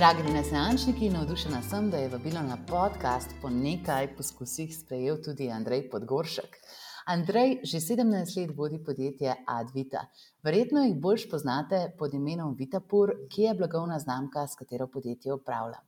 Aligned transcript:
Dragi 0.00 0.22
renesančniki, 0.22 1.10
navdušena 1.12 1.58
sem, 1.62 1.90
da 1.90 1.98
je 2.00 2.08
vabilo 2.08 2.40
na 2.42 2.56
podcast 2.68 3.34
po 3.42 3.50
nekaj 3.52 4.06
poskusih 4.16 4.70
sprejel 4.76 5.18
tudi 5.24 5.50
Andrej 5.52 5.90
Podgoršek. 5.90 6.56
Andrej 7.10 7.66
že 7.66 7.80
17 7.82 8.38
let 8.38 8.50
vodi 8.56 8.78
podjetje 8.78 9.34
Advita. 9.46 10.04
Verjetno 10.46 10.84
jih 10.84 10.94
bolj 10.94 11.24
poznate 11.30 11.78
pod 11.98 12.12
imenom 12.14 12.52
Vitapur, 12.54 13.10
ki 13.26 13.42
je 13.42 13.54
blagovna 13.58 13.98
znamka, 13.98 14.46
s 14.46 14.54
katero 14.54 14.86
podjetje 14.86 15.34
upravlja. 15.34 15.80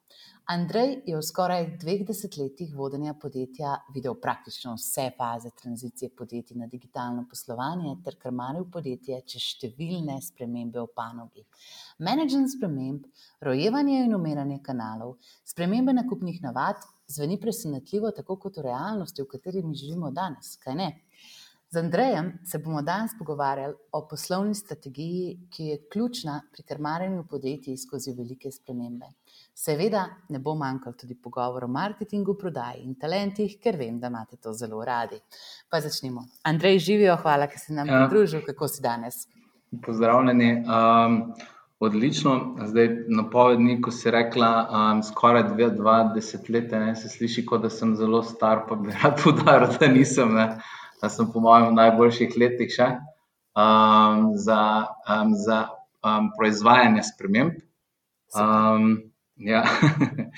Andrej 0.51 0.97
je 1.07 1.15
v 1.17 1.23
skoraj 1.23 1.69
dveh 1.79 2.03
desetletjih 2.09 2.73
vodenja 2.75 3.15
podjetja 3.15 3.77
videl 3.95 4.17
praktično 4.19 4.75
vse 4.75 5.13
faze 5.19 5.53
tranzicije 5.63 6.11
podjetij 6.19 6.59
na 6.59 6.67
digitalno 6.67 7.23
poslovanje 7.31 7.95
ter 8.05 8.19
krmaril 8.19 8.67
podjetje 8.73 9.21
čez 9.23 9.47
številne 9.53 10.19
spremembe 10.27 10.83
v 10.83 10.91
panogi. 10.97 11.47
Management 12.03 12.51
sprememb, 12.57 13.07
rojevanje 13.47 14.03
in 14.09 14.19
umiranje 14.19 14.59
kanalov, 14.67 15.15
spremembe 15.47 15.95
nakupnih 15.95 16.43
navad 16.43 16.83
zveni 17.13 17.39
presenetljivo, 17.41 18.11
tako 18.11 18.37
kot 18.37 18.59
v 18.59 18.67
realnosti, 18.67 19.23
v 19.23 19.31
kateri 19.31 19.63
mi 19.63 19.79
živimo 19.79 20.11
danes, 20.11 20.57
kaj 20.63 20.77
ne? 20.79 20.91
Z 21.73 21.77
Andrejem 21.77 22.33
se 22.45 22.59
bomo 22.59 22.83
danes 22.83 23.11
pogovarjali 23.19 23.75
o 23.93 24.07
poslovni 24.09 24.55
strategiji, 24.55 25.39
ki 25.51 25.65
je 25.65 25.77
ključna 25.93 26.43
pri 26.53 26.63
krmarjenju 26.69 27.25
podjetij 27.31 27.77
skozi 27.77 28.13
velike 28.13 28.51
spremembe. 28.53 29.07
Seveda 29.55 30.03
ne 30.29 30.39
bo 30.39 30.53
manjkal 30.55 30.93
tudi 31.01 31.15
pogovor 31.15 31.65
o 31.65 31.69
marketingu, 31.69 32.35
prodaji 32.41 32.83
in 32.85 32.99
talentih, 33.01 33.55
ker 33.63 33.79
vem, 33.81 33.97
da 34.01 34.11
imate 34.13 34.37
to 34.37 34.53
zelo 34.53 34.85
radi. 34.85 35.17
Pa 35.71 35.81
začnimo. 35.81 36.27
Andrej, 36.43 36.79
živijo, 36.91 37.17
hvala, 37.23 37.49
ker 37.49 37.65
si 37.65 37.73
nam 37.73 37.89
ja. 37.89 38.03
pridružil. 38.03 38.45
Kako 38.51 38.69
si 38.69 38.85
danes? 38.85 39.23
Pozdravljeni. 39.87 40.51
Um, 40.69 41.19
odlično. 41.81 42.37
Zdaj, 42.69 42.91
na 43.09 43.25
povedni, 43.31 43.79
ko 43.81 43.97
si 43.97 44.13
rekla, 44.13 44.53
um, 44.69 45.03
skoraj 45.09 45.49
dve, 45.55 45.73
dva 45.81 45.97
desetletja, 46.13 46.85
se 47.01 47.09
sliši, 47.17 47.49
kot 47.49 47.65
da 47.65 47.73
sem 47.73 47.97
zelo 47.97 48.21
star, 48.23 48.67
pa 48.69 48.77
bi 48.77 48.93
rad 48.93 49.17
podaril, 49.25 49.73
da 49.81 49.89
nisem. 49.89 50.37
Ne 50.37 50.49
da 51.03 51.09
sem 51.11 51.27
po 51.33 51.41
mojem 51.43 51.73
v 51.73 51.79
najboljših 51.81 52.37
letih 52.39 52.71
še 52.71 52.89
um, 53.59 54.33
za, 54.39 54.87
um, 55.11 55.35
za 55.35 55.65
um, 56.05 56.31
proizvajanje 56.37 57.03
sprememb. 57.11 57.59
Um, 58.39 59.13
ja. 59.37 59.65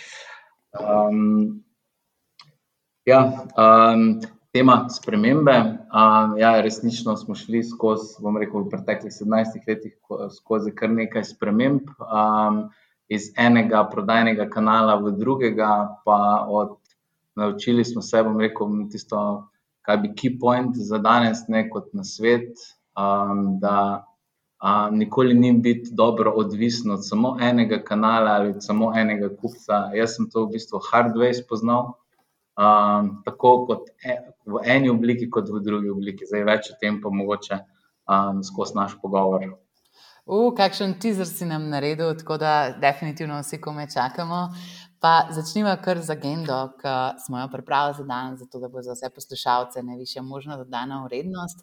um, 0.80 1.60
ja, 3.04 3.20
um, 3.60 4.20
tema 4.52 4.86
spremembe. 4.88 5.58
Um, 5.92 6.38
ja, 6.38 6.60
resnično 6.60 7.16
smo 7.16 7.34
šli 7.34 7.62
skozi, 7.62 8.16
bom 8.24 8.40
rekel, 8.40 8.64
v 8.64 8.72
preteklih 8.72 9.12
17 9.12 9.68
letih 9.68 9.94
skozi 10.32 10.72
kar 10.74 10.90
nekaj 10.90 11.28
sprememb. 11.34 11.92
Um, 12.00 12.66
Iz 13.12 13.26
enega 13.36 13.82
prodajnega 13.92 14.46
kanala 14.48 14.94
v 14.96 15.10
drugega, 15.20 16.00
pa 16.06 16.46
od, 16.48 16.78
naučili 17.36 17.84
smo 17.84 18.00
se, 18.02 18.22
bom 18.24 18.40
rekel, 18.40 18.70
tisto 18.88 19.18
kaj 19.84 20.00
bi 20.02 20.12
key 20.16 20.32
point 20.40 20.76
za 20.76 20.98
danes, 20.98 21.44
ne 21.48 21.66
kot 21.70 21.92
na 21.92 22.04
svet, 22.04 22.56
um, 22.96 23.58
da 23.60 24.04
um, 24.64 24.98
nikoli 24.98 25.34
ni 25.34 25.52
biti 25.52 25.90
dobro 25.92 26.32
odvisen 26.36 26.90
od 26.90 27.06
samo 27.08 27.36
enega 27.40 27.82
kanala 27.84 28.30
ali 28.30 28.54
samo 28.60 28.92
enega 28.96 29.28
kupca. 29.36 29.90
Jaz 29.94 30.16
sem 30.16 30.30
to 30.30 30.46
v 30.46 30.56
bistvu 30.56 30.80
hardware 30.90 31.34
spoznal, 31.36 31.92
um, 32.56 33.10
tako 33.24 33.56
kot 33.66 33.92
e, 34.04 34.16
v 34.46 34.64
eni 34.64 34.90
obliki, 34.90 35.30
kot 35.30 35.52
v 35.52 35.60
drugi 35.64 35.92
obliki. 35.92 36.28
Zdaj 36.30 36.48
več 36.48 36.72
o 36.72 36.78
tem, 36.80 37.02
pa 37.02 37.12
mogoče 37.12 37.60
um, 37.60 38.40
skozi 38.42 38.78
naš 38.80 38.96
pogovor. 39.02 39.44
Uh, 40.24 40.48
kakšen 40.56 40.94
teaser 40.96 41.28
si 41.28 41.44
nam 41.44 41.68
naredil, 41.68 42.14
tako 42.16 42.38
da 42.40 42.72
definitivno 42.80 43.42
vsi 43.42 43.60
kome 43.60 43.84
čakamo. 43.92 44.46
Pa 45.04 45.28
začnimo 45.28 45.68
kar 45.84 45.98
z 46.00 46.14
agendo, 46.16 46.54
ki 46.80 46.92
smo 47.26 47.36
jo 47.36 47.48
pripravili 47.52 47.96
za 47.98 48.04
danes, 48.08 48.38
zato 48.40 48.60
da 48.60 48.70
bo 48.72 48.80
za 48.82 48.94
vse 48.94 49.10
poslušalce 49.12 49.82
najvišja 49.82 50.22
možna 50.22 50.56
dodana 50.56 51.02
vrednost. 51.04 51.60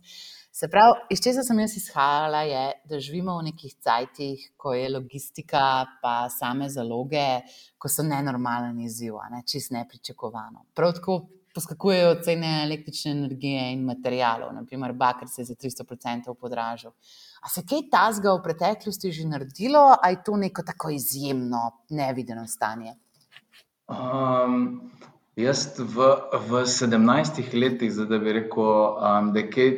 Se 0.54 0.70
pravi, 0.70 1.08
iz 1.10 1.24
česa 1.26 1.42
sem 1.48 1.60
jaz 1.60 1.74
izhajala, 1.80 2.44
je, 2.46 2.62
da 2.86 3.00
živimo 3.00 3.40
v 3.40 3.48
nekih 3.50 3.74
cajtih, 3.82 4.46
ko 4.62 4.76
je 4.78 4.94
logistika, 4.94 5.64
pa 6.04 6.30
same 6.30 6.70
zaloge, 6.70 7.42
ko 7.82 7.90
so 7.90 8.06
nenormalen 8.06 8.78
izziv, 8.86 9.18
ne, 9.34 9.42
čist 9.42 9.74
nepričakovano. 9.74 10.68
Prav 10.78 10.94
tako 11.02 11.20
poskakujejo 11.56 12.16
cene 12.22 12.56
električne 12.70 13.18
energije 13.18 13.72
in 13.74 13.88
materijalov, 13.90 14.54
naprimer, 14.54 14.94
bakar 14.94 15.28
se 15.28 15.42
je 15.42 15.50
za 15.50 15.56
300% 15.56 16.36
podražil. 16.38 16.94
A 17.42 17.50
se 17.50 17.66
je 17.66 17.72
kaj 17.74 17.88
tasga 17.90 18.38
v 18.38 18.46
preteklosti 18.46 19.12
že 19.12 19.32
naredilo, 19.34 19.96
ali 19.98 20.14
je 20.14 20.28
to 20.30 20.38
neko 20.38 20.62
tako 20.62 20.94
izjemno, 20.94 21.72
nevideno 21.90 22.46
stanje? 22.48 23.02
Um, 23.92 24.90
jaz 25.36 25.76
v, 25.80 26.16
v 26.48 26.64
17 26.64 27.54
letih, 27.54 27.92
da 28.08 28.20
bi 28.20 28.34
rekel, 28.40 28.64
um, 28.64 29.32
da 29.34 29.40
je 29.40 29.50
kaj, 29.52 29.72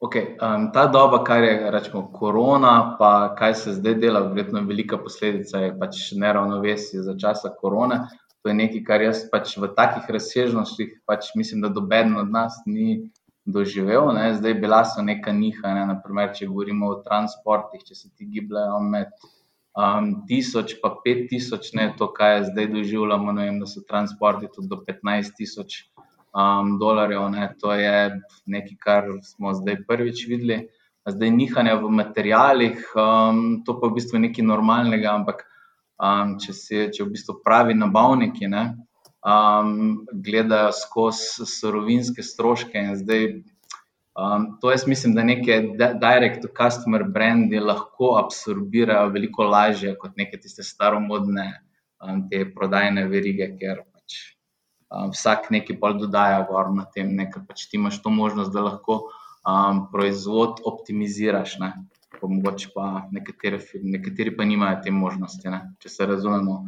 okay, 0.00 0.30
um, 0.40 0.70
ta 0.72 0.86
doba, 0.88 1.20
kar 1.24 1.44
je 1.44 1.70
rečemo, 1.70 2.06
korona, 2.12 2.96
pa 2.98 3.34
kaj 3.38 3.54
se 3.54 3.74
zdaj 3.76 3.98
dela, 4.00 4.24
verjetno 4.28 4.62
je 4.62 4.68
velika 4.70 4.98
posledica, 4.98 5.60
je 5.60 5.74
pač 5.78 6.12
neravnovesje 6.16 7.02
za 7.04 7.16
časa 7.20 7.52
korone. 7.60 8.00
To 8.42 8.48
je 8.48 8.54
nekaj, 8.54 8.84
kar 8.84 9.04
jaz 9.04 9.24
pač 9.32 9.56
v 9.60 9.68
takih 9.76 10.08
razsežnostih, 10.16 10.96
pač 11.04 11.34
mislim, 11.36 11.60
da 11.64 11.72
doben 11.72 12.16
od 12.16 12.32
nas 12.32 12.56
ni 12.66 13.10
doživel. 13.44 14.08
Ne. 14.16 14.34
Zdaj 14.34 14.54
bila 14.60 14.82
so 14.88 15.04
neka 15.04 15.32
nihanja, 15.32 15.84
naprimer, 15.92 16.32
če 16.36 16.48
govorimo 16.48 16.92
o 16.92 17.00
transportih, 17.04 17.84
če 17.84 17.94
se 17.94 18.08
ti 18.16 18.28
gibljajo 18.28 18.80
med 18.80 19.12
um, 19.74 20.26
tisoč, 20.28 20.78
pa 20.82 20.94
pet 21.04 21.26
tisoč, 21.30 21.72
ne 21.74 21.90
to, 21.98 22.08
kaj 22.12 22.36
je 22.36 22.44
zdaj 22.52 22.70
doživljamo. 22.76 23.32
Ne 23.32 23.48
vem, 23.48 23.58
da 23.62 23.66
so 23.66 23.82
transporti 23.88 24.50
tudi 24.54 24.70
do 24.70 24.80
15 24.86 25.34
tisoč 25.38 25.82
um, 26.34 26.78
dolarjev. 26.78 27.28
Ne, 27.34 27.50
to 27.60 27.74
je 27.74 28.20
nekaj, 28.46 28.78
kar 28.80 29.10
smo 29.22 29.54
zdaj 29.54 29.82
prvič 29.88 30.26
videli. 30.28 30.64
Zdaj 31.04 31.30
nihanje 31.30 31.74
v 31.82 31.90
materijalih, 31.92 32.78
um, 32.96 33.60
to 33.64 33.76
pa 33.76 33.86
je 33.86 33.90
v 33.90 33.96
bistvu 33.98 34.20
nekaj 34.24 34.46
normalnega, 34.46 35.12
ampak 35.12 35.44
um, 36.00 36.38
če 36.40 36.54
se 36.56 36.86
če 36.96 37.04
v 37.04 37.12
bistvu 37.12 37.42
pravi 37.44 37.76
nabavniki 37.76 38.48
ne, 38.48 38.62
um, 39.20 40.06
gledajo 40.24 40.72
skozi 40.72 41.44
sorovinske 41.50 42.24
stroške 42.24 42.80
in 42.80 42.96
zdaj 42.96 43.26
Um, 44.14 44.58
to 44.60 44.70
jaz 44.70 44.86
mislim, 44.86 45.14
da 45.14 45.24
neke 45.26 45.56
direct-to-customer 45.78 47.02
brandi 47.10 47.58
lahko 47.58 48.12
absorbirajo 48.20 49.08
veliko 49.10 49.42
lažje 49.42 49.96
kot 49.98 50.14
neke 50.16 50.38
tiste 50.38 50.62
staromodne 50.62 51.48
um, 51.98 52.20
te 52.30 52.44
prodajne 52.54 53.08
verige, 53.10 53.48
ker 53.58 53.80
pač 53.90 54.20
um, 54.94 55.10
vsak 55.10 55.50
nekaj 55.50 55.80
bolj 55.82 55.98
dodaja 56.04 56.44
gor 56.46 56.70
na 56.76 56.86
tem, 56.94 57.10
ne, 57.18 57.26
ker 57.32 57.42
pač 57.48 57.66
ti 57.66 57.80
imaš 57.80 57.98
to 58.06 58.14
možnost, 58.14 58.54
da 58.54 58.62
lahko 58.68 59.00
um, 59.02 59.88
proizvod 59.90 60.62
optimiziraš. 60.62 61.58
Ne. 61.64 61.74
Pa 62.14 62.30
mogoče 62.30 62.70
pa 62.70 62.88
nekateri, 63.10 63.58
nekateri 63.82 64.36
pa 64.36 64.46
nimajo 64.46 64.78
te 64.84 64.94
možnosti, 64.94 65.50
ne, 65.50 65.64
če 65.82 65.90
se 65.90 66.06
razumemo. 66.14 66.60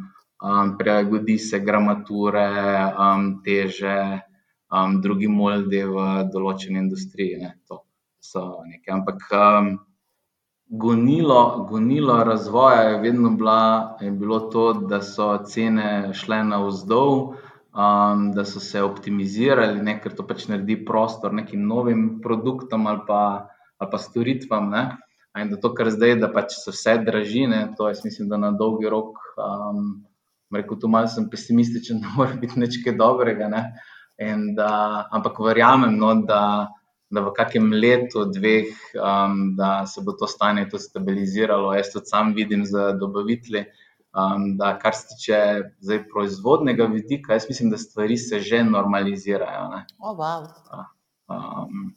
Um, 0.43 0.75
prilagodi 0.77 1.39
se 1.41 1.63
gramature, 1.63 2.49
um, 2.91 3.37
teže 3.45 3.95
drugi 5.01 5.27
moldi 5.27 5.83
v 5.87 6.07
določeni 6.33 6.79
industriji. 6.79 7.39
Ne, 7.39 7.53
Ampak 8.91 9.29
um, 9.31 9.69
gonilo, 10.67 11.67
gonilo 11.69 12.23
razvoja 12.23 12.81
je 12.81 12.99
vedno 12.99 13.29
bila, 13.29 13.97
je 14.01 14.11
bilo 14.11 14.39
to, 14.51 14.73
da 14.73 15.01
so 15.01 15.37
cene 15.47 16.13
šle 16.13 16.43
navzdol, 16.43 17.35
um, 17.71 18.31
da 18.35 18.45
so 18.45 18.59
se 18.59 18.83
optimizirali, 18.83 19.81
ne, 19.81 19.99
ker 20.03 20.15
to 20.15 20.27
pač 20.27 20.47
naredi 20.51 20.79
prostor 20.85 21.33
nekim 21.33 21.67
novim 21.67 22.19
produktom 22.23 22.87
ali 22.87 23.05
pa, 23.07 23.21
ali 23.77 23.91
pa 23.91 23.97
storitvam. 23.97 24.69
Ne. 24.73 24.89
In 25.37 25.51
da 25.53 25.59
to, 25.61 25.69
kar 25.77 25.91
zdaj, 25.93 26.17
da 26.19 26.31
pač 26.33 26.55
so 26.57 26.73
vse 26.73 26.97
dražine, 27.05 27.67
to 27.77 27.87
jaz 27.87 28.01
mislim, 28.03 28.27
da 28.27 28.39
na 28.41 28.51
dolgi 28.51 28.89
rok, 28.89 29.19
um, 29.37 30.01
rekel, 30.51 30.79
tu 30.81 30.89
malo 30.89 31.07
sem 31.07 31.29
pesimističen, 31.29 31.99
da 32.03 32.15
mora 32.17 32.35
biti 32.41 32.59
nekaj 32.59 32.97
dobrega. 32.97 33.47
Ne. 33.53 33.63
Da, 34.55 35.07
ampak 35.13 35.39
verjamem, 35.45 35.93
no, 35.97 36.13
da, 36.25 36.41
da 37.13 37.21
v 37.21 37.33
kakem 37.37 37.69
letu, 37.73 38.25
dveh, 38.33 38.71
um, 38.97 39.53
da 39.55 39.85
se 39.85 40.01
bo 40.01 40.15
to 40.17 40.27
stanje 40.27 40.65
tudi 40.71 40.83
stabiliziralo. 40.83 41.73
Jaz 41.77 41.91
tudi 41.93 42.09
sam 42.09 42.33
vidim 42.33 42.65
za 42.65 42.91
dobavitli, 42.97 43.61
um, 44.17 44.49
da 44.57 44.73
kar 44.81 44.97
se 44.97 45.07
tiče 45.13 45.39
zdaj 45.85 46.03
proizvodnega 46.09 46.89
vidika, 46.89 47.37
jaz 47.37 47.45
mislim, 47.49 47.69
da 47.69 47.77
stvari 47.77 48.17
se 48.17 48.39
že 48.39 48.63
normalizirajo. 48.63 49.83
Oh, 49.99 50.17
wow. 50.17 50.49
um, 51.29 51.93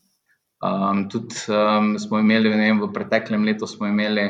um, 0.60 1.08
tudi 1.08 1.34
um, 1.48 1.96
smo 1.98 2.20
imeli, 2.20 2.52
vem, 2.52 2.84
v 2.84 2.92
preteklem 2.92 3.48
letu 3.48 3.66
smo 3.66 3.88
imeli 3.88 4.28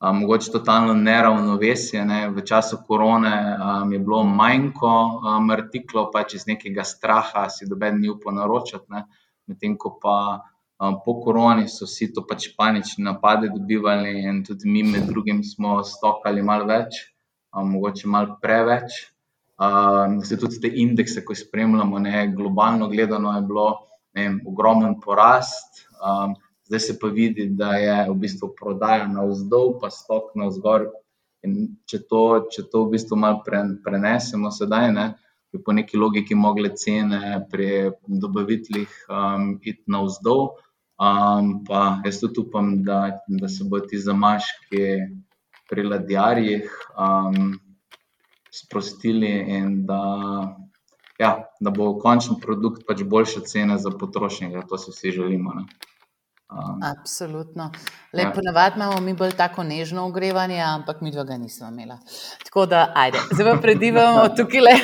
mogoče 0.00 0.52
totalno 0.52 0.94
neravnovesje. 0.94 2.04
Ne. 2.04 2.28
V 2.30 2.44
času 2.46 2.78
korone 2.86 3.34
um, 3.56 3.92
je 3.92 3.98
bilo 3.98 4.22
manjko 4.24 4.92
um, 5.18 5.50
artiklov, 5.50 6.10
pač 6.12 6.34
iz 6.38 6.46
nekega 6.46 6.84
straha 6.84 7.48
si 7.50 7.66
doben 7.66 8.00
ni 8.00 8.10
upal 8.10 8.36
naročati, 8.38 9.02
medtem 9.50 9.76
ko 9.76 9.96
pa 10.02 10.16
um, 10.78 11.00
po 11.04 11.18
koroni 11.24 11.68
so 11.68 11.88
vsi 11.88 12.12
to 12.14 12.26
pač 12.26 12.52
panične 12.56 13.04
napade 13.10 13.50
dobivali 13.50 14.22
in 14.22 14.44
tudi 14.46 14.70
mi 14.70 14.82
med 14.86 15.10
drugim 15.10 15.42
smo 15.44 15.82
stokali 15.84 16.42
malo 16.42 16.68
več. 16.70 17.06
um, 17.56 17.70
mogoče 17.72 18.08
malo 18.08 18.38
preveč. 18.42 19.06
Um, 19.58 20.20
vse 20.22 20.36
tudi 20.38 20.60
te 20.62 20.70
indekse, 20.70 21.24
ko 21.26 21.34
jih 21.34 21.40
spremljamo, 21.42 21.98
ne, 21.98 22.28
globalno 22.30 22.86
gledano 22.88 23.32
je 23.34 23.42
bilo 23.42 23.70
vem, 24.14 24.38
ogromen 24.46 25.00
porast. 25.02 25.82
Um, 25.98 26.36
zdaj 26.68 26.80
se 26.80 26.98
pa 27.00 27.08
vidi, 27.08 27.48
da 27.48 27.72
je 27.80 27.96
v 28.10 28.14
bistvu 28.14 28.52
prodaja 28.60 29.08
navzdol, 29.08 29.78
pa 29.80 29.90
stok 29.90 30.34
navzgor. 30.36 30.90
In 31.46 31.54
če 31.88 32.02
to, 32.10 32.22
če 32.52 32.66
to 32.68 32.84
v 32.84 32.96
bistvu 32.96 33.16
malo 33.16 33.40
pre, 33.46 33.62
prenesemo 33.84 34.50
sedaj, 34.52 34.88
ne, 34.92 35.06
bi 35.52 35.62
po 35.64 35.72
neki 35.72 35.96
logiki 35.96 36.36
mogle 36.36 36.74
cene 36.76 37.38
pri 37.50 37.92
dobaviteljih 38.04 38.96
um, 39.08 39.54
iti 39.62 39.84
navzdol. 39.86 40.50
Um, 40.98 41.62
pa 41.64 42.02
jaz 42.04 42.18
tudi 42.20 42.42
upam, 42.42 42.82
da, 42.84 43.20
da 43.28 43.48
se 43.48 43.64
bodo 43.64 43.86
ti 43.86 44.00
zamaški 44.02 44.82
pri 45.70 45.84
ladjarjih 45.86 46.72
um, 46.98 47.54
sprostili 48.50 49.30
in 49.56 49.86
da, 49.86 50.00
ja, 51.22 51.30
da 51.60 51.70
bo 51.70 51.92
končni 52.02 52.36
produkt 52.42 52.82
pač 52.88 53.04
boljša 53.06 53.44
cena 53.46 53.78
za 53.78 53.94
potrošnika. 53.94 54.66
To 54.68 54.78
si 54.78 54.90
vsi 54.90 55.14
želimo. 55.20 55.54
Ne. 55.54 55.68
Um, 56.48 56.80
Absolutno. 56.82 57.70
Le, 58.12 58.22
ja. 58.22 58.32
Ponavadi 58.32 58.76
imamo 58.76 59.00
mi 59.00 59.12
bolj 59.14 59.34
tako 59.36 59.62
nežno 59.68 60.06
ogrevanje, 60.08 60.60
ampak 60.64 61.02
mi 61.04 61.10
dva 61.12 61.24
ga 61.28 61.36
nismo 61.36 61.68
imeli. 61.68 61.98
Tako 62.44 62.66
da, 62.66 62.92
ajde, 62.96 63.18
zdaj 63.32 63.52
pa 63.52 63.60
predivamo 63.60 64.22
tukaj 64.38 64.64
le 64.64 64.74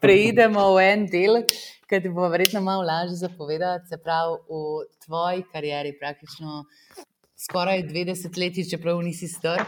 preidemo 0.00 0.64
v 0.74 0.86
en 0.92 1.04
del, 1.12 1.42
ki 1.88 2.00
ti 2.00 2.12
bo 2.12 2.28
verjetno 2.32 2.62
malo 2.64 2.86
lažje 2.88 3.18
zapovedati. 3.20 3.88
Se 3.92 4.00
pravi, 4.00 4.38
v 4.48 5.04
tvoji 5.04 5.44
karieri, 5.52 5.92
praktično 6.00 6.64
skoraj 7.44 7.84
20 7.90 8.40
let, 8.40 8.64
čeprav 8.70 9.04
nisi 9.04 9.28
star. 9.28 9.60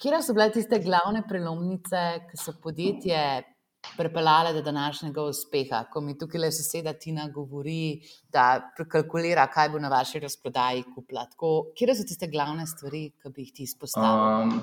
Kje 0.00 0.22
so 0.24 0.32
bile 0.32 0.48
tiste 0.52 0.80
glavne 0.80 1.26
prelomnice, 1.28 2.04
ki 2.30 2.40
so 2.40 2.56
podjetje 2.62 3.42
pripeljale 3.96 4.52
do 4.52 4.62
današnjega 4.62 5.22
uspeha? 5.22 5.84
Ko 5.92 6.00
mi 6.00 6.18
tukaj 6.18 6.40
le 6.40 6.52
soseda 6.52 6.92
Tina 6.92 7.28
govori, 7.28 8.00
da 8.32 8.72
prekalkulira, 8.76 9.46
kaj 9.46 9.72
bo 9.74 9.78
na 9.78 9.88
vaši 9.88 10.20
razprodaji 10.20 10.84
kupila. 10.94 11.26
Kje 11.78 11.94
so 11.94 12.06
tiste 12.06 12.28
glavne 12.30 12.66
stvari, 12.66 13.10
ki 13.22 13.34
bi 13.34 13.48
jih 13.48 13.52
ti 13.56 13.68
izpostavil? 13.68 14.44
Um. 14.44 14.62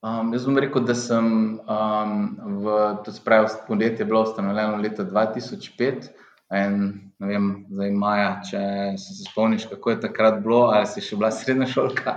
Um, 0.00 0.30
jaz 0.32 0.46
bom 0.48 0.56
rekel, 0.56 0.80
da 0.88 0.94
sem 0.96 1.26
um, 1.60 2.20
v 2.64 2.76
to 3.04 3.12
spravi 3.12 3.50
podjetje 3.66 4.06
bilo 4.08 4.22
ustanovljeno 4.24 4.78
leta 4.80 5.04
2005. 5.04 6.08
In, 6.56 6.78
ne 7.18 7.28
vem, 7.28 7.50
zdaj 7.70 7.90
maja, 7.94 8.30
če 8.48 8.60
se 8.98 9.18
spomniš, 9.28 9.68
kako 9.70 9.92
je 9.92 9.98
takrat 10.06 10.40
bilo, 10.42 10.62
ali 10.72 10.88
si 10.88 11.04
še 11.04 11.18
bila 11.20 11.28
srednja 11.30 11.68
šolka? 11.68 12.14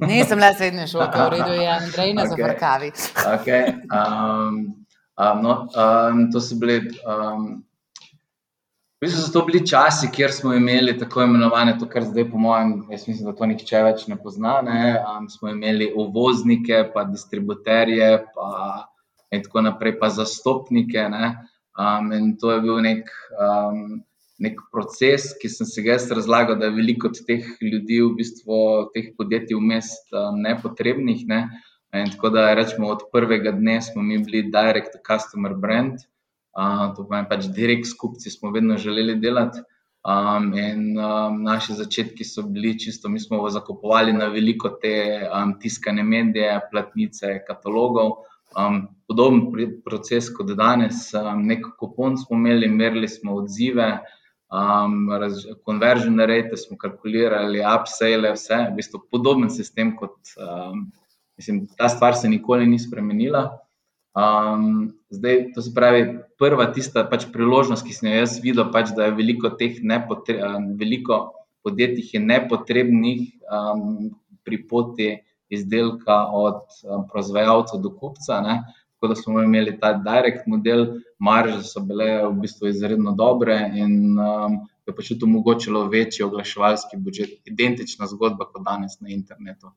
Nisem 0.00 0.40
bila 0.40 0.48
srednja 0.56 0.88
šolka, 0.90 1.28
v 1.28 1.36
redu 1.36 1.52
je, 1.60 1.68
Andrej, 1.74 2.14
na 2.16 2.24
okay. 2.24 2.32
zavrkavi. 2.32 2.90
okay. 3.36 3.76
um, 3.92 4.58
um, 5.18 5.42
no, 5.42 5.54
um, 5.74 6.28
to 6.32 6.40
so 6.40 6.56
bili 6.56 6.80
um, 7.04 7.64
V 8.98 9.06
bistvu 9.06 9.20
so 9.22 9.30
to 9.30 9.40
bili 9.46 9.60
časi, 9.62 10.08
kjer 10.10 10.32
smo 10.34 10.52
imeli 10.58 10.96
tako 10.98 11.22
imenovane, 11.22 11.76
to, 11.78 11.86
kar 11.86 12.02
zdaj, 12.02 12.24
po 12.32 12.38
mojem, 12.42 12.72
jaz 12.90 13.04
mislim, 13.06 13.28
da 13.28 13.34
to 13.38 13.46
nihče 13.46 13.82
več 13.86 14.00
ne 14.10 14.16
pozna. 14.18 14.56
Ne? 14.66 14.80
Um, 14.98 15.28
smo 15.30 15.52
imeli 15.52 15.86
uvoznike, 16.02 16.80
pa 16.94 17.04
distributerje, 17.06 18.08
pa 18.34 18.48
in 19.30 19.44
tako 19.44 19.62
naprej, 19.68 19.94
pa 20.00 20.10
zastopnike. 20.10 21.06
Um, 21.78 22.10
in 22.16 22.34
to 22.42 22.50
je 22.56 22.64
bil 22.66 22.82
nek, 22.82 23.14
um, 23.38 24.00
nek 24.42 24.58
proces, 24.74 25.30
ki 25.38 25.52
sem 25.54 25.70
se 25.70 25.86
ga 25.86 25.94
jaz 25.94 26.10
razlagal, 26.18 26.58
da 26.58 26.66
je 26.66 26.78
veliko 26.80 27.14
teh 27.14 27.46
ljudi, 27.62 28.00
v 28.02 28.16
bistvu 28.18 28.60
teh 28.96 29.12
podjetij 29.14 29.62
vmes 29.62 29.94
um, 30.10 30.42
nepotrebnih. 30.42 31.22
Ne? 31.30 31.44
In 31.96 32.10
tako 32.12 32.30
da 32.30 32.52
rečemo, 32.54 32.88
od 32.92 33.08
prvega 33.12 33.50
dne 33.52 33.80
smo 33.82 34.02
mi 34.02 34.18
bili 34.18 34.42
direct 34.52 34.98
customer 35.06 35.54
brand 35.54 36.04
to 36.96 37.04
pomeni 37.06 37.28
pač 37.30 37.48
direkt 37.54 37.86
s 37.86 37.96
kupci, 37.96 38.30
smo 38.30 38.50
vedno 38.50 38.76
želeli 38.76 39.18
delati. 39.20 39.60
Um, 40.08 40.52
in 40.56 40.94
um, 40.96 41.42
naši 41.42 41.74
začetki 41.74 42.24
so 42.24 42.42
bili 42.42 42.78
čisto, 42.78 43.08
mi 43.08 43.20
smo 43.20 43.42
zakupovali 43.50 44.12
na 44.12 44.28
veliko 44.32 44.70
te 44.82 44.94
um, 45.26 45.56
tiskane 45.60 46.02
medije, 46.02 46.60
platnice, 46.70 47.40
katalogov. 47.46 48.22
Um, 48.56 48.86
podoben 49.08 49.42
proces 49.84 50.30
kot 50.32 50.54
danes, 50.56 51.10
um, 51.18 51.42
nek 51.46 51.66
kupon 51.78 52.16
smo 52.16 52.38
imeli, 52.38 52.68
merili 52.68 53.08
smo 53.08 53.34
odzive, 53.42 53.90
um, 54.48 55.10
conversion 55.66 56.16
rate 56.20 56.56
smo 56.56 56.78
kalkulirali, 56.78 57.60
upsale, 57.60 58.32
vse, 58.32 58.62
v 58.70 58.78
bistvu 58.78 59.02
podoben 59.12 59.50
sistem 59.52 59.92
kot, 59.98 60.16
um, 60.38 60.86
mislim, 61.38 61.66
ta 61.78 61.88
stvar 61.88 62.16
se 62.16 62.28
nikoli 62.28 62.66
ni 62.66 62.78
spremenila. 62.78 63.58
Um, 64.18 64.92
zdaj, 65.10 65.52
to 65.54 65.62
se 65.62 65.70
pravi, 65.74 66.02
prva 66.38 66.66
tista 66.74 67.04
pač 67.06 67.28
priložnost, 67.32 67.86
ki 67.86 67.94
sem 67.94 68.10
jo 68.10 68.22
jaz 68.22 68.38
videl, 68.42 68.66
pač, 68.74 68.90
da 68.96 69.06
je 69.08 69.14
veliko 69.18 69.52
teh 69.60 69.78
veliko 70.80 71.20
podjetij 71.62 72.18
nepotrebnih 72.22 73.22
um, 73.46 74.10
pri 74.44 74.58
poti 74.66 75.08
izdelka 75.48 76.26
od 76.34 76.64
um, 76.84 77.06
proizvajalca 77.08 77.78
do 77.78 77.94
kupca. 77.94 78.40
Ne? 78.42 78.58
Tako 78.96 79.12
da 79.12 79.14
smo 79.14 79.42
imeli 79.42 79.76
ta 79.78 79.92
direkt 79.94 80.48
model, 80.50 80.86
marže 81.18 81.62
so 81.68 81.80
bile 81.86 82.08
v 82.26 82.32
bistvu 82.42 82.72
izredno 82.72 83.14
dobre 83.14 83.60
in 83.78 84.18
um, 84.18 84.58
je 84.88 84.94
pač 84.96 85.12
tudi 85.12 85.28
omogočilo 85.28 85.84
večji 85.92 86.24
oglaševalski 86.26 86.98
budžet, 86.98 87.38
identična 87.46 88.08
zgodba 88.10 88.48
kot 88.50 88.64
danes 88.66 88.98
na 89.00 89.12
internetu. 89.14 89.70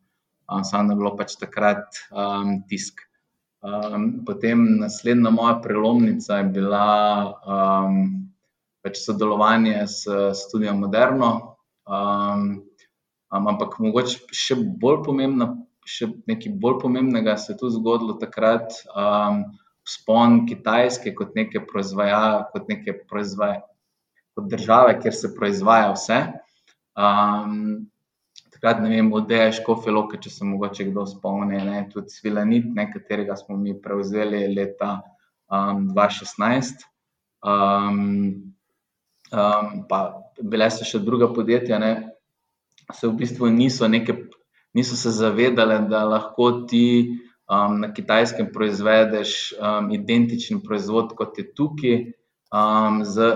Samo 0.64 0.92
je 0.92 1.00
bilo 1.00 1.14
pač 1.18 1.38
takrat 1.40 2.02
um, 2.12 2.60
tisk. 2.68 3.06
Um, 3.62 4.26
potem 4.26 4.80
naslednja 4.82 5.30
moja 5.30 5.60
prelomnica 5.62 6.42
je 6.42 6.48
bila 6.50 6.88
um, 7.46 7.98
pač 8.82 9.04
sodelovanje 9.06 9.86
s 9.86 10.08
Studiom 10.42 10.82
Moderno. 10.82 11.32
Um, 11.86 12.66
um, 13.30 13.48
ampak 13.54 13.78
mogoče 13.80 14.26
še 14.34 14.58
bolj 14.58 15.04
pomembno, 15.06 15.52
še 15.86 16.10
nekaj 16.30 16.58
bolj 16.62 16.80
pomembnega 16.82 17.38
se 17.38 17.54
je 17.54 17.60
tu 17.62 17.70
zgodilo 17.74 18.18
takrat. 18.22 18.74
Um, 18.96 19.46
Spon 19.88 20.44
Kitajske 20.46 21.16
kot 21.18 21.34
neke 21.38 21.64
proizvajalce, 21.66 22.50
kot 22.54 22.68
neke 22.70 22.94
proizvajalce, 23.10 23.66
kot 24.38 24.50
države, 24.50 24.98
kjer 25.02 25.16
se 25.18 25.32
proizvaja 25.38 25.94
vse. 25.96 26.20
Um, 26.98 27.88
takrat 28.62 28.84
ne 28.84 28.94
vem, 28.94 29.10
odeja 29.14 29.50
Škofiloka, 29.58 30.20
če 30.22 30.30
se 30.30 30.46
mogoče 30.46 30.86
kdo 30.92 31.08
spomni, 31.10 31.58
ne, 31.66 31.80
tudi 31.90 32.14
Svilanit, 32.14 32.68
ne, 32.76 32.86
katerega 32.94 33.34
smo 33.36 33.58
mi 33.58 33.74
prevzeli 33.74 34.44
leta 34.54 35.00
um, 35.50 35.88
2016. 35.96 36.86
Um, 37.42 38.54
um, 39.34 39.72
pa 39.90 40.02
bile 40.38 40.70
so 40.70 40.86
še 40.86 41.02
druga 41.02 41.32
podjetja, 41.34 41.82
ne, 41.82 41.92
se 42.94 43.10
v 43.10 43.16
bistvu 43.24 43.50
niso, 43.50 43.90
neke, 43.90 44.14
niso 44.78 44.94
se 44.94 45.10
zavedale, 45.10 45.80
da 45.90 46.04
lahko 46.06 46.52
ti 46.70 46.86
um, 47.50 47.82
na 47.82 47.90
kitajskem 47.98 48.52
proizvedeš 48.54 49.56
um, 49.58 49.90
identičen 49.90 50.62
proizvod 50.62 51.18
kot 51.18 51.42
je 51.42 51.50
tukaj, 51.50 51.98
um, 52.54 53.02
z 53.10 53.34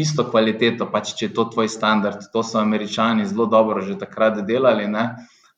isto 0.00 0.24
kvaliteto, 0.30 0.86
pač 0.92 1.12
če 1.18 1.28
je 1.28 1.34
to 1.36 1.44
tvoj 1.52 1.68
standard. 1.72 2.22
To 2.32 2.42
so 2.46 2.60
američani 2.60 3.26
zelo 3.26 3.46
dobro 3.50 3.82
že 3.84 3.98
takrat 3.98 4.40
delali. 4.46 4.86
Ne? 4.88 5.04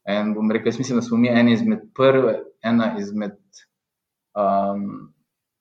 In 0.09 0.35
bom 0.35 0.51
rekel, 0.51 0.73
jaz 0.73 0.81
mislim, 0.81 1.01
da 1.01 1.07
smo 1.07 1.19
mi 1.21 1.29
eni 1.29 1.55
izmed 1.55 1.91
prvi, 1.95 2.39
ena 2.63 2.95
izmed. 2.99 3.39
Um, 4.35 5.13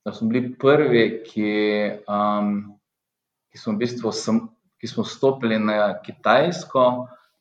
da 0.05 0.13
smo 0.13 0.29
bili 0.29 0.55
prvi, 0.57 1.23
ki, 1.27 1.51
um, 2.07 2.53
ki, 3.51 3.59
smo 3.59 3.73
v 3.73 3.83
bistvu 3.83 4.11
sem, 4.15 4.39
ki 4.79 4.87
smo 4.87 5.03
stopili 5.03 5.59
na 5.59 5.91
Kitajsko 6.01 6.85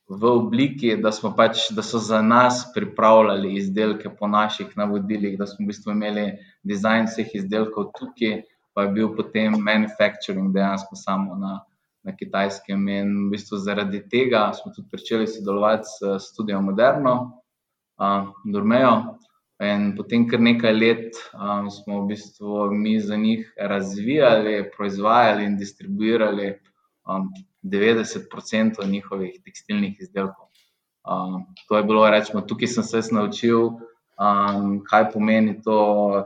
v 0.09 0.33
obliki, 0.40 0.95
da, 1.00 1.12
pač, 1.37 1.68
da 1.76 1.85
so 1.85 2.00
za 2.02 2.21
nas 2.25 2.64
pripravljali 2.75 3.54
izdelke 3.61 4.11
po 4.11 4.28
naših 4.28 4.73
navodilih, 4.76 5.37
da 5.38 5.47
smo 5.47 5.64
v 5.64 5.71
bistvu 5.71 5.95
imeli 5.95 6.26
dizajn 6.66 7.09
vseh 7.09 7.35
izdelkov 7.40 7.92
tukaj 7.99 8.40
pa 8.78 8.85
je 8.87 8.92
bil 8.94 9.08
potem 9.11 9.56
manufacturing 9.58 10.52
dejansko 10.54 10.94
samo 10.94 11.35
na, 11.35 11.56
na 12.06 12.12
kitajskem. 12.14 12.85
In 12.88 13.08
v 13.26 13.32
bistvu 13.32 13.58
zaradi 13.58 14.04
tega 14.06 14.52
smo 14.54 14.70
tudi 14.70 14.94
začeli 14.94 15.26
sodelovati 15.26 15.90
s 15.90 16.28
Studiom 16.28 16.68
Moderno, 16.70 17.14
uh, 17.99 18.28
Dormejo. 18.47 19.18
In 19.66 19.97
potem, 19.99 20.28
kar 20.30 20.38
nekaj 20.38 20.76
let 20.78 21.18
um, 21.35 21.66
smo 21.75 22.04
v 22.04 22.12
bistvu 22.12 22.68
mi 22.70 22.94
za 23.02 23.18
njih 23.18 23.50
razvijali, 23.58 24.70
proizvajali 24.76 25.49
in 25.50 25.58
distribuirali 25.58 26.52
um, 27.02 27.26
90% 27.66 28.87
njihovih 28.87 29.40
tekstilnih 29.42 29.99
izdelkov. 29.99 30.47
Um, 31.02 31.50
to 31.66 31.82
je 31.82 31.82
bilo, 31.82 32.06
rečemo, 32.06 32.47
tukaj 32.47 32.70
sem 32.78 32.87
se 32.87 33.02
naučil 33.11 33.75
um, 34.18 34.80
kaj 34.84 35.10
pomeni 35.12 35.60
to, 35.62 35.78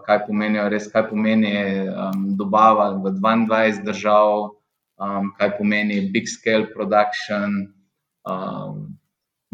kaj 0.07 0.25
pomenijo 0.27 0.69
res, 0.73 0.89
kaj 0.93 1.09
pomeni 1.11 1.53
um, 1.93 2.25
dobava 2.37 2.91
v 2.97 3.13
22 3.21 3.85
držav, 3.85 4.49
um, 4.97 5.33
kaj 5.39 5.57
pomeni 5.59 6.01
big 6.13 6.29
scale 6.29 6.71
production. 6.73 7.69
Um, 8.25 8.97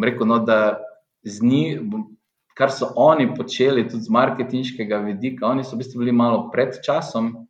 rekel, 0.02 0.26
no, 0.26 0.38
da 0.38 0.78
z 1.26 1.42
njimi, 1.42 2.04
kar 2.54 2.70
so 2.70 2.92
oni 2.96 3.28
počeli, 3.34 3.88
tudi 3.88 4.06
z 4.06 4.10
marketinškega 4.10 4.98
vidika, 5.06 5.46
oni 5.46 5.64
so 5.64 5.76
v 5.76 5.82
bistvu 5.82 6.02
bili 6.02 6.14
malo 6.14 6.48
pred 6.54 6.78
časom. 6.84 7.46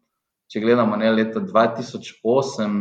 Če 0.48 0.62
gledamo 0.64 0.96
ne, 0.96 1.10
leta 1.12 1.42
2008, 1.44 2.76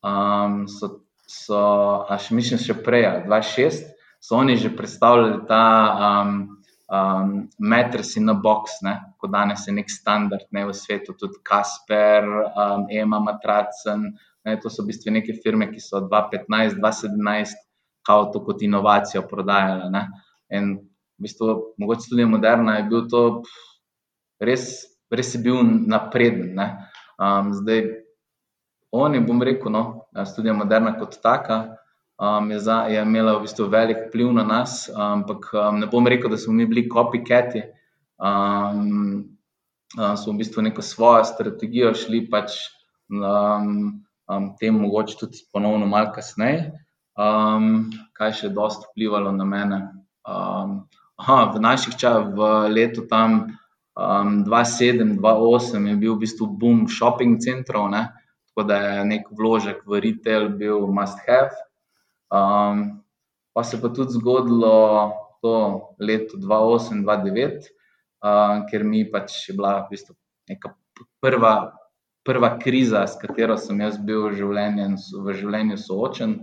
um, 0.00 0.54
so, 0.68 0.88
so 1.28 1.60
až 2.08 2.30
mislim, 2.32 2.60
še 2.60 2.78
prej, 2.80 3.26
2006, 3.28 3.90
so 4.24 4.40
oni 4.40 4.56
že 4.56 4.72
predstavljali 4.72 5.42
ta 5.48 5.64
um, 5.92 6.54
um, 6.94 7.48
Matrix 7.58 8.16
in 8.16 8.28
a 8.28 8.34
box, 8.34 8.78
ne, 8.82 8.94
kot 9.18 9.32
danes 9.32 9.66
je 9.66 9.74
nek 9.74 9.90
standard 9.90 10.46
ne, 10.54 10.64
v 10.68 10.74
svetu, 10.76 11.14
tudi 11.18 11.40
Kasper, 11.42 12.26
um, 12.54 12.86
Ema, 12.90 13.20
Matracen. 13.20 14.12
Ne, 14.44 14.58
to 14.60 14.70
so 14.70 14.84
v 14.84 14.92
bistvu 14.92 15.14
neke 15.14 15.36
firme, 15.40 15.70
ki 15.72 15.80
so 15.80 16.02
2015, 16.04 16.76
2017, 16.78 17.56
kao 18.04 18.28
to 18.32 18.44
kot 18.44 18.62
inovacijo 18.62 19.24
prodajale. 19.28 19.88
Ne. 19.92 20.06
In 20.52 20.74
v 21.18 21.26
bistvu, 21.26 21.74
mogoče 21.80 22.10
tudi 22.12 22.26
moderna, 22.28 22.78
je 22.78 22.88
bil 22.90 23.06
to 23.08 23.22
res, 24.44 24.84
res 25.10 25.34
je 25.34 25.40
bil 25.40 25.62
napreden. 25.64 26.60
Um, 27.16 27.54
zdaj, 27.56 27.86
oni, 28.94 29.22
bom 29.24 29.40
rekel, 29.42 29.72
no, 29.72 29.84
študija 30.14 30.54
moderna 30.54 30.94
kot 30.98 31.16
taka. 31.22 31.80
Um, 32.14 32.50
je, 32.50 32.60
za, 32.62 32.86
je 32.86 33.02
imela 33.02 33.34
v 33.34 33.42
bistvu 33.42 33.66
velik 33.66 34.06
vpliv 34.08 34.30
na 34.32 34.44
nas, 34.46 34.86
ampak 34.94 35.50
um, 35.50 35.80
ne 35.82 35.88
bom 35.90 36.06
rekel, 36.06 36.30
da 36.30 36.38
smo 36.38 36.54
mi 36.54 36.66
bili 36.66 36.86
copycati. 36.88 37.64
Um, 38.22 39.34
um, 39.98 40.16
smo 40.16 40.32
v 40.32 40.38
bistvu 40.38 40.62
neko 40.62 40.82
svojo 40.82 41.24
strategijo 41.26 41.94
šli, 41.94 42.22
pač 42.30 42.54
um, 43.10 44.04
um, 44.30 44.50
tem 44.60 44.78
mogoče 44.78 45.18
tudi 45.18 45.42
ponovno, 45.52 45.86
malo 45.90 46.14
kasneje. 46.14 46.70
Um, 47.18 47.90
kaj 48.14 48.38
še 48.38 48.46
je 48.48 48.54
dosti 48.54 48.86
vplivalo 48.92 49.34
na 49.34 49.46
mene? 49.46 49.80
Um, 50.26 50.84
Aha, 51.14 51.54
v 51.54 51.62
naših 51.62 51.94
časih, 51.94 52.34
v 52.34 52.46
letu 52.74 53.06
tam 53.06 53.54
um, 53.94 54.42
2007, 54.42 55.14
2008 55.22 55.86
je 55.86 55.94
bil 55.94 56.16
v 56.16 56.26
bistvu 56.26 56.48
boom 56.58 56.88
shopping 56.90 57.38
centrov, 57.38 57.86
ne? 57.90 58.10
tako 58.50 58.66
da 58.66 58.76
je 58.78 59.04
nek 59.06 59.30
vložek 59.30 59.86
v 59.86 60.02
retail 60.02 60.48
bil 60.58 60.86
must 60.90 61.18
have. 61.26 61.54
Um, 62.32 63.04
pa 63.54 63.64
se 63.64 63.80
pa 63.80 63.88
tudi 63.88 64.12
zgodilo 64.16 65.12
to 65.42 65.94
leto 66.00 66.36
2008, 66.40 67.04
2009, 67.04 67.68
um, 68.24 68.64
ker 68.70 68.84
mi 68.84 69.04
pač 69.10 69.48
je 69.48 69.54
bila 69.54 69.84
v 69.84 69.94
bistvu 69.94 70.16
neka 70.48 70.72
prva, 71.20 71.76
prva 72.24 72.50
kriza, 72.58 73.04
s 73.06 73.20
katero 73.20 73.56
sem 73.60 73.80
jaz 73.80 74.00
bil 74.00 74.28
v 74.28 74.38
življenju, 74.40 74.88
v 75.24 75.36
življenju 75.36 75.78
soočen. 75.80 76.36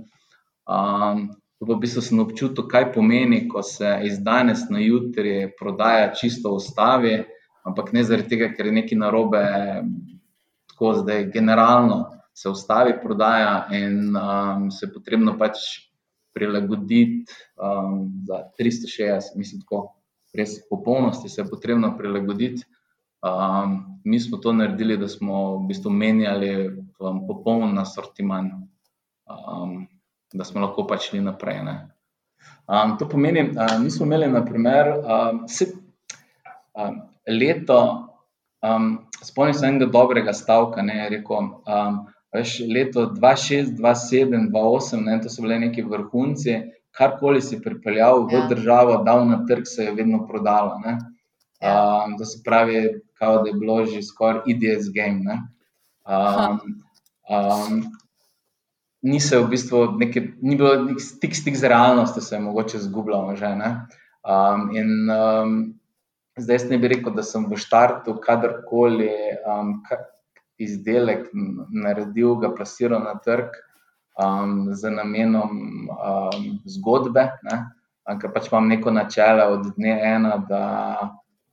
Um, 0.70 1.32
v 1.62 1.78
bistvu 1.82 2.02
sem 2.02 2.22
občutil, 2.22 2.66
kaj 2.70 2.92
pomeni, 2.96 3.46
ko 3.50 3.62
se 3.66 3.90
iz 4.06 4.18
danes 4.22 4.66
na 4.74 4.82
jutri 4.82 5.52
prodaja 5.60 6.10
čisto 6.18 6.54
v 6.54 6.62
ustavi, 6.62 7.14
ampak 7.66 7.92
ne 7.94 8.02
zaradi 8.06 8.34
tega, 8.34 8.50
ker 8.56 8.70
je 8.70 8.78
nekaj 8.80 8.98
narobe, 8.98 9.42
tako 10.74 10.96
zdaj 11.02 11.30
generalno 11.34 12.21
se 12.34 12.50
v 12.50 12.52
ustavi 12.52 12.98
prodaja 13.04 13.68
in 13.76 14.16
um, 14.16 14.70
se 14.72 14.86
je 14.86 14.94
potrebno 14.94 15.38
pač 15.40 15.58
prilagoditi 16.34 17.26
um, 17.60 18.24
za 18.28 18.44
360, 18.60 19.36
mislim, 19.36 19.62
tako 19.62 19.96
res 20.34 20.62
popolnosti 20.70 21.30
se 21.30 21.42
je 21.42 21.50
potrebno 21.50 21.96
prilagoditi. 21.98 22.64
Um, 23.22 24.00
mi 24.06 24.20
smo 24.20 24.38
to 24.38 24.54
naredili, 24.54 24.98
da 24.98 25.08
smo 25.08 25.58
v 25.58 25.68
bistvu 25.68 25.92
menjali 25.92 26.54
um, 27.00 27.26
popoln 27.28 27.78
asortiman. 27.80 28.52
Um, 29.28 29.88
da 30.34 30.46
smo 30.48 30.62
lahko 30.64 30.86
pač 30.88 31.10
šli 31.10 31.22
naprej. 31.24 31.62
Um, 32.72 32.96
to 33.00 33.08
pomeni, 33.10 33.50
da 33.56 33.68
um, 33.76 33.84
nismo 33.84 34.06
imeli, 34.08 34.30
naprimer, 34.32 34.94
um, 35.00 35.44
vse, 35.46 35.68
um, 36.78 37.02
leto, 37.28 37.80
um, 38.64 38.94
spomnim 39.24 39.54
se 39.58 39.68
enega 39.68 39.92
dobrega 39.92 40.34
stavka, 40.34 40.84
ne, 40.86 41.10
rekel, 41.12 41.52
um, 41.68 42.00
veš, 42.34 42.60
leto 42.68 43.06
2006, 43.06 43.76
2007, 43.78 44.50
2008, 44.52 45.06
ne, 45.06 45.20
to 45.22 45.30
so 45.30 45.44
bile 45.44 45.60
neki 45.60 45.84
vrhunci, 45.84 46.58
karkoli 46.92 47.42
si 47.42 47.62
pripeljal 47.62 48.28
v 48.28 48.36
ja. 48.36 48.46
državo, 48.52 49.02
dal 49.06 49.26
na 49.28 49.42
trg, 49.48 49.68
se 49.68 49.88
je 49.88 49.96
vedno 49.96 50.26
prodalo. 50.28 50.80
Um, 50.86 52.18
to 52.18 52.26
se 52.26 52.42
pravi, 52.46 53.02
kao, 53.20 53.44
da 53.44 53.50
je 53.50 53.56
bilo 53.56 53.86
že 53.86 54.02
skoraj 54.04 54.42
IDS 54.48 54.90
game. 54.96 55.40
Um, 56.08 56.60
um, 57.30 57.84
ni 59.02 59.20
se 59.20 59.40
v 59.40 59.48
bistvu 59.50 59.86
neke, 59.98 60.22
ni 60.42 60.56
bilo 60.56 60.76
nek 60.84 61.02
stik, 61.02 61.36
stik 61.36 61.56
z 61.56 61.70
realnostjo, 61.70 62.22
se 62.22 62.36
je 62.36 62.42
mogoče 62.42 62.80
zgubljalo. 62.80 63.36
Že, 63.36 63.54
um, 64.26 64.72
in 64.76 64.90
um, 65.10 65.56
zdaj 66.38 66.68
ne 66.70 66.78
bi 66.78 66.92
rekel, 66.96 67.14
da 67.14 67.24
sem 67.24 67.46
v 67.50 67.60
štartu 67.60 68.18
kadarkoli 68.24 69.12
um, 69.46 69.80
izdelek 70.68 71.30
naredil, 71.70 72.36
ga 72.42 72.52
plasiral 72.56 73.04
na 73.04 73.16
trg 73.26 73.56
um, 74.18 74.74
z 74.74 74.92
namenom 74.92 75.52
um, 75.90 76.50
zgodbe, 76.66 77.30
ne? 77.48 77.62
ker 78.22 78.32
pač 78.34 78.50
imam 78.50 78.68
neko 78.68 78.92
načelo 78.92 79.46
od 79.56 79.68
dne 79.78 79.94
ena, 80.04 80.36
da 80.50 80.64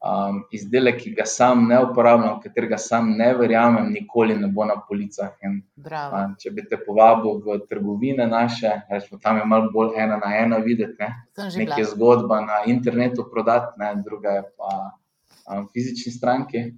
um, 0.00 0.40
izdelek, 0.50 1.00
ki 1.02 1.12
ga 1.18 1.26
sam 1.26 1.66
ne 1.68 1.78
uporabljam, 1.84 2.40
katerega 2.42 2.78
sam 2.78 3.12
ne 3.18 3.28
verjamem, 3.36 3.90
nikoli 3.92 4.36
ne 4.38 4.48
bo 4.52 4.64
na 4.66 4.78
policah. 4.88 5.34
In, 5.46 5.60
um, 5.84 6.34
če 6.40 6.52
bi 6.56 6.64
te 6.68 6.78
povabil 6.82 7.40
v 7.44 7.60
trgovine 7.68 8.26
naše, 8.26 8.72
rečemo, 8.90 9.20
tam 9.22 9.38
je 9.38 9.46
malo 9.46 9.70
bolj 9.74 9.98
ena 10.00 10.18
na 10.22 10.34
ena 10.38 10.58
videti, 10.64 10.96
ne? 11.00 11.12
nekaj 11.36 11.90
zgodba 11.94 12.40
na 12.46 12.62
internetu 12.66 13.28
prodati, 13.30 13.74
ne? 13.78 13.94
druga 14.04 14.38
je 14.40 14.44
pa 14.56 14.74
um, 15.52 15.68
fizični 15.74 16.12
stranki. 16.12 16.68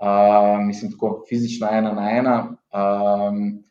Uh, 0.00 0.60
mislim, 0.66 0.92
tako 0.92 1.24
fizično 1.28 1.68
ena 1.70 1.92
na 1.92 2.10
ena. 2.10 2.36
Um, 2.72 3.64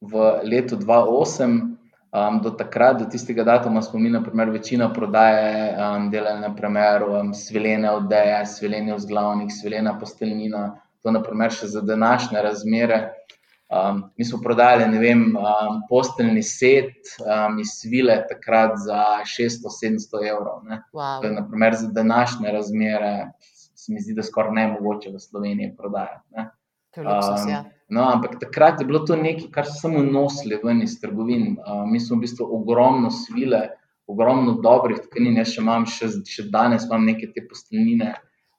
v 0.00 0.40
letu 0.44 0.76
2008 0.76 1.78
Um, 2.08 2.40
do 2.40 2.50
takrat, 2.56 2.96
do 2.98 3.04
tistega 3.04 3.44
datuma, 3.44 3.82
smo 3.82 3.98
mi, 4.00 4.08
naprimer, 4.10 4.48
večina 4.50 4.86
prodaje 4.92 5.74
um, 5.76 6.06
delali, 6.10 6.40
naprimer, 6.40 7.02
um, 7.04 7.34
svilene 7.34 7.90
odeje, 7.90 8.46
svilene 8.46 8.94
vzglavnik, 8.96 9.50
svilena 9.52 9.92
posteljnina. 10.00 10.62
To, 11.04 11.12
naprimer, 11.12 11.52
še 11.52 11.68
za 11.68 11.82
današnje 11.84 12.40
razmere. 12.42 13.02
Um, 13.68 14.00
mi 14.16 14.24
smo 14.24 14.40
prodajali, 14.40 14.86
ne 14.88 15.02
vem, 15.02 15.26
um, 15.36 15.82
posteljni 15.90 16.42
set 16.42 17.12
um, 17.20 17.60
iz 17.60 17.74
svile 17.76 18.22
takrat 18.30 18.80
za 18.86 19.02
600-700 19.28 20.24
evrov. 20.30 20.64
Wow. 20.96 21.20
To 21.20 21.28
je, 21.28 21.34
naprimer, 21.36 21.76
za 21.76 21.92
današnje 21.92 22.56
razmere, 22.56 23.12
se 23.88 23.94
mi 23.94 24.04
zdi, 24.04 24.14
da 24.14 24.22
skoraj 24.22 24.52
ne 24.52 24.66
mogoče 24.74 25.14
v 25.14 25.20
Sloveniji 25.22 25.74
prodajati. 25.76 26.26
Ne? 26.36 26.50
Luksus, 26.96 27.48
ja. 27.48 27.64
No, 27.88 28.04
ampak 28.12 28.36
takrat 28.40 28.80
je 28.80 28.86
bilo 28.86 29.00
to 29.08 29.16
nekaj, 29.16 29.48
kar 29.52 29.66
so 29.68 29.78
samo 29.86 30.02
nosili 30.04 30.58
ven 30.64 30.82
iz 30.84 30.98
trgovin. 31.00 31.56
Uh, 31.56 31.86
mi 31.88 32.00
smo 32.00 32.18
v 32.18 32.26
bistvu 32.26 32.48
ogromno 32.58 33.10
svile, 33.10 33.62
ogromno 34.06 34.58
dobrih 34.64 35.00
tkanin. 35.06 35.38
Jaz 35.40 35.54
še 35.54 35.62
imam, 35.64 35.86
še, 35.88 36.10
še 36.28 36.48
danes 36.52 36.84
imam 36.88 37.06
neke 37.08 37.30
te 37.32 37.44
posteljnine, 37.48 38.12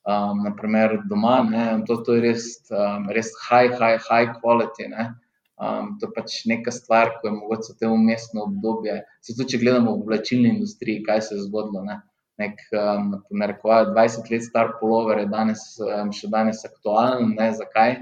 um, 0.10 0.44
naprimer 0.48 0.98
doma. 1.12 1.40
To, 1.86 2.00
to 2.06 2.18
je 2.18 2.26
res, 2.26 2.50
um, 2.74 3.10
res 3.14 3.30
high, 3.46 3.70
high, 3.78 4.02
high 4.10 4.34
quality. 4.40 4.90
Um, 4.90 5.98
to 6.02 6.10
je 6.10 6.16
pač 6.16 6.42
neka 6.50 6.74
stvar, 6.74 7.18
ki 7.20 7.30
je 7.30 7.36
mogoče 7.38 7.76
v 7.76 7.80
tem 7.84 7.94
umestnem 7.94 8.48
obdobju. 8.48 9.02
Zato, 9.30 9.46
če 9.46 9.62
gledamo 9.62 9.98
v 10.00 10.10
vlačilni 10.10 10.56
industriji, 10.56 11.04
kaj 11.06 11.28
se 11.28 11.36
je 11.38 11.46
zgodilo. 11.46 11.86
Ne? 11.86 12.00
Nek, 12.40 12.60
um, 12.72 13.10
naprimer, 13.12 13.58
20 13.64 14.30
let 14.32 14.44
star 14.44 14.78
polover 14.80 15.20
je 15.20 15.30
danes, 15.32 15.64
um, 15.84 16.12
še 16.16 16.30
danes 16.32 16.64
aktualen. 16.68 17.34
Ne? 17.36 17.50
Zakaj? 17.58 17.98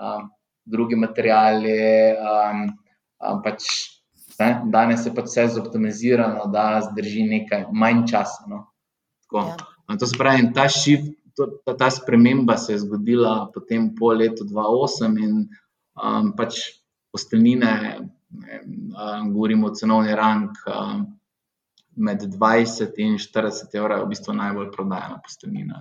Um, 0.00 0.30
druge 0.64 0.96
materijale. 0.96 2.16
Um, 2.16 2.62
um, 3.20 3.42
pač, 3.44 3.68
ne, 4.40 4.50
danes 4.72 5.04
je 5.06 5.12
pač 5.14 5.28
vse 5.30 5.48
zoptimizirano, 5.58 6.48
da 6.52 6.80
zdrži 6.88 7.26
nekaj 7.28 7.68
manj 7.72 8.06
časa. 8.14 8.46
No. 8.50 8.64
Ja. 9.32 9.56
To 9.98 10.08
se 10.08 10.16
pravi, 10.18 10.48
ta 10.56 10.68
shift, 10.72 11.12
to, 11.36 11.48
ta, 11.66 11.76
ta 11.76 11.90
sprememba 11.90 12.56
se 12.56 12.74
je 12.74 12.82
zgodila 12.84 13.50
potem 13.54 13.94
po 13.96 14.12
letu 14.12 14.44
2008 14.48 15.20
in 15.20 15.36
um, 15.96 16.32
pač 16.36 16.60
posteljnine, 17.12 17.72
um, 18.32 19.32
govorimo 19.32 19.68
o 19.68 19.76
cenovni 19.76 20.16
rang. 20.16 20.52
Um, 20.68 21.06
Med 21.96 22.22
20 22.24 22.96
in 23.04 23.18
40 23.20 23.74
evrov 23.76 23.98
je 23.98 24.04
v 24.04 24.10
bistvu 24.14 24.34
najbolj 24.36 24.70
prodajena 24.72 25.18
posteljnina. 25.20 25.80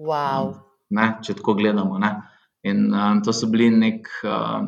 Wow. 0.00 0.54
Ne, 0.96 1.10
če 1.22 1.36
tako 1.38 1.54
gledamo. 1.58 1.98
Ne. 2.00 2.14
In 2.66 2.88
um, 2.92 3.20
to 3.24 3.32
so 3.36 3.48
bili 3.50 3.68
nek, 3.72 4.08
uh, 4.24 4.64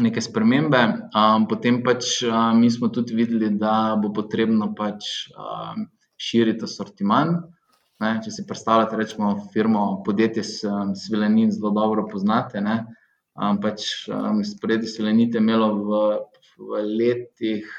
neke 0.00 0.22
spremembe. 0.24 0.82
Um, 1.16 1.46
potem 1.48 1.80
pač 1.84 2.20
uh, 2.28 2.52
mi 2.56 2.70
smo 2.72 2.90
tudi 2.92 3.16
videli, 3.16 3.50
da 3.60 3.96
bo 4.00 4.12
potrebno 4.16 4.70
pač, 4.76 5.30
um, 5.34 5.88
širiti 6.20 6.68
asortiman. 6.68 7.38
Ne, 8.00 8.14
če 8.24 8.32
si 8.32 8.46
predstavljate, 8.48 8.96
rečemo, 8.96 9.34
firmo, 9.52 10.00
podjetje 10.06 10.44
Svilenin, 10.96 11.50
zelo 11.52 11.72
dobro 11.76 12.06
poznate. 12.08 12.62
Ne, 12.64 12.78
um, 13.36 13.60
pač, 13.60 14.06
um, 14.08 14.44
Spredi 14.46 14.88
Svilenite 14.88 15.40
je 15.40 15.44
imelo 15.44 15.72
v, 15.80 16.04
v 16.60 16.84
letih. 17.00 17.72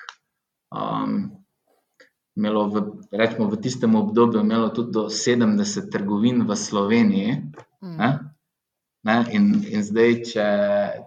Um, 0.71 1.40
imelo 2.35 2.67
v, 2.67 2.75
rečemo, 3.11 3.49
v 3.51 3.59
tistem 3.61 3.95
obdobju 3.95 4.41
imelo 4.41 4.69
tudi 4.69 4.91
do 4.91 5.07
70 5.09 5.91
trgovin 5.91 6.45
v 6.47 6.55
Sloveniji. 6.55 7.31
Mm. 7.83 8.31
Ne, 9.01 9.15
in, 9.33 9.45
in 9.65 9.81
zdaj, 9.81 10.11
če, 10.29 10.47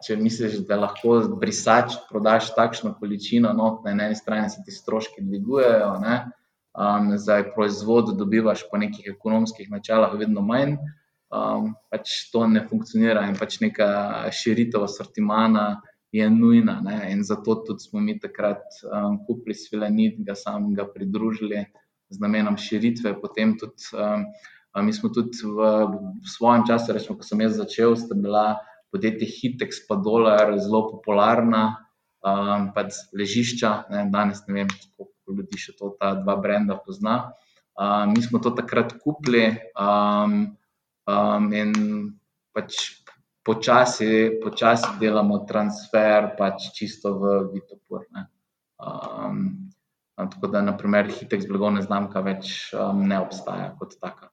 če 0.03 0.17
misliš, 0.19 0.57
da 0.67 0.81
lahko 0.81 1.21
brisač 1.39 1.95
prodaš 2.09 2.51
takšno 2.57 2.97
količino, 2.99 3.53
no, 3.55 3.69
na 3.87 4.09
eni 4.09 4.19
strani 4.19 4.51
se 4.51 4.65
ti 4.67 4.75
stroški 4.75 5.23
dvigujejo, 5.23 5.93
ne, 6.03 6.17
um, 6.75 7.13
za 7.23 7.39
proizvod 7.55 8.17
dobivaš 8.19 8.67
po 8.71 8.83
nekih 8.83 9.13
ekonomskih 9.15 9.71
načelah 9.71 10.17
vedno 10.19 10.43
manj, 10.43 10.75
um, 11.31 11.71
pač 11.91 12.17
to 12.33 12.49
ne 12.51 12.65
funkcionira 12.67 13.29
in 13.31 13.39
pač 13.39 13.61
neka 13.63 13.87
širitev 14.35 14.89
sortimana 14.91 15.69
je 16.15 16.31
nujna. 16.31 16.79
Ne, 16.85 16.99
in 17.11 17.25
zato 17.27 17.57
tudi 17.67 17.83
smo 17.83 18.01
mi 18.01 18.19
takrat 18.23 18.63
um, 18.87 19.19
kupili 19.27 19.55
Svilenit, 19.59 20.21
ga 20.27 20.37
samega 20.39 20.87
pridružili 20.87 21.65
z 22.15 22.21
namenom 22.23 22.59
širitve, 22.61 23.17
potem 23.21 23.59
tudi. 23.59 23.91
Um, 23.95 24.29
Mi 24.83 24.91
smo 24.91 25.07
tudi 25.15 25.39
v, 25.39 25.59
v 26.19 26.27
svojem 26.27 26.67
času, 26.67 26.97
rečemo, 26.97 27.15
ko 27.15 27.23
sem 27.23 27.39
jaz 27.47 27.55
začel, 27.55 27.95
sta 27.95 28.11
bila 28.19 28.59
podjetja 28.91 29.29
Hitex 29.31 29.87
in 29.87 30.03
Dolar 30.03 30.51
zelo 30.59 30.91
popularna, 30.91 31.79
um, 32.27 32.75
pač 32.75 32.99
ležišča. 33.15 33.87
Ne, 33.95 34.11
danes 34.11 34.43
ne 34.51 34.55
vem, 34.59 34.71
koliko 34.99 35.39
ljudi 35.39 35.63
še 35.63 35.77
to 35.79 35.95
ta 35.95 36.19
dva 36.19 36.35
brenda 36.43 36.75
pozna. 36.75 37.31
Um, 37.79 38.19
mi 38.19 38.23
smo 38.27 38.43
to 38.43 38.51
takrat 38.51 38.99
kupili 38.99 39.55
um, 39.79 40.59
um, 41.07 41.47
in 41.55 41.71
pač 42.51 42.99
počasi, 43.45 44.41
počasi 44.43 44.97
delamo 45.01 45.45
transfer, 45.45 46.33
pač 46.39 46.73
čisto 46.73 47.15
v 47.21 47.35
Vitopur. 47.53 48.07
Um, 48.81 49.71
tako 50.17 50.49
da, 50.49 50.63
naprimer, 50.65 51.13
Hitex 51.13 51.49
blagovna 51.49 51.85
znamka 51.85 52.25
več 52.25 52.73
um, 52.73 53.05
ne 53.09 53.21
obstaja 53.21 53.75
kot 53.79 53.99
taka. 54.01 54.31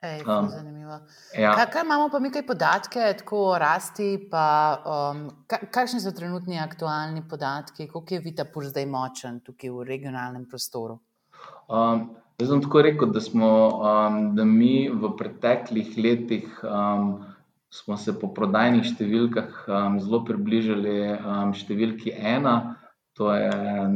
Ej, 0.00 0.22
um, 0.24 0.46
zanimivo. 0.48 0.96
Ja. 1.36 1.52
Kaj, 1.58 1.66
kaj 1.74 1.84
imamo 1.84 2.06
pa 2.08 2.22
mi 2.24 2.30
kaj 2.32 2.46
podatke, 2.48 3.02
tako 3.18 3.42
o 3.50 3.58
rasti, 3.60 4.14
pa 4.30 4.46
um, 4.80 5.26
kakšni 5.50 6.00
so 6.00 6.14
trenutni 6.16 6.56
aktualni 6.62 7.20
podatki, 7.28 7.84
koliko 7.90 8.16
je 8.16 8.22
Vitapur 8.24 8.64
zdaj 8.64 8.86
močen 8.88 9.42
tukaj 9.44 9.74
v 9.74 9.84
regionalnem 9.90 10.46
prostoru? 10.48 10.96
Um, 11.68 12.06
jaz 12.40 12.48
sem 12.48 12.62
tako 12.64 12.86
rekel, 12.86 13.12
da 13.12 13.20
smo 13.20 13.50
um, 13.76 14.22
da 14.38 14.46
mi 14.48 14.88
v 14.88 15.12
preteklih 15.18 15.92
letih 16.00 16.48
um, 16.64 17.20
smo 17.70 17.96
se 17.96 18.12
po 18.18 18.32
prodajnih 18.34 18.84
številkah 18.84 19.64
um, 19.68 19.98
zelo 20.02 20.24
približali 20.26 20.96
um, 21.14 21.54
številki 21.54 22.14
ena 22.14 22.76
to 23.20 23.34
je 23.34 23.50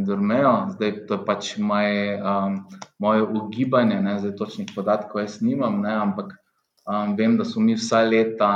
Dormejo, 0.07 0.67
zdaj 0.77 1.07
to 1.07 1.15
je 1.15 1.25
pač 1.25 1.57
moje, 1.57 2.21
um, 2.21 2.59
moje 2.99 3.23
ugibanje, 3.23 4.01
ne, 4.05 4.19
zdaj 4.21 4.35
točnih 4.37 4.73
podatkov 4.77 5.23
jaz 5.23 5.39
nimam, 5.41 5.81
ne, 5.81 5.95
ampak 5.97 6.35
um, 6.85 7.15
vem, 7.17 7.39
da 7.41 7.47
smo 7.49 7.63
mi 7.65 7.73
vsa 7.79 8.03
leta, 8.05 8.51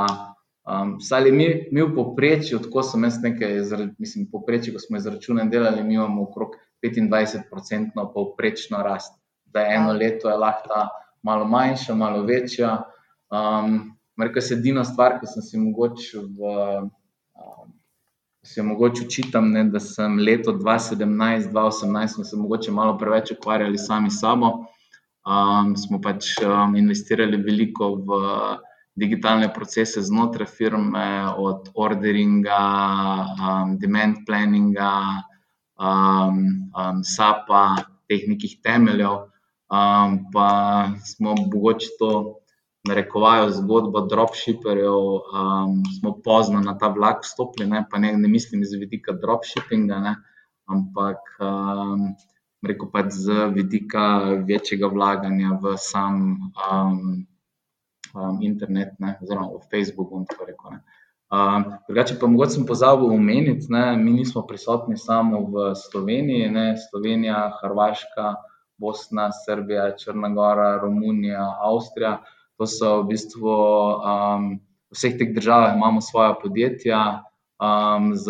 um, 0.68 0.98
le, 0.98 1.32
mi, 1.32 1.48
mi 1.72 1.80
v 1.86 1.94
poprečju, 1.96 2.60
tako 2.66 2.84
sem 2.84 3.08
jaz 3.08 3.16
nekaj, 3.22 3.62
mislim, 3.96 4.28
poprečju, 4.28 4.74
ko 4.76 4.82
smo 4.82 5.00
izračunali, 5.00 5.48
delali, 5.48 5.84
mi 5.86 5.96
imamo 5.96 6.26
okrog 6.28 6.58
25-odstotno 6.84 8.10
povprečno 8.12 8.82
rast. 8.84 9.16
Da 9.48 9.64
eno 9.72 9.96
leto 9.96 10.28
je 10.28 10.36
lahko 10.36 10.84
malo 11.24 11.48
manjša, 11.48 11.94
malo 11.96 12.26
večja. 12.28 12.82
Um, 13.32 13.96
Rekel 14.18 14.42
edina 14.58 14.84
stvar, 14.84 15.20
ki 15.20 15.26
sem 15.30 15.42
si 15.42 15.58
mogoče 15.58 16.24
v 16.38 16.54
se 18.48 18.62
mogoče 18.62 19.04
učitam, 19.04 19.50
ne, 19.52 19.64
da 19.64 19.80
sem 19.80 20.18
leto 20.18 20.52
2017-2018 20.52 22.24
se 22.24 22.36
mogoče 22.36 22.72
malo 22.72 22.98
preveč 22.98 23.32
ukvarjali 23.32 23.78
sami 23.78 24.10
s 24.10 24.20
sabo. 24.20 24.46
Um, 25.28 25.74
smo 25.76 26.00
pač 26.00 26.30
um, 26.40 26.76
investirali 26.76 27.36
veliko 27.36 27.90
v 28.08 28.20
digitalne 28.96 29.50
procese 29.54 30.00
znotraj 30.02 30.48
firme, 30.48 31.08
od 31.36 31.68
orderinga, 31.74 32.62
um, 33.36 33.76
demand 33.78 34.24
planninga, 34.26 34.92
um, 35.76 36.40
um, 36.72 37.04
SAP-a, 37.04 37.76
teh 38.08 38.24
nekih 38.30 38.56
temeljev. 38.64 39.28
Um, 39.68 40.22
pa 40.32 40.48
smo 41.04 41.36
mogoče 41.36 41.92
to 42.00 42.37
narekovajo 42.88 43.50
zgodbo 43.50 44.00
dropshipperjev, 44.10 44.96
um, 44.96 45.78
smo 46.00 46.14
pozno 46.24 46.60
na 46.64 46.74
ta 46.78 46.88
vlak 46.88 47.22
vstopili, 47.24 47.68
ne, 47.70 47.84
pa 47.90 47.98
ne, 47.98 48.12
ne 48.16 48.28
mislim 48.28 48.62
iz 48.62 48.72
vidika 48.72 49.12
dropshippinga, 49.12 50.00
ne, 50.04 50.14
ampak 50.66 51.20
um, 51.40 52.12
reko 52.66 52.90
pa 52.92 53.04
z 53.10 53.48
vidika 53.54 54.04
večjega 54.48 54.86
vlaganja 54.86 55.58
v 55.62 55.76
sam 55.76 56.22
um, 56.70 57.26
um, 58.14 58.38
internet, 58.42 58.96
ne, 58.98 59.18
oziroma 59.22 59.52
v 59.54 59.66
Facebook, 59.70 60.10
bom 60.10 60.26
tako 60.26 60.48
rekel. 60.48 60.80
Um, 61.28 61.64
drugače 61.88 62.16
pa 62.20 62.26
mogoče 62.26 62.56
sem 62.56 62.66
pozabil 62.66 63.10
omeniti, 63.12 63.66
da 63.68 63.92
mi 63.96 64.12
nismo 64.12 64.46
prisotni 64.46 64.96
samo 64.96 65.40
v 65.52 65.74
Sloveniji, 65.76 66.48
ne, 66.50 66.74
Slovenija, 66.90 67.50
Hrvaška, 67.60 68.34
Bosna, 68.78 69.28
Srbija, 69.44 69.90
Črnagora, 69.96 70.78
Romunija, 70.82 71.44
Avstrija. 71.60 72.18
To 72.58 72.66
so 72.66 73.02
v 73.02 73.14
bistvu 73.14 73.54
um, 74.02 74.58
v 74.90 74.94
vseh 74.96 75.14
teh 75.14 75.30
državah 75.30 75.76
imamo 75.76 76.00
svoje 76.00 76.34
podjetja 76.42 77.22
um, 77.62 78.16
z 78.18 78.26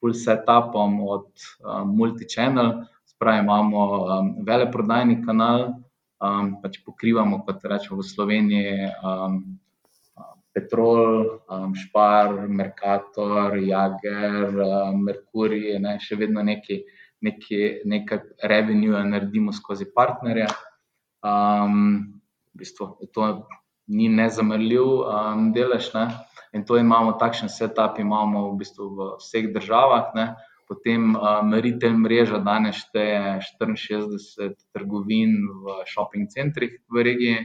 full 0.00 0.14
setupom 0.16 1.00
od 1.04 1.28
um, 1.62 1.92
multi-channel, 1.94 2.88
spravi 3.04 3.44
imamo 3.44 3.80
um, 3.84 4.26
veleprodajni 4.46 5.20
kanal, 5.26 5.78
um, 6.22 6.58
pač 6.62 6.80
pokrivamo, 6.86 7.42
kot 7.46 7.60
rečemo 7.62 8.00
v 8.00 8.08
Sloveniji, 8.08 8.88
um, 9.04 9.58
Petrol, 10.52 11.40
um, 11.48 11.72
Špar, 11.72 12.48
Merkator, 12.48 13.56
Jager, 13.56 14.48
um, 14.52 15.04
Merkurij, 15.06 15.78
ne, 15.80 15.96
še 16.02 16.18
vedno 16.20 16.44
neki, 16.44 16.82
nekaj 17.22 18.20
revenue 18.50 19.00
naredimo 19.06 19.54
skozi 19.54 19.86
partnerje. 19.94 20.50
Um, 21.22 22.21
v 22.52 22.62
bistvu 22.62 23.08
to 23.12 23.48
ni 23.88 24.08
nezamrljiv 24.08 24.84
um, 24.84 25.52
delež. 25.52 25.92
Ne? 25.94 26.08
In 26.52 26.64
to 26.68 26.76
imamo, 26.76 27.16
takšen 27.18 27.48
setup 27.48 27.98
imamo 27.98 28.52
v, 28.52 28.60
bistvu 28.60 28.88
v 28.92 29.08
vseh 29.20 29.48
državah. 29.54 30.12
Ne? 30.14 30.26
Potem 30.68 31.16
um, 31.16 31.52
retail 31.52 31.96
mreža 31.98 32.40
danes 32.44 32.80
šteje 32.86 33.40
64 33.60 34.56
trgovin 34.72 35.36
v 35.64 35.82
shopping 35.88 36.28
centrih 36.32 36.78
v 36.88 37.04
regiji, 37.04 37.38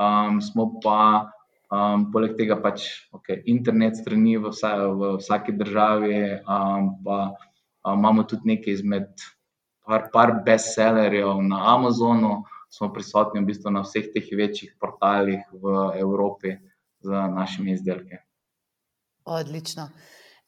um, 0.00 0.40
smo 0.40 0.78
pa 0.80 1.28
um, 1.68 2.08
poleg 2.14 2.38
tega 2.38 2.56
pač 2.56 3.04
okay, 3.12 3.42
internet 3.50 3.98
strani 4.00 4.38
v, 4.38 4.48
vsa, 4.48 4.80
v 4.92 5.16
vsaki 5.20 5.52
državi, 5.60 6.40
um, 6.46 6.94
pa 7.04 7.18
um, 7.84 7.98
imamo 7.98 8.24
tudi 8.24 8.54
nekaj 8.54 8.80
izmed 8.80 9.12
par, 9.84 10.08
par 10.14 10.40
bestsellerjev 10.46 11.44
na 11.44 11.60
Amazonu 11.74 12.44
smo 12.76 12.92
prisotni 12.92 13.40
v 13.40 13.46
bistvu 13.50 13.70
na 13.70 13.84
vseh 13.84 14.10
teh 14.14 14.28
večjih 14.36 14.74
portalih 14.80 15.42
v 15.52 15.74
Evropi 16.00 16.56
z 17.04 17.24
našimi 17.34 17.72
izdelki. 17.72 18.18
Odlično. 19.24 19.88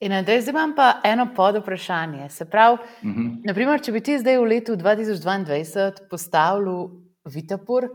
In 0.00 0.12
zdaj 0.22 0.50
imam 0.50 0.74
pa 0.76 1.00
eno 1.04 1.28
pod 1.36 1.56
vprašanje. 1.56 2.28
Se 2.30 2.44
pravi, 2.44 2.74
uh 2.74 3.04
mhm. 3.04 3.20
-huh. 3.20 3.46
naprimer, 3.46 3.80
če 3.82 3.92
bi 3.92 4.00
ti 4.00 4.18
zdaj 4.18 4.38
v 4.38 4.44
letu 4.44 4.72
2022 4.76 6.08
postavil 6.10 6.88
Vitapur, 7.24 7.88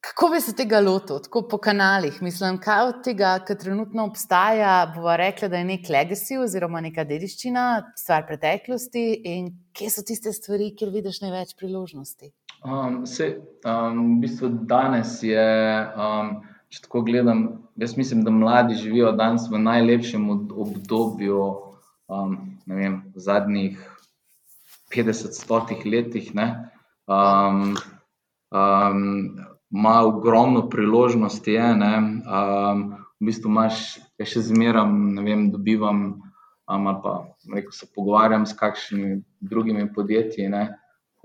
kako 0.00 0.28
bi 0.28 0.40
se 0.40 0.54
tega 0.56 0.80
lotil, 0.80 1.18
tako 1.18 1.48
po 1.48 1.58
kanalih? 1.58 2.22
Mislim, 2.22 2.60
kaj 2.60 2.88
od 2.88 3.04
tega, 3.04 3.38
kar 3.46 3.56
trenutno 3.56 4.04
obstaja, 4.04 4.92
bova 4.94 5.16
rekla, 5.16 5.48
da 5.48 5.56
je 5.56 5.64
nek 5.64 5.88
legacy 5.88 6.38
oziroma 6.42 6.80
neka 6.80 7.04
dediščina, 7.04 7.92
stvar 7.96 8.26
preteklosti 8.26 9.04
in 9.24 9.50
kje 9.72 9.90
so 9.90 10.02
tiste 10.02 10.32
stvari, 10.32 10.74
kjer 10.78 10.90
vidiš 10.90 11.20
največ 11.20 11.56
priložnosti? 11.58 12.32
Um, 12.66 13.06
se, 13.06 13.38
um, 13.64 14.16
v 14.16 14.20
bistvu 14.20 14.48
danes 14.66 15.20
je, 15.22 15.42
um, 15.94 16.32
če 16.66 16.80
tako 16.82 17.04
gledam, 17.06 17.42
jaz 17.78 17.92
mislim, 17.94 18.24
da 18.26 18.32
mladi 18.34 18.74
živijo 18.80 19.12
danes 19.14 19.44
v 19.46 19.60
najlepšem 19.62 20.24
obdobju, 20.34 21.42
um, 22.10 22.32
ne 22.66 22.78
vem, 22.80 22.96
zadnjih 23.14 23.78
50-100 24.90 25.84
letih. 25.86 26.32
Um, 27.06 27.76
um, 28.50 29.04
Ma 29.70 29.96
ogromno 30.06 30.68
priložnosti, 30.70 31.50
je, 31.50 31.70
um, 31.70 32.82
v 33.18 33.28
bistvu 33.28 33.50
imaš, 33.50 33.80
ja 34.18 34.26
še 34.26 34.42
zmeraj, 34.46 34.86
ne 34.90 35.22
vem, 35.26 35.46
dobivam, 35.54 36.02
um, 36.66 36.90
ali 36.90 36.98
pa 37.02 37.14
rekel, 37.54 37.74
se 37.74 37.86
pogovarjam 37.94 38.46
s 38.46 38.54
kakšnimi 38.58 39.20
drugimi 39.42 39.86
podjetji. 39.92 40.48
Ne, 40.50 40.68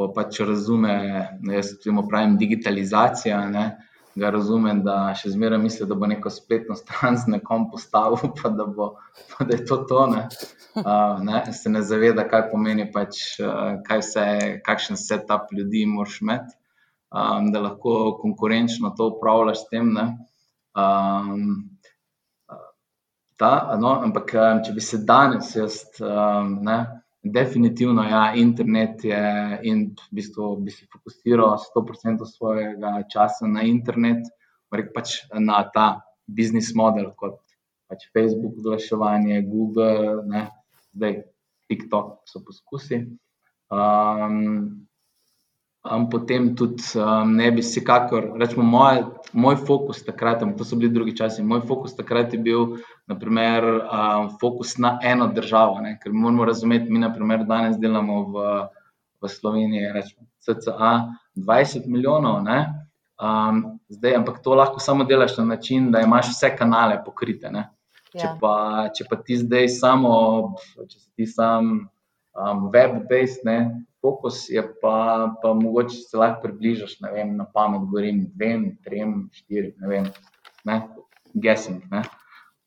ko 0.02 0.10
pač 0.16 0.42
razume, 0.42 0.98
da 1.46 1.60
jaz 1.60 1.76
temu 1.84 2.08
pravim 2.10 2.38
digitalizacija. 2.42 3.40
Ne, 3.54 3.66
ga 4.16 4.32
razumem, 4.34 4.82
da 4.84 5.14
še 5.16 5.32
zmeraj 5.36 5.62
misli, 5.62 5.88
da 5.88 5.96
bo 5.96 6.10
neko 6.10 6.32
spletno 6.34 6.76
stran 6.76 7.18
z 7.22 7.32
nekom 7.36 7.70
postavil, 7.72 8.34
pa 8.42 8.52
da, 8.52 8.66
bo, 8.68 8.94
pa 9.32 9.46
da 9.48 9.56
je 9.56 9.66
to 9.70 9.82
to. 9.90 10.06
Ne? 10.12 10.26
Uh, 10.76 11.22
ne? 11.24 11.44
Se 11.56 11.72
ne 11.72 11.84
zaveda, 11.86 12.26
kaj 12.28 12.50
pomeni, 12.52 12.90
pač, 12.92 13.22
uh, 13.44 13.78
kaj 13.88 14.04
vse, 14.04 14.26
kakšen 14.66 15.00
setup 15.00 15.52
ljudi 15.56 15.86
moraš 15.88 16.22
imeti, 16.26 16.58
um, 17.12 17.52
da 17.54 17.64
lahko 17.68 18.18
konkurenčno 18.22 18.96
to 18.98 19.14
upravljaš 19.14 19.64
s 19.64 19.70
tem. 19.72 19.94
Um, 20.72 21.46
ta, 23.40 23.54
no, 23.80 23.96
ampak, 24.06 24.36
če 24.66 24.76
bi 24.76 24.84
se 24.84 25.02
danes, 25.08 25.56
jaz, 25.56 25.84
um, 26.04 26.58
ne, 26.68 26.82
definitivno, 27.24 28.04
ja, 28.04 28.34
internet 28.36 29.04
je 29.04 29.22
in 29.64 29.84
v 29.94 30.16
bistvu 30.18 30.56
bi 30.66 30.72
se 30.72 30.88
fokusiral 30.92 31.58
100% 31.62 32.26
svojega 32.26 33.04
časa 33.14 33.48
na 33.48 33.62
internet, 33.62 34.26
pač 34.70 35.22
na 35.34 35.62
ta 35.74 36.02
biznis 36.28 36.74
model, 36.76 37.12
kot 37.16 37.40
pač 37.92 38.08
Facebook, 38.16 38.58
oglaševanje, 38.58 39.42
Google, 39.46 40.24
ne, 40.26 40.48
zdaj 40.96 41.22
TikTok 41.70 42.24
so 42.26 42.42
poskusi. 42.46 43.04
Um, 45.82 46.10
potem 46.10 46.52
tudi 46.54 46.84
um, 46.96 47.32
ne 47.34 47.48
bi 47.52 47.64
se 47.66 47.82
kakor, 47.82 48.28
rečemo, 48.38 48.62
moj, 48.62 49.00
moj 49.34 49.56
fokus 49.66 50.04
takrat, 50.06 50.44
to 50.58 50.66
so 50.66 50.78
bili 50.78 50.92
drugi 50.94 51.16
časi, 51.18 51.42
moj 51.42 51.64
fokus 51.66 51.96
takrat 51.98 52.34
je 52.34 52.40
bil, 52.40 52.76
naprimer, 53.10 53.66
um, 53.66 54.30
fokus 54.38 54.76
na 54.78 55.00
eno 55.02 55.26
državo. 55.34 55.80
Ne? 55.82 55.96
Ker 56.04 56.14
moramo 56.14 56.46
razumeti, 56.46 56.92
mi, 56.92 57.02
naprimer, 57.02 57.48
danes 57.50 57.80
delamo 57.82 58.20
v, 58.30 58.46
v 59.22 59.32
Sloveniji, 59.34 59.90
rečemo, 59.96 60.28
CCA 60.46 60.94
20 61.36 61.90
milijonov. 61.90 62.46
Um, 62.46 63.80
zdaj, 63.90 64.20
ampak 64.22 64.38
to 64.46 64.54
lahko 64.54 64.80
samo 64.80 65.04
delaš 65.04 65.40
na 65.42 65.46
način, 65.56 65.90
da 65.92 66.06
imaš 66.06 66.30
vse 66.36 66.54
kanale 66.58 67.02
pokrite. 67.06 67.50
Če 68.14 68.28
ja. 68.28 68.38
pa, 68.38 68.54
če 68.94 69.10
pa 69.10 69.18
ti 69.18 69.40
zdaj 69.42 69.66
samo, 69.82 70.14
če 70.78 70.98
si 71.00 71.10
ti 71.18 71.26
sam 71.26 71.74
um, 72.38 72.70
web-based, 72.70 73.50
fokus 74.02 74.50
je 74.50 74.64
pa, 74.82 75.30
pa 75.42 75.54
mogoče 75.54 75.96
se 75.96 76.18
lahko 76.18 76.42
približaš, 76.48 77.00
ne 77.02 77.12
vem, 77.14 77.36
na 77.38 77.46
pamet, 77.46 77.86
govorim, 77.88 78.26
dvem, 78.36 78.66
trem, 78.84 79.30
štirim, 79.34 79.76
ne 79.82 79.88
vem, 79.88 80.10
ne, 80.66 80.78
guessing. 81.34 81.84
Ne. 81.92 82.04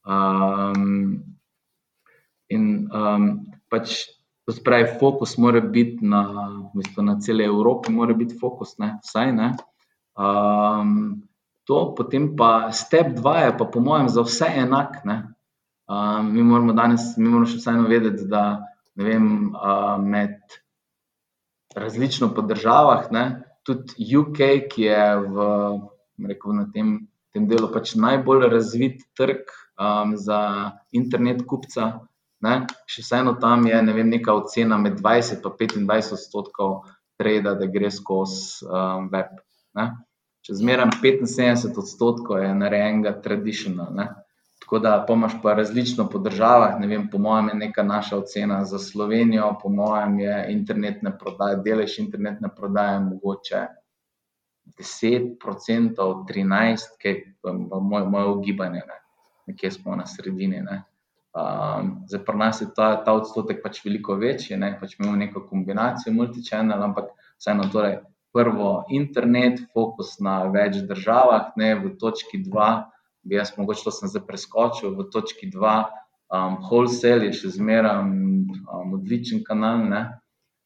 Um, 0.05 1.19
in 2.53 2.89
um, 2.93 3.29
pač 3.73 4.05
to 4.45 4.53
spravi, 4.53 4.99
fokus 5.01 5.39
mora 5.41 5.61
biti 5.61 6.05
na, 6.07 6.25
v 6.73 6.81
bistvu, 6.81 7.05
na 7.07 7.19
celi 7.21 7.47
Evropi, 7.49 7.93
mora 7.93 8.15
biti 8.15 8.37
fokus, 8.39 8.77
ne, 8.79 8.99
vsaj 9.03 9.33
ne. 9.33 9.55
Um, 10.15 11.25
to, 11.65 11.95
potem 11.97 12.35
pa 12.37 12.71
step 12.71 13.17
dva 13.19 13.39
je 13.47 13.55
pa, 13.59 13.67
po 13.67 13.81
mojem, 13.81 14.09
za 14.13 14.23
vse 14.23 14.51
enak. 14.67 15.01
Um, 15.05 16.31
mi 16.33 16.45
moramo 16.45 16.77
danes, 16.77 17.15
mi 17.17 17.27
moramo 17.27 17.49
še 17.49 17.59
vseeno 17.59 17.89
vedeti, 17.89 18.29
da 18.29 18.45
ne 18.95 19.09
vem, 19.09 19.27
uh, 19.57 19.97
med 19.99 20.37
različno 21.77 22.35
po 22.35 22.43
državah, 22.43 23.11
ne? 23.11 23.43
tudi 23.65 24.17
UK, 24.17 24.41
ki 24.71 24.83
je 24.83 25.05
v, 25.17 25.45
rekel, 26.29 26.53
na 26.53 26.67
tem, 26.73 26.97
tem 27.33 27.47
delu 27.49 27.71
pač 27.73 27.95
najbolj 27.97 28.49
razvit 28.53 29.07
trg 29.17 29.49
um, 29.81 30.17
za 30.21 30.41
internet 30.93 31.47
kupca. 31.49 32.05
Ne? 32.45 32.59
Še 32.91 33.07
vseeno 33.07 33.39
tam 33.41 33.65
je 33.67 33.81
ne 33.83 33.95
vem, 33.97 34.11
neka 34.13 34.35
ocena 34.37 34.77
med 34.81 35.01
20 35.01 35.41
in 35.79 35.89
25 35.89 36.13
odstotkov 36.19 36.75
treda, 37.17 37.55
da 37.57 37.71
gre 37.71 37.89
skozi 37.95 38.69
um, 38.69 39.09
web. 39.13 39.33
Ne? 39.79 39.89
Če 40.45 40.59
zmeraj 40.61 40.99
75 41.01 41.81
odstotkov 41.81 42.43
je 42.45 42.53
narejenega 42.53 43.15
tradicionalnega. 43.25 44.24
Tako 44.65 44.79
da 44.79 45.05
pomaš 45.09 45.33
pa 45.43 45.53
različno 45.55 46.07
po 46.09 46.19
državah. 46.19 46.79
Vem, 46.89 47.09
po 47.13 47.19
mojem 47.19 47.49
je 47.49 47.55
neka 47.55 47.83
naša 47.83 48.17
ocena 48.19 48.65
za 48.65 48.79
Slovenijo, 48.79 49.59
po 49.63 49.69
mojem 49.69 50.19
je 50.21 50.47
internetne 50.49 51.13
prodaje, 51.19 51.59
delež 51.65 51.99
internetne 51.99 52.49
prodaje 52.57 53.01
mogoče 53.01 53.61
10%, 54.79 56.25
13%, 56.29 56.79
kaj 57.03 57.13
je 57.13 57.35
moje, 57.81 58.05
moje 58.05 58.27
ugibanje, 58.27 58.81
ne. 58.89 58.99
nekje 59.47 59.71
smo 59.71 59.97
na 59.97 60.07
sredini. 60.07 60.63
Um, 60.65 62.05
zdaj, 62.09 62.25
pri 62.25 62.39
nas 62.39 62.61
je 62.61 62.71
ta, 62.77 63.05
ta 63.05 63.13
odstotek 63.13 63.61
pač 63.63 63.83
veliko 63.85 64.17
večji, 64.17 64.57
ne, 64.57 64.79
pač 64.81 64.97
imamo 64.99 65.17
neko 65.17 65.45
kombinacijo 65.51 66.15
multichannel, 66.15 66.83
ampak 66.83 67.13
vseeno, 67.37 67.69
torej, 67.73 67.99
prvo 68.33 68.85
internet, 68.91 69.61
fokus 69.75 70.17
na 70.25 70.41
več 70.49 70.81
državah, 70.89 71.53
ne 71.57 71.75
v 71.75 71.93
točki 72.01 72.41
dva 72.49 72.94
bi 73.25 73.39
jaz 73.39 73.55
mogoče 73.57 73.87
to 73.87 73.93
zdaj 73.93 74.25
preskočil 74.29 74.95
v 74.97 75.09
točki 75.13 75.51
2. 75.53 75.77
Um, 76.35 76.57
wholesale 76.67 77.29
je 77.29 77.39
še 77.41 77.55
zmeraj 77.59 78.01
um, 78.03 78.95
odličen 78.97 79.45
kanal. 79.47 79.85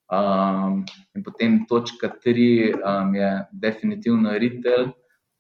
Um, 0.09 0.85
in 1.15 1.25
potem 1.25 1.65
točka 1.69 2.09
3 2.09 2.79
um, 2.79 3.15
je 3.15 3.31
definitivno 3.53 4.33
retail. 4.39 4.95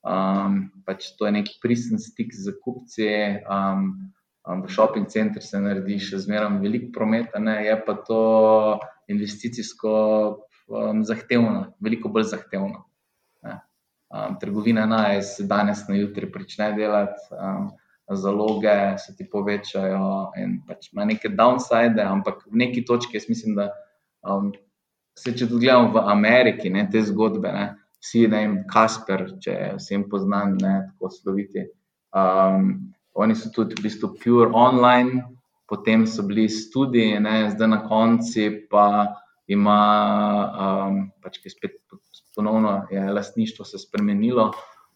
Um, 0.04 0.68
pač 0.86 1.12
to 1.18 1.26
je 1.26 1.32
neki 1.40 1.58
pristen 1.62 1.98
stik 1.98 2.34
z 2.34 2.52
kupci. 2.62 3.08
Um, 3.48 4.12
um, 4.44 4.62
v 4.62 4.68
shopping 4.72 5.08
centru 5.08 5.42
se 5.44 5.60
naredi 5.60 5.98
še 6.00 6.20
zmeraj 6.24 6.60
veliko 6.62 6.92
prometa, 6.94 7.40
ne? 7.40 7.64
je 7.66 7.76
pa 7.86 7.96
to 8.06 8.20
investicijsko 9.08 9.92
um, 10.68 11.04
zahtevno, 11.04 11.72
veliko 11.80 12.12
bolj 12.12 12.30
zahtevno. 12.34 12.87
Um, 14.08 14.38
trgovina 14.40 14.86
naj 14.86 15.22
se 15.22 15.44
danes 15.44 15.82
na 15.88 15.96
jutri 15.96 16.30
začne 16.32 16.72
delati, 16.72 17.20
um, 17.32 17.68
zaloge 18.16 18.96
se 18.98 19.16
ti 19.16 19.26
povečajo 19.30 20.32
in 20.40 20.62
pač 20.66 20.92
ima 20.92 21.04
neke 21.04 21.28
downside, 21.28 22.00
ampak 22.00 22.46
v 22.46 22.56
neki 22.56 22.84
točki 22.84 23.16
jaz 23.16 23.28
mislim, 23.28 23.54
da 23.54 23.68
um, 24.24 24.52
se 25.18 25.34
če 25.36 25.48
tudi 25.48 25.66
gledamo 25.66 25.92
v 25.92 26.04
Ameriki, 26.08 26.70
ne, 26.70 26.86
te 26.90 27.02
zgodbe, 27.04 27.52
ne, 27.52 27.66
vsi, 28.00 28.24
ne 28.28 28.36
vem, 28.36 28.54
Kasper, 28.70 29.26
če 29.44 29.56
vsem 29.76 30.06
poznan, 30.08 30.56
ne, 30.62 30.74
tako 30.92 31.10
sloviti. 31.12 31.66
Um, 32.16 32.94
oni 33.18 33.36
so 33.36 33.50
tudi 33.52 33.76
v 33.76 33.88
bistvu 33.88 34.14
pure 34.22 34.48
online, 34.56 35.24
potem 35.68 36.06
so 36.08 36.24
bili 36.24 36.46
študiji, 36.48 37.20
zdaj 37.52 37.68
na 37.68 37.82
konci 37.84 38.48
pa 38.70 38.86
ima, 39.50 39.80
um, 40.48 41.02
pač, 41.20 41.42
ki 41.42 41.52
spet 41.52 41.76
ponovno 42.38 42.86
je 42.90 43.12
lastništvo 43.12 43.64
se 43.64 43.78
spremenilo, 43.82 44.52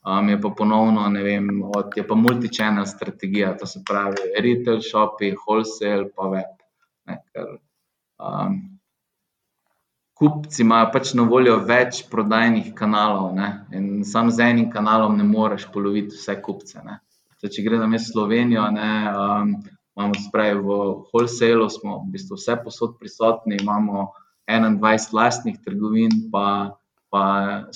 um, 0.07 0.29
je 0.29 0.41
pa 0.41 0.51
ponovno, 0.57 1.09
ne 1.09 1.23
vem, 1.23 1.49
od, 1.77 1.97
je 1.97 2.07
pa 2.07 2.15
multichannel 2.15 2.87
strategija, 2.87 3.57
to 3.59 3.67
se 3.67 3.83
pravi 3.89 4.29
retail, 4.39 4.79
shopping, 4.81 5.39
wholesale, 5.47 6.07
pa 6.17 6.29
web. 6.31 6.61
Ne, 7.11 7.17
ker, 7.33 7.57
um, 8.23 8.61
kupci 10.15 10.63
imajo 10.63 10.91
pač 10.95 11.15
na 11.19 11.27
voljo 11.27 11.57
več 11.67 12.05
prodajnih 12.11 12.69
kanalov 12.79 13.33
ne, 13.35 13.49
in 13.75 14.05
sam 14.07 14.31
z 14.31 14.47
enim 14.53 14.69
kanalom 14.71 15.17
ne 15.19 15.27
moreš 15.27 15.67
poloviti 15.75 16.15
vse 16.15 16.37
kupce. 16.47 16.83
Zdaj, 17.41 17.51
če 17.57 17.65
gledam 17.67 17.97
jaz 17.97 18.07
Slovenijo, 18.13 18.69
ne, 18.77 18.93
um, 19.11 19.57
imamo 19.97 20.21
spravi 20.29 20.61
v 20.63 20.79
wholesale, 21.11 21.67
smo 21.75 21.99
v 22.05 22.13
bistvu 22.15 22.39
vse 22.39 22.55
posod 22.63 22.95
prisotni, 23.01 23.59
imamo 23.59 24.13
21 24.47 25.11
lastnih 25.17 25.59
trgovin, 25.65 26.31
pa 26.31 26.79
pa 27.13 27.25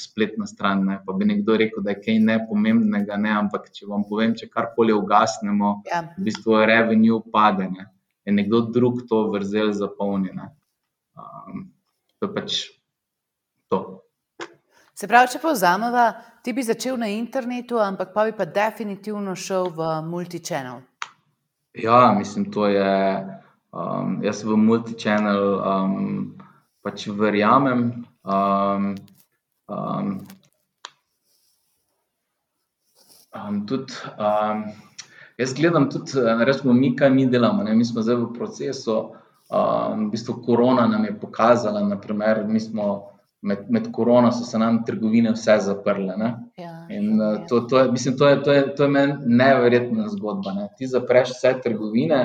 spletna 0.00 0.46
stran. 0.48 0.86
Ne. 0.88 1.00
Pa 1.06 1.12
bi 1.12 1.28
nekdo 1.28 1.58
rekel, 1.60 1.82
da 1.84 1.92
je 1.92 2.00
kaj 2.00 2.22
nepomembnega, 2.24 3.18
ne, 3.20 3.34
ampak 3.36 3.68
če 3.68 3.84
vam 3.90 4.06
povem, 4.08 4.32
če 4.32 4.48
karkoli 4.48 4.94
ugasnemo, 4.96 5.72
ja. 5.90 6.00
v 6.16 6.24
bistvu 6.24 6.56
je 6.56 6.68
revenue 6.70 7.20
padanje 7.32 7.84
in 8.26 8.40
nekdo 8.40 8.62
drug 8.72 9.02
to 9.10 9.26
vrzel 9.34 9.74
zapolni. 9.76 10.32
Um, 10.32 11.66
to 12.16 12.26
je 12.26 12.32
pač 12.32 12.56
to. 13.68 13.80
Se 14.96 15.04
pravi, 15.04 15.28
če 15.34 15.40
povzamemo, 15.42 16.06
ti 16.40 16.54
bi 16.56 16.64
začel 16.64 16.96
na 16.96 17.10
internetu, 17.12 17.76
ampak 17.76 18.14
pa 18.14 18.24
bi 18.24 18.32
pa 18.32 18.46
definitivno 18.48 19.36
šel 19.36 19.68
v 19.76 19.90
multichannel. 20.08 20.80
Ja, 21.76 22.14
mislim, 22.16 22.48
to 22.48 22.70
je. 22.72 22.94
Um, 23.76 24.22
jaz 24.24 24.40
v 24.48 24.56
multichannel 24.56 25.44
um, 25.60 26.00
pač 26.80 27.04
verjamem. 27.12 27.90
Um, 28.24 28.94
Um, 29.68 30.20
um, 33.34 33.66
tudi, 33.66 33.92
um, 34.18 34.64
jaz 35.38 35.54
gledam 35.54 35.90
tudi, 35.90 36.12
rečemo, 36.44 36.72
mi, 36.72 36.94
kaj 36.96 37.10
mi 37.10 37.26
delamo. 37.26 37.62
Ne? 37.62 37.74
Mi 37.74 37.84
smo 37.84 38.02
zdaj 38.02 38.16
v 38.22 38.32
procesu. 38.34 38.98
Um, 39.46 40.08
v 40.08 40.10
bistvu 40.10 40.40
korona 40.42 40.86
nam 40.90 41.04
je 41.04 41.18
pokazala, 41.20 41.84
naprimer, 41.86 42.44
mi 42.46 42.60
smo 42.60 43.16
med, 43.46 43.66
med 43.70 43.92
korono 43.92 44.32
so 44.32 44.44
se 44.44 44.58
nam 44.58 44.80
trgovine 44.86 45.30
vse 45.32 45.58
zaprle. 45.62 46.16
Ja, 46.58 46.72
In 46.90 47.20
uh, 47.20 47.46
to, 47.48 47.60
to, 47.60 47.78
je, 47.78 47.92
mislim, 47.92 48.16
to, 48.18 48.28
je, 48.28 48.42
to, 48.42 48.52
je, 48.52 48.74
to 48.74 48.82
je 48.82 48.88
meni 48.90 49.14
neverjetna 49.26 50.08
zgodba. 50.08 50.52
Ne? 50.52 50.68
Ti 50.78 50.86
zapreš 50.86 51.30
vse 51.36 51.54
trgovine 51.62 52.20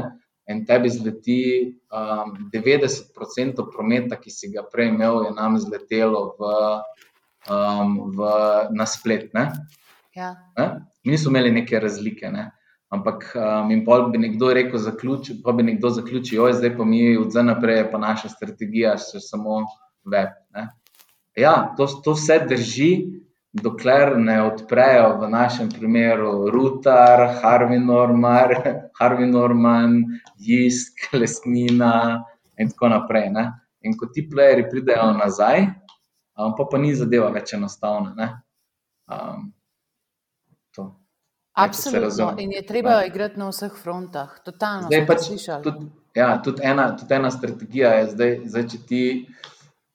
in 0.49 0.65
tebi 0.65 0.89
zleti 0.89 1.41
um, 1.93 2.34
90% 2.54 3.65
prometa, 3.75 4.17
ki 4.17 4.34
si 4.34 4.49
ga 4.54 4.65
prej 4.73 4.89
imel, 4.89 5.23
je 5.27 5.36
nam 5.38 5.60
zletelo 5.62 6.23
v 6.39 6.49
um, 7.49 8.12
v, 8.17 8.32
na 8.77 8.86
splet. 8.86 9.32
Ja. 10.15 10.36
Mi 11.04 11.12
nismo 11.12 11.32
imeli 11.32 11.51
neke 11.51 11.80
razlike. 11.80 12.30
Ne? 12.32 12.49
Ampak 12.91 13.32
um, 13.36 13.71
in 13.71 13.86
pol 13.86 14.10
bi 14.12 14.19
nekdo 14.19 14.51
rekel, 14.54 14.80
zaključil, 14.80 15.39
pa 15.45 15.56
bi 15.56 15.63
nekdo 15.63 15.89
zaključil, 15.89 16.43
oj, 16.43 16.58
zdaj 16.60 16.75
pa 16.77 16.86
mi 16.86 17.15
od 17.17 17.32
zdaj 17.32 17.47
naprej 17.47 17.77
je 17.77 17.89
pa 17.91 18.01
naša 18.04 18.30
strategija 18.36 18.97
še 18.99 19.23
samo 19.23 19.62
web. 20.04 20.34
Ne? 20.56 20.67
Ja, 21.39 21.71
to, 21.77 21.88
to 22.04 22.17
vse 22.17 22.41
drži, 22.49 22.91
dokler 23.54 24.17
ne 24.19 24.41
odprejo 24.43 25.17
v 25.21 25.30
našem 25.32 25.69
primeru 25.71 26.49
Rutar, 26.51 27.23
Harvey 27.39 27.80
Norman, 27.80 28.56
Harvey 28.99 29.27
Norman, 29.27 30.04
Jisk, 30.39 31.08
Lesnina 31.15 32.23
in 32.60 32.71
tako 32.75 32.91
naprej. 32.91 33.32
Ne? 33.32 33.47
In 33.88 33.95
ko 33.97 34.12
ti 34.12 34.27
plejeri 34.27 34.67
pridejo 34.69 35.13
nazaj, 35.15 35.63
um, 36.45 36.56
pa 36.58 36.67
pa 36.71 36.82
ni 36.82 36.93
zadeva 36.95 37.30
več 37.34 37.54
enostavna. 37.58 38.30
Um, 39.12 39.51
Absolutno. 41.51 42.30
In 42.39 42.54
je 42.56 42.62
treba 42.65 43.01
ja. 43.01 43.08
igrati 43.10 43.39
na 43.39 43.49
vseh 43.51 43.73
frontah. 43.75 44.38
Totalno. 44.45 44.88
Zdaj 44.88 45.01
pač 45.06 45.25
tudi, 45.63 45.89
ja, 46.15 46.30
tudi, 46.39 46.63
ena, 46.63 46.86
tudi 46.95 47.13
ena 47.13 47.32
strategija 47.32 47.89
je, 47.97 48.06
zdaj, 48.13 48.32
zdaj 48.54 48.67
če 48.71 48.80
ti. 48.88 49.01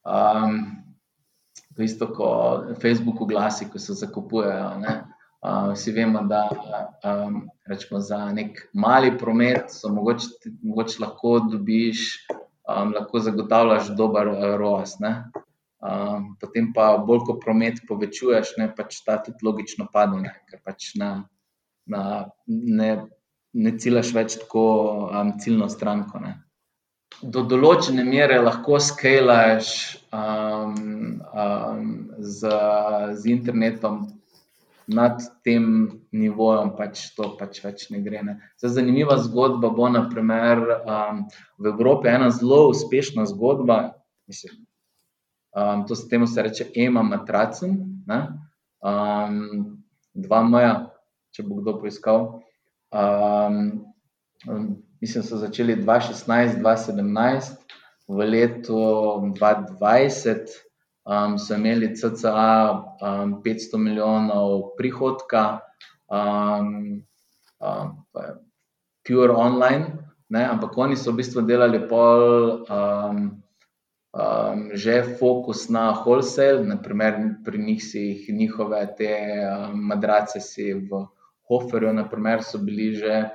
Um, 0.05 0.59
To 1.77 1.83
je 1.83 1.87
isto 1.87 2.07
kot 2.15 2.81
Facebook 2.83 3.21
oglasi, 3.21 3.69
ko 3.69 3.79
se 3.79 3.93
zakupujejo. 3.93 4.71
Uh, 5.45 5.73
vsi 5.75 5.93
vemo, 5.93 6.23
da 6.25 6.49
um, 6.49 7.43
rečemo, 7.69 8.01
za 8.01 8.33
nek 8.33 8.63
mali 8.73 9.13
promet 9.19 9.69
so 9.69 9.93
mogoče, 9.93 10.27
mogoče 10.63 11.03
lahko 11.03 11.35
dobiš, 11.53 12.27
um, 12.33 12.95
lahko 12.97 13.21
zagotavljaš 13.21 13.91
dober 13.97 14.33
ROAS. 14.57 14.97
Um, 15.87 16.29
potem 16.43 16.73
pa 16.75 16.97
bolj, 16.99 17.23
ko 17.29 17.39
promet 17.39 17.79
povečuješ, 17.87 18.57
ne, 18.59 18.67
pač 18.75 18.99
ta 19.07 19.21
tudi 19.23 19.47
logično 19.47 19.87
pade, 19.93 20.19
ne, 20.25 20.33
ker 20.51 20.63
pač 20.67 20.95
na 20.99 21.11
na, 21.87 22.03
ne, 22.47 22.91
ne 23.53 23.73
ciljaš 23.79 24.13
več 24.15 24.37
tako 24.43 24.67
um, 25.07 25.37
ciljno 25.43 25.69
stranko. 25.73 26.21
Ne. 26.23 26.35
Do 27.23 27.47
določene 27.49 28.05
mere 28.05 28.41
lahko 28.43 28.81
skalaš 28.83 29.71
um, 30.13 31.23
um, 31.31 31.91
z, 32.19 32.53
z 33.17 33.33
internetom 33.33 34.05
nad 34.87 35.23
tem 35.47 35.65
nivojem, 36.15 36.71
pač 36.79 37.09
to 37.17 37.33
pač 37.39 37.59
več 37.65 37.89
ne 37.95 38.03
gre. 38.05 38.23
Ne. 38.27 38.37
Zanimiva 38.63 39.17
zgodba 39.23 39.73
bo, 39.75 39.89
naprimer, 39.91 40.63
um, 40.85 41.25
v 41.59 41.73
Evropi 41.73 42.13
ena 42.13 42.31
zelo 42.35 42.67
uspešna 42.75 43.27
zgodba. 43.33 43.97
Mislim, 44.31 44.61
um, 45.57 45.87
to 45.87 45.97
se 45.97 46.09
temu 46.09 46.27
se 46.27 46.43
reče 46.43 46.67
Ema 46.77 47.03
Matracen, 47.03 47.79
um, 48.85 49.41
dva 50.15 50.43
moja 50.43 50.75
če 51.37 51.45
bo 51.45 51.61
kdo 51.61 51.77
poiskal. 51.83 52.27
Um, 52.97 53.85
mislim, 55.03 55.23
da 55.23 55.29
so 55.29 55.41
začeli 55.43 55.77
2016-2017, 55.83 57.57
v 58.09 58.29
letu 58.31 58.79
2020 59.37 60.55
um, 61.05 61.37
so 61.39 61.59
imeli 61.59 61.93
CCA 61.99 62.73
um, 62.73 63.37
500 63.45 63.83
milijonov 63.83 64.71
prihodka, 64.79 65.61
um, 66.09 67.03
um, 67.61 67.91
pure 69.07 69.35
online, 69.35 69.99
ne, 70.31 70.47
ampak 70.47 70.79
oni 70.79 70.97
so 70.97 71.13
v 71.13 71.23
bistvu 71.23 71.45
delali 71.47 71.83
pol. 71.91 72.63
Um, 72.71 73.43
Um, 74.17 74.73
že 74.73 75.05
fokus 75.21 75.69
na 75.69 75.93
wholesale, 75.93 76.65
naprimer, 76.65 77.37
pri 77.45 77.59
njih 77.61 77.85
si 77.85 78.01
jih 78.01 78.33
njihove 78.33 78.81
te 78.97 79.13
um, 79.45 79.77
madrace 79.77 80.41
si 80.41 80.73
v 80.73 81.05
Hoferju, 81.49 81.93
naprimer, 81.93 82.41
so 82.41 82.57
bili 82.59 82.95
že 82.97 83.29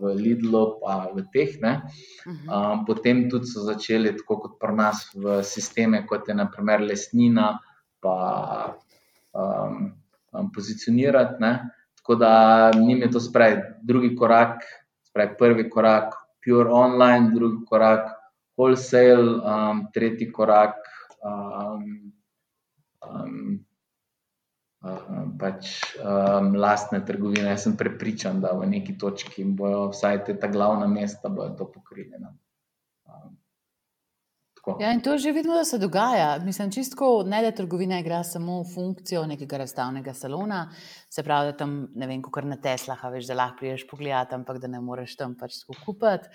v 0.00 0.14
Lidlu, 0.16 0.80
pa 0.80 1.12
v 1.12 1.20
teh. 1.28 1.60
Um, 1.60 2.88
potem 2.88 3.28
tudi 3.28 3.44
so 3.44 3.60
začeli, 3.60 4.16
tako 4.16 4.40
kot 4.40 4.54
pri 4.56 4.72
nas, 4.72 5.04
v 5.12 5.44
sisteme, 5.44 6.00
kot 6.08 6.24
je 6.24 6.34
naprimer 6.34 6.80
lesnina, 6.80 7.60
pa 8.00 8.16
um, 9.36 9.92
um, 10.32 10.48
pozicionirati. 10.48 11.44
Ne? 11.44 11.52
Tako 12.00 12.14
da 12.14 12.32
njim 12.72 13.04
je 13.04 13.10
to 13.10 13.20
spravi 13.20 13.84
drugi 13.84 14.16
korak, 14.16 14.64
spravi 15.12 15.36
prvi 15.38 15.68
korak, 15.70 16.16
pure 16.40 16.72
online, 16.72 17.30
drugi 17.36 17.66
korak, 17.68 18.21
wholesale, 18.62 19.42
um, 19.42 19.84
tretji 19.90 20.30
korak. 20.30 20.78
Um, 21.18 22.12
um, 23.02 23.60
pač 25.38 25.94
um, 26.02 26.54
lastne 26.58 27.02
trgovine. 27.06 27.50
Jaz 27.54 27.66
sem 27.66 27.76
prepričan, 27.78 28.40
da 28.42 28.54
v 28.58 28.66
neki 28.70 28.96
točki 28.98 29.44
bojo 29.46 29.90
vsaj 29.92 30.24
te 30.26 30.34
ta 30.38 30.50
glavna 30.50 30.86
mesta 30.90 31.30
to 31.30 31.68
pokrili. 31.70 32.18
No. 32.18 32.34
Um, 34.66 34.76
ja, 34.80 34.92
in 34.92 35.00
to 35.00 35.18
že 35.18 35.32
vidimo, 35.32 35.54
da 35.54 35.64
se 35.64 35.78
dogaja. 35.78 36.38
Mislim, 36.44 36.70
čistko 36.70 37.24
ne 37.26 37.42
da 37.42 37.50
trgovina 37.50 37.98
igra 37.98 38.22
samo 38.24 38.64
funkcijo 38.74 39.26
nekega 39.26 39.58
razstavnega 39.58 40.14
salona, 40.14 40.70
se 41.10 41.22
pravi, 41.22 41.50
da 41.50 41.56
tam 41.56 41.88
ne 41.94 42.06
vem, 42.06 42.22
kako 42.22 42.40
na 42.40 42.56
Teslah, 42.56 43.02
veš, 43.10 43.26
da 43.26 43.34
lahko 43.34 43.58
priješ 43.58 43.86
pogled, 43.90 44.32
ampak 44.32 44.60
da 44.62 44.70
ne 44.70 44.80
moreš 44.80 45.16
tam 45.16 45.34
pač 45.34 45.58
skupati. 45.64 46.28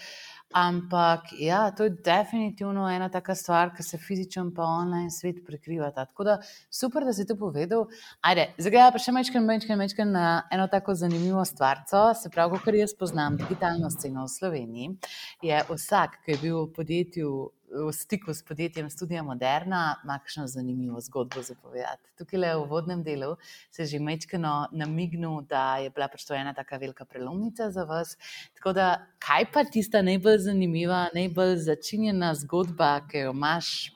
Ampak 0.53 1.31
ja, 1.39 1.71
to 1.71 1.83
je 1.83 1.89
definitivno 1.89 2.89
ena 2.89 3.09
taka 3.09 3.35
stvar, 3.35 3.73
ki 3.75 3.83
se 3.83 3.97
fizičen 3.97 4.53
pa 4.55 4.63
online 4.63 5.11
svet 5.11 5.41
prekrivata. 5.47 6.05
Tako 6.05 6.23
da 6.23 6.37
super, 6.69 7.03
da 7.03 7.13
si 7.13 7.25
to 7.27 7.35
povedal. 7.35 7.87
Ajde, 8.21 8.49
zdaj 8.57 8.91
pa 8.91 9.01
še 9.03 9.11
mečkam, 9.11 9.43
mečkam, 9.43 9.79
mečkam 9.79 10.11
na 10.11 10.43
eno 10.51 10.67
tako 10.71 10.95
zanimivo 10.95 11.43
stvar. 11.45 11.83
Se 12.15 12.31
pravi, 12.31 12.59
kar 12.63 12.75
jaz 12.75 12.95
poznam 12.95 13.35
digitalno 13.39 13.91
sceno 13.91 14.23
v 14.23 14.35
Sloveniji, 14.35 14.95
je 15.43 15.63
vsak, 15.69 16.21
ki 16.25 16.35
je 16.35 16.41
bil 16.43 16.61
v 16.65 16.73
podjetju 16.79 17.33
v 17.71 17.91
stiku 17.91 18.33
s 18.33 18.43
podjetjem 18.43 18.89
Studia 18.89 19.23
Moderna, 19.23 19.95
ima 20.03 20.19
kakšno 20.19 20.47
zanimivo 20.47 21.01
zgodbo 21.01 21.41
za 21.41 21.55
povedati. 21.61 22.09
Tukaj 22.17 22.39
le 22.39 22.53
v 22.55 22.65
vodnem 22.69 23.03
delu 23.03 23.35
se 23.71 23.85
že 23.85 23.99
mečkano 23.99 24.67
namignil, 24.71 25.41
da 25.41 25.77
je 25.77 25.89
bila 25.89 26.07
pač 26.07 26.25
to 26.25 26.33
ena 26.33 26.53
tako 26.53 26.79
velika 26.79 27.05
prelomnica 27.05 27.69
za 27.71 27.83
vas. 27.83 28.17
Tako 28.55 28.73
da, 28.73 28.87
kaj 29.19 29.51
pa 29.51 29.63
tista 29.63 30.01
najbolj 30.01 30.37
zanimiva, 30.47 31.09
najbolj 31.13 31.57
začinjena 31.57 32.33
zgodba, 32.35 33.01
ki 33.11 33.27
jo 33.27 33.35
imaš 33.35 33.91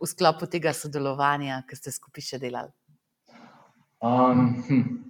v 0.00 0.06
sklopu 0.06 0.46
tega 0.46 0.72
sodelovanja, 0.72 1.62
ki 1.66 1.76
ste 1.76 1.90
skupaj 1.90 2.22
še 2.22 2.38
delali? 2.38 2.72
Um, 4.00 4.62
hm. 4.68 5.06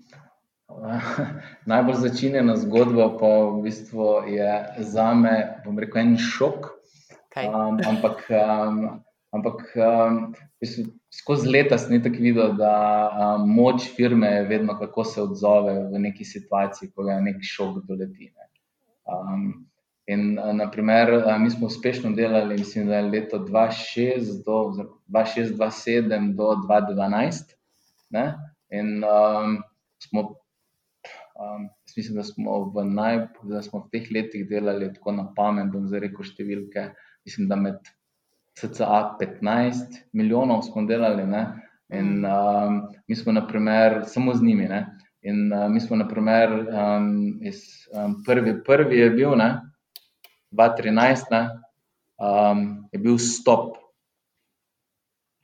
Najbolj 1.71 2.01
začinjena 2.01 2.57
zgodba 2.57 3.11
pa 3.19 3.31
v 3.51 3.63
bistvu 3.63 4.25
je 4.31 4.51
za 4.89 5.13
me, 5.15 5.61
bom 5.65 5.79
rekel, 5.79 6.01
en 6.03 6.17
šok. 6.17 6.76
Um, 7.37 7.81
ampak 7.85 8.25
um, 8.31 9.05
ampak 9.31 9.77
um, 9.77 10.35
skozi 11.13 11.51
leta 11.51 11.77
sem 11.79 12.01
tako 12.03 12.23
videl, 12.23 12.55
da 12.57 12.73
um, 13.37 13.49
moč 13.51 13.91
firme 13.97 14.31
je 14.39 14.47
vedno, 14.49 14.79
kako 14.79 15.05
se 15.05 15.23
odzove 15.23 15.75
v 15.93 16.01
neki 16.07 16.25
situaciji, 16.25 16.91
ko 16.95 17.09
je 17.11 17.21
nek 17.21 17.45
šok 17.45 17.83
doleti. 17.89 18.31
Ne. 18.33 18.49
Um, 19.05 19.45
in 20.09 20.39
naprimer, 20.57 21.13
mi 21.43 21.51
smo 21.51 21.67
uspešno 21.67 22.15
delali, 22.17 22.57
mislim, 22.57 22.89
da 22.89 23.03
je 23.03 23.11
leto 23.11 23.39
2006 23.45 24.43
do 24.47 24.89
2007 25.13 26.35
do 26.37 26.55
2012. 26.65 27.55
Ne. 28.17 28.27
In 28.71 29.05
um, 29.05 29.63
smo. 30.01 30.29
Um, 31.37 31.69
mislim, 31.97 32.17
da 32.17 32.23
smo, 32.25 32.73
naj, 32.85 33.19
da 33.43 33.63
smo 33.63 33.83
v 33.85 33.91
teh 33.93 34.09
letih 34.13 34.49
delali 34.49 34.89
tako 34.95 35.13
na 35.13 35.27
pamet, 35.37 35.69
da 35.73 35.81
zdaj 35.85 36.01
reko 36.07 36.25
številke 36.25 36.87
mislim, 37.27 37.49
da 37.49 37.57
med 37.57 37.79
CCA 38.61 39.17
15 39.21 40.03
milijonov 40.13 40.63
smo 40.63 40.85
delali. 40.87 41.27
Ne? 41.27 41.47
In 41.93 42.25
um, 42.25 42.83
mi 43.09 43.17
smo, 43.17 43.33
naprimer, 43.33 44.03
samo 44.07 44.35
z 44.35 44.43
njimi. 44.43 44.69
Ne? 44.69 44.87
In 45.23 45.53
uh, 45.53 45.71
mi 45.71 45.81
smo, 45.81 45.97
naprimer, 45.97 46.51
um, 46.53 47.39
iz, 47.43 47.63
um, 47.93 48.23
prvi, 48.27 48.63
prvi 48.65 48.99
je 48.99 49.11
bil, 49.11 49.37
ne? 49.37 49.61
2013, 50.51 51.31
ne? 51.31 51.49
Um, 52.17 52.89
je 52.93 52.99
bil 52.99 53.19
stop 53.19 53.77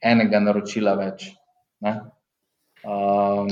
enega 0.01 0.39
naročila 0.39 0.95
več. 0.99 1.29
Um, 1.83 3.51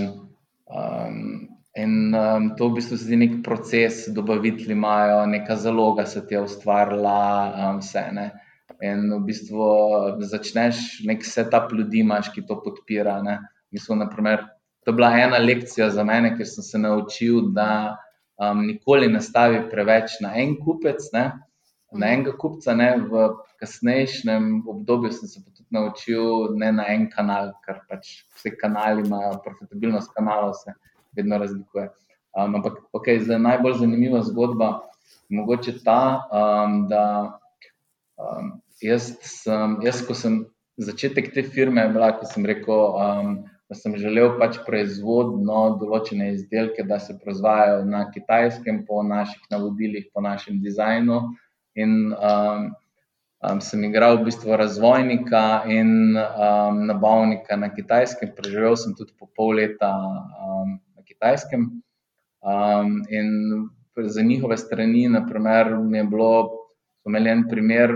um, 0.66 1.41
in 1.82 2.14
um, 2.16 2.48
to 2.58 2.70
v 2.70 2.78
bistvu 2.78 2.98
zdi 3.00 3.18
nek 3.18 3.34
proces, 3.46 4.06
dobavitelji 4.14 4.76
imajo, 4.76 5.26
neka 5.32 5.56
zaloga 5.56 6.06
se 6.06 6.24
ti 6.28 6.36
je 6.36 6.44
ustvarila, 6.46 7.20
um, 7.50 7.82
vse. 7.82 8.06
Ne? 8.16 8.28
In 8.86 9.08
v 9.14 9.20
bistvu 9.28 9.68
začneš 10.26 11.02
nek 11.10 11.26
setup 11.26 11.74
ljudi, 11.74 12.02
imaš, 12.06 12.32
ki 12.36 12.46
to 12.48 12.60
podpira. 12.64 13.20
Mislim, 13.72 14.02
naprimer, 14.02 14.46
to 14.86 14.92
je 14.92 14.98
bila 14.98 15.12
ena 15.18 15.38
lekcija 15.42 15.90
za 15.94 16.04
mene, 16.08 16.34
ker 16.38 16.50
sem 16.50 16.66
se 16.66 16.82
naučil, 16.82 17.52
da 17.56 17.70
um, 18.42 18.66
nikoli 18.68 19.10
ne 19.12 19.22
stavi 19.22 19.64
preveč 19.70 20.20
na 20.26 20.34
en 20.42 20.58
kupec, 20.62 21.12
ne? 21.14 21.30
na 21.92 22.08
enega 22.16 22.34
kupca. 22.40 22.76
Ne? 22.78 22.94
V 23.10 23.28
kasnejšem 23.62 24.64
obdobju 24.70 25.12
sem 25.14 25.30
se 25.30 25.44
tudi 25.44 25.68
naučil 25.76 26.56
ne 26.58 26.72
na 26.72 26.88
en 26.94 27.10
kanal, 27.12 27.52
ker 27.66 27.84
pač 27.90 28.24
vsi 28.38 28.56
kanali 28.58 29.06
imajo 29.06 29.42
profitabilnost 29.44 30.14
kanalov. 30.16 30.56
Se 30.64 30.74
vedno 31.16 31.38
razlikuje. 31.38 31.90
Um, 32.32 32.56
ampak 32.56 32.80
okay, 32.96 33.20
za 33.20 33.38
najbolj 33.38 33.82
zanimiva 33.84 34.22
zgodba 34.24 34.80
je 35.30 35.38
mogoče 35.38 35.74
ta, 35.84 36.24
um, 36.32 36.88
da 36.88 37.40
um, 38.18 38.52
jaz, 38.82 39.12
sem, 39.22 39.78
jaz, 39.84 40.04
ko 40.08 40.16
sem 40.16 40.46
začetek 40.80 41.34
te 41.34 41.44
firme, 41.44 41.84
bila, 41.92 42.14
sem 42.26 42.46
rekel, 42.48 42.96
um, 42.96 43.34
da 43.72 43.78
sem 43.80 43.96
želel 44.00 44.34
pač 44.40 44.58
proizvodno 44.66 45.78
določene 45.80 46.34
izdelke, 46.34 46.84
da 46.88 47.00
se 47.00 47.16
proizvajajo 47.20 47.86
na 47.88 48.06
kitajskem, 48.12 48.84
po 48.88 49.04
naših 49.04 49.48
navodilih, 49.52 50.10
po 50.12 50.24
našem 50.24 50.60
dizajnu. 50.64 51.22
In 51.80 52.12
um, 52.12 52.66
um, 53.48 53.62
sem 53.64 53.84
igral 53.88 54.20
v 54.20 54.28
bistvu 54.28 54.58
razvojnika 54.60 55.64
in 55.72 56.18
um, 56.20 56.84
nabavnika 56.90 57.56
na 57.56 57.72
kitajskem. 57.72 58.34
Preživel 58.36 58.76
sem 58.76 58.96
tudi 58.98 59.16
po 59.16 59.30
pol 59.32 59.56
leta 59.62 59.92
um, 59.92 60.76
kitajskem. 61.22 61.82
Um, 62.42 63.06
in 63.10 63.70
za 64.10 64.22
njihove 64.22 64.58
strani, 64.58 65.10
naprimer, 65.10 65.68
je 65.94 66.04
bilo, 66.04 66.50
so 67.04 67.10
imeli 67.10 67.30
en 67.30 67.44
primer. 67.50 67.92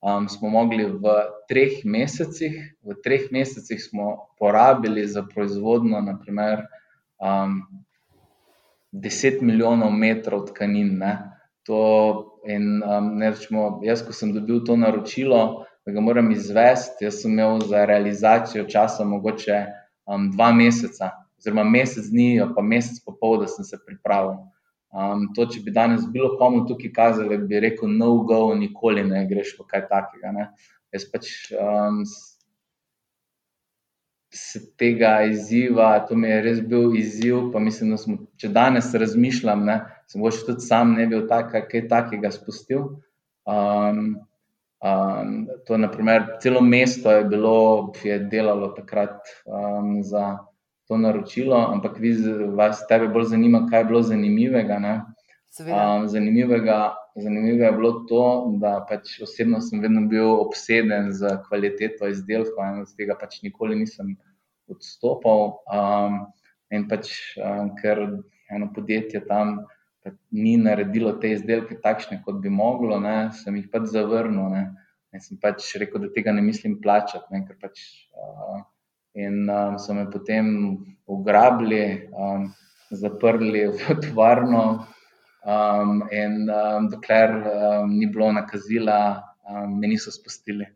Um, 0.00 0.28
smo 0.28 0.48
mogli 0.48 0.84
v 0.84 1.14
treh 1.48 1.80
mesecih, 1.84 2.76
v 2.82 2.94
treh 3.02 3.32
mesecih 3.32 3.80
smo 3.82 4.28
porabili 4.38 5.06
za 5.06 5.24
proizvodnjo, 5.26 6.00
naprimer, 6.00 6.66
um, 7.18 7.62
10 8.92 9.42
milijonov 9.42 9.90
metrov 9.92 10.46
tkanin. 10.52 10.98
Ne? 10.98 11.16
To 11.66 12.40
in 12.46 12.82
um, 12.82 13.16
ne 13.18 13.30
rečemo, 13.30 13.80
jaz, 13.84 14.04
ko 14.06 14.12
sem 14.12 14.32
dobil 14.32 14.62
to 14.64 14.76
naročilo, 14.76 15.64
da 15.86 15.92
ga 15.92 16.00
moram 16.00 16.30
izvesti, 16.30 17.10
sem 17.10 17.32
imel 17.32 17.58
za 17.66 17.84
realizacijo 17.84 18.68
časa 18.68 19.04
mogoče 19.04 19.64
um, 20.06 20.30
dva 20.30 20.52
meseca, 20.52 21.10
oziroma 21.38 21.64
mesec 21.64 22.10
dni, 22.10 22.30
pa 22.54 22.62
mesec 22.62 23.00
pa 23.04 23.14
pol, 23.20 23.38
da 23.42 23.50
sem 23.50 23.64
se 23.64 23.78
pripravil. 23.86 24.38
Um, 24.88 25.26
to, 25.36 25.44
če 25.44 25.60
bi 25.66 25.72
danes 25.74 26.06
bilo 26.08 26.32
komu 26.40 26.64
tukaj 26.68 26.92
kazali, 26.96 27.36
bi 27.48 27.60
rekel: 27.60 27.90
No, 27.92 28.14
go, 28.24 28.54
nikoli 28.56 29.04
ne 29.04 29.26
greš 29.28 29.54
v 29.58 29.66
kaj 29.68 29.84
takega. 29.90 30.32
Ne? 30.32 30.48
Jaz 30.94 31.04
pač 31.12 31.28
um, 31.52 32.00
se 34.32 34.62
tega 34.80 35.22
izziva, 35.28 35.90
to 36.08 36.16
mi 36.16 36.28
je 36.28 36.40
res 36.44 36.62
bil 36.64 36.96
izziv. 36.96 37.50
Pa 37.52 37.60
mislim, 37.60 37.92
da 37.92 38.00
smo, 38.00 38.16
če 38.40 38.48
danes 38.52 38.88
razmišljam, 38.94 39.66
ne, 39.68 39.78
sem 40.08 40.24
boš 40.24 40.40
tudi 40.48 40.64
sam 40.64 40.96
ne 40.96 41.06
bi 41.10 41.20
tak, 41.28 41.52
kaj 41.68 41.86
takega 41.92 42.32
spustil. 42.32 42.88
Um, 43.48 44.16
um, 44.84 45.46
to 45.68 45.76
naprimer, 45.80 46.38
celo 46.42 46.64
mesto 46.64 47.12
je 47.12 47.24
bilo, 47.28 47.92
ki 47.96 48.08
je 48.08 48.18
delalo 48.32 48.72
takrat 48.76 49.20
um, 49.44 49.98
za 50.04 50.38
to 50.88 50.96
naročilo, 50.96 51.56
ampak 51.56 51.98
vi, 52.00 52.14
vas 52.56 52.80
tebe 52.88 53.08
bolj 53.12 53.30
zanima, 53.34 53.66
kaj 53.70 53.80
je 53.80 53.88
bilo 53.90 54.02
zanimivega. 54.02 54.78
Um, 55.58 56.08
zanimivega. 56.08 56.94
Zanimivo 57.16 57.64
je 57.64 57.72
bilo 57.72 57.92
to, 58.08 58.24
da 58.60 58.86
pač 58.88 59.16
osebno 59.22 59.60
sem 59.60 59.80
vedno 59.82 60.04
bil 60.08 60.28
obseden 60.38 61.10
z 61.12 61.32
kvaliteto 61.48 62.08
izdelkov 62.08 62.62
in 62.62 62.82
od 62.84 62.92
tega 62.96 63.16
pač 63.18 63.40
nikoli 63.42 63.78
nisem 63.80 64.14
odstopal. 64.70 65.58
Um, 65.66 66.20
in 66.70 66.86
pač, 66.88 67.10
um, 67.40 67.72
ker 67.80 68.04
eno 68.54 68.70
podjetje 68.74 69.24
tam 69.26 69.64
pač 70.04 70.14
ni 70.30 70.56
naredilo 70.60 71.16
te 71.20 71.32
izdelke 71.34 71.80
takšne, 71.82 72.22
kot 72.24 72.38
bi 72.44 72.52
moglo, 72.52 73.00
ne, 73.02 73.32
sem 73.42 73.56
jih 73.58 73.68
pač 73.72 73.90
zavrnil. 73.92 74.52
Ne. 74.54 74.64
In 75.12 75.24
sem 75.24 75.40
pač 75.42 75.72
rekel, 75.80 76.04
da 76.04 76.12
tega 76.14 76.32
ne 76.36 76.44
mislim 76.44 76.78
plačati. 76.84 77.32
Ne, 77.34 77.58
pač, 77.60 77.82
uh, 78.14 78.62
in 79.18 79.50
um, 79.50 79.78
so 79.78 79.94
me 79.94 80.06
potem 80.10 80.78
ugrabili, 81.06 82.08
um, 82.14 82.54
zaprli 82.90 83.66
v 83.66 83.98
tovarno. 84.02 84.86
Um, 85.48 86.02
in 86.12 86.50
um, 86.50 86.88
dokler 86.90 87.30
um, 87.30 87.98
ni 87.98 88.06
bilo 88.06 88.32
nakazila, 88.32 89.22
um, 89.48 89.78
me 89.80 89.88
niso 89.88 90.12
spustili. 90.12 90.66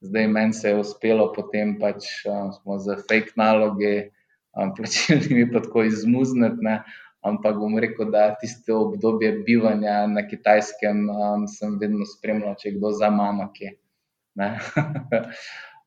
Zdaj 0.00 0.26
meni 0.28 0.52
se 0.52 0.68
je 0.68 0.80
uspelo, 0.80 1.28
potem 1.32 1.76
pač 1.78 2.24
um, 2.26 2.50
smo 2.52 2.78
za 2.78 2.96
fake 2.96 3.36
naloge, 3.36 4.10
um, 4.56 4.72
plačili 4.76 5.34
mi 5.34 5.46
pa 5.52 5.62
tako 5.62 5.86
izmuzniti. 5.86 6.76
Ampak 7.26 7.56
bom 7.58 7.78
rekel, 7.78 8.10
da 8.10 8.34
tiste 8.40 8.74
obdobje 8.74 9.32
bivanja 9.46 10.06
na 10.06 10.22
kitajskem 10.26 11.08
um, 11.10 11.46
sem 11.50 11.78
vedno 11.80 12.06
spremljal, 12.06 12.54
če 12.60 12.68
je 12.68 12.76
kdo 12.76 12.92
za 12.94 13.10
mano, 13.10 13.48
ki 13.54 13.64
je. 13.66 13.72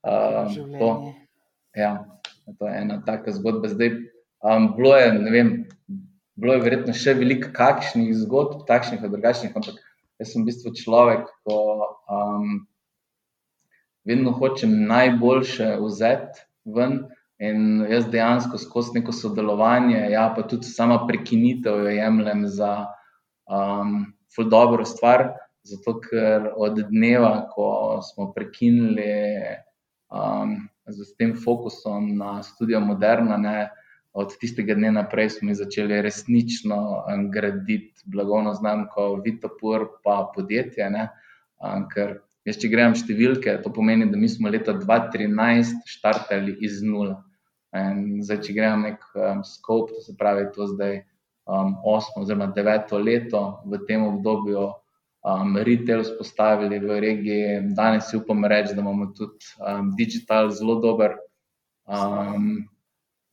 um, 0.09 0.55
to, 0.79 0.89
ja, 1.75 2.05
to 2.57 2.67
je 2.67 2.77
ena 2.81 3.01
taka 3.05 3.31
zgodba. 3.31 3.69
Zdaj, 3.69 3.91
um, 4.43 4.73
bilo 4.77 4.95
je, 4.97 5.13
ne 5.13 5.31
vem, 5.31 5.51
bilo 6.39 6.55
je 6.55 6.63
verjetno 6.65 6.95
še 6.95 7.13
veliko 7.19 7.51
kakšnih 7.55 8.11
zgodb, 8.23 8.65
takšnih 8.69 9.03
in 9.03 9.13
drugačnih, 9.13 9.55
ampak 9.55 9.79
jaz 10.19 10.33
sem 10.33 10.43
v 10.43 10.49
bistvu 10.49 10.73
človek, 10.77 11.29
ko 11.45 11.59
um, 12.09 12.59
vedno 14.07 14.33
hočem 14.35 14.73
najboljše 14.89 15.75
vzeti 15.83 16.45
ven. 16.65 17.01
In 17.39 17.85
jaz 17.87 18.09
dejansko 18.11 18.57
skozi 18.59 18.97
neko 18.97 19.13
sodelovanje, 19.15 20.09
ja, 20.11 20.25
pa 20.35 20.43
tudi 20.43 20.67
sama 20.67 21.05
prekinitev, 21.07 21.85
jo 21.85 21.93
jemljem 21.95 22.41
za 22.51 22.71
um, 23.47 24.09
dobro 24.51 24.83
stvar. 24.85 25.29
Zato, 25.63 25.99
ker 26.03 26.49
od 26.55 26.81
dneva, 26.89 27.47
ko 27.53 27.99
smo 28.03 28.33
prekinili 28.35 29.07
um, 30.11 30.67
z 30.91 31.13
tem 31.17 31.35
fokusom 31.37 32.15
na 32.17 32.39
študijo 32.43 32.81
Moderna, 32.83 33.37
ne, 33.37 33.69
od 34.13 34.33
tistega 34.41 34.73
dne 34.75 34.91
naprej 34.91 35.29
smo 35.37 35.53
začeli 35.53 36.01
resnično 36.01 36.77
um, 36.79 37.29
graditi 37.31 38.01
blagovno 38.05 38.53
znamko 38.53 39.21
Vitopur, 39.25 39.87
pa 40.03 40.31
podjetje. 40.35 40.89
Ne, 40.89 41.09
um, 41.61 41.85
ker, 41.93 42.17
jaz, 42.47 42.57
če 42.57 42.71
grem 42.71 42.97
številke, 42.97 43.59
to 43.63 43.71
pomeni, 43.73 44.09
da 44.09 44.17
mi 44.17 44.29
smo 44.29 44.49
leta 44.49 44.73
2013 44.73 45.85
štartali 45.85 46.57
iz 46.65 46.81
nula. 46.83 47.21
In 47.77 48.23
zdaj, 48.25 48.41
če 48.47 48.57
grem 48.57 48.87
nek 48.87 49.05
um, 49.13 49.45
skop, 49.45 49.93
to 49.93 50.01
se 50.01 50.17
pravi, 50.17 50.47
to 50.55 50.67
zdaj 50.73 51.03
um, 51.45 51.75
osmo 51.85 52.25
oziroma 52.25 52.49
deveto 52.55 52.97
leto 52.97 53.43
v 53.69 53.83
tem 53.85 54.05
obdobju. 54.05 54.71
Um, 55.19 55.57
retail 55.57 56.03
spostavili 56.07 56.79
v 56.79 56.99
regiji, 57.03 57.61
danes 57.75 58.07
si 58.07 58.15
upam 58.17 58.45
reči, 58.47 58.71
da 58.75 58.81
imamo 58.81 59.09
tudi 59.11 59.51
um, 59.59 59.91
digital 59.97 60.47
zelo 60.49 60.79
dober. 60.79 61.17
Um, 61.83 62.69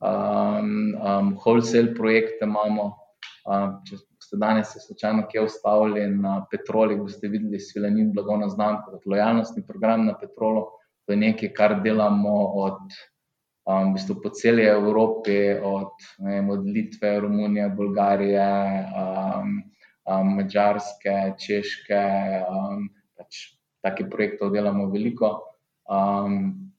um, 0.03 0.95
um, 0.99 1.37
wholesale 1.39 1.95
projekte 1.95 2.43
imamo. 2.45 2.91
Um, 3.47 3.77
če 3.87 4.01
ste 4.27 4.39
danes 4.41 4.73
se 4.73 4.81
slučajno 4.83 5.29
kje 5.31 5.45
ustavili 5.45 6.03
na 6.11 6.41
petroli, 6.51 6.97
boste 6.99 7.29
videli 7.31 7.59
svilenin 7.63 8.11
blagovno 8.13 8.49
znamko, 8.51 8.97
kot 8.97 9.05
lojalnostni 9.07 9.63
program 9.67 10.03
na 10.09 10.17
petrolu. 10.19 10.65
To 11.07 11.15
je 11.15 11.21
nekaj, 11.21 11.53
kar 11.55 11.77
delamo 11.83 12.35
od, 12.65 12.81
um, 13.63 13.93
v 13.93 13.95
bistvu 13.95 14.17
po 14.23 14.33
celi 14.35 14.67
Evropi, 14.67 15.37
od, 15.63 15.95
vem, 16.19 16.49
od 16.51 16.67
Litve, 16.67 17.13
Romunije, 17.23 17.69
Bolgarije, 17.79 18.49
um, 18.91 19.55
um, 20.07 20.35
Mačarske, 20.39 21.15
Češke. 21.41 22.01
Um, 22.47 22.89
pač 23.17 23.57
Take 23.85 24.07
projekte 24.09 24.49
delamo 24.51 24.87
veliko. 24.89 25.37
Um, 25.87 26.71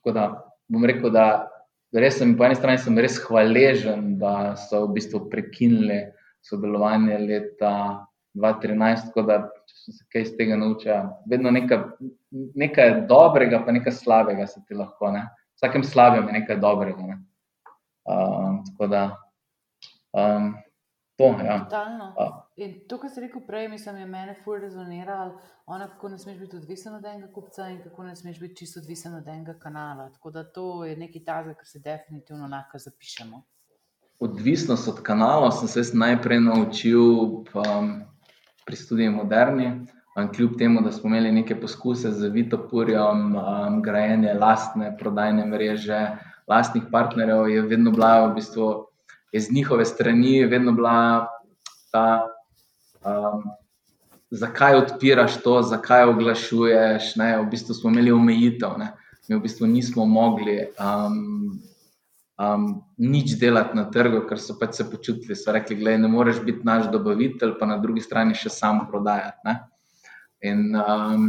tako 0.00 0.14
da 0.16 0.26
bom 0.70 0.84
rekel, 0.86 1.10
da 1.12 1.50
res 1.92 2.20
sem, 2.20 2.36
po 2.38 2.46
eni 2.46 2.56
strani 2.56 2.78
sem 2.80 2.98
res 2.98 3.18
hvaležen, 3.24 4.14
da 4.20 4.54
so 4.56 4.84
v 4.86 4.94
bistvu 5.00 5.24
prekinili 5.32 6.04
sodelovanje 6.46 7.18
leta 7.24 7.72
2013, 8.38 9.10
tako 9.10 9.26
da 9.26 9.40
sem 9.66 9.96
se 9.96 10.06
kaj 10.12 10.24
iz 10.28 10.32
tega 10.38 10.56
naučil. 10.56 11.10
Vedno 11.28 11.50
nekaj, 11.50 11.82
nekaj 12.54 12.94
dobrega, 13.10 13.64
pa 13.66 13.74
nekaj 13.74 13.98
slabega 13.98 14.46
se 14.46 14.62
ti 14.68 14.78
lahko. 14.78 15.10
Ne? 15.12 15.26
Vsakem 15.58 15.84
slabem 15.84 16.30
je 16.30 16.38
nekaj 16.38 16.60
dobrega. 16.62 17.02
Ne? 17.10 17.20
Um, 18.06 18.62
tako 18.70 18.90
da. 18.94 19.04
Um, 20.14 20.54
To, 21.20 21.36
ja. 21.44 21.68
In 22.56 22.80
to, 22.88 22.96
kar 22.98 23.10
si 23.12 23.20
rekel 23.20 23.42
prej, 23.44 23.66
mislim, 23.68 23.96
je 24.00 24.06
meni 24.08 24.34
fully 24.44 24.62
rezoniralo, 24.64 25.34
ona, 25.66 25.88
kako 25.88 26.08
ne 26.08 26.18
smeš 26.18 26.38
biti 26.38 26.56
odvisen 26.56 26.94
od 26.96 27.04
enega 27.04 27.28
kupca 27.32 27.68
in 27.68 27.82
kako 27.82 28.04
ne 28.04 28.16
smeš 28.16 28.40
biti 28.40 28.56
čisto 28.56 28.80
odvisen 28.80 29.14
od 29.14 29.28
enega 29.28 29.54
kanala. 29.60 30.08
Tako 30.14 30.30
da 30.30 30.44
to 30.44 30.84
je 30.84 30.96
nekaj 30.96 31.24
takega, 31.24 31.54
kar 31.54 31.66
se 31.66 31.78
definitivno 31.78 32.48
lahko 32.48 32.78
zapišemo. 32.78 33.42
Odvisnost 34.20 34.88
od 34.88 35.02
kanala 35.02 35.50
sem 35.50 35.68
se 35.68 35.98
najprej 35.98 36.40
naučil 36.40 37.04
um, 37.04 37.92
pri 38.66 38.76
študiju 38.76 39.12
moderni. 39.12 39.66
Um, 40.16 40.32
kljub 40.32 40.56
temu, 40.58 40.80
da 40.80 40.92
smo 40.92 41.08
imeli 41.08 41.32
neke 41.32 41.60
poskuse 41.60 42.10
z 42.10 42.28
Vitopurjem, 42.32 43.36
um, 43.36 43.82
grajenje 43.82 44.34
lastne 44.34 44.96
prodajne 44.98 45.46
mreže, 45.46 46.00
lastnih 46.48 46.88
partnerjev, 46.92 47.48
je 47.48 47.62
vedno 47.62 47.90
bila 47.90 48.26
v 48.26 48.34
bistvu 48.40 48.89
iz 49.32 49.52
njihove 49.52 49.84
strani 49.84 50.44
vedno 50.44 50.72
bila 50.72 51.26
ta, 51.92 52.26
um, 53.04 53.42
zakaj 54.30 54.74
odpiraš 54.74 55.42
to, 55.42 55.62
zakaj 55.62 56.04
oglašuješ. 56.04 57.16
Ne? 57.16 57.38
V 57.42 57.46
bistvu 57.50 57.74
smo 57.74 57.90
imeli 57.90 58.12
omejitev, 58.12 58.78
ne? 58.78 58.92
mi 59.28 59.36
v 59.36 59.42
bistvu 59.42 59.66
nismo 59.66 60.04
mogli 60.06 60.58
um, 60.82 61.60
um, 62.38 62.82
nič 62.98 63.36
delati 63.38 63.76
na 63.78 63.84
trgu, 63.90 64.24
ker 64.26 64.40
so 64.42 64.56
pač 64.58 64.80
se 64.80 64.86
počutili, 64.90 65.36
so 65.38 65.54
rekli, 65.54 65.78
da 65.78 65.94
ne 66.02 66.10
moreš 66.10 66.40
biti 66.42 66.66
naš 66.66 66.88
dobavitelj, 66.90 67.54
pa 67.60 67.68
na 67.70 67.76
drugi 67.78 68.02
strani 68.02 68.34
še 68.34 68.50
sam 68.50 68.86
prodajati. 68.90 69.38
Ne? 69.46 69.54
In, 70.50 70.64
um, 70.74 71.28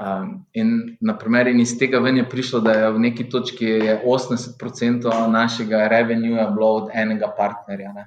um, 0.00 0.46
in, 0.52 0.96
naprimer, 1.00 1.48
in 1.48 1.60
iz 1.60 1.74
tega 1.78 2.00
ven 2.00 2.16
je 2.16 2.28
prišlo, 2.28 2.60
da 2.64 2.72
je 2.72 2.90
v 2.92 3.02
neki 3.06 3.28
točki 3.30 3.66
80% 4.04 5.10
našega 5.30 5.86
revenuja 5.88 6.48
bilo 6.54 6.70
od 6.82 6.90
enega 6.94 7.30
partnerja. 7.36 7.92
Ne? 7.92 8.06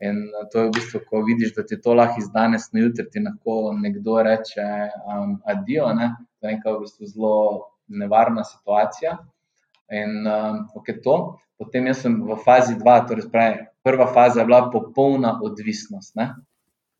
In 0.00 0.22
to 0.52 0.58
je 0.58 0.68
v 0.68 0.74
bistvu, 0.78 1.00
ko 1.08 1.22
vidiš, 1.26 1.54
da 1.56 1.64
ti 1.66 1.80
to 1.80 1.94
lahko 1.94 2.22
iz 2.22 2.30
danes 2.32 2.70
na 2.72 2.84
jutri, 2.84 3.04
ti 3.12 3.20
lahko 3.24 3.74
nekdo 3.76 4.22
reče, 4.24 4.68
um, 5.04 5.36
adijo. 5.44 5.90
Ne? 5.96 6.14
To 6.40 6.48
je 6.48 6.54
neka 6.54 6.72
v 6.76 6.84
bistvu 6.84 7.10
zelo 7.10 7.34
nevarna 7.88 8.44
situacija. 8.44 9.18
In 9.92 10.24
um, 10.24 10.64
ok, 10.74 10.94
to. 11.04 11.16
Potem 11.60 11.90
jaz 11.90 12.00
sem 12.06 12.14
v 12.24 12.38
fazi 12.40 12.78
dva, 12.78 13.02
torej 13.04 13.26
spravi, 13.26 13.66
prva 13.84 14.06
faza 14.14 14.40
je 14.40 14.48
bila 14.48 14.70
popolna 14.72 15.34
odvisnost. 15.44 16.16
Ne? 16.16 16.30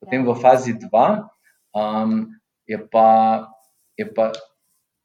Potem 0.01 0.26
v 0.26 0.34
fazi 0.36 0.76
dva 0.76 1.30
um, 1.76 2.28
je 2.68 2.80
pa. 2.93 3.09
Je 4.01 4.09
pa 4.16 4.30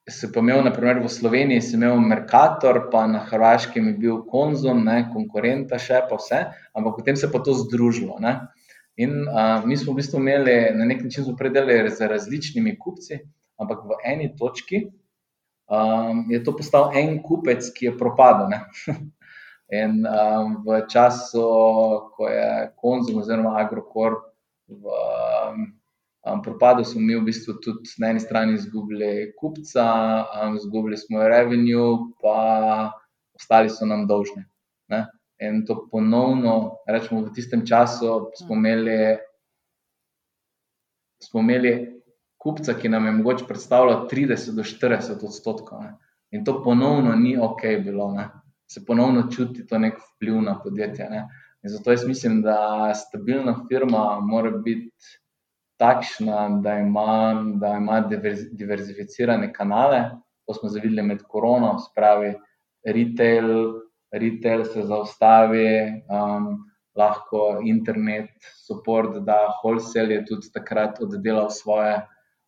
Se 0.05 0.27
pa 0.29 0.39
imel, 0.39 0.59
naprimer, 0.61 0.99
v 1.01 1.09
Sloveniji, 1.09 1.63
sem 1.65 1.81
imel 1.81 1.97
Merkator, 1.97 2.77
pa 2.93 3.07
na 3.09 3.23
Hrvaškem 3.25 3.87
je 3.89 3.93
bil 3.97 4.19
Konzum, 4.29 4.83
ne, 4.85 4.99
konkurenta 5.09 5.79
še, 5.81 6.03
pa 6.05 6.19
vse, 6.19 6.43
ampak 6.77 6.99
potem 6.99 7.17
se 7.17 7.25
je 7.25 7.31
pa 7.33 7.41
to 7.41 7.55
združilo. 7.57 8.19
Ne. 8.21 8.35
In 9.01 9.25
uh, 9.25 9.65
mi 9.65 9.73
smo 9.73 9.95
v 9.95 10.03
bistvu 10.03 10.21
imeli 10.21 10.53
na 10.77 10.85
nek 10.85 11.01
način 11.03 11.33
predelali 11.39 11.89
z 11.89 12.05
različnimi 12.05 12.77
kupci, 12.77 13.17
ampak 13.57 13.81
v 13.81 13.97
eni 14.05 14.29
točki 14.37 14.83
um, 15.65 16.21
je 16.29 16.43
to 16.45 16.53
postal 16.53 16.93
en 16.93 17.17
kupec, 17.25 17.65
ki 17.73 17.89
je 17.89 17.97
propadel. 17.97 18.53
In 19.81 20.05
um, 20.05 20.61
v 20.69 20.83
času, 20.85 21.49
ko 22.13 22.29
je 22.29 22.69
konzum 22.77 23.25
oziroma 23.25 23.57
agrokor 23.57 24.21
v 24.69 24.85
um, 24.85 25.65
propadu, 26.43 26.83
smo 26.83 27.01
mi 27.01 27.15
v 27.15 27.21
bistvu 27.27 27.53
tudi 27.61 27.89
na 28.01 28.09
eni 28.09 28.19
strani 28.19 28.55
izgubili 28.57 29.33
kupca, 29.37 29.85
um, 30.25 30.55
izgubili 30.57 30.97
smo 30.97 31.21
revenue, 31.27 32.09
pa 32.21 32.91
ostali 33.35 33.69
so 33.69 33.85
nam 33.85 34.07
dolžni. 34.07 34.45
Ne? 34.89 35.05
In 35.41 35.65
to 35.65 35.87
ponovno, 35.91 36.77
rečemo, 36.87 37.21
v 37.25 37.33
tistem 37.35 37.65
času 37.67 38.31
smo 38.39 38.55
imeli, 38.55 39.17
smo 41.23 41.43
imeli 41.43 41.73
kupca, 42.41 42.73
ki 42.73 42.89
nam 42.89 43.05
je 43.05 43.11
mogoče 43.19 43.45
predstavljal 43.47 44.07
30 44.11 44.55
do 44.55 44.63
40 44.63 45.25
odstotkov. 45.25 45.83
Ne. 45.83 45.93
In 46.31 46.45
to 46.45 46.61
ponovno 46.63 47.15
ni 47.15 47.37
ok, 47.37 47.61
bilo, 47.83 48.11
ne. 48.13 48.29
se 48.71 48.81
ponovno 48.85 49.27
čuti 49.31 49.67
to 49.67 49.77
nek 49.77 49.99
vpliv 50.15 50.41
na 50.41 50.55
podjetje. 50.63 51.09
Ne. 51.09 51.27
In 51.63 51.69
zato 51.69 51.91
jaz 51.91 52.07
mislim, 52.07 52.41
da 52.41 52.93
stabilna 52.95 53.59
firma 53.69 54.19
mora 54.21 54.51
biti 54.51 54.91
takšna, 55.77 56.61
da 56.63 56.77
ima, 56.79 57.33
da 57.61 57.75
ima 57.77 57.99
diverzificirane 58.51 59.53
kanale. 59.53 60.03
To 60.47 60.53
smo 60.53 60.69
zavideli 60.69 61.01
med 61.01 61.23
korono, 61.27 61.77
spravi 61.89 62.33
retail, 62.85 63.49
retail 64.13 64.65
se 64.65 64.83
zaustavi. 64.83 65.67
Um, 66.09 66.55
Lahko 66.95 67.59
internet, 67.59 68.29
support, 68.67 69.17
da 69.27 69.35
wholesale 69.59 70.15
je 70.15 70.21
tudi 70.29 70.47
takrat 70.53 71.01
oddelal 71.03 71.49
svoje, 71.51 71.97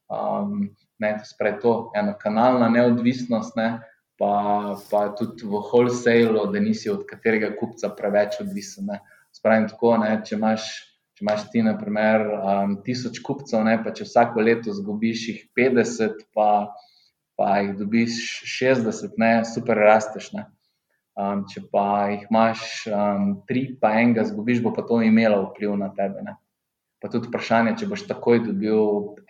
Um, 0.09 0.69
ne, 0.99 1.19
to, 1.39 1.51
to 1.61 1.91
ena 1.95 2.13
kanalna 2.17 2.69
neodvisnost, 2.69 3.55
ne, 3.55 3.81
pa, 4.19 4.77
pa 4.91 5.01
tudi 5.19 5.43
v 5.43 5.59
wholesale, 5.59 6.45
da 6.53 6.59
nisi 6.63 6.89
od 6.89 7.03
katerega 7.09 7.51
kupca 7.59 7.89
preveč 7.95 8.39
odvisen. 8.41 8.87
Spravim 9.35 9.67
tako, 9.67 9.97
ne, 9.99 10.13
če, 10.23 10.37
imaš, 10.39 10.69
če 11.17 11.25
imaš 11.25 11.47
ti, 11.51 11.63
na 11.65 11.73
primer, 11.79 12.23
um, 12.37 12.75
tisoč 12.85 13.19
kupcev, 13.25 13.65
ne, 13.65 13.77
pa 13.81 13.93
če 13.95 14.05
vsako 14.05 14.45
leto 14.45 14.73
zgubiš 14.73 15.27
jih 15.31 15.39
50, 15.57 16.27
pa, 16.37 16.49
pa 17.37 17.57
jih 17.63 17.73
dobiš 17.79 18.21
60, 18.45 19.17
ne, 19.17 19.31
super 19.49 19.81
rasteš. 19.81 20.29
Ne. 20.37 20.45
Um, 21.17 21.47
če 21.49 21.65
pa 21.73 21.87
jih 22.13 22.27
imaš 22.29 22.67
um, 22.93 23.31
tri, 23.49 23.71
pa 23.81 23.95
enega 23.97 24.27
zgubiš, 24.29 24.61
bo 24.61 24.75
pa 24.75 24.85
to 24.85 25.01
imelo 25.01 25.47
vpliv 25.49 25.73
na 25.79 25.89
tebe. 25.97 26.21
Ne 26.21 26.37
pa 26.99 27.09
tudi 27.13 27.29
vprašanje, 27.29 27.75
če 27.79 27.89
boš 27.89 28.05
takoj 28.09 28.41
dobil 28.47 28.79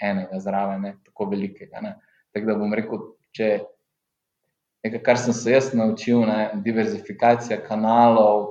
enega 0.04 0.40
zraven, 0.44 0.86
ne, 0.86 0.94
tako 1.08 1.30
velikega. 1.34 1.82
Ne. 1.84 1.96
Tako 2.36 2.52
da 2.52 2.56
bom 2.60 2.76
rekel, 2.78 3.04
če 3.36 3.50
nekaj, 4.86 5.02
kar 5.04 5.20
sem 5.20 5.36
se 5.36 5.56
jaz 5.56 5.74
naučil, 5.76 6.24
ne, 6.30 6.40
diverzifikacija 6.64 7.60
kanalov, 7.66 8.48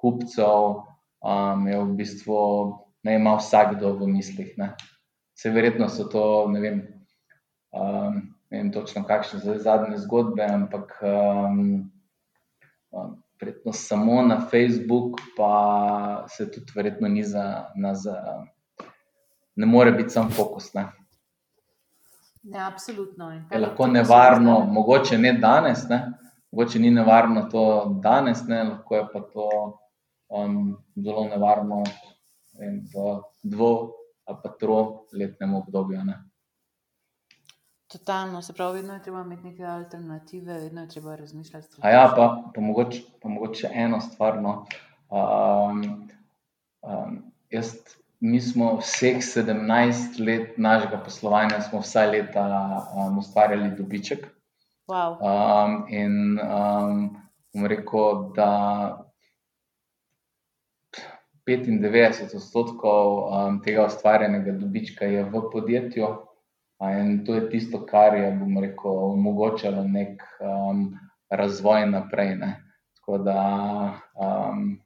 kupcev, 0.00 0.84
um, 1.20 1.68
je 1.68 1.78
v 1.78 1.96
bistvu 1.96 2.36
ne 3.02 3.14
ima 3.14 3.36
vsakdo 3.36 3.92
v 3.92 4.08
mislih. 4.08 4.54
Ne. 4.58 4.74
Vse 5.34 5.50
verjetno 5.50 5.88
so 5.88 6.04
to, 6.04 6.48
ne 6.48 6.60
vem, 6.60 6.82
um, 7.72 8.20
ne 8.50 8.58
vem 8.58 8.72
točno, 8.72 9.04
kakšne 9.04 9.40
so 9.40 9.56
zadnje 9.58 9.98
zgodbe, 10.04 10.44
ampak 10.44 10.98
um, 11.02 11.90
um, 12.90 13.16
verjetno 13.40 13.72
samo 13.72 14.22
na 14.22 14.40
Facebook, 14.40 15.20
pa 15.36 16.26
se 16.28 16.50
tudi 16.50 16.72
verjetno 16.76 17.08
ni 17.08 17.24
za 17.24 17.72
nas. 17.76 18.06
Um, 18.06 18.48
ne 19.56 19.66
more 19.66 19.92
biti 19.92 20.10
sam 20.10 20.30
fokus. 20.30 20.74
Ne. 20.74 20.86
Ne, 22.42 22.60
absolutno. 22.64 23.30
Je 23.50 23.58
lahko 23.58 23.86
nevarno, 23.86 24.60
mogoče 24.64 25.18
ne 25.18 25.32
danes, 25.32 25.88
ne. 25.88 26.12
mogoče 26.52 26.78
ni 26.78 26.90
nevarno 26.90 27.42
to 27.52 27.64
danes, 28.02 28.46
ne. 28.48 28.64
lahko 28.64 28.96
je 28.96 29.04
pa 29.12 29.20
to 29.20 29.48
um, 30.30 30.78
zelo 30.96 31.24
nevarno 31.28 31.82
vem, 32.58 32.80
v 32.94 33.22
dvo- 33.42 33.92
ali 34.24 34.38
pa 34.42 34.48
troletnem 34.48 35.54
obdobju. 35.54 36.04
Ne. 36.04 36.22
Totalno, 37.92 38.42
se 38.42 38.52
pravi, 38.52 38.78
vedno 38.78 38.94
je 38.94 39.02
treba 39.02 39.20
imeti 39.20 39.42
neke 39.42 39.64
alternative, 39.64 40.54
vedno 40.54 40.80
je 40.80 40.88
treba 40.88 41.16
razmišljati. 41.16 41.80
Ja, 41.82 42.12
pa, 42.16 42.42
pa, 42.54 42.60
mogoče, 42.60 43.02
pa 43.22 43.28
mogoče 43.28 43.70
eno 43.74 44.00
stvar. 44.00 44.42
No. 44.42 44.66
Um, 45.10 46.08
um, 46.82 47.32
jaz 47.50 47.74
mi 48.20 48.40
smo 48.40 48.76
vseh 48.76 49.16
17 49.16 50.20
let 50.26 50.58
našega 50.58 50.98
poslovanja, 51.04 51.60
smo 51.60 51.80
vsaj 51.80 52.10
leta 52.10 52.46
um, 52.94 53.18
ustvarjali 53.18 53.70
dobiček. 53.76 54.26
Wow. 54.86 55.18
Um, 55.18 55.84
in 55.88 56.38
um, 56.38 57.66
rekel, 57.66 58.32
da 58.36 59.09
95 61.46 62.34
odstotkov 62.36 63.06
um, 63.28 63.60
tega 63.64 63.86
ustvarjenega 63.86 64.52
dobička 64.52 65.04
je 65.04 65.24
v 65.24 65.42
podjetju. 65.52 66.08
In 66.80 67.24
to 67.24 67.34
je 67.34 67.48
tisto, 67.50 67.82
kar 67.86 68.14
je 68.16 68.30
rekel, 68.60 68.90
omogočalo 69.12 69.84
nek 69.84 70.22
um, 70.40 70.94
razvoj 71.30 71.86
naprej. 71.86 72.36
Ne. 72.36 72.52
Tako 72.96 73.18
da, 73.18 73.42
um, 74.16 74.78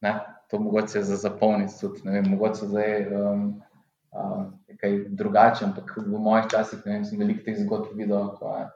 ne, 0.00 0.14
to 0.50 0.58
mogoče 0.58 1.02
za 1.02 1.16
zapolniti. 1.16 1.74
Tudi, 1.80 2.00
vem, 2.04 2.30
mogoče 2.30 2.66
zdaj 2.66 3.06
um, 3.12 3.62
uh, 4.12 4.44
je 4.68 4.76
kaj 4.76 4.98
drugače, 5.08 5.64
ampak 5.64 5.96
v 5.96 6.18
mojih 6.18 6.48
časih 6.50 6.80
vem, 6.84 7.04
sem 7.04 7.18
veliko 7.18 7.44
teh 7.44 7.60
zgodb 7.60 7.92
videl, 7.96 8.32
ko 8.38 8.56
je 8.56 8.66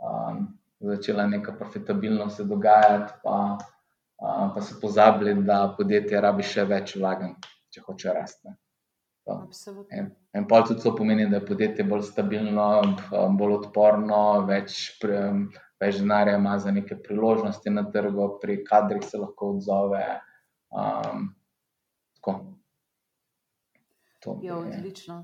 um, 0.00 0.48
začela 0.80 1.26
neka 1.26 1.52
profitabilnost 1.52 2.36
se 2.36 2.44
dogajati, 2.44 3.12
pa, 3.22 3.58
pa 4.18 4.60
so 4.62 4.76
pozabili, 4.80 5.34
da 5.44 5.74
podjetje 5.78 6.20
rabi 6.20 6.42
še 6.46 6.64
več 6.68 6.96
vlaganj, 6.96 7.34
če 7.74 7.82
hoče 7.86 8.14
rasti. 8.14 8.54
En, 9.90 10.10
en 10.36 10.46
pol 10.48 10.66
tudi 10.68 10.82
to 10.82 10.92
pomeni, 10.96 11.26
da 11.30 11.40
je 11.40 11.46
podjetje 11.48 11.86
bolj 11.88 12.02
stabilno, 12.10 12.66
bolj 13.38 13.54
odporno, 13.58 14.20
več, 14.48 14.98
več 15.80 16.00
denarja 16.00 16.36
ima 16.36 16.58
za 16.60 16.74
neke 16.76 16.98
priložnosti 17.06 17.72
na 17.72 17.86
trgu, 17.90 18.28
pri 18.42 18.58
kadrih 18.68 19.04
se 19.04 19.20
lahko 19.20 19.54
odzove. 19.56 20.04
Um, 20.74 21.30
ja, 24.42 24.58
odlično. 24.58 25.22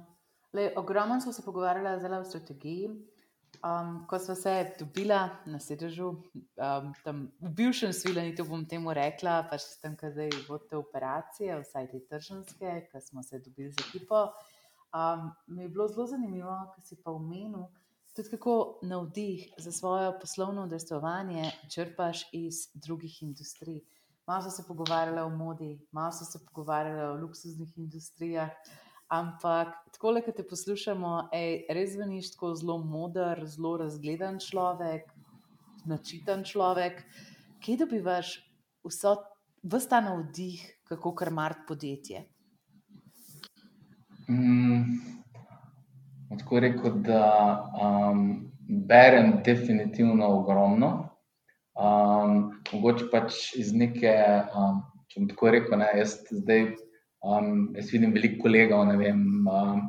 Le, 0.57 0.73
ogromno 0.77 1.21
smo 1.21 1.33
se 1.33 1.45
pogovarjali 1.45 2.17
o 2.19 2.25
strategiji. 2.25 2.91
Um, 3.61 4.07
ko 4.09 4.19
smo 4.19 4.35
se 4.35 4.73
dobili 4.79 5.17
na 5.47 5.59
sedežu, 5.61 6.09
um, 6.09 6.93
tam 7.05 7.27
v 7.41 7.51
bivšem 7.59 7.93
svileni, 7.93 8.35
to 8.35 8.45
bom 8.49 8.65
temu 8.65 8.95
rekla, 8.97 9.43
pa 9.51 9.59
še 9.61 9.77
tam, 9.83 9.99
kaj 10.01 10.15
zdaj 10.15 10.31
vodite 10.49 10.79
operacije, 10.81 11.59
vsaj 11.61 11.91
te 11.93 12.01
tržanske, 12.09 12.73
ki 12.89 13.03
smo 13.05 13.23
se 13.23 13.43
dobili 13.45 13.69
z 13.73 13.85
ekipo. 13.89 14.31
Um, 14.97 15.29
mi 15.47 15.69
je 15.69 15.69
bilo 15.69 15.89
zelo 15.93 16.09
zanimivo, 16.09 16.57
ker 16.73 16.87
si 16.89 16.97
pa 16.97 17.13
omenil, 17.13 17.69
tudi 18.17 18.33
kako 18.33 18.57
navdih 18.83 19.53
za 19.61 19.73
svoje 19.73 20.09
poslovno 20.21 20.65
udejstvovanje 20.65 21.53
črpaš 21.69 22.31
iz 22.33 22.69
drugih 22.75 23.23
industrij 23.23 23.83
malo 24.31 24.43
so 24.43 24.51
se 24.51 24.63
pogovarjali 24.69 25.21
o 25.21 25.29
modi, 25.29 25.87
malo 25.93 26.13
so 26.13 26.25
se 26.25 26.39
pogovarjali 26.47 27.03
o 27.03 27.21
luksuznih 27.23 27.79
industrijah. 27.79 28.51
Ampak, 29.11 29.75
tako 29.93 30.13
ki 30.23 30.33
te 30.37 30.45
poslušamo, 30.47 31.31
ej, 31.35 31.65
res 31.75 31.97
zveniš 31.97 32.29
tako 32.37 32.53
zelo 32.55 32.77
moder, 32.79 33.43
zelo 33.47 33.77
razgledan 33.77 34.39
človek. 34.39 35.11
načiten 35.85 36.45
človek. 36.45 37.03
Kje 37.65 37.77
dobivaš 37.77 38.35
vso, 38.85 39.17
vsta 39.63 40.01
navdih, 40.01 40.61
kako 40.85 41.15
krmati 41.15 41.65
podjetje? 41.69 42.25
Mm, 44.29 45.01
tako 46.39 46.61
rekel, 46.61 47.01
da 47.03 47.25
um, 47.81 48.53
berem 48.69 49.41
definitivno 49.45 50.29
ogromno. 50.39 51.09
Um, 51.75 52.63
mogoče 52.73 53.09
pač 53.11 53.57
iz 53.57 53.73
neke, 53.73 54.15
um, 54.55 54.85
če 55.09 55.21
bom 55.21 55.29
tako 55.33 55.51
rekel, 55.51 55.79
ne, 55.81 55.91
jaz 55.99 56.21
zdaj 56.31 56.77
um, 57.25 57.71
jaz 57.77 57.91
vidim 57.93 58.13
veliko 58.17 58.43
kolegov, 58.47 58.87
ne 58.89 58.97
vem. 59.01 59.25
Um, 59.49 59.89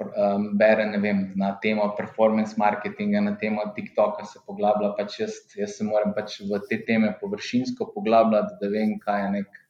um, 0.00 0.46
bere 0.58 0.86
vem, 1.00 1.32
na 1.36 1.52
temo 1.62 1.88
performance 1.96 2.56
marketinga, 2.58 3.20
na 3.20 3.34
temo 3.36 3.62
TikToka 3.76 4.24
se 4.24 4.40
poglablja. 4.46 4.94
Pač 4.98 5.20
jaz, 5.20 5.38
jaz 5.56 5.78
se 5.78 5.84
moram 5.84 6.14
pač 6.14 6.40
v 6.40 6.60
te 6.68 6.80
teme 6.86 7.14
površinsko 7.20 7.92
poglabljati, 7.94 8.58
da 8.60 8.72
vem, 8.72 8.98
kaj 8.98 9.22
je 9.22 9.30
nek. 9.38 9.60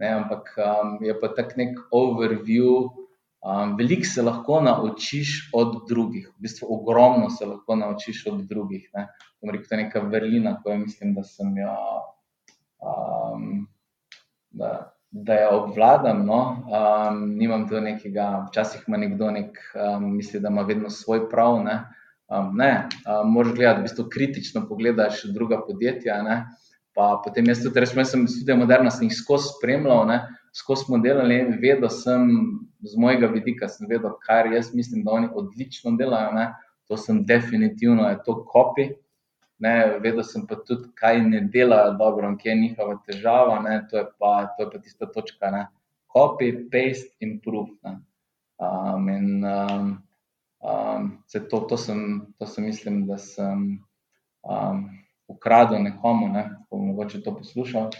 Ne, 0.00 0.14
ampak 0.16 0.54
um, 0.56 0.96
je 1.04 1.14
pa 1.20 1.28
tak 1.36 1.56
nek 1.60 1.76
overview. 1.92 2.88
Um, 3.40 3.76
Veliko 3.76 4.04
se 4.04 4.22
lahko 4.22 4.58
naučiš 4.60 5.50
od 5.56 5.86
drugih, 5.88 6.28
v 6.28 6.44
bistvu 6.44 6.68
ogromno 6.74 7.30
se 7.32 7.46
lahko 7.48 7.76
naučiš 7.76 8.26
od 8.28 8.42
drugih. 8.48 8.88
Ne. 8.96 9.08
Rekel, 9.40 9.68
to 9.68 9.74
je 9.74 9.78
neka 9.80 10.00
vrlina, 10.04 10.58
ko 10.60 10.74
je 10.74 10.78
mislim, 10.82 11.14
da 11.16 11.24
sem 11.24 11.54
jo. 11.56 11.76
Um, 12.80 13.68
da, 14.50 14.89
da 15.10 15.34
jo 15.34 15.50
obvladam. 15.64 16.26
No? 16.26 16.40
Um, 16.70 17.22
nimam 17.36 17.68
tu 17.68 17.80
nekega, 17.80 18.46
včasih 18.50 18.84
ima 18.88 18.96
nekdo 18.96 19.30
nek, 19.30 19.58
um, 19.74 20.16
misli, 20.16 20.40
da 20.40 20.48
ima 20.48 20.62
vedno 20.62 20.90
svoj 20.90 21.28
prav. 21.30 21.58
Ne, 21.64 21.80
um, 22.30 22.52
ne 22.56 22.88
um, 23.06 23.32
moraš 23.32 23.54
gledati, 23.54 23.80
v 23.80 23.88
bistvu 23.88 24.08
kritično 24.12 24.66
pogledaš 24.68 25.24
druga 25.34 25.60
podjetja. 25.66 26.22
Ne? 26.22 26.44
Pa 26.94 27.20
potem 27.24 27.46
jaz 27.48 27.62
tudi 27.62 27.80
rečem, 27.80 28.02
da 28.02 28.04
sem 28.04 28.26
tudi 28.26 28.58
moderna, 28.58 28.90
sem 28.90 29.08
jih 29.08 29.18
skozi 29.18 29.54
spremljal, 29.56 30.06
ne? 30.06 30.22
skozi 30.54 30.86
smo 30.88 30.98
delali 30.98 31.44
vedel 31.62 31.90
sem 31.94 32.26
z 32.82 32.98
mojega 32.98 33.28
vidika, 33.30 33.68
sem 33.70 33.86
vedel, 33.90 34.16
kar 34.26 34.50
jaz 34.50 34.72
mislim, 34.74 35.04
da 35.06 35.14
oni 35.18 35.28
odlično 35.34 35.94
delajo. 35.98 36.32
Ne? 36.34 36.50
To 36.90 36.96
sem 36.98 37.22
definitivno, 37.26 38.08
je 38.08 38.18
to 38.26 38.40
kopij 38.44 38.94
ne, 39.60 39.98
vedel 40.00 40.24
sem 40.24 40.46
pa 40.48 40.56
tudi, 40.66 40.88
kaj 40.96 41.20
ne 41.24 41.40
delajo 41.52 41.96
dobro 42.00 42.28
in 42.28 42.36
kje 42.40 42.50
je 42.50 42.60
njihova 42.60 42.96
težava. 43.06 43.58
Ne, 43.64 43.80
to, 43.90 43.98
je 44.00 44.06
pa, 44.18 44.32
to 44.56 44.64
je 44.64 44.70
pa 44.72 44.78
tista 44.78 45.08
točka, 45.14 45.50
ne, 45.52 45.66
copy, 46.14 46.52
paste, 46.72 47.12
improve. 47.20 47.76
Ne. 47.84 47.98
Um, 48.60 49.08
in 49.08 49.44
um, 49.44 49.92
um, 50.60 51.10
to, 51.32 51.60
to, 51.68 51.76
sem, 51.76 52.00
to 52.38 52.46
sem 52.46 52.64
mislim, 52.64 53.06
da 53.08 53.18
sem 53.18 53.78
um, 54.42 54.82
ukradel 55.28 55.82
nekomu, 55.82 56.28
ne, 56.28 56.48
ko 56.68 56.76
bo 56.76 56.90
mogoče 56.90 57.22
to 57.24 57.36
poslušal. 57.36 57.90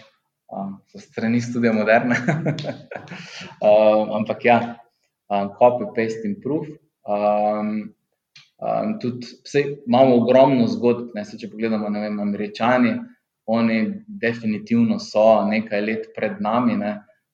Um, 0.51 0.75
so 0.91 0.99
strani 0.99 1.39
študija 1.41 1.73
moderne. 1.73 2.17
um, 3.69 4.11
ampak 4.19 4.45
ja, 4.45 4.59
um, 5.29 5.53
copy, 5.57 5.87
paste, 5.95 6.27
improve. 6.27 6.77
Um, 7.07 7.93
Um, 8.61 8.99
tudi, 9.01 9.25
vse, 9.43 9.63
imamo 9.87 10.19
ogromno 10.21 10.67
zgodb, 10.69 11.15
ne, 11.15 11.23
se, 11.25 11.37
če 11.41 11.49
pogledamo, 11.49 11.89
ne 11.89 12.03
vem, 12.03 12.19
američani, 12.21 12.91
oni 13.49 13.77
definitivno 14.21 14.99
so 15.01 15.41
nekaj 15.49 15.81
let 15.81 16.11
pred 16.15 16.37
nami. 16.45 16.77
Ne, 16.77 16.91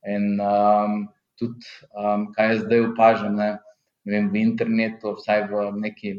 in 0.08 0.38
um, 0.40 1.02
tudi, 1.40 1.68
um, 1.92 2.30
kaj 2.36 2.54
jaz 2.54 2.64
zdaj 2.64 2.86
opažam 2.86 3.36
ne, 3.36 3.50
ne 4.08 4.16
vem, 4.16 4.32
v 4.32 4.46
internetu, 4.46 5.18
vsaj 5.20 5.50
v 5.52 5.68
neki. 5.84 6.16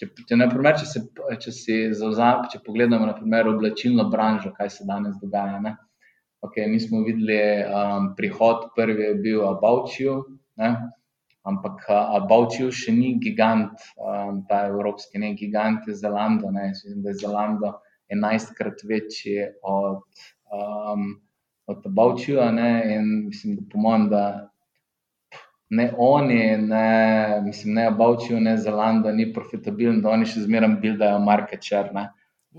Če, 0.00 0.06
če, 0.28 0.36
naprimer, 0.40 0.78
če, 0.80 0.86
se, 0.88 1.00
če 1.44 1.52
si 1.52 1.74
zauzam, 1.96 2.46
če 2.48 2.62
pogledamo, 2.64 3.04
naprimer, 3.08 3.50
oblačilno 3.50 4.06
branžo, 4.12 4.52
kaj 4.56 4.70
se 4.72 4.86
danes 4.88 5.18
dogaja. 5.20 5.58
Ne. 5.60 5.74
Okay, 6.40 6.68
mi 6.72 6.80
smo 6.80 7.02
videli 7.04 7.36
um, 7.68 8.14
prihod, 8.16 8.70
prvi 8.76 9.10
je 9.10 9.16
bil 9.20 9.42
About 9.44 9.92
You, 10.00 10.22
ne, 10.56 10.70
Ampak 11.48 11.86
Bavčil 12.28 12.68
še 12.74 12.92
ni 12.92 13.14
gigant, 13.22 13.80
ta 14.48 14.58
evropski, 14.68 15.20
ne 15.22 15.32
gigant 15.38 15.86
je 15.88 15.96
Zelando. 15.96 16.50
Ne, 16.52 16.68
mislim, 16.74 17.00
da 17.02 17.14
je 17.14 17.20
Zelando 17.22 17.72
enajstkrat 18.12 18.84
večji 18.84 19.46
od, 19.62 20.04
um, 20.52 21.06
od 21.70 21.88
Bavčila. 21.96 22.50
In 22.52 23.26
mislim, 23.30 23.56
da 23.56 23.66
po 23.72 23.80
mojem, 23.80 24.08
da 24.12 24.24
ne 25.70 25.88
oni, 25.96 26.42
ne, 26.66 27.40
mislim, 27.46 27.74
ne 27.78 27.88
Bavčil, 27.90 28.40
ne 28.44 28.58
Zelando 28.60 29.12
ni 29.12 29.30
profitabilen, 29.32 30.02
da 30.04 30.12
oni 30.12 30.28
še 30.28 30.44
zmeraj 30.44 30.76
buildajo 30.82 31.24
market 31.24 31.64
share. 31.64 31.94
Ne. 31.96 32.10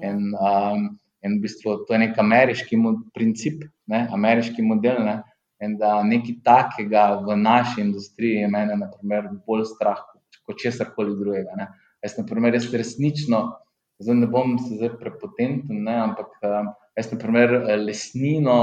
Ja. 0.02 0.10
In, 0.10 0.32
um, 0.34 0.88
in 1.22 1.38
v 1.38 1.44
bistvu 1.44 1.84
to 1.86 1.94
je 1.94 2.02
nek 2.08 2.18
ameriški 2.18 2.80
princip, 3.14 3.68
ne, 3.92 4.08
ameriški 4.10 4.66
model. 4.66 5.04
Ne 5.06 5.20
in 5.62 5.78
da 5.78 6.02
nekaj 6.04 6.40
takega 6.44 7.04
v 7.26 7.38
naši 7.38 7.82
industriji 7.82 8.42
je 8.42 8.50
meni, 8.50 8.78
na 8.78 8.90
primer, 8.92 9.30
bolj 9.48 9.68
strah 9.76 10.02
kot 10.46 10.58
česar 10.62 10.94
koli 10.96 11.16
drugega. 11.20 11.56
Ne. 11.58 11.68
Jaz, 12.02 12.18
na 12.18 12.26
primer, 12.26 12.56
jaz 12.58 12.66
resnično, 12.74 13.42
zdaj 14.02 14.18
ne 14.24 14.30
bom 14.32 14.58
se 14.60 14.80
zdaj 14.80 14.96
prepotenten, 15.00 15.84
ne, 15.86 15.98
ampak 16.08 16.34
um, 16.42 16.72
jaz, 16.98 17.12
na 17.14 17.20
primer, 17.22 17.54
lesnino, 17.86 18.58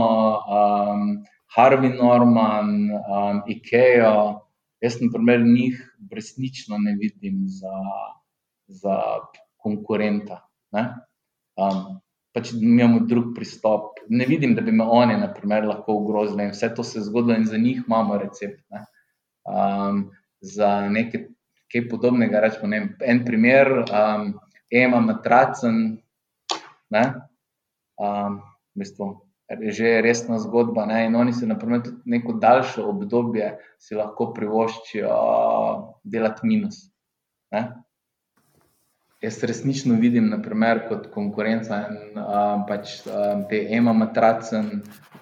um, 0.59 1.05
Harvey 1.55 1.93
Norman, 1.95 2.91
um, 2.99 3.45
IKEA, 3.47 4.11
jaz, 4.83 4.99
na 5.03 5.13
primer, 5.15 5.47
njih 5.47 5.79
resnično 6.11 6.83
ne 6.83 6.97
vidim 6.99 7.47
za, 7.47 7.79
za 8.67 8.99
konkurenta. 9.63 10.43
Um, 10.75 12.01
pač 12.35 12.53
imamo 12.53 13.01
drug 13.09 13.33
pristop. 13.35 13.99
Ne 14.09 14.27
vidim, 14.29 14.55
da 14.55 14.63
bi 14.65 14.73
me 14.73 14.85
oni, 14.85 15.17
na 15.17 15.31
primer, 15.35 15.67
lahko 15.69 15.99
ogrozili 16.03 16.45
in 16.45 16.53
vse 16.55 16.71
to 16.75 16.85
se 16.85 16.99
je 16.99 17.07
zgodilo, 17.09 17.37
in 17.37 17.47
za 17.47 17.59
njih 17.59 17.83
imamo 17.87 18.19
recept. 18.19 18.63
Ne. 18.71 18.85
Um, 19.49 20.11
za 20.41 20.89
nekaj, 20.89 21.27
nekaj 21.67 21.89
podobnega, 21.91 22.41
rečemo, 22.41 22.69
ne, 22.69 22.83
en 23.01 23.25
primer, 23.25 23.73
um, 23.89 24.35
Ema 24.71 25.01
Matracen, 25.01 25.99
ne, 26.91 27.05
um, 27.99 28.43
v 28.75 28.85
bistvu. 28.85 29.09
Že 29.49 29.87
je 29.89 30.01
resna 30.05 30.37
zgodba. 30.39 30.85
Ne? 30.85 31.07
In 31.09 31.17
oni 31.17 31.33
se, 31.33 31.47
naprimer, 31.49 31.81
tudi 31.83 32.05
neko 32.05 32.35
daljše 32.37 32.83
obdobje 32.85 33.55
si 33.81 33.97
lahko 33.97 34.29
privoščijo 34.37 35.15
delati 36.05 36.47
minus. 36.47 36.83
Ne? 37.57 37.63
Jaz 39.23 39.41
resnično 39.43 39.97
vidim, 39.99 40.29
naprimer, 40.31 40.85
kot 40.89 41.09
konkurenca 41.11 41.81
in 41.91 42.19
uh, 42.21 42.61
pač 42.69 43.01
uh, 43.09 43.41
te 43.51 43.65
ema 43.75 43.91
matracen 43.93 44.69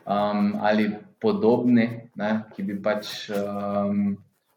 um, 0.05 0.51
ali 0.61 0.91
podobni, 1.21 1.87
ne, 2.21 2.33
ki 2.53 2.65
bi 2.69 2.77
pač 2.85 3.31
um, 3.33 4.11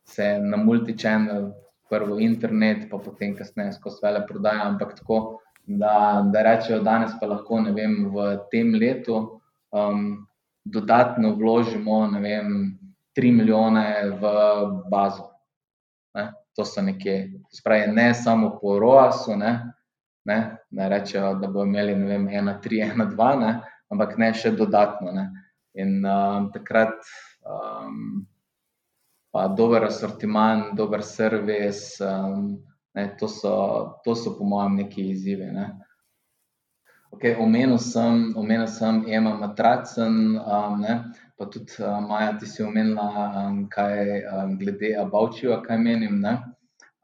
se 0.03 0.27
na 0.43 0.59
multi-channel, 0.59 1.53
prvo 1.89 2.19
internet, 2.21 2.83
pa 2.91 2.99
potem 3.01 3.31
kasneje 3.37 3.77
skozi 3.77 4.03
vele 4.03 4.25
prodaja, 4.27 4.67
ampak 4.67 4.91
tako, 4.99 5.39
da, 5.65 6.21
da 6.33 6.43
rečejo, 6.45 6.81
danes 6.85 7.15
pa 7.21 7.31
lahko 7.31 7.61
vem, 7.73 7.95
v 8.11 8.27
tem 8.51 8.75
letu 8.75 9.39
um, 9.71 10.27
dodatno 10.65 11.33
vložimo 11.39 12.03
vem, 12.19 12.75
3 13.17 13.33
milijone 13.39 13.87
v 14.19 14.35
bazo. 14.91 15.31
Ne 16.13 16.27
to 16.59 16.65
so 16.65 16.81
nekje, 16.81 17.38
spravi, 17.49 17.91
ne 17.91 18.13
samo 18.13 18.57
po 18.61 18.79
ROAS-u, 18.79 19.35
ne, 19.37 19.73
ne, 20.25 20.57
ne 20.69 20.89
rečejo, 20.89 21.33
da 21.41 21.47
bodo 21.47 21.65
imeli 21.65 21.93
vem, 21.93 22.27
ena, 22.29 22.59
tri, 22.61 22.81
ena, 22.85 23.05
dva, 23.05 23.33
ne, 23.35 23.53
ampak 23.89 24.17
ne 24.17 24.33
še 24.33 24.53
dodatno. 24.57 25.13
Ne. 25.15 25.29
In 25.79 25.99
um, 26.05 26.49
takrat 26.53 26.97
um, 27.45 28.25
pa 29.33 29.47
dober 29.47 29.87
asortiman, 29.89 30.71
dober 30.77 31.03
servis, 31.05 31.99
um, 32.01 32.57
ne, 32.97 33.05
to, 33.19 33.29
so, 33.29 33.53
to 34.05 34.15
so 34.15 34.35
po 34.37 34.45
mojem 34.45 34.81
neki 34.83 35.09
izzivi. 35.13 35.49
Ne. 35.53 35.69
Okay, 37.15 37.33
omenil 37.41 37.79
sem, 37.81 38.29
omenil 38.37 38.67
sem, 38.69 39.01
ema 39.09 39.33
matracen, 39.37 40.37
um, 40.37 40.77
ne, 40.81 40.99
pa 41.37 41.49
tudi 41.49 41.81
uh, 41.81 41.97
Maja, 42.05 42.35
ti 42.37 42.45
si 42.49 42.61
omenila, 42.61 43.09
um, 43.41 43.63
kaj 43.73 43.97
um, 44.29 44.57
glede 44.61 44.93
Abavčija, 45.01 45.63
kaj 45.65 45.81
menim. 45.81 46.21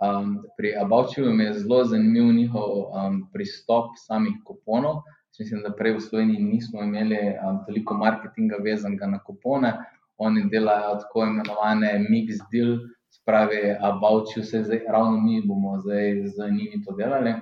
Um, 0.05 0.43
pri 0.57 0.75
Abavčiju 0.81 1.25
je 1.25 1.53
zelo 1.53 1.83
zanimiv 1.83 2.33
njihov 2.35 2.69
um, 2.77 3.29
pristop 3.33 3.85
samih 3.97 4.33
kuponov. 4.45 5.01
Mislim, 5.39 5.61
da 5.63 5.71
prej 5.75 5.93
v 5.93 6.01
Sloveniji 6.01 6.43
nismo 6.43 6.83
imeli 6.83 7.17
um, 7.17 7.59
toliko 7.65 7.93
marketinga 7.93 8.55
vezanega 8.63 9.07
na 9.07 9.19
kupone. 9.19 9.73
Oni 10.17 10.45
delajo 10.49 10.95
tako 11.01 11.25
imenovane 11.25 12.05
mix 12.09 12.39
deal, 12.51 12.77
spravi 13.09 13.75
Abavčiju, 13.81 14.43
vse 14.43 14.63
zdaj, 14.63 14.85
ravno 14.89 15.21
mi 15.21 15.41
bomo 15.45 15.79
zdaj 15.79 16.27
z 16.27 16.51
njimi 16.51 16.83
to 16.85 16.95
delali. 16.95 17.33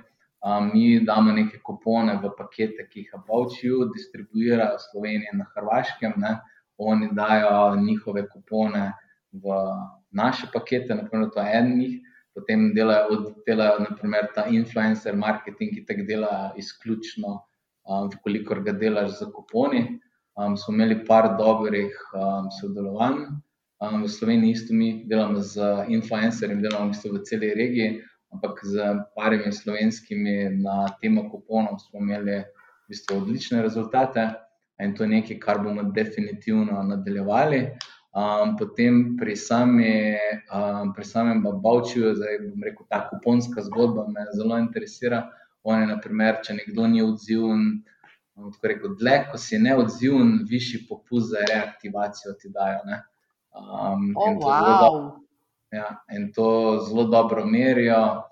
Um, 0.44 0.70
mi 0.74 1.00
damo 1.04 1.32
neke 1.32 1.58
kupone 1.62 2.18
v 2.22 2.30
pakete, 2.38 2.88
ki 2.90 3.00
jih 3.00 3.14
Abavčiju 3.20 3.90
distribuirajo 3.94 4.76
v 4.76 4.84
Sloveniji 4.90 5.30
in 5.32 5.38
na 5.44 5.46
Hrvaškem. 5.54 6.12
Ne 6.16 6.38
oni 6.78 7.08
dajo 7.12 7.76
njihove 7.76 8.28
kupone 8.28 8.92
v 9.32 9.44
naše 10.10 10.46
pakete, 10.52 10.94
naprimer, 10.94 11.30
to 11.34 11.40
je 11.40 11.58
en 11.58 11.78
njih, 11.78 12.00
potem 12.34 12.72
delajo, 12.74 13.34
delajo 13.46 13.84
naprimer, 13.88 14.28
ta 14.34 14.46
influencer 14.50 15.16
marketing, 15.16 15.74
ki 15.74 15.84
tako 15.88 16.06
dela 16.08 16.32
izključno 16.58 17.34
um, 17.88 18.10
kolikor 18.24 18.62
ga 18.64 18.72
delaš 18.72 19.18
za 19.20 19.30
kuponi. 19.32 19.84
Um, 20.34 20.56
smo 20.56 20.74
imeli 20.74 21.04
par 21.06 21.36
dobrih 21.38 21.94
um, 22.14 22.50
sodelovanj. 22.60 23.26
Um, 23.80 24.02
v 24.02 24.08
Sloveniji 24.08 24.50
isto 24.50 24.74
mi 24.74 25.04
delamo 25.06 25.40
z 25.40 25.86
influencerjem, 25.88 26.62
delamo 26.62 26.90
v, 26.90 27.12
v 27.18 27.22
celi 27.28 27.54
regiji, 27.54 28.00
ampak 28.34 28.60
z 28.66 28.82
parimi 29.14 29.52
slovenskimi 29.52 30.62
na 30.62 30.88
temo 31.00 31.28
kuponov 31.30 31.78
smo 31.78 32.02
imeli 32.02 32.40
v 32.42 32.90
bistvu 32.90 33.22
odlične 33.22 33.62
rezultate 33.62 34.32
in 34.82 34.94
to 34.94 35.04
je 35.04 35.08
nekaj, 35.08 35.38
kar 35.38 35.62
bomo 35.62 35.82
definitivno 35.94 36.82
nadaljevali. 36.82 37.60
Um, 38.14 38.54
potem 38.54 39.16
pri, 39.18 39.34
sami, 39.34 40.14
um, 40.54 40.92
pri 40.94 41.04
samem 41.04 41.42
Bavčiju, 41.42 42.12
zdaj 42.14 42.36
bom 42.46 42.62
rekel, 42.62 42.86
ta 42.86 43.08
kuponska 43.10 43.64
zgodba 43.66 44.06
me 44.06 44.22
zelo 44.38 44.58
interesira. 44.58 45.24
On 45.66 45.80
je, 45.80 45.88
naprimer, 45.90 46.38
če 46.46 46.54
nekdo 46.60 46.86
ni 46.86 47.02
odziven, 47.02 47.82
tako 48.36 48.70
rekel, 48.70 48.94
dlje, 49.00 49.16
ko 49.32 49.40
si 49.40 49.58
neodziven, 49.58 50.44
višji 50.46 50.84
popust 50.86 51.32
za 51.32 51.42
reaktivacijo 51.48 52.36
ti 52.38 52.52
dajo. 52.54 52.84
Um, 53.54 54.12
oh, 54.14 54.30
in, 54.30 54.38
to 54.38 54.46
wow. 54.46 55.10
ja, 55.74 55.88
in 56.14 56.30
to 56.32 56.48
zelo 56.86 57.08
dobro 57.10 57.46
merijo. 57.46 58.22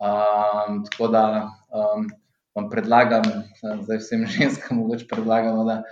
Um, 0.00 0.80
tako 0.88 1.08
da 1.12 1.24
um, 1.72 2.08
vam 2.56 2.70
predlagam, 2.70 3.22
da 3.60 3.96
vsem 4.00 4.24
ženskam 4.38 4.80
mogoče 4.80 5.06
predlagamo, 5.12 5.64
da 5.64 5.82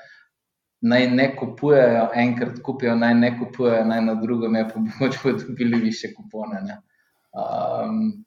naj 0.85 1.07
ne 1.11 1.29
kupujejo, 1.37 2.09
enkrat 2.15 2.61
kupijo, 2.63 2.95
naj 2.97 3.15
ne 3.15 3.31
kupujejo, 3.39 3.85
naj 3.89 4.03
na 4.05 4.15
drugo 4.21 4.49
ne, 4.49 4.67
pa 4.69 4.81
mogoče 4.81 5.19
bodo 5.25 5.45
dobili 5.49 5.81
više 5.81 6.13
kupone. 6.15 6.61
Um, 7.33 8.25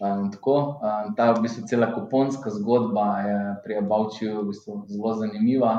um, 0.00 0.26
tako, 0.32 0.56
um, 0.82 1.14
ta 1.16 1.30
v 1.32 1.40
bistvu 1.46 1.64
cela 1.68 1.88
kuponska 1.94 2.50
zgodba 2.50 3.06
je 3.24 3.38
pri 3.64 3.78
Abavčiju 3.80 4.42
v 4.42 4.46
bistvu 4.52 4.82
zelo 4.88 5.14
zanimiva. 5.22 5.74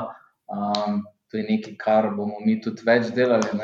Um, 0.50 1.04
to 1.30 1.38
je 1.38 1.46
nekaj, 1.48 1.76
kar 1.78 2.10
bomo 2.16 2.42
mi 2.44 2.58
tudi 2.60 2.82
več 2.86 3.12
delali. 3.14 3.54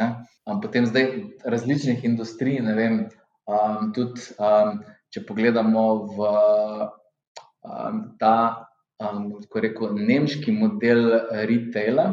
Um, 0.46 0.62
potem 0.62 0.86
zdaj 0.86 1.10
različnih 1.44 2.04
industrij, 2.04 2.62
ne 2.62 2.78
vem, 2.78 3.02
um, 3.50 3.90
tudi 3.92 4.30
um, 4.38 4.78
če 5.10 5.26
pogledamo 5.26 5.84
v 6.14 6.30
um, 7.66 8.00
ta, 8.22 8.67
um, 9.02 9.32
kako 9.42 9.62
rekel, 9.64 9.94
nemški 9.94 10.52
model 10.52 11.10
retaila, 11.48 12.06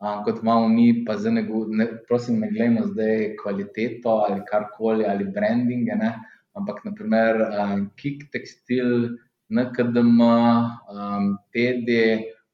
um, 0.00 0.24
kot 0.24 0.42
imamo 0.42 0.68
mi, 0.72 1.04
pa 1.06 1.16
zdaj 1.20 1.36
ne, 1.38 1.44
ne, 1.80 1.86
prosim, 2.08 2.40
ne 2.40 2.50
gledamo 2.52 2.86
zdaj 2.92 3.34
kvaliteto 3.42 4.20
ali 4.28 4.42
karkoli 4.50 5.06
ali 5.08 5.28
branding, 5.34 5.88
ne, 6.00 6.14
ampak 6.56 6.84
naprimer 6.84 7.44
um, 7.46 7.86
Kik 7.96 8.28
Textil, 8.32 9.16
NKDM, 9.50 10.20
um, 10.20 11.32
TD. 11.54 11.96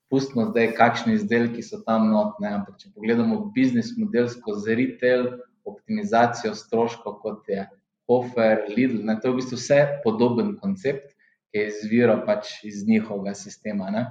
Pustimo 0.06 0.44
zdaj, 0.52 0.70
kakšni 0.78 1.16
izdelki 1.16 1.64
so 1.66 1.80
tam 1.82 2.12
notne. 2.12 2.46
Ampak, 2.60 2.76
če 2.78 2.92
pogledamo 2.94 3.40
biznis 3.56 3.90
model 3.98 4.28
skozi 4.30 4.76
retail, 4.78 5.26
optimizacijo 5.66 6.52
stroškov, 6.54 7.16
kot 7.24 7.50
je 7.50 7.64
Hofer, 8.06 8.68
Lidl, 8.70 9.00
ne, 9.02 9.16
to 9.18 9.28
je 9.28 9.34
v 9.34 9.40
bistvu 9.40 9.58
vse 9.58 9.80
podoben 10.04 10.52
koncept 10.62 11.15
je 11.56 11.70
izviral 11.72 12.22
pač 12.26 12.58
iz 12.64 12.84
njihovega 12.88 13.34
sistema. 13.34 13.90
Ne? 13.90 14.06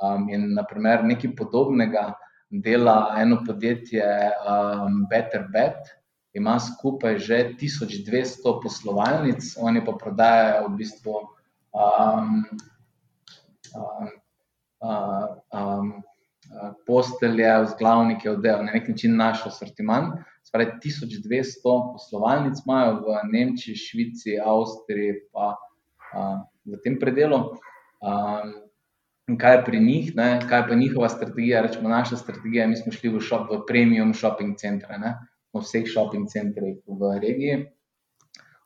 Um, 0.00 0.28
in 0.32 0.52
naprimer 0.56 1.04
nekaj 1.04 1.34
podobnega 1.36 2.12
dela 2.50 3.14
eno 3.18 3.42
podjetje, 3.46 4.04
um, 4.48 5.06
Better 5.10 5.46
Bet, 5.52 5.92
ima 6.32 6.58
skupaj 6.60 7.18
že 7.18 7.38
1200 7.60 8.60
poslovalnic, 8.62 9.54
oni 9.58 9.84
pa 9.84 9.92
prodajajo 9.98 10.68
v 10.68 10.76
bistvu 10.78 11.14
um, 11.74 12.44
um, 13.74 14.10
um, 15.52 15.92
postelje, 16.86 17.50
vzglavnike, 17.64 18.30
oddelke, 18.30 18.64
na 18.64 18.72
nek 18.72 18.88
način 18.88 19.16
naš 19.16 19.46
asortiment. 19.46 20.14
Spravi, 20.46 20.78
1200 20.82 21.74
poslovalnic 21.92 22.62
imajo 22.66 22.94
v 23.04 23.18
Nemčiji, 23.32 23.76
Švici, 23.76 24.38
Avstriji, 24.42 25.20
pa 25.32 25.52
uh, 25.54 26.40
v 26.66 26.80
tem 26.84 26.98
predelu. 27.00 27.56
Um, 28.00 28.54
kaj 29.38 29.56
je 29.56 29.64
pri 29.64 29.80
njih, 29.80 30.14
ne? 30.16 30.30
kaj 30.48 30.66
pa 30.68 30.74
njihova 30.74 31.08
strategija? 31.08 31.62
Rečemo, 31.62 31.88
naša 31.88 32.16
strategija, 32.16 32.66
mi 32.66 32.76
smo 32.76 32.92
šli 32.92 33.12
v, 33.14 33.20
shop, 33.20 33.50
v 33.50 33.60
premium 33.68 34.14
shopping 34.14 34.56
centre, 34.58 34.98
ne? 34.98 35.14
v 35.52 35.62
vseh 35.62 35.86
shopping 35.86 36.28
centrih 36.30 36.78
v 36.86 37.18
regiji. 37.22 37.66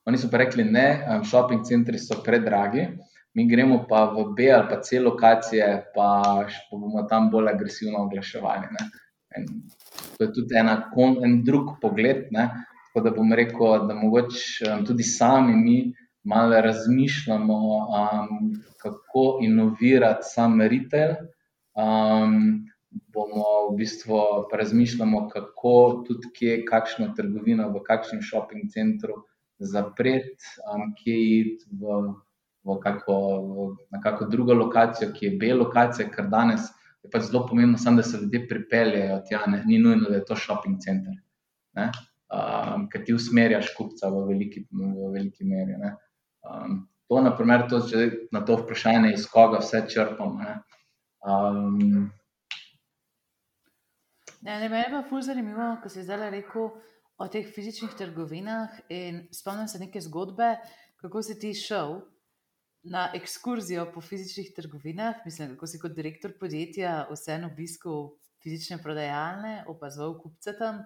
Oni 0.05 0.19
so 0.21 0.29
pa 0.29 0.37
rekli, 0.43 0.65
ne, 0.69 1.01
shopping 1.25 1.65
centri 1.65 1.99
so 1.99 2.19
predragi, 2.25 2.85
mi 3.35 3.47
gremo 3.49 3.87
pa 3.89 4.05
v 4.13 4.35
B 4.37 4.51
ali 4.53 4.69
pa 4.69 4.81
C 4.85 5.01
lokacije, 5.01 5.69
pa, 5.95 6.09
pa 6.45 6.77
bomo 6.77 7.07
tam 7.09 7.31
bolj 7.33 7.49
agresivno 7.55 8.05
oglaševali. 8.05 8.69
To 10.19 10.25
je 10.25 10.33
tudi 10.33 10.57
ena, 10.61 10.77
en 11.25 11.41
drug 11.45 11.79
pogled. 11.81 12.29
Ne? 12.31 12.51
Tako 12.87 13.05
da 13.09 13.11
bom 13.17 13.33
rekel, 13.33 13.89
da 13.89 13.95
mogoče 13.95 14.69
um, 14.71 14.85
tudi 14.87 15.03
sami 15.03 15.57
mi 15.57 15.79
malo 16.25 16.61
razmišljamo, 16.61 17.57
um, 17.77 18.53
kako 18.83 19.39
inovirati 19.43 20.23
sam 20.23 20.61
retail. 20.61 21.15
Um, 21.75 22.65
bomo 23.15 23.45
v 23.73 23.77
bistvu 23.77 24.19
razmišljali, 24.53 25.29
kako 25.33 26.05
tudi 26.07 26.29
kje, 26.39 26.65
kakšno 26.65 27.13
trgovino, 27.17 27.69
v 27.75 27.83
kakšnem 27.83 28.23
shopping 28.23 28.71
centru 28.71 29.25
zapreti, 29.59 30.55
um, 30.71 30.93
kje 30.99 31.19
iti 31.41 31.67
v, 31.81 31.99
v, 32.65 32.79
kako, 32.83 33.17
na 33.91 34.01
kakšno 34.01 34.29
drugo 34.31 34.55
lokacijo, 34.55 35.11
ki 35.13 35.27
je 35.27 35.37
B 35.39 35.53
lokacija, 35.55 36.09
ker 36.11 36.31
danes 36.31 36.71
je 37.05 37.11
pač 37.13 37.29
zelo 37.29 37.45
pomembno, 37.47 37.79
sam, 37.79 37.97
da 37.97 38.03
se 38.03 38.19
ljudje 38.23 38.47
pripeljejo 38.49 39.21
tja, 39.29 39.45
ne, 39.47 39.63
ni 39.67 39.79
nujno, 39.79 40.09
da 40.09 40.17
je 40.17 40.25
to 40.25 40.37
shopping 40.37 40.81
center. 40.81 41.19
Um, 42.35 42.89
ker 42.91 43.05
ti 43.05 43.15
usmerjaš 43.15 43.75
kupca 43.77 44.09
v 44.11 44.25
veliki, 44.31 44.65
v 44.71 45.13
veliki 45.13 45.45
meri. 45.47 45.77
Ne. 45.83 45.93
Um, 46.45 46.85
to, 47.09 47.21
naprimer, 47.25 47.67
to, 47.69 47.81
če 47.89 48.29
na 48.33 48.45
to 48.45 48.59
vprašanje, 48.61 49.15
iz 49.15 49.25
koga 49.31 49.63
vse 49.65 49.87
črpamo. 49.89 50.59
Um, 51.25 52.11
Ne, 54.45 54.59
ne, 54.61 54.69
meni 54.69 54.83
je 54.85 54.91
pa 54.93 54.99
ful 55.09 55.23
zanimivo, 55.25 55.71
ko 55.81 55.89
si 55.89 56.03
zdaj 56.05 56.29
rekel 56.35 56.67
o 57.17 57.27
teh 57.33 57.47
fizičnih 57.49 57.95
trgovinah. 57.97 58.75
Spomnim 59.33 59.71
se 59.73 59.79
neke 59.81 60.03
zgodbe, 60.05 60.51
kako 61.01 61.23
si 61.25 61.39
ti 61.41 61.55
šel 61.57 62.03
na 62.93 63.07
ekskurzijo 63.17 63.87
po 63.95 64.03
fizičnih 64.05 64.53
trgovinah. 64.57 65.25
Mislim, 65.25 65.55
kako 65.55 65.67
si 65.67 65.81
kot 65.81 65.97
direktor 65.97 66.35
podjetja 66.41 67.07
vseeno 67.09 67.49
obiskal 67.55 68.11
fizične 68.45 68.77
prodajalne, 68.85 69.63
opazoval 69.73 70.19
kupce 70.21 70.53
tam. 70.59 70.85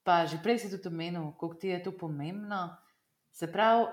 Pa 0.00 0.24
že 0.24 0.40
prej 0.40 0.62
si 0.62 0.70
tudi 0.72 0.88
omenil, 0.88 1.34
koliko 1.36 1.60
ti 1.60 1.74
je 1.74 1.82
to 1.84 1.92
pomembno. 1.92 2.70
Se 3.36 3.52
pravi, 3.52 3.84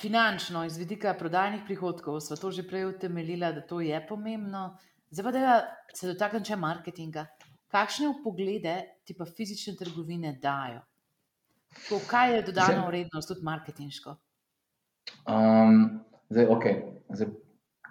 finančno, 0.00 0.64
iz 0.64 0.76
vidika 0.78 1.14
prodajnih 1.14 1.62
prihodkov, 1.66 2.20
smo 2.20 2.36
to 2.36 2.50
že 2.50 2.66
prej 2.68 2.84
utemeljili, 2.84 3.52
da 3.54 3.62
to 3.66 3.80
je 3.80 4.00
pomembno. 4.08 4.76
Zdaj 5.10 5.24
pa 5.24 5.32
da 5.32 5.56
se 5.94 6.08
dotaknem 6.08 6.44
še 6.44 6.56
marketinga. 6.56 7.26
Kakšne 7.70 8.08
upoglede 8.08 8.76
ti 9.04 9.14
pa 9.14 9.26
fizične 9.26 9.76
trgovine 9.78 10.36
dajo? 10.42 10.82
Ko, 11.88 12.00
kaj 12.08 12.34
je 12.34 12.42
dodana 12.50 12.86
vrednost, 12.86 13.28
tudi 13.28 13.44
marketinško? 13.44 14.16
Um, 15.28 16.00
zdaj, 16.30 16.46
ok. 16.50 16.64
Zdaj, 17.14 17.28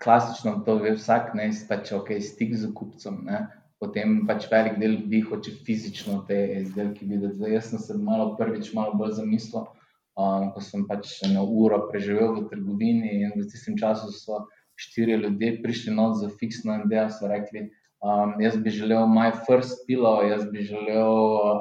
klasično 0.03 0.55
to 0.65 0.77
ve 0.81 0.95
vsak, 0.97 1.33
ne 1.37 1.51
pač 1.69 1.91
ok, 1.95 2.15
stik 2.23 2.55
z 2.57 2.71
kupcem. 2.73 3.21
Ne? 3.27 3.45
Potem 3.79 4.23
pač 4.27 4.47
velik 4.51 4.79
del 4.81 4.97
ljudi 4.97 5.21
hoče 5.29 5.53
fizično 5.67 6.23
te 6.27 6.39
izdelke 6.61 7.05
videti. 7.05 7.35
Zdaj, 7.37 7.55
jaz 7.59 7.71
sem 7.71 7.83
se 7.83 7.97
malo 7.99 8.33
prvič 8.39 8.73
malo 8.73 8.95
bolj 8.99 9.17
zamislil 9.19 9.67
um, 10.15 10.51
ko 10.53 10.61
sem 10.63 10.85
pač 10.87 11.19
eno 11.27 11.45
uro 11.45 11.85
preživel 11.91 12.35
v 12.39 12.49
trgovini 12.51 13.21
in 13.23 13.33
v 13.35 13.47
tistem 13.51 13.77
času 13.77 14.11
so 14.15 14.45
štiri 14.75 15.15
ljudje 15.23 15.61
prišli 15.63 15.95
not 15.95 16.17
za 16.19 16.29
fiksno 16.39 16.75
in 16.75 16.87
da 16.91 17.09
so 17.09 17.27
rekli, 17.27 17.69
um, 18.03 18.35
jaz 18.43 18.57
bi 18.57 18.69
želel 18.69 19.07
my 19.07 19.31
first 19.47 19.85
pillow, 19.87 20.23
jaz 20.27 20.45
bi 20.51 20.63
želel 20.67 21.11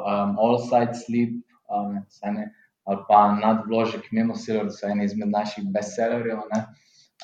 um, 0.02 0.38
all 0.38 0.58
side 0.58 0.94
sleep, 0.94 1.42
um, 1.70 2.00
ne, 2.34 2.50
ali 2.84 3.04
pa 3.08 3.20
nadvložek 3.38 4.10
mimo 4.12 4.34
silo, 4.34 4.64
da 4.64 4.70
so 4.70 4.86
eni 4.86 5.04
izmed 5.04 5.30
naših 5.30 5.70
bestsellerjev. 5.72 6.42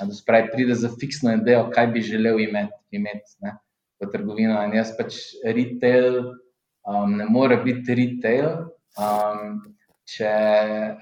Da 0.00 0.12
se 0.14 0.22
pravi, 0.26 0.48
pride 0.52 0.74
za 0.74 0.88
fiksno 1.00 1.34
idejo, 1.34 1.66
kaj 1.74 1.86
bi 1.92 2.00
želel 2.00 2.40
imeti, 2.40 2.78
imeti 2.96 3.34
ne, 3.44 3.56
v 4.00 4.08
trgovino. 4.12 4.62
In 4.64 4.72
jaz 4.78 4.94
pač 4.96 5.18
retail, 5.44 6.22
um, 6.88 7.18
ne 7.18 7.26
more 7.28 7.58
biti 7.64 7.94
retail, 7.98 8.70
um, 8.96 9.58
če, 10.10 10.32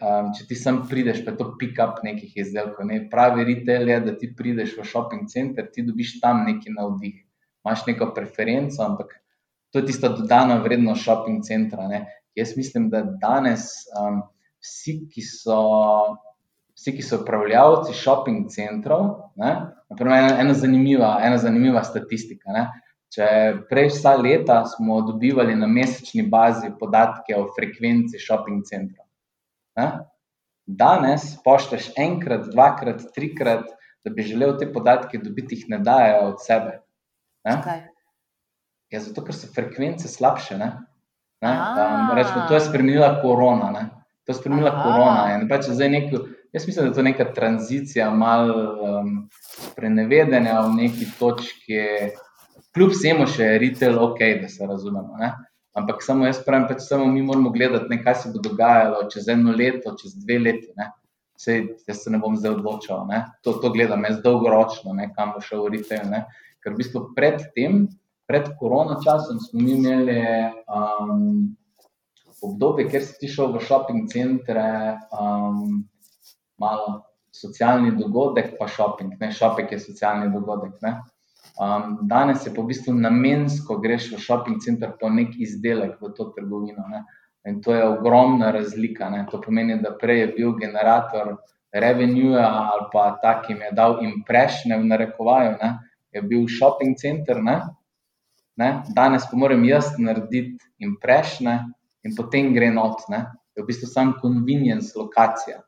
um, 0.05 0.31
če 0.37 0.47
ti 0.49 0.59
sem 0.59 0.83
prideš, 0.89 1.23
pa 1.25 1.33
je 1.33 1.41
to 1.41 1.49
pick-up 1.61 2.03
nekih 2.05 2.37
izdelkov. 2.43 2.87
Ne? 2.91 3.01
Pravi 3.13 3.47
retail 3.49 3.89
je, 3.89 3.99
da 4.05 4.15
ti 4.21 4.31
prideš 4.37 4.77
v 4.79 4.87
shopping 4.89 5.29
center, 5.33 5.71
ti 5.73 5.85
dobiš 5.87 6.19
tam 6.23 6.45
neki 6.49 6.75
navdih, 6.77 7.17
imaš 7.65 7.87
neko 7.89 8.13
preferenco, 8.17 8.83
ampak 8.85 9.17
to 9.73 9.81
je 9.81 9.91
tista 9.91 10.13
dodana 10.13 10.61
vrednost 10.65 11.05
shopping 11.05 11.45
centra. 11.47 11.89
Ne? 11.89 12.05
Jaz 12.39 12.57
mislim, 12.57 12.91
da 12.93 13.03
danes 13.23 13.71
um, 13.99 14.23
vsi, 14.63 15.01
ki 15.13 15.25
so 15.25 15.59
vsi, 16.79 16.95
ki 16.95 17.03
so 17.03 17.23
upravljavci 17.23 17.95
shopping 17.97 18.47
centrov, 18.55 19.09
ne, 19.37 19.55
naprimer, 19.91 20.19
ena, 20.23 20.37
ena, 20.45 20.55
zanimiva, 20.55 21.17
ena 21.27 21.39
zanimiva 21.43 21.83
statistika. 21.85 22.55
Ne. 22.55 22.69
Če 23.15 23.27
prej 23.71 23.89
vsa 23.89 24.13
leta 24.21 24.59
smo 24.69 25.01
dobivali 25.07 25.55
na 25.57 25.67
mesečni 25.67 26.27
bazi 26.29 26.69
podatke 26.81 27.37
o 27.39 27.47
frekvenci 27.57 28.21
shopping 28.21 28.67
centrov. 28.69 29.07
Ne. 29.81 29.89
Danes 30.69 31.31
pošteš 31.45 31.95
enkrat, 31.97 32.51
dvakrat, 32.53 33.07
trikrat, 33.15 33.65
da 34.05 34.13
bi 34.13 34.27
želel 34.29 34.59
te 34.61 34.69
podatke 34.73 35.19
dobiti, 35.23 35.57
jih 35.57 35.71
ne 35.73 35.79
dajo 35.85 36.27
od 36.33 36.45
sebe. 36.45 36.83
Ja, 37.49 39.01
zato, 39.01 39.25
ker 39.25 39.37
so 39.37 39.49
frekvence 39.53 40.09
slabše. 40.09 40.59
Ne? 40.61 40.69
Ne? 41.45 41.53
Um, 41.53 42.13
rečemo, 42.17 42.45
to 42.49 42.57
je 42.57 42.61
spremenila 42.67 43.15
korona. 43.23 43.71
Ne? 43.73 43.85
To 44.27 44.33
je 44.33 44.39
spremenila 44.39 44.73
Aha. 44.75 44.85
korona. 44.85 45.49
Pač 45.49 45.69
nek, 45.73 46.13
jaz 46.53 46.67
mislim, 46.67 46.85
da 46.85 46.91
je 46.91 46.97
to 46.97 47.05
neka 47.07 47.29
tranzicija, 47.33 48.11
malo 48.11 48.57
um, 49.01 49.13
prenevedanja 49.77 50.61
v 50.67 50.75
neki 50.83 51.09
točki, 51.19 51.81
kljub 52.79 52.93
vsemu 52.95 53.27
še 53.27 53.47
je 53.47 53.59
retail 53.59 53.97
ok, 53.99 54.21
da 54.43 54.49
se 54.49 54.67
razumemo. 54.67 55.19
Ne? 55.19 55.33
Ampak 55.79 56.03
samo 56.03 56.27
jaz 56.27 56.39
pravim, 56.47 56.69
pač 56.71 56.85
samo 56.87 57.09
mi 57.11 57.25
moramo 57.27 57.51
gledati, 57.51 57.91
ne, 57.91 57.99
kaj 58.03 58.15
se 58.23 58.31
bo 58.35 58.43
dogajalo 58.43 59.09
čez 59.11 59.29
eno 59.35 59.55
leto, 59.55 59.95
čez 59.99 60.15
dve 60.23 60.39
leti. 60.45 60.71
Sej, 61.39 61.65
jaz 61.87 62.05
se 62.05 62.11
ne 62.11 62.19
bom 62.23 62.37
zdaj 62.39 62.57
odločil, 62.57 63.11
to, 63.47 63.55
to 63.63 63.71
gledam 63.75 64.07
jaz 64.07 64.19
dolgoročno, 64.23 64.95
ne, 64.95 65.11
kam 65.15 65.35
bo 65.35 65.43
šel 65.43 65.67
retail. 65.75 66.07
Ne. 66.11 66.25
Ker 66.63 66.75
v 66.75 66.83
bistvu 66.83 67.05
pred 67.19 67.43
tem, 67.55 67.85
pred 68.31 68.49
korona 68.59 68.99
časom, 69.03 69.43
smo 69.43 69.63
mi 69.63 69.75
imeli 69.75 70.19
um, 70.71 71.53
obdobje, 72.47 72.89
kjer 72.91 73.07
si 73.07 73.31
šel 73.31 73.55
v 73.55 73.63
shopping 73.67 74.11
centre, 74.11 74.67
um, 75.15 75.85
malo 76.63 76.99
socialni 77.35 77.95
dogodek, 77.99 78.55
pa 78.59 78.67
shopping. 78.71 79.15
Ne, 79.19 79.31
shopping 79.35 79.71
je 79.75 79.83
socialni 79.83 80.31
dogodek. 80.35 80.79
Ne. 80.83 80.99
Um, 81.59 81.99
danes 82.07 82.47
je 82.47 82.55
pa 82.55 82.63
v 82.63 82.71
bistvu 82.71 82.95
namensko 82.95 83.81
greš 83.83 84.13
v 84.15 84.21
shopping 84.23 84.61
center 84.63 84.93
po 84.95 85.11
nek 85.11 85.35
izdelek 85.43 85.99
v 85.99 86.13
to 86.15 86.31
trgovino. 86.31 86.87
Ne? 86.87 87.03
In 87.51 87.59
to 87.63 87.75
je 87.75 87.83
ogromna 87.83 88.53
razlika. 88.55 89.11
Ne? 89.11 89.27
To 89.31 89.41
pomeni, 89.43 89.75
da 89.83 89.91
prej 89.99 90.21
je 90.21 90.29
bil 90.37 90.55
generator 90.55 91.35
revenue 91.75 92.39
ali 92.39 92.87
pa 92.93 93.19
ta, 93.23 93.41
ki 93.43 93.59
mi 93.59 93.67
je 93.67 93.75
dal 93.75 93.99
imprešne 94.07 94.79
v 94.79 94.87
narekovaju, 94.87 95.59
ne? 95.59 95.71
je 96.15 96.23
bil 96.23 96.47
shopping 96.47 96.95
center. 96.95 97.43
Ne? 97.43 97.59
Ne? 98.55 98.71
Danes 98.95 99.27
pa 99.27 99.37
moram 99.37 99.65
jaz 99.67 99.99
narediti 99.99 100.55
imprešne 100.79 101.59
in 102.07 102.15
potem 102.15 102.55
gre 102.55 102.71
not. 102.71 103.03
Ne? 103.11 103.27
Je 103.59 103.67
v 103.67 103.67
bistvu 103.67 103.91
sam 103.91 104.15
convenience 104.23 104.95
lokacija 104.95 105.59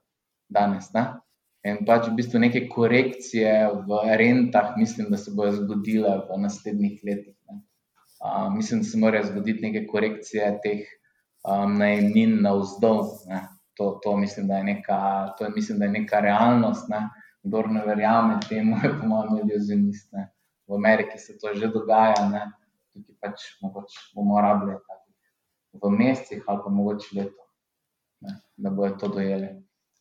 danes. 0.47 0.95
Ne? 0.95 1.19
In 1.69 1.83
pač 1.85 2.07
v 2.09 2.17
bistvu 2.17 2.41
neke 2.41 2.63
korekcije 2.73 3.53
v 3.85 3.99
rentah, 4.17 4.73
mislim, 4.81 5.11
da 5.13 5.19
se 5.21 5.33
bodo 5.37 5.53
zgodile 5.59 6.15
v 6.29 6.39
naslednjih 6.41 7.03
letih. 7.05 7.37
Uh, 8.21 8.49
mislim, 8.55 8.81
da 8.81 8.89
se 8.89 8.99
morajo 8.99 9.29
zgoditi 9.29 9.65
neke 9.67 9.87
korekcije 9.87 10.49
teh 10.65 10.89
um, 11.45 11.77
najemnin 11.79 12.41
na 12.43 12.55
vzdolj. 12.57 13.13
To, 13.77 14.01
to, 14.05 14.17
mislim, 14.17 14.49
da 14.49 14.63
neka, 14.63 15.01
to 15.39 15.45
je, 15.45 15.51
mislim, 15.57 15.79
da 15.79 15.85
je 15.85 15.97
neka 16.01 16.21
realnost. 16.21 16.89
Ne? 16.89 17.09
Kdor 17.43 17.71
ne 17.73 17.85
verjame 17.87 18.41
temu, 18.49 18.77
je 18.85 18.93
po 19.01 19.09
mojem 19.09 19.41
iluzionist. 19.45 20.13
Ne? 20.13 20.29
V 20.69 20.77
Ameriki 20.77 21.19
se 21.19 21.39
to 21.39 21.55
že 21.55 21.69
dogaja, 21.73 22.29
ne? 22.29 22.47
tukaj 22.93 23.17
pač 23.21 23.47
mogoče 23.63 24.01
bomo 24.15 24.41
rabili 24.41 24.77
v 25.73 25.91
mesecih 25.91 26.45
ali 26.47 26.61
pa 26.65 26.71
mogoče 26.71 27.09
leto, 27.19 27.45
ne? 28.21 28.35
da 28.57 28.71
bojo 28.71 28.97
to 28.99 29.09
dojeli. 29.09 29.49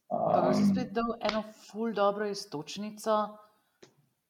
Pa 0.10 0.53
si 0.53 0.66
spet 0.66 0.93
dal 0.93 1.14
eno 1.22 1.43
ful 1.70 1.93
dobro 1.93 2.26
istočnico. 2.26 3.18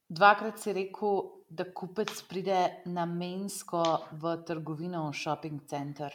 Dvakrat 0.10 0.60
si 0.60 0.74
rekel, 0.74 1.22
da 1.50 1.66
kupec 1.74 2.12
pride 2.30 2.84
namensko 2.86 3.84
v 4.22 4.36
trgovino, 4.46 5.08
v 5.10 5.16
shopping 5.16 5.62
center. 5.70 6.14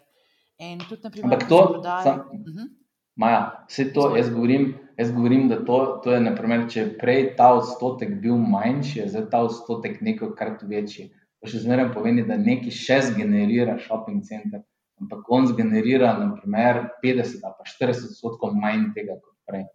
In 0.60 0.82
tudi, 0.84 1.02
naprimer, 1.04 1.32
Ampak 1.32 1.48
to, 1.48 1.60
prodajo... 1.72 2.02
sam, 2.02 2.18
uh 2.18 2.32
mhm. 2.32 2.58
-huh. 2.58 2.68
Maja, 3.16 3.64
vse 3.68 3.92
to 3.92 4.16
jaz 4.16 4.30
govorim, 4.30 4.74
jaz 4.98 5.12
govorim, 5.12 5.48
da 5.48 5.64
to, 5.64 6.00
to 6.04 6.12
je, 6.12 6.20
naprimer, 6.20 6.64
če 6.70 6.80
je 6.80 6.98
prej 6.98 7.36
ta 7.36 7.52
odstotek 7.54 8.16
bil 8.20 8.36
manjši, 8.36 8.98
je 8.98 9.08
zdaj 9.08 9.28
ta 9.30 9.42
odstotek 9.46 10.00
nekajkrat 10.00 10.62
večji. 10.62 11.12
To 11.40 11.50
še 11.50 11.60
zmeraj 11.62 11.92
pomeni, 11.94 12.24
da 12.26 12.36
nekaj 12.36 12.74
še 12.74 12.98
zgenerira 13.10 13.78
shopping 13.78 14.24
center, 14.24 14.64
ampak 15.00 15.30
on 15.30 15.46
zgenerira, 15.46 16.10
naprimer, 16.18 16.88
50 17.04 17.46
ali 17.46 17.54
pa 17.58 17.70
40 17.70 18.10
odstotkov 18.10 18.56
manj 18.58 18.90
tega, 18.98 19.14
kot 19.22 19.33
prej. 19.48 19.66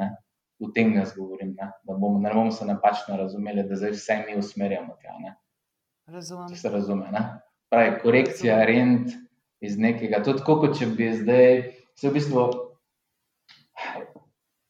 Ne? 0.00 0.12
V 0.60 0.70
tem 0.74 0.94
jaz 0.96 1.12
govorim, 1.16 1.54
ne? 1.58 1.70
da 1.84 1.94
bomo, 1.94 2.20
ne 2.22 2.32
bomo 2.34 2.52
se 2.52 2.64
napačno 2.64 3.16
razumeli, 3.16 3.66
da 3.68 3.76
zdaj 3.76 3.96
vse 3.96 4.16
mi 4.26 4.38
usmerjamo 4.38 4.96
tja. 5.02 5.34
Razumem. 6.06 6.48
Če 6.52 6.60
se 6.60 6.70
razume. 6.70 7.10
Ne? 7.12 7.24
Pravi, 7.72 7.96
korekcija 8.02 8.60
rent 8.68 9.10
iz 9.60 9.76
nekega. 9.78 10.22
To 10.22 10.32
je 10.32 10.40
tako, 10.40 10.60
kot 10.62 10.78
če 10.78 10.88
bi 10.94 11.10
zdaj, 11.18 11.60
vse 11.98 12.08
v 12.08 12.14
bistvu. 12.14 12.46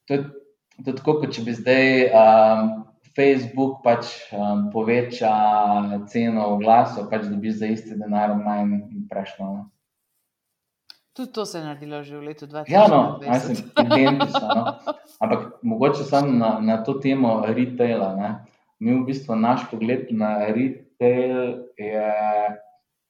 To 0.07 0.15
je, 0.15 0.25
to 0.81 0.91
je 0.91 0.97
tako, 0.97 1.19
kot 1.21 1.37
če 1.37 1.45
bi 1.45 1.55
zdaj 1.57 1.87
um, 2.09 2.73
Facebook 3.17 3.81
pač 3.85 4.11
um, 4.33 4.69
poveča 4.73 5.33
ceno 6.13 6.51
oglasov, 6.57 7.11
pač 7.13 7.29
dobiš 7.31 7.61
za 7.63 7.71
iste 7.73 7.97
denar 7.99 8.35
manj 8.39 8.79
in 8.93 9.07
prejšnjo. 9.11 9.53
Tudi 11.17 11.33
to 11.33 11.47
se 11.47 11.59
je 11.59 11.65
naredilo 11.65 12.03
že 12.03 12.17
v 12.17 12.23
letu 12.29 12.47
2020. 12.47 12.65
Ja, 12.69 12.85
no, 12.93 13.21
mislim, 13.25 13.57
identično. 13.87 14.49
No. 14.55 14.65
Ampak 15.21 15.53
mogoče 15.63 16.05
samo 16.05 16.33
na, 16.33 16.59
na 16.61 16.77
to 16.85 16.95
temo 17.01 17.41
retaila. 17.47 18.13
Ne. 18.17 18.31
Mi 18.79 18.93
v 18.93 19.07
bistvu 19.09 19.37
naš 19.41 19.65
pogled 19.71 20.13
na 20.13 20.53
retail 20.53 21.65
je, 21.81 22.11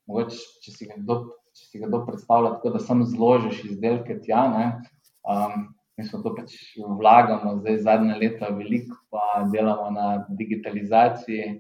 mogoče, 0.07 0.39
če 0.63 0.77
si 0.77 0.87
ga 0.87 1.01
kdo, 1.03 1.19
če 1.51 1.65
si 1.67 1.83
ga 1.83 1.91
kdo 1.91 2.05
predstavlja 2.07 2.55
tako, 2.55 2.77
da 2.77 2.85
samo 2.87 3.09
zložiš 3.11 3.65
izdelke 3.73 4.21
tja. 4.23 4.47
Um, 5.27 5.75
mi 5.99 6.07
smo 6.07 6.23
to 6.23 6.37
pač 6.39 6.55
vlagamo, 6.79 7.57
zdaj 7.59 7.83
zadnje 7.83 8.23
leta 8.23 8.55
veliko, 8.55 9.03
pa 9.11 9.43
delamo 9.51 9.91
na 9.91 10.09
digitalizaciji. 10.31 11.57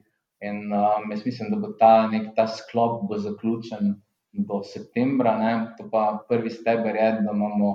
In 0.46 0.70
um, 0.70 1.10
jaz 1.10 1.26
mislim, 1.26 1.50
da 1.50 1.58
bo 1.58 1.74
ta, 1.80 2.06
nek, 2.12 2.36
ta 2.38 2.46
sklop 2.46 3.02
bo 3.10 3.18
zaključen 3.18 3.96
do 4.38 4.62
septembra. 4.62 5.36
Ne. 5.38 5.52
To 5.78 5.88
pa 5.90 6.24
prvi 6.28 6.50
steber 6.50 6.96
je, 6.96 7.10
da 7.24 7.32
imamo 7.32 7.70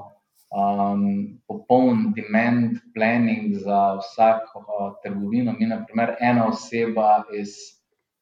um, 0.52 1.40
popoln 1.48 2.14
demand 2.16 2.78
planning 2.94 3.56
za 3.56 3.98
vsako 4.02 4.60
uh, 4.60 4.94
trgovino. 5.04 5.56
Mi, 5.60 5.66
na 5.66 5.84
primer, 5.86 6.16
ena 6.20 6.48
oseba 6.48 7.24
iz, 7.34 7.56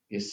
iz 0.10 0.32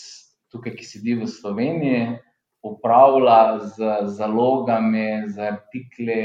tukaj, 0.52 0.76
ki 0.76 0.84
sedi 0.84 1.14
v 1.14 1.26
Sloveniji, 1.26 2.18
upravlja 2.66 3.58
z 3.76 3.94
zalogami, 4.16 5.28
z 5.30 5.38
artikli 5.52 6.20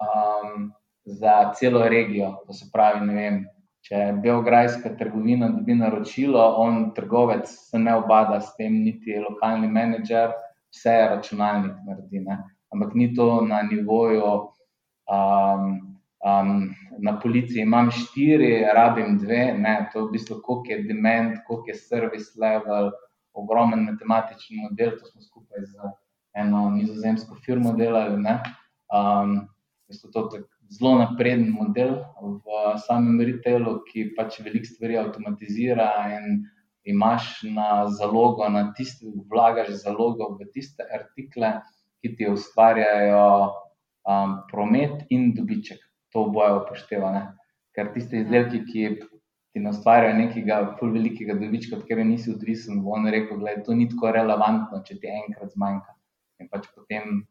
um, 0.00 0.72
za 1.04 1.52
celo 1.54 1.88
regijo. 1.88 2.36
To 2.46 2.52
se 2.52 2.70
pravi, 2.72 3.06
vem. 3.14 3.44
Če 3.86 3.94
je 3.94 4.14
Beograjska 4.18 4.96
trgovina 4.98 5.46
dobi 5.54 5.76
naročilo, 5.78 6.42
on, 6.58 6.88
trgovec, 6.94 7.46
se 7.46 7.78
ne 7.78 7.94
obada 7.94 8.40
s 8.42 8.56
tem, 8.58 8.80
niti 8.82 9.14
lokalni 9.22 9.68
menedžer, 9.70 10.32
vse 10.76 10.96
računalnik 11.10 11.80
naredi. 11.86 12.20
Ne? 12.20 12.38
Ampak 12.74 12.94
ni 12.94 13.08
to 13.16 13.40
na 13.48 13.62
nivoju, 13.64 14.32
um, 15.08 15.64
um, 16.20 16.74
na 16.98 17.16
policiji 17.20 17.64
imam 17.64 17.90
štiri, 17.90 18.66
rabim 18.76 19.18
dve, 19.18 19.54
ne? 19.58 19.78
to 19.92 20.00
je 20.00 20.08
v 20.08 20.12
bistvu, 20.12 20.40
koliko 20.44 20.72
je 20.72 20.82
demand, 20.90 21.40
koliko 21.48 21.72
je 21.72 21.80
service 21.80 22.36
level, 22.40 22.90
ogromen 23.36 23.84
matematični 23.84 24.62
model, 24.62 24.96
to 24.98 25.06
smo 25.06 25.22
skupaj 25.22 25.64
z 25.64 25.92
eno 26.36 26.70
nizozemsko 26.70 27.36
firmo 27.44 27.72
delali. 27.72 28.16
Um, 28.16 29.48
to 30.12 30.36
je 30.36 30.42
zelo 30.68 30.98
napreden 30.98 31.50
model 31.50 32.02
v 32.20 32.76
samem 32.86 33.20
retailu, 33.20 33.80
ki 33.88 34.10
pač 34.16 34.40
veliko 34.44 34.66
stvari 34.66 34.98
avtomatizira 34.98 35.88
in 36.16 36.42
imaš 36.86 37.42
na 37.42 37.86
zalogo, 37.90 38.48
na 38.48 38.72
tiste, 38.72 39.06
vlagaš 39.30 39.82
zalogo 39.82 40.36
v 40.38 40.46
tiste 40.54 40.86
artikle, 40.94 41.60
ki 42.00 42.14
ti 42.16 42.28
ustvarjajo 42.30 43.26
um, 44.06 44.36
promet 44.50 45.02
in 45.10 45.32
dobiček. 45.34 45.82
To 46.14 46.28
oboje 46.28 46.60
upoštevane. 46.60 47.24
Ker 47.74 47.90
tiste 47.94 48.22
izdelke, 48.22 48.62
ki 48.68 48.84
ti 49.02 49.62
ne 49.62 49.72
ustvarjajo 49.74 50.14
nekega 50.20 50.60
velikega 50.82 51.34
dobička, 51.40 51.76
od 51.76 51.82
katerega 51.82 52.06
nisi 52.08 52.30
odvisen, 52.30 52.84
bo 52.84 52.94
on 52.94 53.10
rekel, 53.10 53.42
da 53.42 53.56
to 53.66 53.74
ni 53.74 53.88
tako 53.90 54.14
relevantno, 54.14 54.82
če 54.86 55.00
ti 55.02 55.10
enkrat 55.10 55.56
zmanjka. 55.56 55.96
In 56.38 56.50
pač 56.52 56.70
potem 56.76 57.24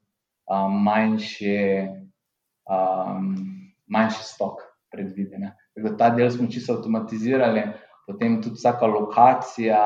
um, 0.51 0.79
manjši, 0.83 1.55
um, 2.67 3.31
manjši 3.87 4.27
stok 4.33 4.65
predviden. 4.91 5.47
Ta 5.99 6.09
del 6.11 6.31
smo 6.31 6.47
čisto 6.51 6.75
avtomatizirali 6.75 7.63
potem 8.05 8.41
tudi 8.41 8.59
vsaka 8.59 8.87
lokacija 8.87 9.81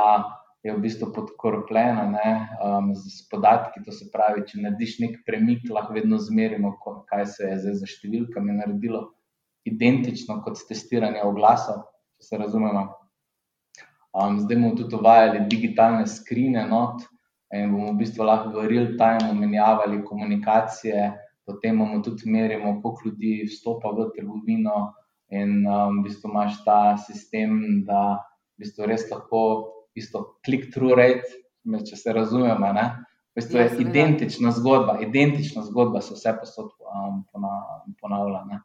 je 0.63 0.73
v 0.75 0.81
bistvu 0.83 1.13
podkorpljena 1.15 2.03
um, 2.11 2.91
z 2.95 3.23
podatki. 3.31 3.83
To 3.85 3.95
se 3.95 4.09
pravi, 4.11 4.43
če 4.47 4.59
narediš 4.65 4.97
nek 4.99 5.21
premik, 5.27 5.63
lahko 5.71 5.95
vedno 5.95 6.19
zmerimo, 6.19 6.75
kaj 7.07 7.25
se 7.35 7.47
je 7.47 7.61
zdaj 7.63 7.79
za 7.83 7.93
številkami 7.95 8.59
naredilo. 8.59 9.07
identično 9.67 10.39
kot 10.43 10.61
testiranje 10.67 11.21
oglasov, 11.25 11.83
če 12.17 12.27
se 12.27 12.37
razumemo. 12.41 12.85
Um, 14.09 14.39
zdaj 14.41 14.57
bomo 14.57 14.75
tudi 14.77 14.95
uvajali 14.97 15.45
digitalne 15.51 16.07
skrine 16.09 16.63
not 16.67 17.03
in 17.53 17.73
bomo 17.73 17.91
v 17.91 17.99
bistvu 17.99 18.25
lahko 18.25 18.53
v 18.55 18.67
real 18.71 18.87
time 18.97 19.33
menjavali 19.37 20.01
komunikacije, 20.05 21.11
potem 21.45 21.77
bomo 21.77 21.99
tudi 22.05 22.29
merili, 22.29 22.63
koliko 22.81 23.09
ljudi 23.09 23.33
vstopa 23.49 23.93
v 23.97 24.09
trgovino 24.15 24.79
in 25.29 25.67
um, 25.67 25.99
v 25.99 26.07
bistvu 26.07 26.29
imaš 26.31 26.63
ta 26.65 26.97
sistem, 26.97 27.83
da 27.85 28.19
v 28.57 28.65
bistvu 28.65 28.87
res 28.89 29.05
lahko 29.11 29.41
isto 29.97 30.39
click-through 30.45 30.97
rate, 30.97 31.29
če 31.85 31.97
se 31.99 32.13
razumemo, 32.13 32.73
ne. 32.73 32.87
V 33.35 33.41
bistvu 33.41 33.59
je 33.61 33.67
Ja, 33.67 33.77
identična 33.83 34.51
zgodba, 34.51 34.97
identična 35.05 35.63
zgodba 35.67 36.01
se 36.01 36.17
vse 36.17 36.33
posod 36.39 36.73
um, 36.81 37.23
pona- 37.31 37.85
ponavlja, 38.01 38.43
ne. 38.49 38.61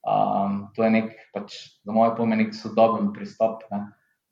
Um, 0.00 0.70
to 0.74 0.84
je 0.84 0.90
nek, 0.90 1.12
pač, 1.34 1.56
za 1.84 1.92
moje 1.92 2.14
pojme, 2.16 2.38
nek 2.40 2.54
sodoben 2.56 3.12
pristop, 3.12 3.66
ne. 3.70 3.84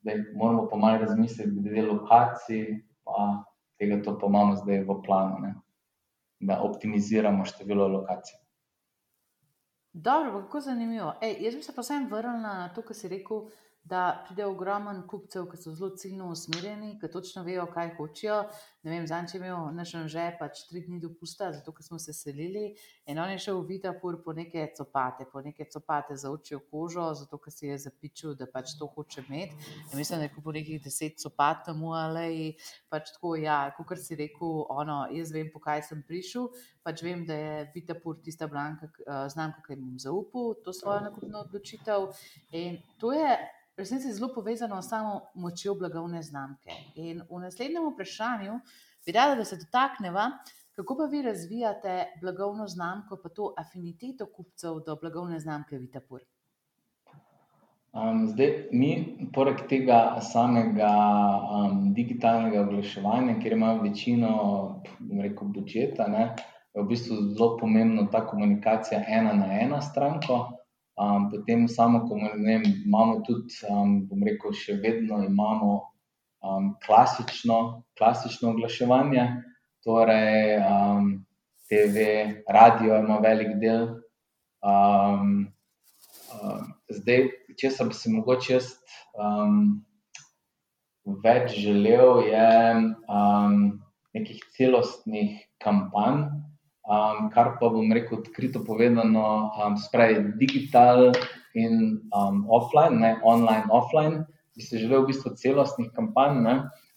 Zdaj 0.02 0.22
moramo 0.38 0.68
pa 0.70 0.76
malo 0.80 1.02
razmisliti 1.04 1.60
glede 1.60 1.84
lokacij, 1.90 2.64
pa 3.04 3.44
tega 3.78 4.00
to 4.02 4.14
pa 4.18 4.30
imamo 4.30 4.56
zdaj 4.56 4.84
v 4.88 4.98
planu, 5.04 5.40
ne. 5.44 5.54
Da 6.40 6.62
optimiziramo 6.62 7.44
število 7.44 7.88
lokacij. 7.98 8.38
Dobro, 9.93 10.43
kako 10.43 10.61
zanimivo. 10.61 11.14
Ej, 11.22 11.36
jaz 11.41 11.55
bi 11.55 11.62
se 11.62 11.74
pa 11.74 11.82
vsem 11.82 12.09
vrnila 12.11 12.39
na 12.39 12.68
to, 12.74 12.82
kar 12.82 12.97
si 12.97 13.09
rekel, 13.09 13.49
da 13.89 14.24
pride 14.26 14.45
ogromen 14.47 15.03
kupcev, 15.09 15.47
ki 15.49 15.57
so 15.57 15.72
zelo 15.74 15.91
ciljno 15.97 16.28
usmerjeni, 16.32 16.99
ki 17.01 17.09
točno 17.12 17.43
vejo, 17.47 17.64
kaj 17.72 17.95
hočejo. 17.97 18.43
Ne 18.82 18.93
vem, 18.93 19.07
zanj 19.11 19.32
je 19.32 19.41
imel 19.41 19.72
naš 19.74 19.95
že 20.12 20.24
pač 20.39 20.61
tri 20.68 20.84
dni 20.86 21.01
dopusta, 21.01 21.51
zato 21.53 21.72
smo 21.82 21.99
se 21.99 22.12
selili 22.12 22.74
in 23.07 23.18
on 23.18 23.30
je 23.30 23.39
šel 23.39 23.61
v 23.61 23.66
Vitapur 23.72 24.20
po 24.24 24.32
neke 24.32 24.68
copate, 24.76 25.26
po 25.32 25.41
neke 25.43 25.64
copate 25.72 26.16
za 26.16 26.30
očjo 26.30 26.61
kožo, 26.70 27.09
zato 27.14 27.39
ker 27.39 27.53
si 27.53 27.66
je 27.66 27.78
zapičil, 27.78 28.34
da 28.34 28.47
pač 28.47 28.76
to 28.78 28.86
hoče 28.86 29.24
imeti. 29.28 29.57
In 29.93 29.99
mislim, 29.99 30.20
da 30.20 30.28
je 30.28 30.34
kupil 30.34 30.53
nekih 30.61 30.82
deset 30.84 31.18
copat 31.18 31.64
tam 31.66 31.82
v 31.82 31.93
Aleji, 31.99 32.49
pač 32.89 33.12
tako, 33.16 33.34
ja, 33.36 33.59
kot 33.76 33.99
si 33.99 34.16
rekel, 34.16 34.64
ono, 34.70 35.07
jaz 35.12 35.32
vem, 35.32 35.51
po 35.53 35.61
kaj 35.64 35.82
sem 35.91 36.05
prišel, 36.07 36.49
pač 36.84 37.03
vem, 37.03 37.26
da 37.26 37.34
je 37.34 37.68
Vitapur 37.74 38.20
tista 38.22 38.47
blanka, 38.47 38.89
eh, 38.89 39.28
znamka, 39.32 39.64
ki 39.66 39.74
jim 39.74 39.99
zaupal 39.99 40.55
to 40.64 40.72
svojo 40.72 41.01
nakupno 41.09 41.45
odločitev. 41.49 42.12
In 42.53 42.78
to 42.99 43.12
je 43.12 43.57
resnici 43.78 44.12
zelo 44.12 44.32
povezano 44.34 44.82
s 44.82 44.88
samo 44.88 45.20
močjo 45.34 45.74
blagovne 45.74 46.22
znamke. 46.22 46.70
In 46.94 47.22
v 47.30 47.40
naslednjem 47.40 47.92
vprašanju 47.92 48.60
bi 49.06 49.12
rada, 49.12 49.34
da 49.34 49.44
se 49.44 49.56
dotakneva, 49.56 50.30
kako 50.76 50.96
pa 50.96 51.04
vi 51.10 51.22
razvijate 51.22 52.04
blagovno 52.20 52.66
znamko, 52.66 53.16
pa 53.22 53.28
to 53.28 53.54
afiniteto 53.58 54.26
kupcev 54.26 54.82
do 54.86 54.96
blagovne 55.00 55.40
znamke 55.40 55.78
Vitapur. 55.78 56.20
Um, 57.92 58.26
zdaj, 58.28 58.68
mi, 58.72 58.90
poleg 59.34 59.62
tega 59.68 60.20
samega 60.20 60.90
um, 61.40 61.80
digitalnega 61.94 62.60
oglaševanja, 62.60 63.38
kjer 63.40 63.56
imamo 63.56 63.82
večino, 63.82 64.30
bom 64.98 65.22
rekel, 65.24 65.48
budžeta, 65.54 66.06
ne, 66.12 66.28
je 66.74 66.82
v 66.82 66.86
bistvu 66.92 67.16
zelo 67.32 67.56
pomembna 67.56 68.04
ta 68.12 68.20
komunikacija 68.26 69.00
ena 69.08 69.32
na 69.32 69.48
ena 69.60 69.80
stranko. 69.82 70.57
Um, 70.99 71.28
potem 71.30 71.68
samo, 71.68 72.03
ne 72.11 72.32
vem, 72.42 72.62
imamo 72.86 73.20
tudi, 73.22 73.55
um, 73.70 74.01
bom 74.11 74.24
rekel, 74.26 74.51
še 74.51 74.80
vedno 74.82 75.20
imamo 75.22 75.76
um, 76.42 76.72
klasično, 76.82 77.84
klasično 77.99 78.51
oglaševanje, 78.51 79.28
torej 79.86 80.57
um, 80.59 81.12
TV, 81.70 82.09
radio 82.51 82.99
ima 82.99 83.20
velik 83.22 83.55
del. 83.62 83.86
Um, 84.59 85.46
um, 86.34 86.66
zdaj, 86.90 87.28
če 87.62 87.70
sem 87.76 87.94
si 87.94 88.11
mogoče 88.16 88.57
jaz 88.57 88.72
um, 89.14 89.78
več 91.22 91.55
želel, 91.62 92.24
je 92.26 92.51
um, 93.07 93.59
nekih 94.18 94.42
celostnih 94.57 95.46
kampanj, 95.62 96.26
um, 96.89 97.28
kar 97.30 97.57
pa 97.61 97.68
bom 97.68 97.93
rekel 97.93 98.18
odkrito 98.18 98.64
povedano, 98.64 99.53
um, 99.53 99.76
spravi 99.76 100.34
digital 100.41 101.12
in 101.55 102.01
um, 102.16 102.47
offline, 102.49 102.99
ne 103.01 103.12
online, 103.22 103.68
offline. 103.70 104.24
Bi 104.57 104.64
si 104.64 104.80
želel 104.80 105.05
v 105.05 105.12
bistvu 105.12 105.36
celostnih 105.39 105.93
kampanj, 105.95 106.41
ne, 106.43 106.57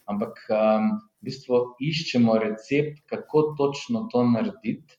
ampak 0.10 0.40
um, 0.50 0.96
v 1.22 1.30
bistvu 1.30 1.62
iščemo 1.84 2.40
recept, 2.42 3.04
kako 3.12 3.54
točno 3.60 4.08
to 4.10 4.24
narediti. 4.26 4.98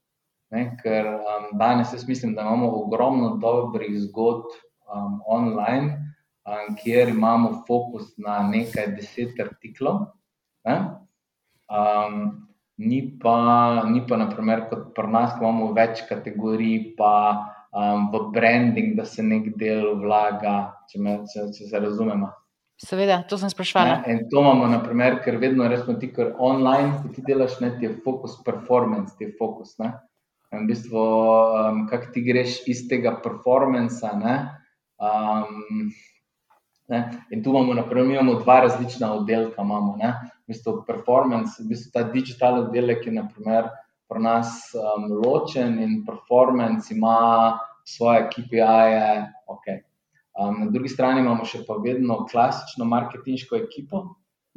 Ne, 0.53 0.77
ker 0.83 1.09
um, 1.17 1.49
danes 1.57 1.95
jaz 1.97 2.05
mislim, 2.09 2.37
da 2.37 2.45
imamo 2.45 2.69
ogromno 2.85 3.39
dobrih 3.41 3.97
zgodb 4.05 4.53
um, 4.93 5.23
online, 5.27 5.97
um, 6.45 6.77
kjer 6.77 7.09
imamo 7.09 7.63
fokus 7.67 8.13
na 8.21 8.43
nekaj 8.45 8.93
deset 8.99 9.41
artiklov. 9.41 10.13
Ne? 10.69 10.77
Um, 11.73 12.52
ni 12.83 13.01
pa, 13.23 13.85
ni 13.89 14.03
pa 14.09 14.19
naprimer, 14.21 14.67
kot 14.71 14.93
pri 14.97 15.11
nas, 15.13 15.35
ko 15.39 15.47
imamo 15.47 15.73
več 15.77 16.05
kategorij, 16.09 16.95
pa 16.99 17.15
um, 17.73 18.09
v 18.13 18.23
branding, 18.35 18.95
da 18.99 19.07
se 19.09 19.23
nek 19.23 19.53
del 19.61 19.95
vlaga, 20.03 20.57
če, 20.91 21.03
me, 21.03 21.19
če, 21.31 21.49
če 21.57 21.71
se 21.71 21.83
razumemo. 21.83 22.31
Seveda, 22.83 23.21
to 23.31 23.39
sem 23.39 23.47
Ne? 23.47 23.55
sprašvala. 23.55 23.99
In 24.11 24.25
to 24.31 24.43
imamo, 24.43 24.67
naprimer, 24.67 25.21
ker 25.23 25.39
vedno 25.39 25.69
resno 25.71 25.95
ti, 26.01 26.11
ker 26.11 26.35
online, 26.43 26.99
ko 27.03 27.13
ti 27.15 27.23
delaš, 27.27 27.61
ne, 27.63 27.77
ti 27.79 27.87
je 27.87 27.95
fokus 28.05 28.41
performance, 28.43 29.15
ti 29.19 29.29
je 29.29 29.37
fokus. 29.39 29.77
Ne? 29.79 29.93
In 30.53 30.65
v 30.67 30.73
bistvu, 30.73 31.03
um, 31.03 31.85
kako 31.91 32.11
ti 32.13 32.25
greš 32.27 32.63
iz 32.69 32.83
tega 32.91 33.15
performansa. 33.23 34.17
Ne? 34.19 34.35
Um, 34.99 35.93
ne? 36.89 37.11
In 37.31 37.43
tu 37.43 37.51
imamo, 37.51 37.75
naprimer, 37.75 38.11
imamo 38.17 38.41
dva 38.41 38.61
različna 38.61 39.13
oddelka. 39.15 39.63
Imamo, 39.63 39.97
ne? 39.97 40.15
v 40.43 40.53
bistvu 40.53 40.83
performance, 40.87 41.63
v 41.63 41.69
bistvu 41.73 41.93
ta 41.95 42.03
digital 42.03 42.59
oddelek 42.65 43.07
je 43.07 43.13
naprimer, 43.13 43.71
pri 44.09 44.21
nas 44.21 44.73
um, 44.77 45.07
ločen 45.25 45.79
in 45.81 46.03
performance 46.07 46.93
ima 46.95 47.59
svoje 47.85 48.29
KPI-je. 48.31 49.33
Okay. 49.49 49.79
Um, 50.39 50.65
na 50.65 50.71
drugi 50.71 50.89
strani 50.89 51.21
imamo 51.21 51.45
še 51.45 51.63
pa 51.67 51.77
vedno 51.81 52.23
klasično 52.29 52.85
marketinško 52.89 53.57
ekipo, 53.57 54.03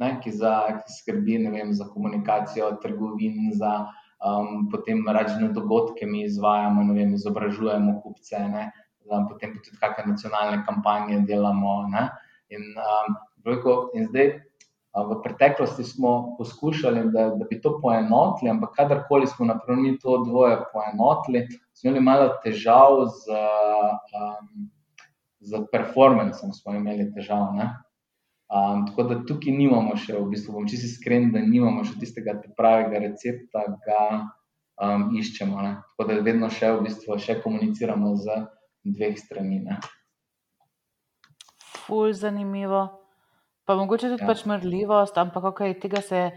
ne, 0.00 0.16
ki, 0.22 0.32
za, 0.32 0.54
ki 0.80 0.92
skrbi 1.00 1.38
vem, 1.52 1.72
za 1.76 1.88
komunikacijo 1.88 2.70
trgovin, 2.82 3.52
za 3.56 3.86
um, 4.20 4.68
potem 4.72 5.04
različne 5.08 5.52
dogodke 5.56 6.06
mi 6.06 6.24
izvajamo, 6.24 6.92
vem, 6.94 7.14
izobražujemo 7.16 8.00
kupce, 8.04 8.40
ne, 8.52 8.70
potem 9.28 9.54
pa 9.54 9.62
tudi 9.62 9.78
kakšne 9.80 10.12
nacionalne 10.12 10.62
kampanje 10.66 11.22
delamo. 11.28 11.78
In, 12.48 12.62
um, 12.78 13.16
veliko, 13.44 13.90
in 13.94 14.06
zdaj 14.10 14.28
a, 14.94 15.02
v 15.02 15.18
preteklosti 15.24 15.84
smo 15.84 16.36
poskušali, 16.38 17.08
da, 17.10 17.28
da 17.34 17.48
bi 17.50 17.58
to 17.60 17.76
poenotili, 17.82 18.50
ampak 18.50 18.76
kadarkoli 18.76 19.26
smo 19.26 19.46
mi 19.76 19.98
to 19.98 20.22
dvoje 20.24 20.60
poenotili, 20.72 21.46
smo 21.74 21.90
imeli 21.90 22.04
malo 22.04 22.30
težav 22.44 23.04
z. 23.10 23.34
Um, 24.14 24.70
z 25.46 25.62
performancem 25.72 26.52
smo 26.52 26.74
imeli 26.74 27.12
težav. 27.14 27.54
ne. 27.54 27.70
Um, 28.46 28.86
tako 28.86 29.02
da 29.02 29.18
tukaj 29.26 29.52
nimamo 29.52 29.96
še, 29.98 30.14
v 30.14 30.28
bistvu, 30.30 30.54
bom 30.54 30.68
čisto 30.70 30.86
iskren, 30.86 31.32
da 31.34 31.42
nimamo 31.42 31.82
še 31.84 31.96
tistega 31.98 32.36
pravega 32.58 33.00
recepta, 33.02 33.64
ga 33.86 34.02
um, 34.82 35.08
iščemo. 35.18 35.62
Ne. 35.62 35.72
Tako 35.90 36.08
da 36.08 36.20
vedno 36.26 36.50
še, 36.50 36.70
v 36.76 36.84
bistvu, 36.86 37.18
še 37.18 37.40
komuniciramo 37.42 38.14
z 38.22 38.38
dveh 38.94 39.16
strani. 39.18 39.60
Ne. 39.64 39.78
Ful 41.86 42.12
zanimivo. 42.12 42.86
Pa 43.66 43.74
mogoče 43.74 44.08
tudi 44.12 44.22
Ja. 44.22 44.26
pač 44.26 44.44
mrljivost, 44.46 45.18
ampak 45.18 45.44
okay, 45.44 45.74
tega 45.80 46.00
se 46.02 46.30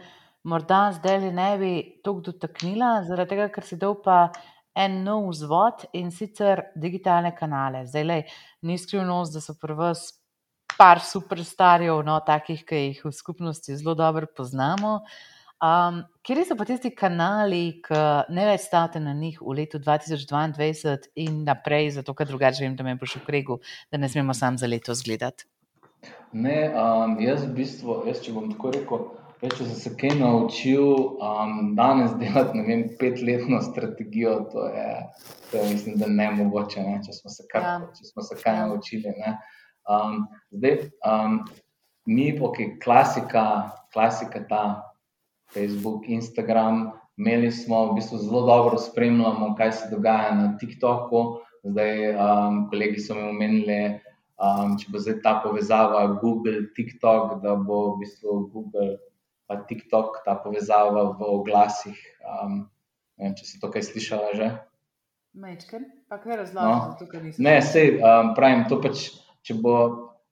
morda 0.43 0.91
zdaj 0.93 1.31
ne 1.31 1.57
bi 1.57 1.73
tako 2.03 2.21
dotaknila, 2.21 3.03
zaradi 3.05 3.29
tega, 3.29 3.49
ker 3.49 3.63
si 3.63 3.77
dal 3.77 3.95
pa 4.01 4.31
en 4.75 5.03
nov 5.03 5.29
vzvod 5.29 5.85
in 5.93 6.11
sicer 6.11 6.61
digitalne 6.75 7.35
kanale. 7.35 7.85
Zdaj, 7.85 8.03
lej, 8.03 8.23
ni 8.61 8.77
skrivnost, 8.77 9.33
da 9.33 9.41
so 9.41 9.53
pri 9.61 9.75
vas 9.77 10.05
par 10.77 11.01
superstarjev, 11.03 12.01
no, 12.05 12.19
takih, 12.25 12.63
ki 12.65 12.75
jih 12.85 13.01
v 13.05 13.11
skupnosti 13.11 13.75
zelo 13.75 13.95
dobro 13.99 14.29
poznamo. 14.35 15.01
Um, 15.59 16.03
kje 16.23 16.45
so 16.47 16.55
pa 16.55 16.63
tisti 16.63 16.87
kanali, 16.95 17.81
ki 17.83 17.97
ne 18.31 18.45
več 18.47 18.61
stavite 18.63 18.99
na 19.03 19.11
njih 19.13 19.41
v 19.43 19.57
letu 19.57 19.79
2022 19.83 21.09
in 21.19 21.43
naprej, 21.43 21.89
zato 21.97 22.13
ker 22.15 22.29
drugače 22.29 22.63
vem, 22.63 22.77
da 22.79 22.83
me 22.87 22.95
boš 22.95 23.17
ukregal, 23.19 23.59
da 23.91 23.99
ne 23.99 24.07
smemo 24.09 24.33
sam 24.33 24.55
za 24.57 24.67
leto 24.71 24.95
zgledati? 24.95 25.43
Ne, 26.31 26.71
um, 26.71 27.17
jaz 27.19 27.43
v 27.43 27.51
bistvu, 27.57 28.03
jaz, 28.07 28.21
če 28.23 28.31
bom 28.31 28.47
tako 28.53 28.71
rekel, 28.71 29.03
jaz, 29.43 29.57
če 29.57 29.67
sem 29.67 29.75
se 29.81 29.91
kaj 29.99 30.15
naučil, 30.21 30.85
um, 31.19 31.73
danes 31.75 32.15
delati, 32.21 32.55
ne 32.55 32.63
vem, 32.63 32.85
petletno 33.01 33.59
strategijo, 33.65 34.37
to 34.53 34.67
je, 34.71 34.89
to 35.51 35.57
je 35.59 35.69
mislim, 35.73 35.97
da 35.99 36.07
ne 36.07 36.29
mogoče, 36.39 36.85
ne, 36.87 37.01
če 37.03 37.17
smo 37.19 37.33
se, 37.35 37.43
kar, 37.51 37.67
Ja. 37.67 37.79
če 37.99 38.13
smo 38.13 38.23
se 38.23 38.39
kaj 38.39 38.55
Ja. 38.55 38.67
naučili. 38.67 39.11
Ne. 39.17 39.35
Um, 39.89 40.23
zdaj, 40.55 40.85
um, 41.03 41.41
mi, 42.05 42.31
ok, 42.39 42.79
klasika, 42.83 43.71
klasika 43.91 44.39
ta 44.47 44.63
Facebook, 45.53 46.07
Instagram, 46.07 46.91
imeli 47.17 47.51
smo 47.51 47.91
v 47.91 47.99
bistvu 47.99 48.17
zelo 48.17 48.45
dobro 48.47 48.77
spremljamo, 48.77 49.55
kaj 49.57 49.71
se 49.71 49.89
dogaja 49.91 50.35
na 50.35 50.57
TikToku, 50.57 51.23
zdaj 51.63 52.13
um, 52.13 52.61
kolegi 52.69 53.01
so 53.03 53.17
mi 53.17 53.27
omenili, 53.29 53.99
um, 54.39 54.77
če 54.79 54.91
bo 54.93 55.01
zdaj 55.03 55.19
ta 55.25 55.35
povezava 55.43 56.05
Google, 56.21 56.69
TikTok, 56.75 57.39
da 57.43 57.55
bo 57.55 57.81
v 57.93 58.05
bistvu 58.05 58.39
Google 58.53 58.97
pa 59.49 59.57
TikTok 59.65 60.21
ta 60.25 60.37
povezava 60.37 61.09
v 61.17 61.25
oglasih. 61.25 61.97
Um, 62.21 62.69
vem, 63.17 63.33
če 63.33 63.47
si 63.47 63.61
to 63.61 63.71
kaj 63.73 63.89
slišala 63.89 64.35
že. 64.37 64.49
Mečken, 65.33 65.89
pa 66.09 66.21
kaj 66.21 66.43
razlagam, 66.45 66.93
no. 66.93 66.97
tukaj 67.01 67.23
nisem. 67.25 67.41
Ne, 67.45 67.57
sej, 67.65 67.97
um, 67.97 68.33
pravim, 68.37 68.67
to 68.69 68.77
pač, 68.81 69.09
če 69.45 69.57
bo 69.57 69.75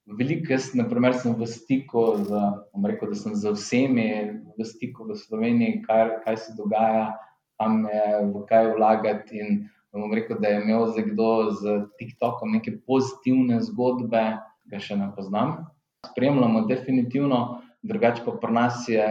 veliko, 0.07 0.53
jaz 0.53 0.71
naprimer 0.75 1.15
sem 1.19 1.35
v 1.35 1.47
stiku 1.47 2.15
z, 2.23 2.41
rekel, 2.87 3.15
sem 3.15 3.35
z 3.35 3.51
vsemi 3.51 4.09
v 4.55 4.63
stiku 4.63 5.07
v 5.07 5.17
Sloveniji, 5.19 5.83
kaj, 5.83 6.23
kaj 6.23 6.37
se 6.37 6.55
dogaja, 6.55 7.11
kam 7.59 7.83
je, 7.89 8.05
v 8.31 8.43
kaj 8.47 8.71
vlagati 8.77 9.41
in 9.41 9.49
bom 9.91 10.13
rekel, 10.13 10.37
da 10.39 10.47
je 10.47 10.61
imel 10.61 10.93
za 10.93 11.01
kdo 11.01 11.51
z 11.57 11.63
TikTokom 11.99 12.53
neke 12.53 12.77
pozitivne 12.85 13.59
zgodbe, 13.65 14.37
ga 14.69 14.79
še 14.79 14.95
ne 14.95 15.09
poznam. 15.15 15.65
Spremljamo 16.11 16.67
definitivno, 16.69 17.63
drugače 17.81 18.23
pa 18.23 18.35
pri 18.37 18.53
nas 18.53 18.85
je, 18.87 19.07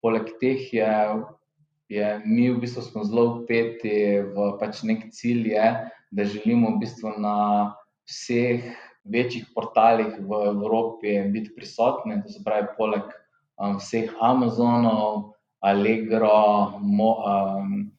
poleg 0.00 0.30
teh 0.40 0.62
je, 0.72 0.90
je 1.92 2.06
mi 2.24 2.48
v 2.48 2.60
bistvu 2.62 2.82
smo 2.86 3.04
zelo 3.04 3.42
upeti 3.42 4.24
v 4.24 4.52
pač 4.58 4.82
nek 4.86 5.10
cilj, 5.12 5.52
je, 5.52 5.66
da 6.10 6.26
želimo 6.26 6.74
v 6.74 6.86
bistvu 6.86 7.12
na 7.20 7.36
vseh 8.08 8.64
večjih 9.04 9.46
portalih 9.54 10.18
v 10.18 10.42
Evropi 10.52 11.16
biti 11.32 11.54
prisotni, 11.56 12.20
to 12.22 12.32
se 12.32 12.42
pravi, 12.44 12.68
poleg 12.76 13.06
um, 13.60 13.78
vseh 13.80 14.12
Amazonov, 14.20 15.32
Allegro, 15.60 16.80
Mo, 16.80 17.16
um, 17.24 17.90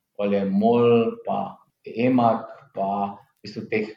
Mol, 0.50 1.18
pa 1.26 1.58
Emak, 1.86 2.46
pa 2.76 3.18
v 3.18 3.48
bistvu 3.48 3.66
teh 3.70 3.90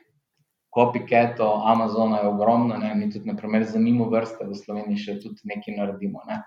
copycatov, 0.73 1.63
Amazona 1.69 2.25
je 2.25 2.29
ogromno, 2.29 2.77
ne? 2.81 2.95
mi 2.95 3.11
tudi, 3.13 3.29
naprimer, 3.29 3.65
za 3.65 3.79
mimo 3.79 4.09
vrste 4.11 4.49
v 4.49 4.57
Sloveniji 4.57 4.99
še 5.05 5.13
nekaj 5.45 5.77
naredimo. 5.77 6.25
Ne? 6.27 6.41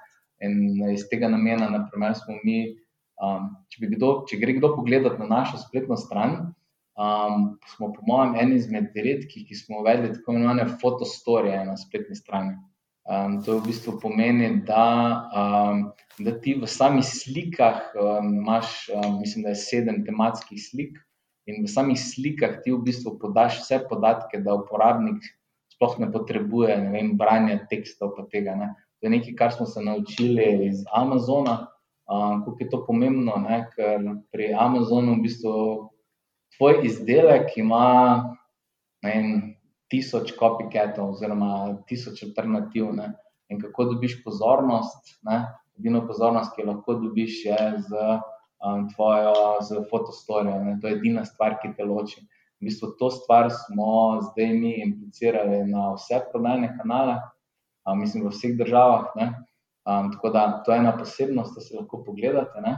In 0.43 0.81
iz 0.91 1.07
tega 1.09 1.29
namena, 1.29 1.69
naprimer, 1.71 2.17
smo 2.17 2.35
mi, 2.43 2.73
um, 3.21 3.53
če, 3.69 3.87
kdo, 3.95 4.11
če 4.27 4.41
gre 4.41 4.57
kdo 4.57 4.73
pogledat 4.75 5.21
na 5.21 5.29
našo 5.29 5.61
spletno 5.61 5.95
stran, 5.97 6.51
um, 6.97 7.57
smo, 7.75 7.91
po 7.93 8.05
mojem, 8.09 8.35
eni 8.41 8.57
izmed 8.57 8.91
redkih, 8.95 9.45
ki 9.47 9.55
smo 9.55 9.81
uvedli 9.83 10.11
tako 10.13 10.35
imenovane 10.35 10.67
fotostorije 10.81 11.63
na 11.65 11.77
spletni 11.77 12.15
strani. 12.15 12.57
Um, 13.07 13.39
to 13.43 13.61
v 13.61 13.69
bistvu 13.69 13.95
pomeni, 14.03 14.49
da, 14.67 14.85
um, 15.31 15.85
da 16.19 16.33
ti 16.41 16.57
v 16.59 16.67
samih 16.67 17.05
slikah 17.07 17.93
um, 17.95 18.33
imaš, 18.41 18.89
um, 18.91 19.21
mislim, 19.21 19.47
da 19.47 19.55
je 19.55 19.63
sedem 19.63 20.03
tematskih 20.05 20.59
slik, 20.59 20.97
In 21.47 21.63
v 21.63 21.69
samih 21.71 21.95
slikah 21.95 22.59
ti 22.59 22.75
v 22.75 22.83
bistvu 22.83 23.15
podaš 23.21 23.63
vse 23.63 23.79
podatke, 23.87 24.43
da 24.43 24.59
uporabnik 24.59 25.23
sploh 25.71 25.95
ne 26.03 26.11
potrebuje 26.11 26.75
ne 26.75 26.91
vem, 26.91 27.15
branja 27.15 27.61
tekstov. 27.71 28.19
Tega, 28.31 28.55
ne. 28.59 28.73
To 28.99 29.07
je 29.07 29.13
nekaj, 29.15 29.35
kar 29.39 29.51
smo 29.55 29.65
se 29.69 29.79
naučili 29.79 30.67
iz 30.67 30.83
Amazona, 30.91 31.71
um, 32.11 32.43
kako 32.43 32.57
je 32.59 32.69
to 32.69 32.81
pomembno, 32.83 33.37
ne, 33.39 33.61
ker 33.71 34.03
pri 34.33 34.51
Amazonu 34.59 35.15
v 35.15 35.23
bistvu 35.23 35.53
tvoj 36.55 36.81
izdelek 36.87 37.57
ima 37.59 37.87
vem, 39.03 39.57
tisoč 39.91 40.33
copycatov 40.39 41.15
oziroma 41.15 41.77
tisoč 41.87 42.23
alternativ. 42.27 42.91
Ne. 42.95 43.11
In 43.49 43.61
kako 43.61 43.93
dobiš 43.93 44.19
pozornost, 44.23 45.13
edino 45.79 46.03
pozornost, 46.07 46.55
ki 46.55 46.63
jo 46.63 46.71
lahko 46.71 46.97
dobiš, 47.03 47.45
je 47.45 47.59
z 47.87 48.01
um, 48.65 48.87
tvojo 48.95 49.61
z 49.61 49.83
fotostorijo. 49.89 50.77
To 50.81 50.87
je 50.87 50.97
edina 50.97 51.25
stvar, 51.25 51.59
ki 51.61 51.75
te 51.77 51.85
loči. 51.85 52.21
V 52.57 52.67
bistvu 52.67 52.95
to 52.99 53.11
stvar 53.13 53.51
smo 53.53 54.17
zdaj 54.31 54.53
mi 54.57 54.73
implicirali 54.81 55.61
na 55.69 55.91
vse 55.93 56.23
prodajne 56.31 56.73
kanale, 56.79 57.19
um, 57.85 57.99
mislim, 58.01 58.25
v 58.25 58.33
vseh 58.33 58.57
državah. 58.57 59.13
Um, 59.17 60.11
tako 60.11 60.33
da 60.35 60.47
to 60.65 60.73
je 60.73 60.81
ena 60.81 60.97
posebnost, 60.97 61.55
da 61.55 61.61
se 61.61 61.77
lahko 61.77 62.03
pogledate. 62.03 62.61
Ne? 62.61 62.77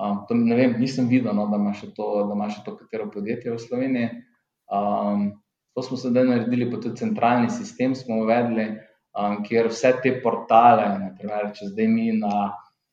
Um, 0.00 0.22
ne 0.48 0.56
vem, 0.56 0.78
nisem 0.80 1.08
videl, 1.10 1.34
no, 1.36 1.46
da 1.52 1.60
ima 1.60 1.74
še 1.76 1.90
to, 1.96 2.08
da 2.28 2.36
ima 2.36 2.48
še 2.50 2.62
to 2.64 2.76
katero 2.78 3.10
podjetje 3.12 3.52
v 3.52 3.60
Sloveniji. 3.60 4.08
Um, 4.72 5.28
to 5.76 5.84
smo 5.84 5.98
sedaj 6.00 6.24
naredili, 6.28 6.70
pa 6.70 6.80
tudi 6.80 7.00
centralni 7.00 7.50
sistem 7.52 7.96
smo 7.96 8.22
uvedli, 8.24 8.70
um, 9.16 9.42
kjer 9.44 9.68
vse 9.68 9.92
te 10.04 10.14
portale, 10.24 10.88
naprimer, 11.06 11.52
če 11.56 11.72
zdaj 11.74 11.90
mi 11.92 12.08
na 12.16 12.52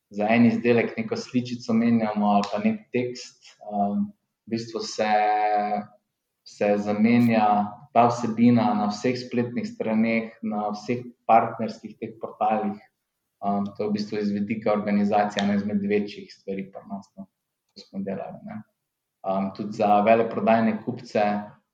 za 0.09 0.25
en 0.29 0.45
izdelek 0.49 0.95
neko 0.97 1.15
sličico 1.15 1.73
menjamo 1.73 2.31
ali 2.33 2.47
pa 2.51 2.59
nek 2.63 2.79
tekst, 2.93 3.53
um, 3.61 4.07
v 4.47 4.55
bistvu 4.55 4.81
se, 4.81 5.09
se 6.41 6.69
zamenja 6.81 7.45
ta 7.93 8.07
vsebina 8.09 8.71
na 8.73 8.87
vseh 8.89 9.17
spletnih 9.17 9.67
straneh, 9.69 10.33
na 10.41 10.71
vseh 10.73 11.05
partnerskih 11.29 11.95
teh 12.01 12.15
portalih. 12.21 12.77
Um, 13.39 13.65
to 13.77 13.83
je 13.83 13.89
v 13.89 13.93
bistvu 13.95 14.17
iz 14.19 14.31
vidika 14.35 14.73
organizacije 14.73 15.43
ena 15.43 15.55
izmed 15.55 15.85
večjih 15.87 16.27
stvari, 16.33 16.65
pa 16.73 16.81
nas, 16.91 17.07
no, 17.15 17.23
ko 17.71 17.83
smo 17.85 18.01
delali. 18.03 18.59
Um, 19.23 19.51
tudi 19.55 19.79
za 19.79 20.01
veleprodajne 20.03 20.81
kupce, 20.83 21.23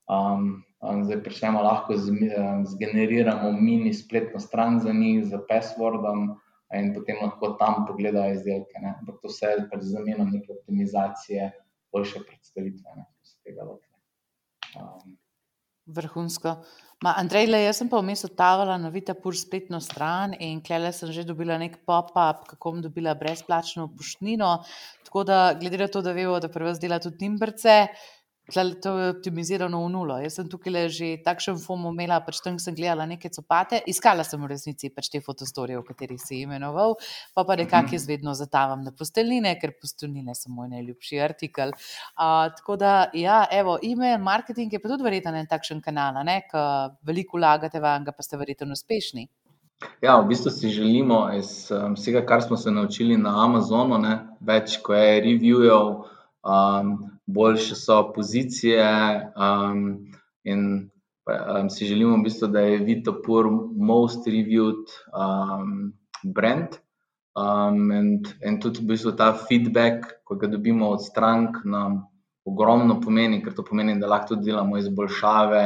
um, 0.06 0.62
um, 0.80 1.04
zdaj 1.04 1.22
prišljemo 1.22 1.62
lahko 1.62 1.96
z, 1.96 2.14
um, 2.14 2.62
zgeneriramo 2.66 3.52
mini 3.52 3.94
spletno 3.94 4.40
stran 4.40 4.80
za 4.80 4.92
njih, 4.92 5.24
z 5.26 5.42
passwordom 5.50 6.36
in 6.74 6.94
potem 6.94 7.18
lahko 7.22 7.56
tam 7.58 7.84
pogledajo 7.88 8.38
izdelke. 8.38 8.82
Ne? 8.82 8.94
Ampak 9.00 9.18
to 9.22 9.30
vse 9.30 9.50
je 9.52 9.68
pač 9.72 9.86
z 9.90 9.98
namenom 9.98 10.30
neke 10.30 10.54
optimizacije, 10.54 11.50
boljše 11.92 12.22
predstavitve, 12.28 12.96
ne? 12.96 13.06
ko 13.10 13.26
se 13.26 13.38
tega 13.42 13.66
lotevajo. 13.66 14.02
Um. 14.78 15.16
Vrhunsko. 15.86 16.60
Ma, 17.04 17.12
Andrej, 17.20 17.44
le, 17.52 17.58
jaz 17.60 17.76
sem 17.82 17.88
pa 17.92 17.98
vmes 18.00 18.22
odtavala 18.24 18.78
na 18.80 18.88
Vita 18.88 19.12
Pur 19.12 19.36
spletno 19.36 19.82
stran 19.84 20.32
in 20.40 20.62
klele 20.64 20.88
sem 20.96 21.10
že 21.12 21.26
dobila 21.28 21.58
nek 21.60 21.82
pop-up, 21.84 22.46
kako 22.48 22.72
bom 22.72 22.78
dobila 22.80 23.12
brezplačno 23.14 23.90
poštnino. 23.92 24.52
Tako 25.04 25.24
da, 25.28 25.40
glede 25.60 25.82
na 25.82 25.88
to, 25.92 26.00
da 26.00 26.14
vemo, 26.16 26.38
da 26.40 26.48
prvo 26.48 26.72
zdela 26.72 26.96
tudi 26.98 27.20
timbrce, 27.20 27.74
to 28.54 28.98
je 28.98 29.10
optimizirano 29.10 29.80
v 29.84 29.90
nulo. 29.90 30.18
Jaz 30.22 30.38
sem 30.38 30.48
tukaj 30.48 30.88
že 30.88 31.08
takšen 31.24 31.58
FOMO 31.58 31.90
imela, 31.90 32.20
pač 32.22 32.38
tam 32.44 32.58
sem 32.62 32.74
gledala 32.74 33.06
neke 33.06 33.28
copate, 33.28 33.80
iskala 33.86 34.22
sem 34.24 34.40
v 34.40 34.50
resnici 34.52 34.90
pač 34.90 35.10
te 35.10 35.20
fotostorije, 35.20 35.78
o 35.78 35.82
katerih 35.82 36.20
si 36.20 36.42
imenoval, 36.46 36.94
pa 37.34 37.44
pa 37.44 37.56
nekako 37.56 37.98
jaz 37.98 38.06
vedno 38.06 38.34
zatavam 38.34 38.84
na 38.86 38.92
posteljine, 38.94 39.56
ker 39.58 39.74
posteljine 39.80 40.34
so 40.34 40.50
moj 40.50 40.70
najljubši 40.76 41.20
artikel. 41.20 41.74
Uh, 41.74 42.46
tako 42.54 42.76
da, 42.76 43.10
ja, 43.14 43.46
evo, 43.50 43.78
email 43.82 44.22
marketing 44.22 44.72
je 44.72 44.78
pa 44.78 44.94
tudi 44.94 45.02
verjetno 45.02 45.34
en 45.34 45.50
takšen 45.50 45.82
kanal, 45.82 46.14
ki 46.46 46.62
veliko 47.02 47.40
vlagate 47.40 47.80
vam, 47.82 48.06
pa 48.06 48.22
ste 48.22 48.38
verjetno 48.38 48.72
uspešni. 48.72 49.26
Ja, 50.00 50.16
v 50.20 50.30
bistvu 50.30 50.50
si 50.50 50.70
želimo 50.72 51.26
iz 51.36 51.68
um, 51.70 51.94
vsega, 51.98 52.22
kar 52.26 52.42
smo 52.42 52.56
se 52.56 52.70
naučili 52.70 53.16
na 53.16 53.34
Amazonu, 53.44 53.98
ne, 53.98 54.14
več 54.40 54.78
kot 54.84 54.96
je 54.96 55.18
reviewov, 55.26 56.06
boljše 57.26 57.74
so 57.74 58.12
pozicije. 58.14 58.86
In 60.44 60.90
si 61.70 61.86
želimo, 61.86 62.16
v 62.16 62.22
bistvu, 62.22 62.48
da 62.48 62.60
je 62.60 62.78
Vitopur 62.78 63.46
most 63.76 64.26
reviewed 64.26 64.86
brand. 66.22 66.78
Um, 67.36 67.90
in, 67.92 68.60
tudi 68.60 68.80
v 68.80 68.94
bistvu 68.94 69.12
ta 69.12 69.32
feedback, 69.36 70.06
ki 70.24 70.38
ga 70.40 70.48
dobimo 70.48 70.88
od 70.88 71.02
strank, 71.04 71.58
nam 71.68 72.06
ogromno 72.48 72.96
pomeni, 73.00 73.42
ker 73.44 73.52
to 73.52 73.64
pomeni, 73.66 73.98
da 74.00 74.08
lahko 74.08 74.34
tudi 74.34 74.48
delamo 74.48 74.78
izboljšave 74.78 75.64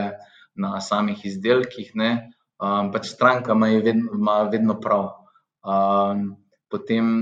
na 0.58 0.80
samih 0.80 1.20
izdelkih. 1.24 1.92
Um, 1.94 2.90
pač 2.90 3.12
stranka 3.12 3.54
ima 3.54 4.42
vedno, 4.50 4.80
prav. 4.80 5.12
Potem 6.70 7.14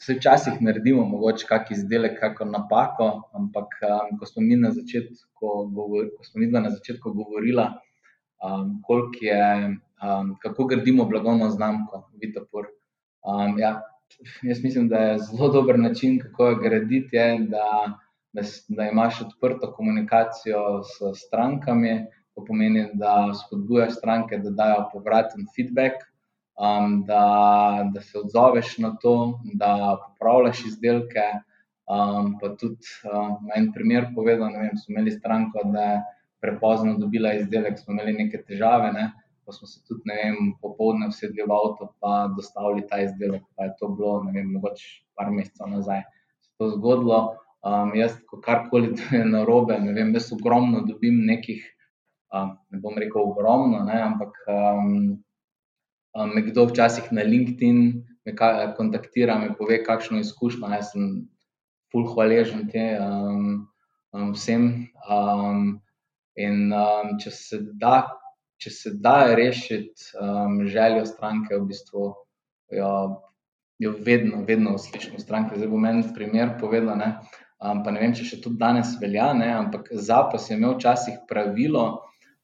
Vse 0.00 0.14
včasih 0.18 0.56
naredimo, 0.60 1.04
mogoče 1.08 1.46
kakšen 1.48 1.78
izdelek, 1.78 2.18
kakšno 2.20 2.46
napako, 2.52 3.06
ampak 3.38 3.76
um, 3.88 4.18
ko 4.20 4.26
smo 4.28 4.42
mi 4.44 4.56
na 4.60 4.70
začetku, 4.70 5.52
govor, 5.76 6.10
ko 6.16 6.24
smo 6.24 6.42
mi 6.42 6.48
na 6.52 6.70
začetku 6.70 7.12
govorili, 7.16 7.64
um, 8.44 8.74
je, 9.20 9.44
um, 10.04 10.34
kako 10.42 10.66
gradimo 10.72 11.06
blagovno 11.08 11.48
znamko, 11.50 12.02
Vitapur. 12.22 12.68
Um, 13.24 13.58
ja, 13.58 13.80
jaz 14.42 14.60
mislim, 14.64 14.88
da 14.88 14.98
je 14.98 15.18
zelo 15.30 15.48
dober 15.52 15.78
način, 15.78 16.18
kako 16.20 16.48
jo 16.50 16.58
graditi, 16.60 17.16
je, 17.16 17.38
da, 17.48 17.96
da, 18.32 18.42
da 18.68 18.90
imaš 18.92 19.22
odprto 19.22 19.72
komunikacijo 19.72 20.82
s 20.82 21.24
strankami. 21.26 22.04
To 22.36 22.44
pomeni, 22.44 22.82
da 23.00 23.32
spodbujaš 23.32 23.94
stranke, 23.96 24.36
da 24.38 24.50
dajo 24.50 24.88
povraten 24.92 25.46
feedback 25.56 26.04
um, 26.56 27.04
da, 27.06 27.90
da 27.94 28.00
se 28.00 28.18
odzoveš 28.18 28.78
na 28.78 28.96
to, 29.02 29.40
da 29.54 29.98
popravljaš 30.08 30.64
izdelke. 30.64 31.26
Um, 31.86 32.34
pa 32.40 32.48
tudi 32.58 32.88
um, 33.06 33.50
en 33.56 33.70
primer 33.72 34.08
povedal, 34.14 34.50
da 34.52 34.76
smo 34.76 34.96
imeli 34.96 35.10
stranko, 35.10 35.60
da 35.64 35.80
je 35.80 36.02
prepozno 36.40 36.96
dobila 36.98 37.34
izdelek, 37.34 37.78
smo 37.78 37.94
imeli 37.94 38.12
neke 38.12 38.42
težave. 38.42 38.92
Ne? 38.92 39.12
Pa 39.46 39.52
smo 39.52 39.68
se 39.68 39.80
tudi, 39.88 40.02
ne 40.04 40.16
vem, 40.22 40.52
popoldne 40.62 41.08
vsedli 41.12 41.46
v 41.46 41.54
avto, 41.54 41.92
pa 42.00 42.26
dostavili 42.36 42.86
ta 42.88 42.98
izdelek. 43.04 43.42
Pa 43.56 43.68
je 43.68 43.76
to 43.80 43.88
bilo, 43.88 44.18
ne 44.24 44.34
vem, 44.34 44.50
mogoče 44.56 44.88
par 45.14 45.30
mesecev 45.30 45.70
nazaj. 45.70 46.02
Se 46.42 46.50
to 46.58 46.72
zgodilo. 46.74 47.36
Um, 47.66 47.94
jaz, 47.98 48.18
ko 48.26 48.40
karkoli 48.42 48.94
je 49.18 49.24
na 49.24 49.44
robe, 49.44 49.78
ne 49.82 49.94
vem, 49.94 50.12
jaz 50.14 50.32
ogromno 50.34 50.82
dobim 50.86 51.22
nekih, 51.26 51.62
um, 52.34 52.56
ne 52.70 52.82
bom 52.82 52.98
rekel 52.98 53.22
ogromno, 53.22 53.84
ne, 53.86 53.96
ampak 54.02 54.42
um, 54.50 55.16
um, 56.16 56.32
me 56.34 56.42
kdo 56.42 56.66
včasih 56.70 57.12
na 57.12 57.22
LinkedIn 57.22 57.80
me 58.26 58.34
kontaktira, 58.76 59.38
me 59.38 59.54
pove, 59.54 59.82
kakšno 59.84 60.18
izkušnjo. 60.18 60.68
Jaz 60.74 60.92
sem 60.92 61.28
full 61.92 62.08
hvaležen 62.10 62.66
te, 62.72 62.86
um, 63.00 63.66
um, 64.12 64.32
vsem. 64.34 64.88
Um, 65.06 65.76
in 66.36 66.72
um, 66.74 67.14
če 67.22 67.30
se 67.32 67.60
da, 67.80 68.00
če 68.60 68.72
se 68.72 68.92
da 69.00 69.34
rešiti 69.38 70.10
um, 70.20 70.64
željo 70.66 71.06
stranke, 71.06 71.54
v 71.54 71.68
bistvu 71.70 72.10
jo, 72.74 72.92
jo 73.78 73.94
vedno, 74.04 74.42
vedno 74.48 74.76
slišimo 74.78 75.22
stranke. 75.22 75.56
Zdaj 75.56 75.70
bom 75.70 75.86
en 75.86 76.02
primer 76.16 76.56
povedal. 76.60 76.98
Ne. 76.98 77.12
Um, 77.62 77.84
pa 77.84 77.94
ne 77.94 78.02
vem, 78.02 78.12
če 78.12 78.26
še 78.28 78.42
tudi 78.44 78.60
danes 78.60 78.98
velja, 79.00 79.30
ne, 79.32 79.48
ampak 79.56 79.88
Zapos 79.96 80.50
je 80.50 80.58
imel 80.58 80.74
včasih 80.76 81.22
pravilo, 81.28 81.86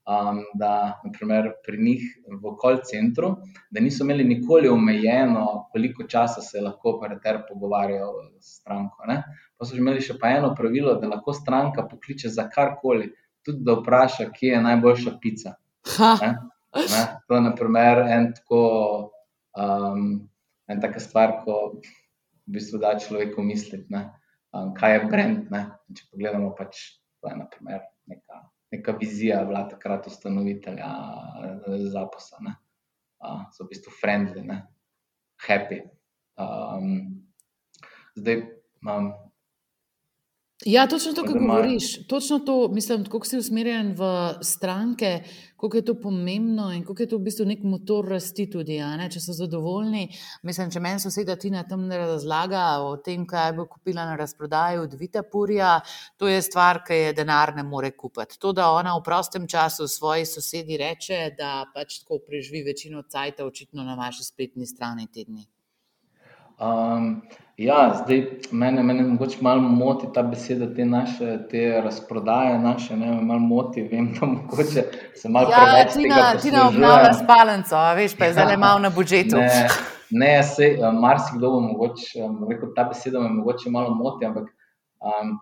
um, 0.08 0.42
da 0.58 1.00
naprimer, 1.04 1.52
pri 1.66 1.78
njih 1.82 2.02
v 2.42 2.54
call 2.62 2.80
centru, 2.88 3.34
da 3.70 3.80
niso 3.80 4.04
imeli 4.04 4.24
nikoli 4.24 4.68
omejeno, 4.68 5.68
koliko 5.72 6.06
časa 6.08 6.42
se 6.42 6.60
lahko 6.60 6.96
operater 6.96 7.42
pogovarja 7.48 8.06
s 8.40 8.60
stranko. 8.60 9.06
Ne. 9.08 9.22
Pa 9.58 9.68
so 9.68 9.76
imeli 9.76 10.02
še 10.02 10.18
pa 10.20 10.34
eno 10.38 10.54
pravilo, 10.58 10.96
da 11.00 11.10
lahko 11.12 11.34
stranka 11.36 11.86
pokliče 11.90 12.32
za 12.32 12.48
karkoli, 12.50 13.12
tudi 13.46 13.64
da 13.66 13.78
vpraša, 13.78 14.30
kje 14.34 14.56
je 14.56 14.66
najboljša 14.66 15.14
pica. 15.22 15.56
Ne. 16.22 16.34
Ne. 16.76 17.06
To 17.28 17.36
je 17.36 17.46
naprimer 17.48 18.06
en 18.08 18.30
tako. 18.36 18.60
Um, 19.52 20.28
en 20.72 20.80
taka 20.80 21.00
stvar, 21.00 21.42
ko 21.44 21.76
v 22.46 22.56
bistvu 22.56 22.80
da 22.82 22.96
človeku 22.98 23.42
misliti 23.44 23.86
um, 23.92 24.72
kaj 24.74 24.96
je 24.96 25.04
brend. 25.10 25.50
Ne? 25.52 25.66
Če 25.92 26.08
pogledamo, 26.10 26.52
pač, 26.58 26.80
to 27.20 27.30
je 27.30 27.36
naprimer, 27.38 27.84
neka, 28.10 28.40
neka 28.72 28.92
vizija 29.00 29.44
bila 29.44 29.66
takrat 29.68 30.06
ustanovitelja 30.06 30.90
eh, 31.44 31.88
zaposlene. 31.92 32.56
Uh, 33.22 33.44
so 33.54 33.64
v 33.64 33.70
bistvu 33.70 33.92
friendly, 34.00 34.42
ne? 34.42 34.56
happy. 35.46 35.82
Um, 36.38 37.22
zdaj 38.14 38.42
imam 38.82 39.12
Ja, 40.64 40.86
točno 40.86 41.12
to, 41.12 41.22
kar 41.22 41.38
govoriš. 41.38 42.06
Točno 42.06 42.38
to, 42.38 42.68
mislim, 42.68 43.04
kako 43.04 43.26
si 43.26 43.38
usmerjen 43.38 43.94
v 43.98 44.34
stranke, 44.42 45.22
kako 45.56 45.76
je 45.76 45.84
to 45.84 45.94
pomembno 46.00 46.72
in 46.72 46.84
kako 46.84 47.02
je 47.02 47.08
to 47.08 47.16
v 47.16 47.22
bistvu 47.22 47.46
nek 47.46 47.62
motor 47.62 48.08
rasti 48.08 48.46
tudi. 48.50 48.78
Če 49.12 49.20
so 49.20 49.34
zadovoljni, 49.34 50.08
mislim, 50.42 50.70
če 50.70 50.80
meni 50.80 51.00
soseda 51.02 51.36
Tina 51.36 51.64
tam 51.68 51.86
ne 51.88 51.98
razlaga 51.98 52.64
o 52.86 52.96
tem, 52.96 53.26
kaj 53.26 53.52
bo 53.58 53.66
kupila 53.66 54.04
na 54.06 54.16
razprodaji 54.16 54.78
od 54.78 54.94
Vita 54.98 55.22
Purja, 55.22 55.80
to 56.16 56.30
je 56.30 56.42
stvar, 56.42 56.82
ki 56.86 56.98
je 57.00 57.14
denar 57.18 57.54
ne 57.56 57.62
more 57.66 57.90
kupiti. 57.96 58.38
To, 58.38 58.52
da 58.52 58.70
ona 58.70 58.94
v 58.98 59.02
prostem 59.06 59.48
času 59.48 59.88
svoji 59.88 60.26
sosedi 60.26 60.78
reče, 60.78 61.24
da 61.38 61.64
pač 61.74 62.02
tako 62.04 62.20
preživi 62.26 62.62
večino 62.70 63.02
cajta, 63.02 63.46
očitno 63.46 63.82
na 63.82 63.98
vaši 63.98 64.24
spletni 64.30 64.66
strani 64.66 65.08
tedni. 65.10 65.46
Um, 66.62 67.22
Ja, 67.62 67.94
zdaj 67.94 68.26
mene, 68.50 68.82
mene 68.82 69.02
mogoče 69.02 69.38
malo 69.40 69.60
moti 69.60 70.06
ta 70.14 70.22
beseda, 70.22 70.66
te 70.74 70.84
naše, 70.84 71.38
te 71.50 71.80
razprodaje 71.84 72.58
naše, 72.58 72.96
ne, 72.96 73.20
malo 73.22 73.40
moti, 73.40 73.82
vem, 73.82 74.08
da 74.20 74.26
mogoče 74.26 74.82
se 75.14 75.28
malo 75.28 75.50
ja, 75.50 75.60
preveč 75.62 75.92
tega 75.94 76.40
ti 76.42 76.50
na 76.50 76.68
obnavlja 76.68 77.12
spalnico, 77.14 77.82
veš, 77.96 78.16
pa 78.18 78.24
je 78.24 78.34
zelo 78.34 78.56
malo 78.58 78.78
na 78.78 78.90
budžetu. 78.90 79.36
Ne, 79.36 79.68
ne 80.10 80.42
se, 80.42 80.72
marsikdo 81.00 81.50
bo 81.50 81.60
mogoče, 81.60 82.26
rekel, 82.50 82.74
ta 82.76 82.84
beseda 82.90 83.20
me 83.20 83.28
mogoče 83.28 83.70
malo 83.70 83.94
moti, 83.94 84.26
ampak 84.26 84.50
um, 84.98 85.38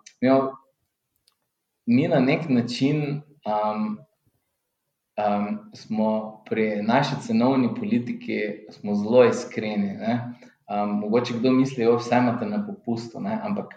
mi 1.85 2.07
na 2.07 2.19
nek 2.19 2.49
način 2.49 3.01
um, 3.49 3.97
um, 5.17 5.59
smo 5.73 6.43
pri 6.49 6.81
naši 6.85 7.17
cenovni 7.25 7.73
politiki 7.79 8.39
zelo 8.83 9.25
iskreni. 9.25 9.97
Ne. 9.97 10.19
Um, 10.71 10.99
mogoče 10.99 11.33
kdo 11.39 11.51
misli, 11.51 11.85
da 11.85 11.97
vse 11.97 12.15
imate 12.15 12.45
na 12.45 12.61
popustu, 12.65 13.19
ne? 13.19 13.33
ampak 13.43 13.73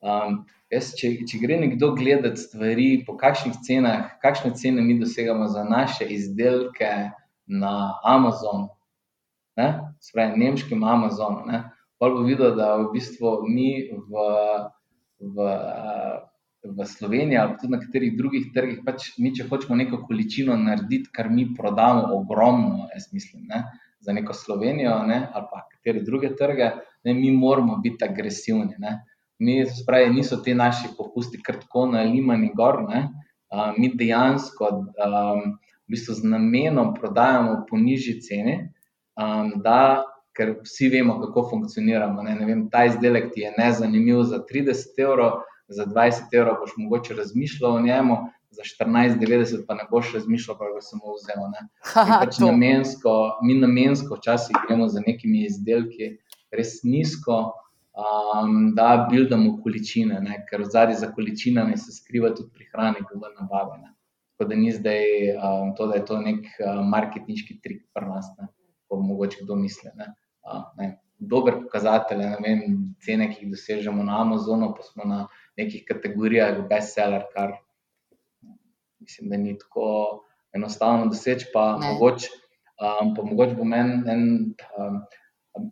um, 0.00 0.38
jaz, 0.72 0.94
če, 0.96 1.10
če 1.28 1.40
gre 1.42 1.58
nekdo 1.60 1.90
gledati 1.98 2.40
stvari, 2.40 2.86
po 3.04 3.18
kakšnih 3.20 3.58
cenah, 3.66 4.14
kakšne 4.22 4.54
cene 4.56 4.84
mi 4.84 4.96
dosegamo 5.00 5.48
za 5.52 5.66
naše 5.68 6.06
izdelke 6.14 7.10
na 7.48 7.74
Amazonu, 8.04 8.70
spravi 10.00 10.40
nemškem 10.40 10.84
Amazonu, 10.84 11.60
pa 11.98 12.10
bo 12.14 12.24
videl, 12.24 12.54
da 12.56 12.76
v 12.80 12.92
bistvu 12.94 13.34
mi 13.48 13.90
v, 13.90 14.24
v, 15.18 15.48
v 16.64 16.86
Sloveniji 16.86 17.40
ali 17.42 17.58
tudi 17.58 17.74
na 17.74 17.82
katerih 17.82 18.16
drugih 18.16 18.48
trgih, 18.54 18.80
pač 18.86 19.10
mi, 19.18 19.34
če 19.34 19.48
hočemo 19.50 19.76
neko 19.76 20.04
količino 20.06 20.56
narediti, 20.56 21.10
kar 21.12 21.28
mi 21.28 21.48
prodamo 21.58 22.08
ogromno, 22.16 22.86
jaz 22.94 23.10
mislim. 23.12 23.48
Ne? 23.50 23.66
Za 24.00 24.12
neko 24.12 24.32
Slovenijo 24.32 25.02
ne, 25.06 25.28
ali 25.34 25.46
pa 25.50 25.68
katere 25.72 26.02
druge 26.02 26.36
trge, 26.36 26.70
ne, 27.04 27.14
mi 27.14 27.30
moramo 27.30 27.76
biti 27.76 28.04
agresivni. 28.04 28.74
Ne. 28.78 29.04
Mi, 29.38 29.66
spravi, 29.66 30.10
niso 30.14 30.36
ti 30.36 30.54
naši 30.54 30.88
popusti 30.98 31.38
kar 31.42 31.60
tako 31.60 31.86
na 31.86 32.02
Limani 32.02 32.50
gor. 32.54 32.82
Ne. 32.88 33.08
Uh, 33.48 33.72
mi 33.78 33.88
dejansko 33.94 34.68
um, 34.68 35.42
v 35.88 35.94
bistvu 35.94 36.14
z 36.14 36.28
namenom 36.28 36.92
prodajamo 36.94 37.62
po 37.70 37.78
nižji 37.80 38.18
ceni, 38.20 38.56
um, 39.16 39.54
da, 39.64 40.04
ker 40.36 40.58
vsi 40.62 40.90
vemo, 40.92 41.16
kako 41.22 41.48
funkcioniramo. 41.50 42.22
Ne. 42.22 42.34
Ne 42.40 42.46
vem, 42.46 42.66
ta 42.70 42.84
izdelek 42.90 43.32
ti 43.34 43.46
je 43.46 43.54
nezanimiv 43.58 44.22
za 44.28 44.42
30 44.50 45.00
evrov, 45.02 45.40
za 45.68 45.86
20 45.86 46.32
evrov 46.32 46.60
boš 46.60 46.76
mogoče 46.76 47.14
razmišljal 47.14 47.74
o 47.76 47.80
njemu, 47.80 48.18
za 48.50 48.62
14,90 48.62 49.66
pa 49.66 49.74
ne 49.74 49.84
boš 49.90 50.14
razmišljal, 50.14 50.58
pa 50.58 50.70
ga 50.74 50.80
samo 50.80 51.14
vzel. 51.16 51.44
Pač 51.94 52.38
namensko, 52.42 53.14
mi 53.42 53.58
namensko 53.60 54.16
včasih 54.18 54.56
gremo 54.66 54.88
za 54.88 55.02
nekimi 55.06 55.44
izdelki 55.46 56.16
res 56.50 56.78
nizko, 56.84 57.38
um, 57.98 58.74
da 58.74 59.06
buildamo 59.10 59.58
količine, 59.62 60.20
ne? 60.24 60.40
ker 60.50 60.64
zadnji 60.64 60.96
za 60.96 61.10
količinami 61.12 61.76
se 61.76 61.92
skriva 61.92 62.32
tudi 62.34 62.50
prihranek 62.54 63.10
v 63.14 63.32
nabavi. 63.40 63.82
Ne? 63.82 63.92
Tako 64.32 64.48
da 64.48 64.56
ni 64.56 64.72
zdaj 64.72 65.04
um, 65.34 65.74
to, 65.76 65.90
da 65.90 65.98
je 65.98 66.06
to 66.06 66.20
nek 66.22 66.46
uh, 66.46 66.80
marketinški 66.86 67.60
trik 67.60 67.84
pri 67.94 68.08
nas, 68.08 68.30
kot 68.88 69.04
mogoče 69.04 69.44
kdo 69.44 69.58
misli. 69.60 69.92
Ne? 69.98 70.12
Uh, 70.46 70.64
ne? 70.80 70.96
Dober 71.18 71.56
pokazatelj 71.64 72.20
je, 72.22 72.34
vem, 72.44 72.60
cene, 73.02 73.26
ki 73.32 73.42
jih 73.42 73.54
dosežemo 73.56 74.04
na 74.06 74.20
Amazonu, 74.22 74.70
pa 74.76 74.84
smo 74.86 75.04
na 75.04 75.24
nekih 75.58 75.82
kategorijah 75.88 76.60
bestseller, 76.70 77.24
kar 77.34 77.56
mislim, 79.08 79.30
da 79.30 79.36
ni 79.36 79.58
tako 79.58 80.20
enostavno 80.52 81.06
doseči. 81.06 81.46
Pa 81.54 81.78
mogoče 81.82 82.28
um, 82.84 83.14
mogoč 83.30 83.56
bo 83.56 83.64
meni 83.64 84.02
en. 84.10 84.54
Um, 84.78 85.00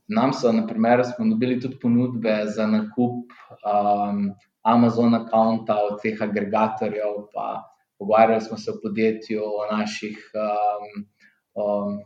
nam 0.08 0.32
so, 0.34 0.50
na 0.52 0.64
primer, 0.66 1.04
smo 1.04 1.28
dobili 1.30 1.60
tudi 1.60 1.76
ponudbe 1.78 2.40
za 2.56 2.66
nakup 2.66 3.28
um, 3.62 4.32
Amazon 4.62 5.14
računa 5.14 5.76
od 5.90 6.00
teh 6.02 6.22
agregatorjev, 6.22 7.20
pa 7.34 7.62
pogovarjali 7.98 8.40
smo 8.40 8.58
se 8.58 8.70
o 8.70 8.80
podjetju, 8.82 9.42
o 9.44 9.76
naših. 9.76 10.30
Um, 10.34 11.06
um, 11.64 11.98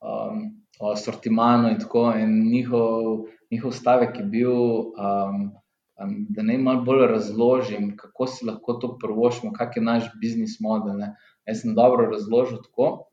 um, 0.00 0.44
O 0.80 0.96
sortimanu 0.98 1.68
in 1.70 1.76
tako, 1.78 2.00
in 2.18 2.32
njihov, 2.50 3.28
njihov 3.50 3.70
stavek 3.72 4.16
je 4.18 4.24
bil, 4.24 4.56
um, 4.98 5.52
um, 6.00 6.14
da 6.28 6.42
naj 6.42 6.58
malo 6.58 6.84
bolj 6.84 7.06
razložim, 7.12 7.96
kako 7.96 8.26
si 8.26 8.46
lahko 8.46 8.78
to 8.82 8.96
prvošimo, 8.98 9.52
kak 9.52 9.76
je 9.76 9.82
naš 9.82 10.10
biznis 10.20 10.60
model. 10.60 10.98
Ne. 10.98 11.14
Jaz 11.46 11.60
sem 11.62 11.74
dobro 11.74 12.08
razložil 12.10 12.62
tako, 12.62 13.06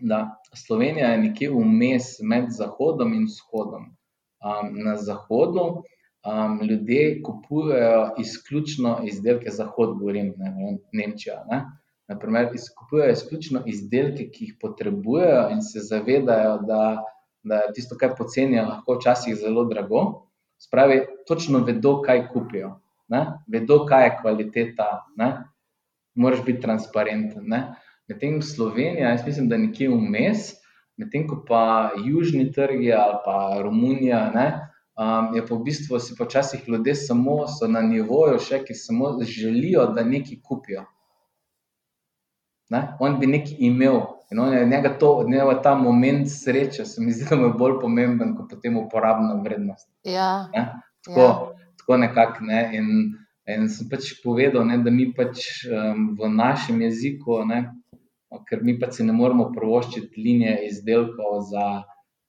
da 0.00 0.40
Slovenija 0.56 1.12
je 1.12 1.22
nekje 1.28 1.50
vmes 1.50 2.18
med 2.22 2.50
Zahodom 2.50 3.14
in 3.14 3.24
Vzhodom. 3.28 3.90
Um, 4.40 4.76
na 4.84 4.96
Zahodu 4.96 5.82
um, 6.26 6.60
ljudje 6.68 7.22
kupujejo 7.22 8.14
izključno 8.18 8.98
izdelke, 9.04 9.50
Zahod, 9.50 9.98
govorim, 9.98 10.34
ne, 10.36 10.78
Nemčija. 10.92 11.44
Ne. 11.50 11.64
Naprimer, 12.08 12.48
kupujejo 12.78 13.12
izključno 13.12 13.62
izdelke, 13.66 14.30
ki 14.30 14.44
jih 14.44 14.56
potrebujejo, 14.60 15.48
in 15.54 15.62
se 15.62 15.80
zavedajo, 15.80 16.58
da, 16.66 17.04
da 17.42 17.54
je 17.54 17.72
tisto, 17.74 17.96
kar 17.96 18.16
poceni, 18.18 18.60
lahko 18.60 18.98
včasih 18.98 19.36
zelo 19.36 19.64
drago. 19.64 20.02
Spravi, 20.60 21.00
točno 21.30 21.62
vedo, 21.66 22.00
kaj 22.02 22.26
kupijo, 22.32 22.74
ne? 23.08 23.22
vedo, 23.46 23.84
kaj 23.86 24.04
je 24.04 24.16
kvaliteta, 24.20 24.88
ne? 25.16 25.30
moraš 26.14 26.42
biti 26.44 26.60
transparenten. 26.60 27.46
Medtem 28.10 28.42
Slovenija, 28.42 29.14
jaz 29.14 29.22
mislim, 29.26 29.48
da 29.48 29.54
je 29.54 29.66
nekje 29.68 29.88
vmes, 29.88 30.50
medtem 30.98 31.28
ko 31.30 31.38
pa 31.48 31.62
južni 32.04 32.50
trgi 32.52 32.92
ali 32.92 33.20
pa 33.24 33.36
Romunija, 33.62 34.24
ne? 34.34 34.48
Um, 35.00 35.30
je 35.32 35.40
pa 35.46 35.54
v 35.54 35.62
bistvu 35.64 35.98
si 36.02 36.16
počasih 36.18 36.66
ljudje 36.68 36.94
samo 37.06 37.44
na 37.68 37.80
nivoju, 37.80 38.40
še 38.42 38.58
ki 38.66 38.74
samo 38.74 39.14
želijo, 39.22 39.86
da 39.96 40.04
nekaj 40.04 40.42
kupijo. 40.44 40.82
Ne? 42.68 42.82
On 43.00 43.16
bi 43.20 43.30
nekaj 43.30 43.54
imel, 43.64 44.02
In 44.30 44.38
on 44.38 44.52
je 44.52 44.66
njega 44.66 44.98
to, 44.98 45.24
njega 45.28 45.62
ta 45.62 45.74
moment 45.74 46.28
sreče, 46.30 46.84
se 46.84 47.02
mi 47.02 47.12
zdi, 47.12 47.24
da 47.30 47.36
je 47.36 47.52
bolj 47.58 47.80
pomemben 47.80 48.36
kot 48.36 48.50
potem 48.50 48.76
uporabna 48.78 49.34
vrednost. 49.42 49.88
Ja, 50.04 50.48
ne? 50.54 50.66
Tako, 51.06 51.20
ja. 51.20 51.72
tako 51.80 51.96
nekako. 52.04 52.44
Ne? 52.44 52.60
In 52.76 52.88
In 53.50 53.68
sem 53.72 53.88
pač 53.90 54.12
povedal, 54.22 54.66
ne, 54.68 54.78
da 54.84 54.92
mi 54.94 55.10
pač 55.16 55.64
um, 55.66 56.12
v 56.18 56.28
našem 56.30 56.82
jeziku, 56.84 57.40
ne, 57.48 57.62
ker 58.46 58.62
mi 58.66 58.76
pač 58.78 59.00
ne 59.02 59.14
moremo 59.16 59.48
provoščiti 59.54 60.22
linije 60.22 60.54
izdelkov 60.68 61.40
za, 61.48 61.66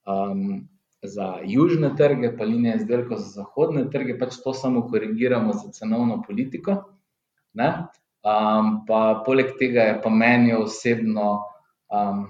um, 0.08 0.64
za 1.04 1.28
južne 1.46 1.92
trge, 1.98 2.32
pa 2.38 2.48
linije 2.48 2.80
izdelkov 2.80 3.20
za 3.22 3.42
zahodne 3.42 3.84
trge, 3.92 4.16
pač 4.18 4.40
to 4.42 4.54
samo 4.56 4.86
korigiramo 4.88 5.54
za 5.54 5.70
cenovno 5.76 6.22
politiko. 6.26 6.80
Um, 7.52 8.82
pa 8.88 9.22
poleg 9.26 9.54
tega 9.60 9.90
je 9.90 9.96
pa 10.02 10.10
meni 10.10 10.56
osebno, 10.56 11.28
um, 11.92 12.24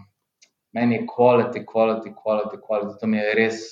meni 0.74 0.98
je 0.98 1.06
quality, 1.08 1.64
quality, 1.68 2.12
quality, 2.16 2.60
quality. 2.60 2.98
To 3.00 3.08
mi 3.08 3.22
je 3.22 3.34
res, 3.38 3.64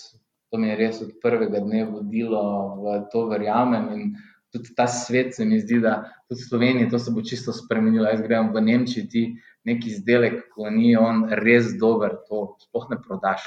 to 0.51 0.59
mi 0.59 0.69
je 0.69 0.77
res 0.77 1.01
od 1.03 1.15
prvega 1.23 1.63
dne 1.63 1.85
vodilo 1.87 2.43
v 2.83 2.99
to, 3.13 3.27
verjamem. 3.31 3.87
In 3.95 4.03
tudi 4.51 4.75
ta 4.75 4.87
svet 4.91 5.35
se 5.35 5.45
mi 5.45 5.61
zdi, 5.61 5.79
da 5.81 6.03
tudi 6.29 6.43
v 6.43 6.49
Sloveniji 6.49 6.91
to 6.91 6.99
se 6.99 7.15
bo 7.15 7.23
čisto 7.23 7.55
spremenilo. 7.55 8.09
Jaz 8.11 8.23
grem 8.27 8.51
v 8.53 8.61
Nemčijo, 8.61 9.07
ti 9.11 9.23
neki 9.65 9.91
izdelek, 9.95 10.51
ko 10.55 10.71
ni 10.71 10.97
on 10.97 11.29
res 11.31 11.77
dober, 11.79 12.19
to 12.27 12.57
sploh 12.67 12.91
ne 12.91 12.99
prodaš. 12.99 13.47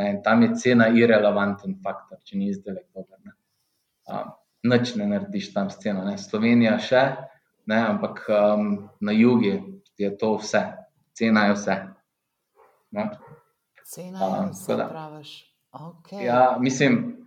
Ne? 0.00 0.20
Tam 0.24 0.42
je 0.42 0.54
cena 0.56 0.88
irrelevanten 0.88 1.76
faktor, 1.84 2.20
če 2.24 2.38
ni 2.38 2.48
izdelek 2.54 2.86
dober. 2.94 3.18
Ne? 3.24 3.36
Um, 4.08 4.36
Noč 4.60 4.90
ne 5.00 5.06
narediš 5.08 5.54
tam 5.54 5.70
sceno, 5.72 6.02
ne? 6.04 6.18
Slovenija 6.20 6.74
še, 6.84 7.00
ne? 7.72 7.78
ampak 7.80 8.26
um, 8.28 8.90
na 9.00 9.14
jugu 9.16 9.54
je 9.96 10.10
to 10.20 10.34
vse, 10.36 10.60
cena 11.16 11.46
je 11.48 11.54
vse. 11.56 11.76
Ne? 12.92 13.06
Cena 13.88 14.20
je 14.20 14.42
um, 14.42 14.52
vse, 14.52 14.76
praviš. 14.76 15.32
Okay. 15.70 16.24
Ja, 16.24 16.56
mislim, 16.60 17.26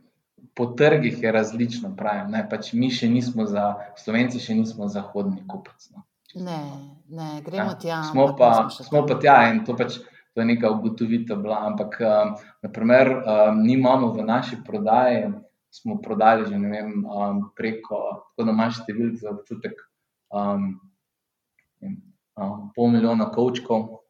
po 0.54 0.66
trgih 0.66 1.24
je 1.24 1.32
različno, 1.32 1.96
pravim. 1.98 2.36
Pač 2.50 2.74
mi 2.74 2.92
še 2.92 3.08
nismo 3.10 3.46
za, 3.48 3.70
Slovenci 3.98 4.42
še 4.44 4.56
nismo 4.58 4.88
zahodni 4.92 5.46
kupec. 5.48 5.88
No. 5.96 6.04
Ne, 6.36 6.60
ne, 7.10 7.30
gremo 7.46 7.72
ja, 7.72 7.78
tja. 7.80 8.02
Smo 8.12 8.34
pa, 8.38 8.68
smo 8.74 9.06
pa 9.08 9.20
tja 9.22 9.38
in 9.54 9.64
to, 9.66 9.78
pač, 9.78 10.00
to 10.34 10.42
je 10.42 10.48
neka 10.50 10.72
ugotovitev. 10.76 11.40
Bila. 11.42 11.62
Ampak, 11.70 11.98
um, 12.02 12.36
naprimer, 12.66 13.12
um, 13.22 13.64
mi 13.64 13.78
imamo 13.78 14.12
v 14.14 14.26
naši 14.28 14.60
prodaji, 14.66 15.32
smo 15.74 15.98
prodali 16.02 16.46
že 16.50 16.58
vem, 16.58 17.06
um, 17.06 17.44
preko, 17.58 18.02
tako 18.34 18.48
da 18.50 18.54
imaš 18.54 18.84
številk 18.84 19.18
za 19.22 19.32
občutek, 19.34 19.80
um, 20.34 20.74
um, 21.82 22.60
pol 22.76 22.92
milijona 22.94 23.32
kočkov. 23.34 24.04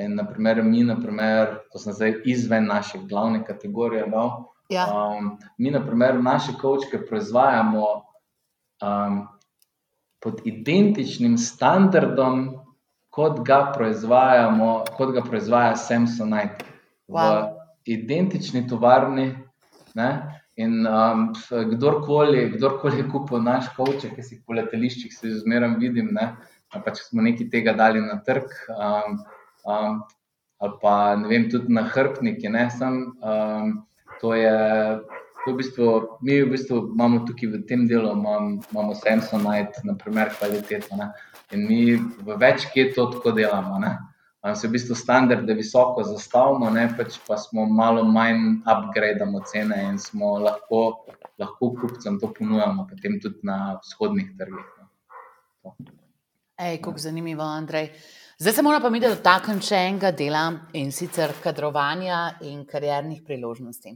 In, 0.00 0.14
naprimer, 0.16 0.62
mi, 0.64 0.84
naprimer, 0.88 1.58
to 1.72 1.78
sem 1.78 1.92
zdaj 1.92 2.22
izven 2.24 2.64
naše 2.66 2.98
glavne 3.08 3.42
kategorije. 3.44 4.06
Dal, 4.08 4.30
Ja. 4.72 4.86
Um, 4.88 5.38
mi, 5.58 5.70
na 5.70 5.86
primer, 5.86 6.22
naše 6.22 6.52
kočke 6.60 7.06
proizvajamo 7.06 7.86
um, 8.82 9.26
pod 10.20 10.40
identičnim 10.44 11.38
standardom, 11.38 12.58
kot 13.10 13.40
ga 13.46 13.72
proizvajamo, 13.76 14.84
kot 14.96 15.12
ga 15.14 15.22
proizvaja 15.22 15.76
Samsonite. 15.76 16.64
Wow. 17.08 17.42
V 17.84 17.92
identični 17.98 18.64
tovarni. 18.68 19.34
Ne? 19.94 20.38
In 20.56 20.86
um, 20.86 21.32
kdorkoli, 21.74 22.46
kdorkoli 22.56 23.02
je 23.02 23.10
kupil 23.12 23.42
naš 23.42 23.68
koček, 23.76 24.14
ki 24.16 24.22
si 24.24 24.34
jih 24.36 24.42
po 24.46 24.56
letališčih 24.56 25.12
zmeraj 25.42 25.76
vidim, 25.80 26.12
ne? 26.16 26.32
pač 26.72 27.02
smo 27.04 27.20
nekaj 27.20 27.50
tega 27.52 27.74
dali 27.76 28.00
na 28.00 28.16
trg. 28.24 28.48
Um, 28.72 29.18
um, 29.64 30.02
ali 30.62 30.78
pa 30.82 31.16
ne 31.16 31.28
vem, 31.28 31.48
tudi 31.50 31.72
na 31.72 31.82
hrbniki. 31.82 32.50
Sem, 32.78 33.12
um, 33.22 33.86
to 34.20 34.34
je, 34.34 34.54
to 35.44 35.50
je 35.50 35.54
v 35.54 35.56
bistvu, 35.56 35.86
mi 36.22 36.42
v 36.42 36.50
bistvu 36.54 36.94
imamo 36.94 37.26
tukaj 37.26 37.50
v 37.50 37.62
tem 37.66 37.86
delu, 37.88 38.12
imam, 38.14 38.60
imamo 38.70 38.94
Samsonite, 38.94 39.82
naprimer, 39.84 40.30
kvaliteto. 40.38 40.96
Ne? 40.96 41.10
In 41.52 41.66
mi 41.66 41.96
v 41.98 42.38
več 42.38 42.68
kje 42.70 42.92
to 42.94 43.10
tako 43.16 43.34
delamo. 43.34 43.78
Ne? 43.82 43.98
Se 44.54 44.66
v 44.66 44.74
bistvu 44.74 44.94
standarde 44.98 45.54
visoko 45.54 46.02
zastavimo, 46.02 46.70
ne 46.70 46.88
pač 46.98 47.18
pa 47.26 47.36
smo 47.38 47.66
malo 47.66 48.02
manj 48.02 48.62
upgradamo 48.66 49.42
cene 49.46 49.76
in 49.90 49.98
smo 50.02 50.38
lahko, 50.42 51.06
lahko 51.38 51.74
kupcem 51.78 52.18
to 52.18 52.30
ponujamo, 52.34 52.86
potem 52.90 53.20
tudi 53.22 53.38
na 53.46 53.78
vzhodnih 53.82 54.32
trgih. 54.38 54.66
No. 55.62 55.76
Ej, 56.58 56.78
kako 56.82 56.98
zanimivo, 56.98 57.42
Andrej. 57.42 57.90
Zdaj 58.42 58.52
se 58.52 58.62
moramo 58.62 58.82
pa 58.82 58.90
mi 58.90 58.98
dotakniti 58.98 59.68
še 59.68 59.76
enega 59.86 60.10
dela 60.18 60.40
in 60.74 60.88
sicer 60.90 61.30
kadrovanja 61.44 62.16
in 62.48 62.64
karjernih 62.66 63.20
priložnosti. 63.22 63.92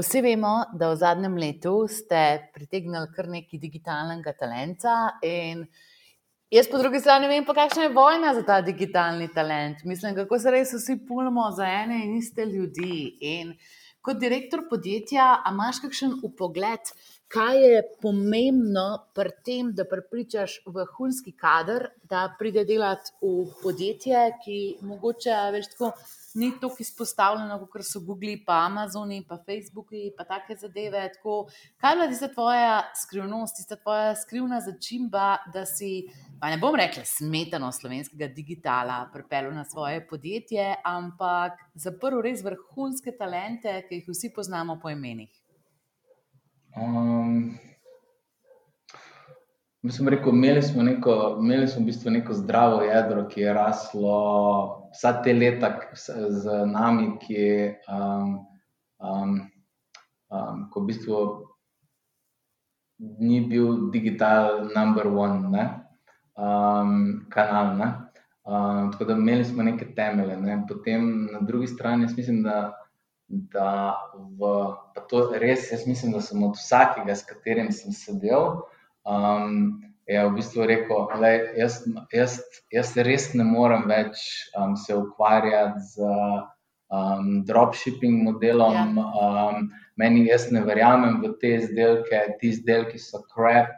Vsi 0.00 0.22
vemo, 0.24 0.52
da 0.72 0.88
v 0.88 0.96
zadnjem 0.96 1.34
letu 1.36 1.74
ste 1.84 2.22
pritegnili 2.54 3.10
kar 3.12 3.28
nekaj 3.28 3.60
digitalnega 3.60 4.32
talenta. 4.38 4.94
Jaz, 5.20 6.70
po 6.72 6.80
drugi 6.80 7.02
strani, 7.04 7.28
vem, 7.28 7.44
kakšna 7.44 7.90
je 7.90 7.92
vojna 7.98 8.32
za 8.38 8.46
ta 8.48 8.62
digitalni 8.64 9.28
talent. 9.36 9.84
Mislim, 9.84 10.16
kako 10.16 10.40
se 10.40 10.56
res 10.56 10.72
vsi 10.72 10.96
pulimo 11.04 11.50
za 11.52 11.68
ene 11.68 12.00
in 12.06 12.16
iste 12.16 12.48
ljudi. 12.48 13.18
In 13.28 13.52
kot 14.00 14.16
direktor 14.24 14.64
podjetja, 14.70 15.34
imaš 15.52 15.84
kakšen 15.84 16.16
upogled, 16.24 16.96
kaj 17.28 17.58
je 17.58 17.82
pomembno 18.02 18.86
pri 19.14 19.30
tem, 19.44 19.72
da 19.74 19.84
pripričaš 19.84 20.60
vrhunski 20.66 21.32
kader, 21.32 21.88
da 22.10 22.28
pride 22.38 22.64
delati 22.64 23.10
v 23.22 23.48
podjetje, 23.62 24.20
ki 24.44 24.58
mogoče 24.86 25.34
več 25.54 25.72
tako 25.72 25.90
ni 26.36 26.50
tako 26.60 26.76
izpostavljeno, 26.80 27.58
kot 27.72 27.84
so 27.84 28.00
Google, 28.04 28.36
pa 28.46 28.60
Amazon, 28.66 29.10
pa 29.28 29.38
Facebook, 29.46 29.90
pa 30.16 30.24
take 30.28 30.56
zadeve. 30.60 31.02
Tako, 31.14 31.46
kaj 31.80 31.92
je 31.92 31.96
bila 31.96 32.08
tista 32.12 32.28
tvoja 32.28 32.74
skrivnost, 33.02 33.56
tista 33.56 33.76
tvoja 33.76 34.14
skrivna 34.14 34.60
začimba, 34.60 35.38
da 35.54 35.64
si, 35.66 36.04
pa 36.40 36.50
ne 36.52 36.60
bom 36.62 36.76
rekla, 36.76 37.02
smetano 37.08 37.72
slovenskega 37.72 38.28
digitala 38.36 39.00
pripeljal 39.12 39.54
na 39.54 39.64
svoje 39.64 40.04
podjetje, 40.06 40.74
ampak 40.84 41.58
zaprl 41.74 42.20
res 42.22 42.44
vrhunske 42.44 43.16
talente, 43.18 43.80
ki 43.88 44.02
jih 44.02 44.12
vsi 44.12 44.32
poznamo 44.36 44.78
po 44.82 44.92
imenih? 44.92 45.45
Um, 46.76 47.58
Mislim, 49.86 50.08
rekel, 50.08 50.32
imeli 50.34 50.62
smo, 50.62 50.82
neko, 50.82 51.36
imeli 51.40 51.68
smo 51.68 51.82
v 51.82 51.86
bistvu 51.86 52.10
neko 52.10 52.34
zdravo 52.34 52.80
jedro, 52.82 53.28
ki 53.28 53.40
je 53.40 53.52
raslo 53.54 54.14
vsa 54.90 55.12
te 55.22 55.32
leta 55.32 55.68
z 56.28 56.56
nami, 56.66 57.12
ki 57.22 57.34
je 57.34 57.68
um, 57.86 58.32
um, 58.98 59.36
um, 60.34 60.64
ko 60.72 60.80
v 60.80 60.88
bistvu 60.88 61.20
ni 62.98 63.40
bil 63.46 63.90
digital 63.94 64.66
number 64.74 65.06
one 65.06 65.52
ne? 65.54 65.68
Um, 66.34 67.28
kanal. 67.30 67.76
Ne? 67.76 67.92
Um, 68.42 68.90
tako 68.92 69.04
da 69.04 69.20
imeli 69.20 69.44
smo 69.44 69.62
neke 69.62 69.92
temelje. 69.94 70.40
Ne? 70.40 70.64
Potem 70.68 71.28
na 71.32 71.44
drugi 71.46 71.70
strani, 71.70 72.08
jaz 72.08 72.16
mislim, 72.16 72.42
da, 72.42 72.72
da 73.28 73.96
v, 74.14 74.50
to 75.10 75.22
res, 75.38 75.70
jaz 75.72 75.86
mislim, 75.86 76.12
da 76.14 76.20
sem 76.22 76.42
od 76.46 76.54
vsakega, 76.54 77.14
s 77.14 77.26
katerim 77.26 77.72
sem 77.74 77.92
sedel 77.92 78.60
um, 79.06 79.82
je 80.06 80.28
v 80.28 80.34
bistvu 80.34 80.66
rekel, 80.66 81.08
da 81.20 81.30
jaz, 81.58 81.80
jaz, 82.14 82.38
jaz 82.70 82.92
res 82.96 83.32
ne 83.34 83.46
morem 83.46 83.88
več 83.90 84.22
um, 84.54 84.76
se 84.78 84.94
ukvarjati 84.94 85.82
z 85.82 86.10
um, 86.94 87.42
dropshipping 87.46 88.22
modelom. 88.28 88.94
Ja. 88.98 89.48
Um, 89.50 89.70
meni 89.98 90.26
jaz 90.28 90.50
ne 90.54 90.62
verjamem 90.66 91.18
v 91.24 91.34
te 91.40 91.56
izdelke, 91.58 92.22
ti 92.40 92.52
izdelki 92.54 93.02
so 93.02 93.24
krep, 93.34 93.74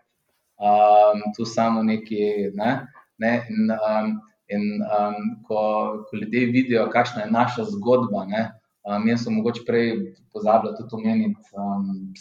um, 0.60 1.24
tu 1.36 1.48
samo 1.48 1.82
neki. 1.82 2.52
Ne, 2.58 2.74
ne, 3.18 3.32
in, 3.48 3.72
um, 3.72 4.12
in 4.52 4.66
um, 4.84 5.16
ko, 5.48 5.60
ko 6.08 6.16
ljudje 6.20 6.44
vidijo, 6.52 6.88
kakšna 6.92 7.24
je 7.24 7.32
naša 7.32 7.64
zgodba. 7.72 8.26
Ne, 8.28 8.44
um, 8.88 9.06
jaz 9.12 9.26
sem 9.26 9.36
mogoče 9.36 9.68
prej 9.68 9.94
pozabil 10.32 10.72
tudi 10.80 10.96
omeniti. 10.96 11.52
Um, 11.52 12.14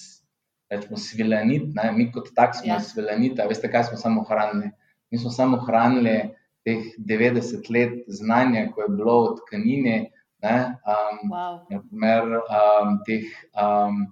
rečemo, 0.69 0.97
svilenit, 0.97 1.71
ne? 1.75 1.91
mi 1.95 2.09
kot 2.11 2.33
tak 2.35 2.55
smo 2.55 2.73
ja. 2.73 2.81
svilenita, 2.83 3.47
veste, 3.47 3.71
kaj 3.71 3.87
smo 3.89 3.97
samo 3.97 4.23
hranili. 4.27 4.71
Mi 5.11 5.17
smo 5.17 5.31
samo 5.31 5.57
hranili 5.63 6.17
teh 6.67 6.91
90 6.99 7.71
let 7.71 8.03
znanja, 8.07 8.67
ko 8.75 8.83
je 8.83 8.89
bilo 8.91 9.15
v 9.23 9.35
tkanini, 9.39 9.97
ne, 10.43 10.57
um, 10.83 11.31
wow. 11.31 11.61
naprimer, 11.71 12.41
um, 12.43 12.97
teh 13.07 13.23
um, 13.55 14.03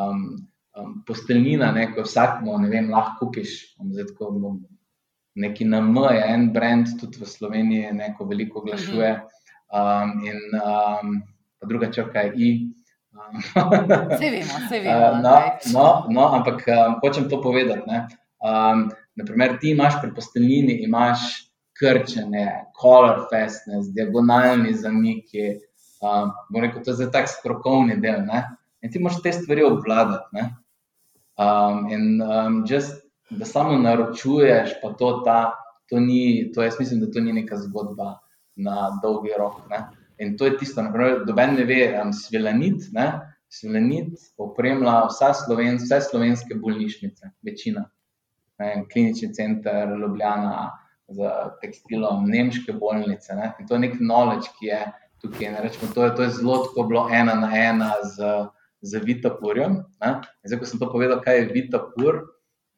um, 0.00 0.24
um, 0.72 0.94
posteljnina, 1.06 1.68
ne, 1.76 1.90
ko 1.92 2.06
vsakmo, 2.06 2.56
ne 2.58 2.72
vem, 2.72 2.88
lahko 2.90 3.28
kupiš. 3.28 3.58
Zdaj, 3.76 4.14
ko 4.16 4.32
bom 4.32 4.62
neki 5.38 5.68
na 5.68 5.82
M, 5.84 5.92
je 6.16 6.24
en 6.32 6.48
brand, 6.52 6.88
tudi 7.00 7.20
v 7.20 7.28
Sloveniji, 7.28 7.92
neko 7.92 8.24
veliko 8.26 8.64
oglašuje. 8.64 9.12
Um, 9.68 10.16
in 10.24 10.40
um, 10.56 11.18
druga 11.66 11.92
črka 11.92 12.20
je 12.20 12.32
I. 12.36 12.50
Vse 14.14 14.30
vemo, 14.30 14.54
vse 14.66 14.80
vemo. 14.84 14.98
Uh, 14.98 15.22
no, 15.22 15.34
no, 15.72 16.06
no, 16.10 16.28
ampak 16.34 16.64
um, 16.68 16.98
hočem 17.02 17.28
to 17.28 17.42
povedati. 17.42 17.82
Ne? 17.86 18.06
Um, 18.38 18.90
naprimer, 19.16 19.58
ti 19.60 19.70
imaš 19.70 20.00
pri 20.02 20.14
posteljini, 20.14 20.78
imaš 20.86 21.18
krčene, 21.78 22.70
color 22.80 23.26
fastness, 23.30 23.90
diagonalni 23.94 24.74
zamiki. 24.74 25.58
Um, 26.00 26.32
rekel, 26.54 26.82
to 26.84 26.90
je 26.90 27.00
zdaj 27.02 27.12
tak 27.12 27.28
strokovni 27.28 27.98
del. 28.02 28.22
Ne? 28.26 28.44
In 28.82 28.92
ti 28.92 29.02
moraš 29.02 29.22
te 29.22 29.32
stvari 29.32 29.66
obvladati. 29.66 30.46
Um, 31.38 31.86
in 31.90 32.22
um, 32.22 32.64
just 32.66 33.08
da 33.30 33.44
samo 33.44 33.78
naročuješ, 33.78 34.78
pa 34.82 34.92
to, 34.92 35.22
ta, 35.24 35.52
to 35.90 36.00
ni, 36.00 36.52
to 36.54 36.62
jaz 36.62 36.78
mislim, 36.80 37.00
da 37.00 37.10
to 37.10 37.20
ni 37.20 37.32
neka 37.32 37.56
zgodba 37.56 38.18
na 38.56 38.90
dolgi 39.02 39.34
rok. 39.38 39.60
Ne? 39.70 39.82
In 40.18 40.36
to 40.36 40.48
je 40.48 40.56
tisto, 40.58 40.82
kar 40.92 41.22
noben 41.26 41.54
ne 41.54 41.64
ve, 41.68 41.82
um, 42.00 42.12
svilanit. 42.12 42.88
Ne? 42.92 43.06
Svilanit 43.48 44.18
opremlja 44.40 45.04
vsa 45.08 45.32
sloven, 45.34 45.78
vse 45.80 46.00
slovenske 46.10 46.58
bolnišnice, 46.58 47.32
večina. 47.46 47.86
Ne? 48.58 48.84
Klinični 48.92 49.32
center, 49.34 49.94
Ljubljana, 49.98 50.70
z 51.08 51.30
tekstilom, 51.62 52.26
nemške 52.28 52.74
bolnice. 52.76 53.34
Ne? 53.34 53.52
In 53.60 53.68
to 53.68 53.78
je 53.78 53.84
nek 53.86 53.96
knowledge, 54.00 54.52
ki 54.58 54.72
je 54.72 54.80
tukaj. 55.22 55.54
Rečemo, 55.64 55.92
to, 55.94 56.04
je, 56.04 56.14
to 56.16 56.26
je 56.26 56.34
zelo 56.40 56.58
tako 56.66 56.88
bilo 56.90 57.08
ena 57.12 57.34
na 57.34 57.50
ena 57.56 57.92
z, 58.04 58.48
z 58.80 59.00
Vitapurjem. 59.04 59.80
Zdaj, 60.44 60.58
ko 60.60 60.68
sem 60.68 60.82
to 60.82 60.90
povedal, 60.92 61.22
kaj 61.24 61.40
je 61.40 61.50
Vitapur, 61.54 62.22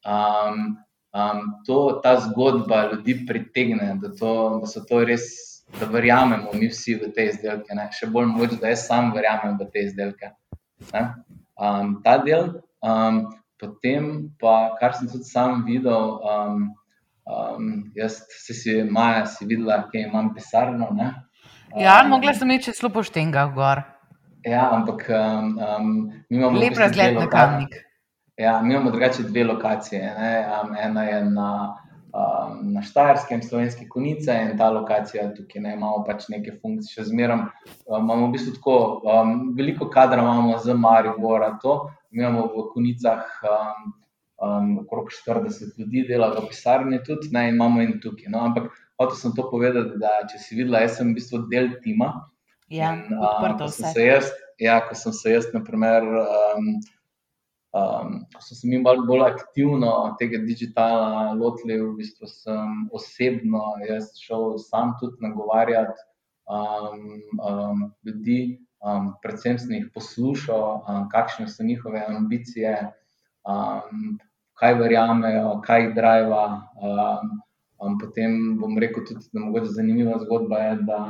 um, 0.07 0.77
um, 1.13 1.41
to, 1.67 2.01
ta 2.05 2.17
zgodba 2.21 2.91
ljudi 2.93 3.19
pritegne, 3.27 3.97
da, 4.01 4.13
to, 4.15 4.61
da 4.63 4.71
so 4.71 4.85
to 4.87 5.05
res. 5.05 5.50
Da 5.79 5.87
verjamemo 5.87 6.51
mi 6.53 6.69
vsi 6.69 6.97
v 6.99 7.13
te 7.15 7.29
izdelke, 7.31 7.75
ne? 7.75 7.87
še 7.95 8.11
bolj 8.11 8.27
moč, 8.33 8.57
da 8.61 8.73
jaz 8.73 8.89
sam 8.89 9.13
verjamem 9.15 9.55
v 9.61 9.69
te 9.71 9.85
izdelke. 9.87 10.33
Um, 11.61 12.01
ta 12.05 12.19
del, 12.25 12.51
um, 12.83 13.23
potem 13.61 14.31
pa, 14.41 14.75
kar 14.81 14.97
sem 14.97 15.09
tudi 15.09 15.29
sam 15.29 15.63
videl, 15.69 16.19
um, 16.25 16.71
Um, 17.31 17.93
jaz 17.95 18.27
se 18.29 18.55
si, 18.55 18.83
Maja, 18.83 19.27
si 19.27 19.47
videla, 19.47 19.77
da 19.93 19.99
imam 19.99 20.35
pisarno. 20.35 20.89
Ne? 20.93 21.15
Ja, 21.77 22.01
um, 22.05 22.11
mogla 22.11 22.35
sem 22.35 22.51
iti 22.51 22.73
celo 22.75 22.91
po 22.91 23.05
štengah 23.07 23.53
gor. 23.55 23.85
Ja, 24.47 24.71
ampak 24.73 25.05
um, 25.09 25.59
um, 25.59 25.93
mi 26.31 26.41
imamo 26.41 26.59
lep 26.59 26.79
razgled 26.79 27.15
na 27.15 27.29
kamnik. 27.31 27.77
Ja, 28.41 28.63
mi 28.63 28.75
imamo 28.75 28.91
drugače 28.91 29.23
dve 29.29 29.45
lokacije. 29.45 30.01
Um, 30.11 30.75
ena 30.75 31.05
je 31.05 31.25
na, 31.25 31.77
um, 32.15 32.59
na 32.75 32.83
Štajerskem, 32.83 33.43
slovenski 33.43 33.89
konice, 33.89 34.35
in 34.45 34.59
ta 34.59 34.71
lokacija 34.71 35.29
tukaj 35.37 35.63
ne 35.63 35.77
imamo 35.77 36.03
pač 36.07 36.29
neke 36.33 36.57
funkcije. 36.59 36.99
Še 36.99 37.09
zmeraj 37.13 37.41
um, 37.41 38.03
imamo 38.03 38.27
v 38.27 38.35
bistvu 38.37 38.57
tako 38.59 38.77
um, 39.05 39.39
veliko 39.57 39.91
kadra, 39.93 40.23
imamo 40.23 40.59
za 40.59 40.75
Maribora, 40.75 41.55
to 41.63 41.81
mi 42.11 42.25
imamo 42.25 42.49
v 42.55 42.69
konicah. 42.75 43.27
Um, 43.47 43.95
um, 44.41 44.79
okrog 44.79 45.09
40 45.27 45.79
ljudi 45.79 46.05
dela 46.09 46.31
v 46.35 46.47
pisarni, 46.49 47.01
tudi 47.05 47.29
ne, 47.33 47.49
imamo 47.49 47.83
in 47.83 47.99
tukaj. 48.01 48.31
No, 48.33 48.45
ampak 48.49 48.71
hotel 49.01 49.17
sem 49.17 49.35
to 49.37 49.47
povedati, 49.51 49.99
da 50.01 50.21
če 50.31 50.41
si 50.41 50.59
videla, 50.59 50.85
jaz 50.85 50.99
sem 50.99 51.13
v 51.13 51.19
bistvu 51.21 51.45
del 51.53 51.75
tima. 51.85 52.13
Ja, 52.71 52.95
in, 52.95 53.19
um, 53.19 53.59
ko 53.59 53.69
sem 53.73 53.91
se 53.95 54.07
jaz, 54.07 54.31
ja, 54.63 54.79
ko 54.87 54.97
sem 54.99 55.15
se 55.17 55.37
jaz, 55.37 55.51
naprimer, 55.55 56.07
um, 56.07 56.73
um, 57.73 58.25
ko 58.35 58.43
sem 58.43 58.57
se 58.57 58.69
mi 58.69 58.79
malo 58.83 59.07
bolj 59.07 59.27
aktivno 59.29 60.17
tega 60.19 60.39
digitala 60.45 61.33
lotili, 61.39 61.81
v 61.81 61.93
bistvu 61.99 62.27
sem 62.31 62.89
osebno 62.93 63.77
šel 64.19 64.57
sam 64.59 64.97
tudi 65.01 65.21
nagovarjati 65.27 66.01
um, 66.51 67.07
um, 67.39 67.87
ljudi. 68.05 68.59
Um, 68.81 69.13
predvsem 69.21 69.59
sem 69.61 69.75
jih 69.77 69.91
poslušal, 69.95 70.81
um, 70.89 71.09
kakšne 71.13 71.47
so 71.53 71.65
njihove 71.65 72.01
ambicije, 72.09 72.79
um, 73.45 74.17
kaj 74.57 74.75
verjamejo, 74.81 75.59
kaj 75.67 75.83
jih 75.85 75.95
driva. 75.95 76.45
Um, 76.81 77.35
um, 77.81 77.99
potem 78.01 78.57
bom 78.61 78.79
rekel 78.79 79.05
tudi, 79.05 79.29
da 79.33 79.61
je 79.61 79.75
zanimiva 79.77 80.19
zgodba, 80.25 80.59
je, 80.65 80.77
da 80.89 81.01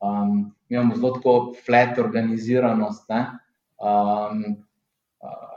um, 0.00 0.54
imamo 0.68 0.96
zelo 0.96 1.12
tako 1.18 1.52
flat 1.66 1.98
organiziranost. 1.98 3.12
Um, 3.76 4.64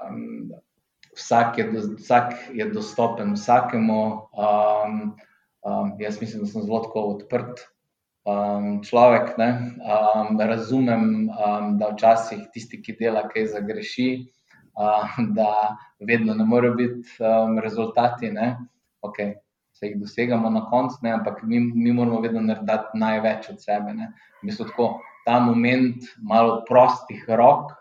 um, 0.09 0.51
vsak, 1.15 1.57
je 1.57 1.71
vsak 1.97 2.33
je 2.53 2.65
dostopen 2.69 3.33
vsakemu. 3.33 4.01
Um, 4.33 5.15
um, 5.65 5.95
jaz 5.99 6.21
mislim, 6.21 6.43
da 6.43 6.47
sem 6.47 6.61
zelo 6.61 6.91
odprt. 6.93 7.59
Um, 8.25 8.81
človek, 8.83 9.35
um, 9.37 10.37
razumem, 10.39 11.29
um, 11.29 11.77
da 11.77 11.91
včasih 11.93 12.47
tisti, 12.53 12.81
ki 12.81 12.97
dela, 12.99 13.27
kaj 13.29 13.51
zagreši, 13.53 14.25
da 15.37 15.77
vedno 16.01 16.33
ne 16.33 16.45
morejo 16.45 16.73
biti 16.73 17.09
um, 17.21 17.59
rezultati, 17.59 18.31
da 18.33 18.57
okay, 19.05 19.35
se 19.73 19.87
jih 19.87 19.99
dosegamo 20.01 20.49
na 20.49 20.65
koncu, 20.69 20.97
ne? 21.01 21.11
ampak 21.11 21.43
mi, 21.43 21.59
mi 21.59 21.93
moramo 21.93 22.21
vedno 22.21 22.41
narediti 22.41 22.97
največ 22.97 23.49
od 23.49 23.61
sebe. 23.61 23.93
Mislim, 24.43 24.67
tako, 24.67 24.99
ta 25.25 25.39
moment 25.39 26.03
malo 26.17 26.63
prostih 26.67 27.25
rok, 27.27 27.71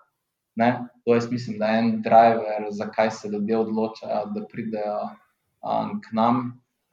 ne? 0.57 0.89
To 1.05 1.15
jaz 1.15 1.31
mislim, 1.31 1.59
da 1.59 1.67
je 1.67 1.79
en 1.79 1.91
driver, 2.03 2.67
zakaj 2.71 3.11
se 3.11 3.29
ljudje 3.29 3.59
odločajo, 3.59 4.27
da 4.35 4.47
pridejo 4.51 4.99
um, 5.05 6.01
k 6.01 6.13
nam. 6.13 6.45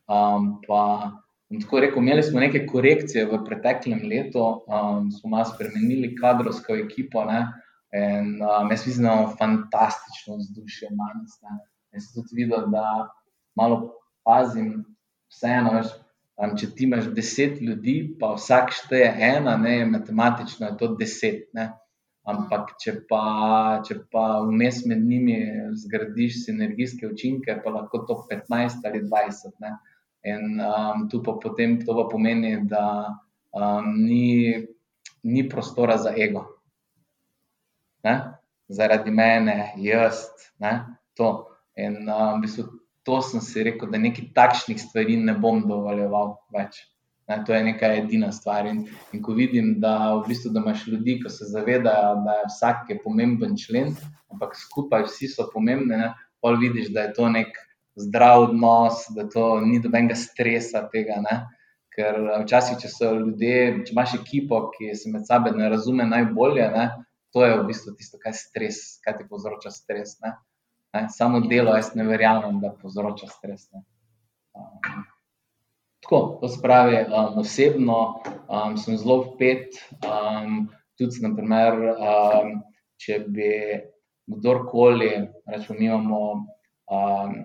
Um, 0.08 0.56
pa, 0.68 1.12
Tako 1.52 1.80
rekel, 1.84 2.00
imeli 2.00 2.24
smo 2.24 2.40
nekaj 2.40 2.62
korekcije 2.68 3.26
v 3.28 3.42
preteklem 3.44 4.06
letu, 4.08 4.40
um, 4.40 5.10
smo 5.12 5.30
malo 5.34 5.50
spremenili 5.50 6.14
kadrovsko 6.16 6.78
ekipo, 6.80 7.26
ne, 7.28 7.42
In 7.94 8.40
um, 8.42 8.72
jaz 8.72 8.88
mislim, 8.88 9.04
da 9.04 9.14
imamo 9.14 9.36
fantastično 9.40 10.36
vzdušje, 10.36 10.90
danes. 10.90 11.32
Jaz 11.92 12.06
sem 12.06 12.24
tudi 12.24 12.44
videl, 12.44 12.70
da 12.72 13.10
malo 13.56 13.82
pazim, 14.24 14.86
vseeno, 15.32 15.74
veš, 15.76 15.90
um, 16.40 16.54
če 16.58 16.70
ti 16.76 16.88
imaš 16.88 17.10
deset 17.16 17.60
ljudi, 17.62 17.96
pa 18.20 18.32
vsak 18.38 18.72
šteje 18.78 19.10
ena, 19.36 19.58
ne, 19.60 19.76
matematično 19.92 20.70
je 20.70 20.78
to 20.80 20.94
deset. 20.96 21.50
Ne. 21.54 21.68
Ampak, 22.30 22.76
če 22.81 22.99
pa, 23.10 23.81
če 23.85 23.98
pa 24.14 24.26
vmes 24.45 24.84
med 24.85 25.02
njimi 25.02 25.38
zgradiš 25.81 26.43
sinergijske 26.45 27.10
učinke, 27.10 27.57
pa 27.64 27.73
lahko 27.73 28.03
to 28.06 28.19
15 28.30 28.85
ali 28.85 29.02
20. 29.07 29.57
Ne. 29.64 29.73
In 30.30 30.61
um, 30.61 31.07
tu 31.10 31.23
pa 31.26 31.34
potem 31.41 31.80
to 31.81 31.98
pa 31.98 32.06
pomeni, 32.11 32.60
da 32.69 32.85
um, 33.57 33.93
ni, 33.98 34.53
ni 35.23 35.48
prostora 35.49 35.98
za 35.98 36.14
ego 36.14 36.45
ne? 38.03 38.34
zaradi 38.68 39.11
mene, 39.11 39.73
jaz. 39.77 40.26
Ne? 40.60 40.85
To. 41.14 41.48
In 41.76 42.10
um, 42.10 42.39
v 42.39 42.41
bistvu, 42.45 42.68
to 43.03 43.22
sem 43.26 43.41
si 43.41 43.64
rekel, 43.64 43.89
da 43.91 43.99
nekaj 44.02 44.31
takšnih 44.35 44.80
stvari 44.80 45.18
ne 45.19 45.35
bom 45.39 45.64
dovoljeval 45.68 46.35
več. 46.56 46.81
Ne? 47.32 47.40
To 47.48 47.56
je 47.56 47.64
neka 47.64 47.94
edina 48.02 48.32
stvar. 48.36 48.68
In, 48.68 48.84
in 49.16 49.24
ko 49.24 49.36
vidim, 49.38 49.78
da, 49.84 49.95
v 50.20 50.28
bistvu, 50.28 50.52
da 50.52 50.64
imaš 50.64 50.86
ljudi, 50.91 51.18
ki 51.24 51.32
se 51.32 51.48
zavedajo, 51.53 52.18
da 52.26 52.38
je 52.41 52.49
vsak 52.49 52.91
je 52.91 52.99
pomemben 53.03 53.56
člen, 53.58 53.95
ampak 54.34 54.58
skupaj 54.60 55.08
vsi 55.08 55.32
so 55.32 55.48
pomembni, 55.53 56.12
pa 56.41 56.53
vidiš, 56.60 56.91
da 56.95 57.08
je 57.08 57.14
to 57.16 57.30
nek 57.32 57.56
zdrav 57.95 58.49
odnos, 58.49 59.06
da 59.16 59.28
to 59.30 59.60
ni 59.66 59.80
dobenega 59.80 60.18
stresa 60.20 60.84
tega. 60.91 61.22
Ne? 61.24 61.38
Ker 61.91 62.20
včasih, 62.44 62.80
če 62.84 62.90
so 62.91 63.14
ljudje, 63.18 63.56
če 63.88 63.95
imaš 63.95 64.16
ekipo, 64.22 64.64
ki 64.76 64.94
se 64.95 65.12
med 65.12 65.28
sabo 65.28 65.52
ne 65.56 65.68
razume 65.72 66.06
najbolje, 66.08 66.70
ne, 66.72 66.86
to 67.36 67.44
je 67.44 67.58
v 67.58 67.66
bistvu 67.68 67.95
tisto, 67.99 68.20
kar, 68.22 68.36
stres, 68.36 68.80
kar 69.03 69.18
ti 69.18 69.28
povzroča 69.28 69.74
stres. 69.76 70.16
Ne? 70.24 70.32
Ne? 70.95 71.06
Samo 71.12 71.44
delo, 71.52 71.76
jaz 71.76 71.91
ne 71.99 72.08
verjamem, 72.08 72.62
da 72.64 72.72
povzroča 72.80 73.28
stres. 73.32 73.68
Um, 74.56 75.03
tako, 76.02 76.38
to 76.41 76.48
se 76.48 76.60
pravi, 76.61 77.06
um, 77.06 77.40
osebno 77.41 78.22
um, 78.49 78.78
sem 78.78 78.98
zelo 78.98 79.22
vpet. 79.30 79.80
Um, 80.02 80.68
tudi, 80.99 81.22
naprimer, 81.23 81.80
um, 81.95 82.60
če 83.02 83.23
bi 83.28 83.53
kdorkoli, 84.30 85.14
rečemo, 85.49 85.80
mi 85.80 85.86
imamo. 85.86 86.22
Um, 86.91 87.41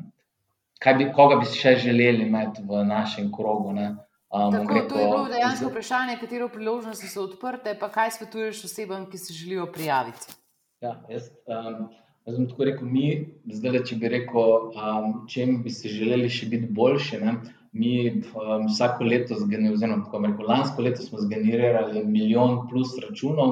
Bi, 0.77 1.07
koga 1.17 1.39
bi 1.41 1.47
še 1.49 1.73
želeli 1.81 2.27
imeti 2.27 2.61
v 2.69 2.83
našem 2.85 3.31
krogu? 3.33 3.73
Ne? 3.73 3.87
Um, 4.29 4.53
Tako, 4.53 4.75
rekel, 4.75 4.89
to 4.91 4.99
je 5.01 5.07
bilo 5.07 5.29
dejansko 5.33 5.71
vprašanje, 5.71 6.17
katero 6.21 6.49
priložnosti 6.53 7.09
so 7.09 7.23
odprte, 7.25 7.73
pa 7.81 7.89
kaj 7.89 8.11
svetuješ 8.19 8.65
osebam, 8.69 9.07
ki 9.11 9.19
se 9.19 9.35
želijo 9.35 9.65
prijaviti. 9.73 10.35
Ja, 10.85 10.93
jaz, 11.09 11.31
um, 11.49 11.89
jaz 12.29 12.37
bom 12.37 12.49
tako 12.51 12.69
rekel, 12.69 12.91
mi, 12.93 13.07
zdaj, 13.49 13.81
če 13.89 13.97
bi 14.03 14.11
rekel, 14.13 14.53
um, 14.77 15.09
če 15.33 15.47
bi 15.65 15.73
se 15.73 15.89
želeli 15.89 16.29
še 16.29 16.51
biti 16.53 16.69
boljši. 16.77 17.23
Ne? 17.25 17.39
Mi 17.77 17.95
um, 18.09 18.67
vsako 18.71 19.05
leto, 19.05 19.37
oziroma 19.37 20.05
tako 20.05 20.23
rekel, 20.25 20.47
lansko 20.49 20.83
leto 20.83 21.05
smo 21.05 21.21
zgenerirali 21.21 22.05
milijon 22.05 22.63
plus 22.71 22.95
računov, 23.03 23.51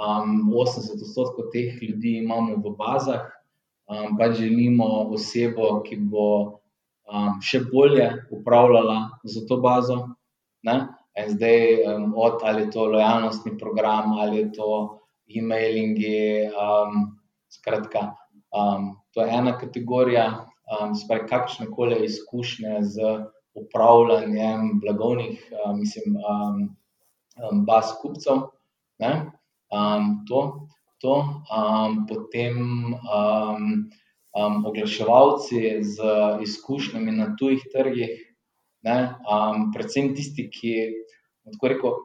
um, 0.00 0.52
80 0.54 1.02
odstotkov 1.02 1.50
teh 1.52 1.82
ljudi 1.82 2.16
imamo 2.22 2.56
v 2.64 2.72
bazah, 2.78 3.26
um, 3.90 4.16
pa 4.18 4.30
želimo 4.32 4.86
osebo, 5.16 5.82
ki 5.84 6.00
bo 6.08 6.28
um, 6.46 7.36
še 7.44 7.66
bolje 7.72 8.08
upravljala 8.30 9.20
za 9.24 9.44
to 9.46 9.60
bazo. 9.60 10.06
Zdaj, 11.28 11.60
um, 11.82 12.12
od 12.16 12.40
ali 12.46 12.62
je 12.62 12.70
to 12.70 12.88
lojalnostni 12.88 13.58
program, 13.58 14.12
ali 14.22 14.44
je 14.44 14.52
to 14.56 14.72
e-mailingi. 15.28 16.48
Um, 16.54 17.18
skratka, 17.48 18.14
um, 18.52 18.96
to 19.10 19.22
je 19.22 19.32
ena 19.34 19.58
kategorija, 19.58 20.46
um, 20.68 20.94
spaj, 20.94 21.26
kakšne 21.26 21.68
koli 21.72 22.04
izkušnje 22.04 22.78
z 22.92 23.12
upravljanjem 23.54 24.80
blagovnih, 24.80 25.52
mislim, 25.76 26.16
baz 27.66 27.92
kupcev. 28.02 28.48
Um, 29.68 30.24
to, 30.28 30.68
to. 30.98 31.42
Potem 32.08 32.56
oglaševalci 34.66 35.82
z 35.82 35.96
izkušnjami 36.42 37.12
na 37.12 37.34
tujih 37.38 37.62
trgih, 37.72 38.14
ne, 38.82 38.96
predvsem 39.74 40.14
tisti, 40.14 40.48
ki, 40.50 40.74
tako 41.52 41.72
rekel, 41.72 41.96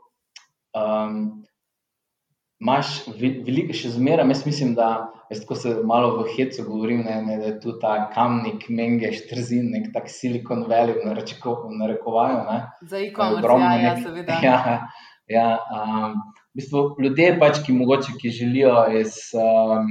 imaš 2.64 3.02
veliko, 3.20 3.76
še 3.76 3.92
zmeraj, 3.98 4.30
jaz 4.32 4.46
mislim, 4.48 4.72
da 4.78 4.90
jaz 5.30 5.42
tako 5.44 5.58
se 5.60 5.74
malo 5.84 6.14
v 6.22 6.28
hecu 6.36 6.64
govorim, 6.68 7.04
ne, 7.04 7.18
ne, 7.26 7.38
da 7.42 7.50
je 7.50 7.58
tu 7.64 7.76
ta 7.82 7.96
kamnik, 8.14 8.70
mengeš, 8.72 9.26
trzin, 9.28 9.68
nek 9.74 9.90
tak 9.96 10.08
silikon 10.12 10.64
velik, 10.70 11.04
na 11.04 11.16
narekovaju. 11.82 12.40
Za 12.82 13.02
e-commerce, 13.02 13.60
ja, 13.60 13.76
ja, 13.82 13.98
seveda. 14.04 14.40
Ja, 14.48 14.80
ja, 15.32 15.50
um, 15.76 16.18
v 16.54 16.62
bistvu 16.62 16.82
ljudje 17.04 17.30
pač, 17.40 17.62
ki 17.66 17.76
mogoče, 17.76 18.18
ki 18.22 18.32
želijo 18.32 18.74
iz, 19.00 19.20
um, 19.36 19.88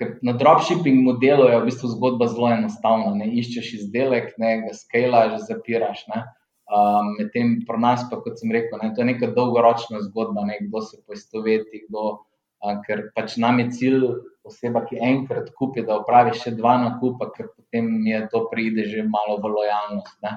ker 0.00 0.16
na 0.26 0.34
dropshipping 0.36 1.04
modelu 1.06 1.48
je 1.52 1.60
v 1.60 1.68
bistvu 1.70 1.92
zgodba 1.96 2.28
zelo 2.32 2.50
enostavna, 2.52 3.14
ne, 3.16 3.30
iščeš 3.40 3.74
izdelek, 3.80 4.32
ne, 4.42 4.56
ga 4.66 4.76
skalaš, 4.76 5.44
zapiraš, 5.48 6.04
ne. 6.12 6.24
Um, 6.64 7.10
medtem 7.18 7.58
pri 7.68 7.76
nas, 7.76 8.06
pa 8.08 8.16
kot 8.24 8.40
sem 8.40 8.52
rekel, 8.54 8.78
ne, 8.80 8.94
to 8.96 9.02
je 9.02 9.10
neka 9.10 9.34
dolgoročna 9.36 10.00
zgodba, 10.06 10.46
ne, 10.48 10.62
kdo 10.64 10.80
se 10.80 10.96
poistoveti, 11.04 11.82
kdo, 11.88 12.04
uh, 12.64 12.78
ker 12.86 13.10
pač 13.12 13.36
nam 13.36 13.60
je 13.60 13.66
cilj 13.78 14.06
oseba, 14.48 14.84
ki 14.88 15.00
enkrat 15.00 15.50
kupi, 15.58 15.84
da 15.84 15.98
opravi 16.00 16.32
še 16.36 16.54
dva 16.56 16.76
nakupa, 16.80 17.28
ker 17.36 17.50
potem 17.52 17.90
je 18.08 18.22
to 18.32 18.44
pride 18.52 18.88
že 18.88 19.04
malo 19.08 19.36
v 19.40 19.52
lojalnost. 19.52 20.16
Ne. 20.24 20.34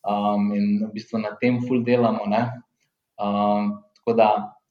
Um, 0.00 0.52
in 0.56 0.66
v 0.86 0.92
bistvu 0.96 1.20
na 1.20 1.34
tem 1.40 1.60
ful 1.64 1.84
delamo. 1.84 2.24
Um, 3.20 3.84
tako 4.00 4.12
da 4.16 4.28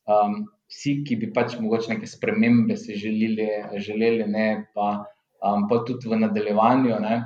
um, 0.10 0.42
vsi, 0.70 1.02
ki 1.06 1.20
bi 1.22 1.30
pač 1.34 1.58
mogoče 1.62 1.94
neke 1.94 2.10
spremembe 2.10 2.78
si 2.78 2.98
želeli, 2.98 3.50
želeli 3.78 4.26
ne, 4.26 4.66
pa, 4.74 5.06
um, 5.46 5.70
pa 5.70 5.84
tudi 5.86 6.10
v 6.10 6.18
nadaljevanju. 6.26 6.98
Ne, 7.06 7.22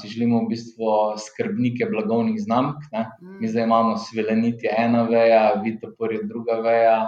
si 0.00 0.08
želimo 0.08 0.42
v 0.42 0.48
bistvu 0.48 0.90
skrbnike 1.22 1.86
blagovnih 1.90 2.40
znamk. 2.40 2.76
Ne? 2.92 3.06
Mi 3.20 3.46
mm. 3.46 3.50
zdaj 3.50 3.64
imamo 3.64 3.96
sveleniti 3.96 4.68
ena 4.78 5.02
veja, 5.02 5.54
vitopor 5.64 6.12
je 6.12 6.22
druga 6.24 6.58
veja, 6.64 6.98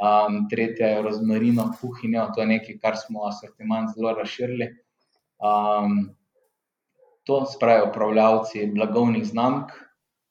um, 0.00 0.48
tretja 0.48 0.88
je 0.88 1.02
rozmarino, 1.02 1.70
kuhinjo, 1.80 2.30
to 2.34 2.40
je 2.40 2.46
nekaj, 2.46 2.78
kar 2.82 2.96
smo 2.96 3.26
asortiment 3.28 3.92
zelo 3.96 4.14
razširili. 4.16 4.70
Um, 5.44 6.14
to 7.24 7.44
spravijo 7.46 7.88
upravljavci 7.90 8.70
blagovnih 8.74 9.24
znamk. 9.24 9.72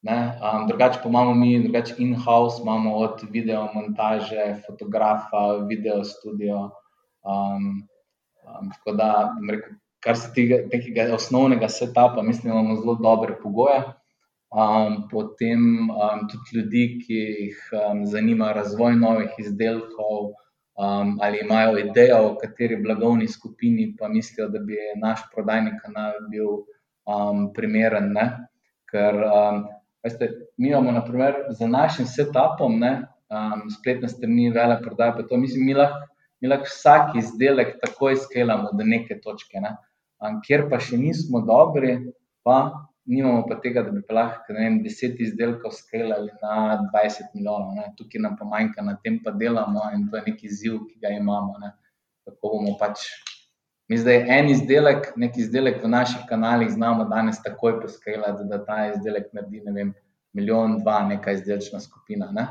Um, 0.03 0.67
drugače 0.67 0.99
pa 1.03 1.09
imamo 1.09 1.33
mi, 1.33 1.63
drugače 1.63 1.95
in-house, 1.97 2.61
imamo 2.61 2.95
od 2.95 3.21
video 3.29 3.69
montaže, 3.73 4.61
fotografa, 4.67 5.63
video 5.69 6.03
studio. 6.03 6.69
Um, 7.23 7.87
um, 8.43 8.71
tako 8.73 8.91
da, 8.97 9.35
rekel, 9.49 9.77
kar 10.03 10.17
se 10.19 10.31
tega 10.35 10.61
nekega 10.71 11.07
osnovnega 11.15 11.69
setupa, 11.69 12.21
mislim, 12.21 12.51
da 12.51 12.59
imamo 12.59 12.75
zelo 12.81 12.95
dobre 13.01 13.35
pogoje. 13.43 13.83
Um, 14.53 15.07
potem 15.09 15.89
um, 15.89 16.27
tudi 16.29 16.57
ljudi, 16.57 16.83
ki 17.01 17.19
jih 17.19 17.61
um, 17.73 18.03
zanima 18.05 18.51
razvoj 18.53 18.95
novih 18.95 19.31
izdelkov, 19.41 20.27
um, 20.77 21.15
ali 21.21 21.39
imajo 21.41 21.79
idejo, 21.81 22.19
v 22.27 22.35
kateri 22.43 22.77
blagovni 22.83 23.27
skupini 23.27 23.95
pa 23.99 24.07
mislijo, 24.07 24.49
da 24.53 24.59
bi 24.59 24.77
naš 25.01 25.23
prodajni 25.33 25.73
kanal 25.81 26.19
bil 26.29 26.51
um, 27.09 27.47
primeren. 27.53 28.11
Ne? 28.13 28.27
Ker 28.91 29.17
um, 29.25 29.65
veste, 30.05 30.29
mi 30.57 30.69
imamo, 30.69 30.91
naprimer, 30.91 31.47
za 31.49 31.67
našim 31.67 32.05
setupom, 32.05 32.77
ne, 32.79 32.93
um, 33.33 33.65
spletne 33.73 34.11
strani, 34.11 34.51
vele 34.53 34.77
prodaje, 34.83 35.15
pa 35.17 35.25
to 35.31 35.37
mislim, 35.41 35.65
mi 35.65 35.73
lahko 35.79 36.13
lahk 36.47 36.67
vsak 36.67 37.15
izdelek 37.15 37.77
takoj 37.81 38.17
skelamo 38.19 38.69
do 38.77 38.83
neke 38.83 39.19
točke. 39.23 39.61
Ne? 39.63 39.75
Kjer 40.45 40.67
pa 40.71 40.79
še 40.79 40.97
nismo 40.97 41.41
dobri, 41.47 41.97
pa 42.43 42.57
nimamo 43.05 43.43
pa 43.47 43.59
tega, 43.63 43.83
da 43.83 43.91
bi 43.91 44.01
lahko 44.15 44.55
vem, 44.55 44.79
10 44.83 45.19
izdelkov 45.25 45.75
skelali 45.75 46.31
na 46.41 46.79
20 46.93 47.35
milijonov. 47.35 47.73
Ne. 47.75 47.89
Tukaj 47.97 48.23
nam 48.23 48.37
pa 48.39 48.47
manjka, 48.47 48.85
na 48.85 48.95
tem 49.03 49.19
pa 49.23 49.31
delamo 49.31 49.89
in 49.95 50.07
to 50.09 50.17
je 50.17 50.23
neki 50.27 50.49
ziv, 50.49 50.79
ki 50.87 50.99
ga 51.03 51.11
imamo. 51.17 51.57
Ne. 51.59 51.73
Tako 52.27 52.55
bomo 52.55 52.77
pač. 52.79 53.03
Mi 53.91 53.97
zdaj 53.99 54.21
en 54.31 54.49
izdelek, 54.49 55.11
neki 55.19 55.41
izdelek 55.43 55.81
v 55.83 55.91
naših 55.91 56.23
kanalih 56.29 56.69
znamo 56.71 57.03
danes 57.11 57.41
takoj 57.43 57.81
poskelati, 57.81 58.47
da 58.47 58.61
ta 58.63 58.77
izdelek 58.93 59.27
naredi, 59.35 59.59
ne 59.65 59.73
vem, 59.75 59.89
milijon, 60.33 60.79
dva, 60.79 61.01
neka 61.09 61.35
izdelčna 61.35 61.81
skupina, 61.83 62.31
ne? 62.31 62.47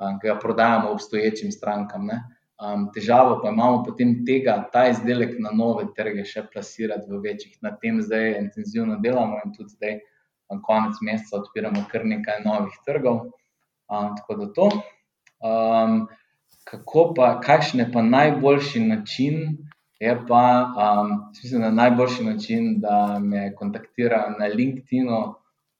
ki 0.00 0.30
ga 0.30 0.38
prodajamo 0.40 0.88
obstoječim 0.94 1.52
strankam. 1.52 2.06
Ne? 2.08 2.22
Um, 2.60 2.90
težavo 2.92 3.38
pa 3.40 3.48
imamo 3.48 3.80
potem 3.86 4.18
tega, 4.28 4.58
ta 4.72 4.84
izdelek 4.90 5.38
na 5.40 5.48
nove 5.56 5.86
trge 5.96 6.26
še 6.28 6.42
plasirati 6.52 7.08
v 7.08 7.20
večjih. 7.24 7.54
Na 7.64 7.72
tem 7.80 8.02
zdaj 8.04 8.34
intenzivno 8.36 8.98
delamo 9.00 9.38
in 9.44 9.54
tudi 9.56 9.72
zdaj, 9.78 9.94
na 10.50 10.58
konec 10.66 10.98
meseca, 11.06 11.38
odpiramo 11.38 11.86
kar 11.88 12.04
nekaj 12.04 12.42
novih 12.44 12.74
trgov. 12.84 13.30
Um, 13.88 14.12
tako 14.18 14.36
da 14.42 14.48
to. 14.58 14.68
Um, 15.40 16.02
kako 16.68 17.04
pa, 17.16 17.30
kakšen 17.40 17.80
je 17.80 17.86
pa 17.92 18.02
najboljši 18.02 18.84
način? 18.90 19.40
Je 20.00 20.12
pa, 20.28 20.44
um, 20.76 21.14
mislim, 21.42 21.60
da 21.60 21.66
je 21.70 21.78
najboljši 21.78 22.24
način, 22.24 22.68
da 22.80 23.18
me 23.20 23.54
kontaktirajo 23.54 24.36
na 24.38 24.52
LinkedIn-u, 24.52 25.22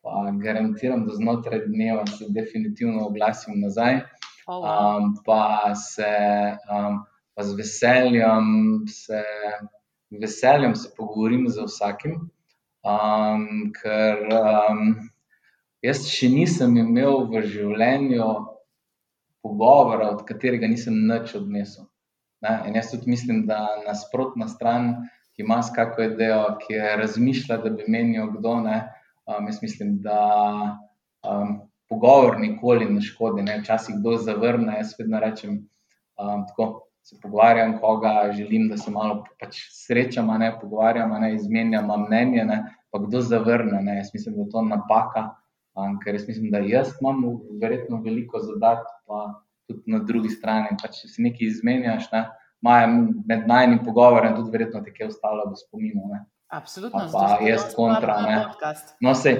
pa 0.00 0.32
garantiram, 0.42 1.04
da 1.06 1.14
znotraj 1.14 1.66
dneva 1.66 2.06
se 2.06 2.24
definitivno 2.28 3.06
oglasim 3.06 3.60
nazaj. 3.60 4.00
Um, 4.50 5.14
pa 5.24 5.74
se 5.74 6.10
um, 6.66 7.04
pa 7.34 7.42
z 7.42 7.54
veseljem, 7.54 8.84
se, 8.88 9.22
veseljem 10.10 10.74
se 10.74 10.90
pogovorim 10.96 11.48
z 11.48 11.62
vsakim, 11.62 12.16
um, 12.82 13.70
ker 13.78 14.26
um, 14.34 14.96
jaz 15.86 16.02
še 16.10 16.32
nisem 16.34 16.74
imel 16.82 17.28
v 17.30 17.44
življenju 17.46 18.26
pogovora, 19.46 20.10
od 20.16 20.26
katerega 20.26 20.66
nisem 20.66 20.98
nič 21.06 21.36
odnesel. 21.38 21.86
Ne? 22.42 22.58
In 22.66 22.74
jaz 22.74 22.90
tudi 22.90 23.14
mislim, 23.14 23.46
da 23.46 23.62
nasprotna 23.86 24.50
stran, 24.50 24.96
ki 25.38 25.46
ima 25.46 25.62
kakšno 25.62 26.10
idejo, 26.10 26.42
ki 26.66 26.74
je 26.74 26.92
razmišljala, 27.04 27.62
da 27.62 27.76
bi 27.78 27.86
menil 27.86 28.34
kdo, 28.34 28.58
ne, 28.66 28.82
um, 29.30 29.46
jaz 29.46 29.62
mislim, 29.62 30.00
da. 30.02 30.20
Um, 31.22 31.69
pogovor 31.90 32.38
nikoli 32.40 32.86
ne 32.86 33.02
škodi. 33.02 33.42
Ne? 33.42 33.58
Včasih 33.60 33.98
kdo 33.98 34.16
zavrne, 34.16 34.76
jaz 34.78 34.94
vedno 34.98 35.20
rečem, 35.20 35.58
um, 36.20 36.46
tako 36.48 36.86
se 37.02 37.16
pogovarjam, 37.22 37.78
koga 37.80 38.30
želim, 38.32 38.68
da 38.68 38.76
se 38.76 38.90
malo 38.90 39.24
pač 39.40 39.58
srečamo, 39.74 40.38
ne 40.38 40.52
pogovarjamo, 40.60 41.18
ne 41.18 41.34
izmenjamo 41.34 41.96
mnenje. 42.06 42.44
Ne? 42.44 42.62
Pa 42.90 42.98
kdo 42.98 43.20
zavrne, 43.20 43.82
ne? 43.82 43.96
jaz 43.96 44.14
mislim, 44.14 44.36
da 44.36 44.42
je 44.42 44.50
to 44.50 44.62
napaka, 44.62 45.28
um, 45.74 45.98
ker 46.04 46.14
jaz 46.14 46.28
mislim, 46.28 46.50
da 46.50 46.58
jaz 46.58 46.92
imam 47.00 47.40
verjetno 47.62 48.02
veliko 48.04 48.38
zadat, 48.38 48.86
pa 49.06 49.42
tudi 49.66 49.82
na 49.90 49.98
drugi 49.98 50.30
strani. 50.30 50.76
Pač, 50.82 51.02
če 51.02 51.08
si 51.08 51.26
nekaj 51.26 51.46
izmenjaš, 51.46 52.10
ne? 52.12 52.28
Maja 52.60 52.86
med 52.92 53.46
najnim 53.48 53.78
pogovorom, 53.84 54.34
tudi 54.36 54.52
verjetno 54.52 54.82
te 54.84 54.92
je 54.98 55.06
ostalo 55.08 55.46
v 55.48 55.56
spominu. 55.56 56.10
Ne? 56.12 56.26
Absolutno. 56.52 57.06
Pa 57.12 57.38
jaz 57.40 57.70
kontra. 57.74 58.18
No, 59.00 59.14
se, 59.14 59.32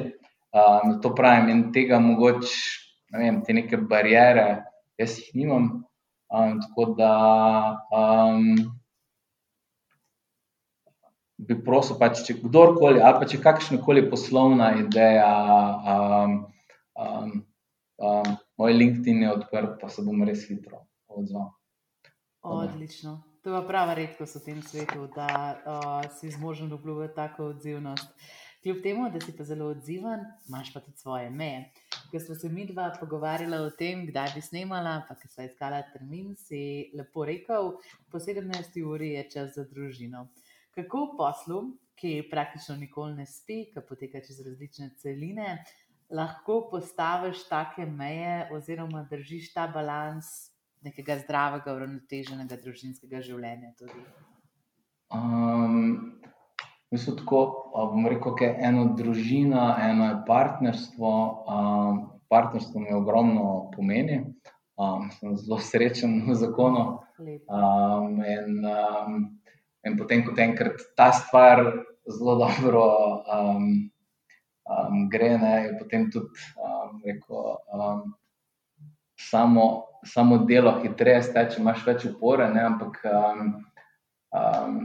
Um, 0.51 0.99
to 1.03 1.13
pravim 1.15 1.49
in 1.53 1.63
tega 1.73 2.01
mogoče, 2.03 2.55
ne 3.15 3.23
vem, 3.23 3.39
te 3.47 3.55
neke 3.55 3.79
barijere, 3.91 4.65
jaz 4.99 5.19
jih 5.21 5.31
nimam. 5.43 5.71
Um, 6.31 6.59
tako 6.63 6.87
da 6.99 7.13
um, 7.95 8.53
bi 11.39 11.57
prosil, 11.65 11.99
pač, 11.99 12.25
če 12.27 12.37
kdorkoli, 12.43 13.01
ali 13.03 13.23
pa 13.23 13.29
če 13.31 13.41
kakšna 13.43 13.81
koli 13.85 14.05
poslovna 14.11 14.73
ideja, 14.83 15.31
um, 15.95 16.37
um, 16.99 17.33
um, 18.03 18.37
moj 18.61 18.77
LinkedIn 18.77 19.25
je 19.25 19.33
odprt, 19.39 19.79
pa 19.81 19.91
se 19.91 20.05
bom 20.07 20.23
res 20.27 20.45
hitro 20.51 20.85
odzval. 21.11 21.51
Odlično. 22.43 23.21
To 23.45 23.55
je 23.55 23.63
prava 23.67 23.95
redkost 23.97 24.37
v 24.37 24.45
tem 24.45 24.63
svetu, 24.63 25.07
da 25.15 25.29
uh, 25.65 26.11
si 26.19 26.31
zmožen 26.31 26.73
obljubiti 26.73 27.15
tako 27.17 27.55
odzivnost. 27.55 28.13
Kljub 28.62 28.82
temu, 28.82 29.07
da 29.11 29.20
si 29.24 29.32
pa 29.37 29.45
zelo 29.45 29.70
odziven, 29.73 30.20
imaš 30.49 30.73
pa 30.74 30.81
tudi 30.85 30.99
svoje 30.99 31.31
meje. 31.31 31.70
Ko 32.11 32.20
smo 32.20 32.35
se 32.35 32.49
mi 32.49 32.66
dva 32.69 32.91
pogovarjala 33.01 33.62
o 33.65 33.70
tem, 33.70 34.03
kdaj 34.07 34.35
bi 34.35 34.43
snemala, 34.45 34.99
pa 35.09 35.16
ki 35.16 35.28
smo 35.28 35.47
iskala 35.49 35.78
termin, 35.93 36.35
si 36.37 36.91
lepo 36.99 37.24
rekel, 37.24 37.73
po 38.12 38.20
17 38.20 38.77
uri 38.85 39.15
je 39.15 39.24
čas 39.32 39.55
za 39.57 39.65
družino. 39.65 40.27
Kako 40.77 41.05
v 41.07 41.16
poslu, 41.16 41.62
ki 41.97 42.28
praktično 42.31 42.77
nikoli 42.77 43.16
ne 43.16 43.27
spi, 43.27 43.62
ki 43.73 43.87
poteka 43.89 44.20
čez 44.27 44.45
različne 44.45 44.91
celine, 45.01 45.57
lahko 46.12 46.66
postaviš 46.70 47.47
take 47.49 47.87
meje, 47.87 48.49
oziroma 48.53 49.07
držiš 49.09 49.55
ta 49.55 49.66
balans 49.73 50.51
nekega 50.85 51.16
zdravega, 51.24 51.73
uravnoteženega 51.77 52.61
družinskega 52.61 53.24
življenja? 53.24 53.73
Um, 55.11 56.20
Mislim, 56.91 57.17
tako, 57.17 57.71
bom 57.75 58.07
rekel, 58.07 58.35
da 58.39 58.45
je 58.45 58.57
eno 58.69 58.85
družina, 58.99 59.77
eno 59.91 60.09
je 60.09 60.17
partnerstvo. 60.27 61.11
Um, 61.47 62.01
partnerstvo 62.29 62.81
mi 62.81 62.95
ogromno 62.95 63.71
pomeni. 63.77 64.25
Um, 64.81 65.11
sem 65.12 65.37
zelo 65.37 65.59
srečen 65.61 66.23
v 66.27 66.35
zakonu. 66.35 66.85
Um, 67.21 68.23
in, 68.25 68.65
um, 68.65 69.17
in 69.87 69.99
potem, 69.99 70.25
ko 70.25 70.35
enkrat 70.41 70.83
ta 70.97 71.11
stvar 71.12 71.62
zelo 72.09 72.39
dobro 72.41 72.85
um, 73.29 73.91
um, 74.65 75.09
gre, 75.12 75.37
ne, 75.39 75.53
je 75.67 75.77
potem 75.79 76.09
tudi 76.11 76.47
um, 76.57 76.97
rekel, 77.05 77.55
um, 77.75 78.15
samo, 79.21 79.67
samo 80.05 80.39
delo 80.49 80.79
hitreje 80.81 81.23
steče, 81.29 81.61
imaš 81.61 81.85
več 81.87 82.09
upore, 82.09 82.49
ne, 82.55 82.65
ampak 82.73 82.99
um, 83.05 83.53
um, 84.33 84.81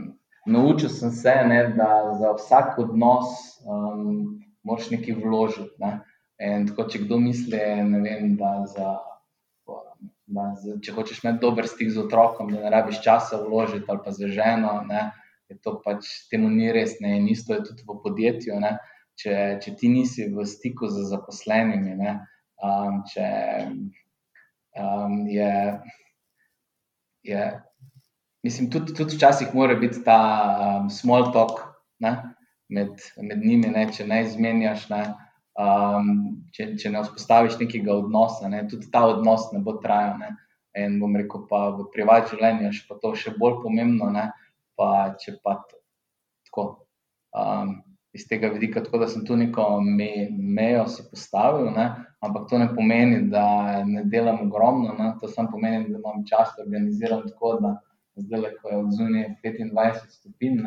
naučil 0.46 0.88
sem 0.88 1.10
se, 1.10 1.34
ne, 1.46 1.60
da 1.76 2.16
za 2.20 2.32
vsak 2.38 2.78
odnos 2.78 3.26
um, 3.66 4.42
moraš 4.62 4.90
nekaj 4.90 5.18
vložiti. 5.22 5.74
Ne. 5.78 6.00
In 6.42 6.66
tako, 6.68 6.86
če 6.92 7.02
kdo 7.06 7.18
misli, 7.22 7.58
vem, 7.58 8.34
da, 8.36 8.52
za, 8.68 8.96
da 10.26 10.50
za, 10.60 10.76
če 10.84 10.92
hočeš 10.92 11.22
imeti 11.24 11.42
dober 11.42 11.68
stik 11.68 11.90
z 11.94 12.02
otrokom, 12.04 12.50
da 12.52 12.60
ne 12.64 12.72
rabiš 12.74 13.00
časa 13.04 13.40
vložiti 13.40 13.88
ali 13.88 14.02
pa 14.04 14.12
za 14.12 14.28
ženo, 14.28 14.74
ne, 14.88 15.08
je 15.48 15.56
to 15.62 15.78
pač 15.84 16.08
temu 16.30 16.50
ni 16.52 16.68
res. 16.74 16.98
Ne. 17.00 17.16
In 17.20 17.28
isto 17.32 17.56
je 17.56 17.64
tudi 17.70 17.86
v 17.86 17.98
podjetju. 18.04 18.60
Če, 19.16 19.34
če 19.64 19.70
ti 19.80 19.88
nisi 19.88 20.26
v 20.28 20.44
stiku 20.44 20.90
z 20.92 21.06
zaposlenimi, 21.08 21.94
ne, 21.96 22.10
um, 22.60 22.98
če 23.08 23.28
um, 24.76 25.22
je, 25.24 25.52
je, 27.24 27.46
mislim, 28.46 28.70
tudi, 28.70 28.94
tudi 28.94 29.16
včasih 29.16 29.54
mora 29.54 29.74
biti 29.74 30.02
ta 30.06 30.18
um, 30.80 30.90
small 30.90 31.32
talk 31.34 31.60
ne, 32.02 32.14
med, 32.68 32.94
med 33.22 33.42
njimi, 33.42 33.70
ne, 33.74 33.86
če 33.92 34.06
ne 34.06 34.22
izmenjaš. 34.26 34.88
Ne, 34.92 35.02
um, 35.58 36.12
če, 36.54 36.70
če 36.80 36.92
ne 36.92 37.02
vzpostaviš 37.04 37.58
nekega 37.62 37.94
odnosa, 37.96 38.50
ne, 38.52 38.64
tudi 38.70 38.90
ta 38.92 39.06
odnos 39.10 39.48
ne 39.54 39.62
bo 39.64 39.78
trajal. 39.82 40.18
Ne. 40.22 40.34
In 40.76 40.98
bom 41.00 41.16
rekel, 41.16 41.46
pa 41.48 41.70
v 41.72 41.88
privatnem 41.94 42.34
življenju 42.34 42.68
je 42.68 42.84
pa 42.88 42.98
to 43.00 43.14
še 43.16 43.32
bolj 43.40 43.62
pomembno. 43.64 44.10
Ne, 44.12 44.28
pa 44.76 45.16
če 45.20 45.38
pa 45.42 45.60
tako. 45.66 46.70
Um, 47.36 47.80
Iz 48.16 48.22
tega 48.24 48.48
vidika, 48.48 48.80
tako 48.80 49.02
da 49.02 49.06
sem 49.12 49.26
tu 49.28 49.34
neko 49.36 49.64
me, 49.84 50.30
mejo 50.32 50.86
si 50.88 51.02
postavil, 51.04 51.66
ne? 51.74 51.84
ampak 52.24 52.46
to 52.48 52.56
ne 52.56 52.70
pomeni, 52.72 53.18
da 53.28 53.82
ne 53.84 54.06
delam 54.08 54.38
ogromno, 54.46 54.94
ne? 54.96 55.10
to 55.20 55.28
samo 55.28 55.50
pomeni, 55.52 55.90
da 55.90 55.98
imam 55.98 56.22
čas, 56.24 56.54
da 56.56 56.64
organiziram 56.64 57.26
tako, 57.26 57.50
da 57.60 57.74
zdaj, 58.16 58.50
ko 58.62 58.68
je 58.68 58.76
od 58.76 58.92
zunaj 58.92 59.28
25 59.44 60.08
stopinj, 60.08 60.62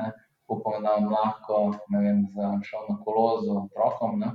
upam, 0.47 0.83
da 0.83 0.95
vam 0.97 1.11
lahko, 1.13 1.63
ne 1.89 2.01
vem, 2.05 2.21
šel 2.63 2.85
na 2.89 2.97
kolo 3.03 3.41
z 3.41 3.57
otrokom, 3.63 4.19
ne? 4.19 4.31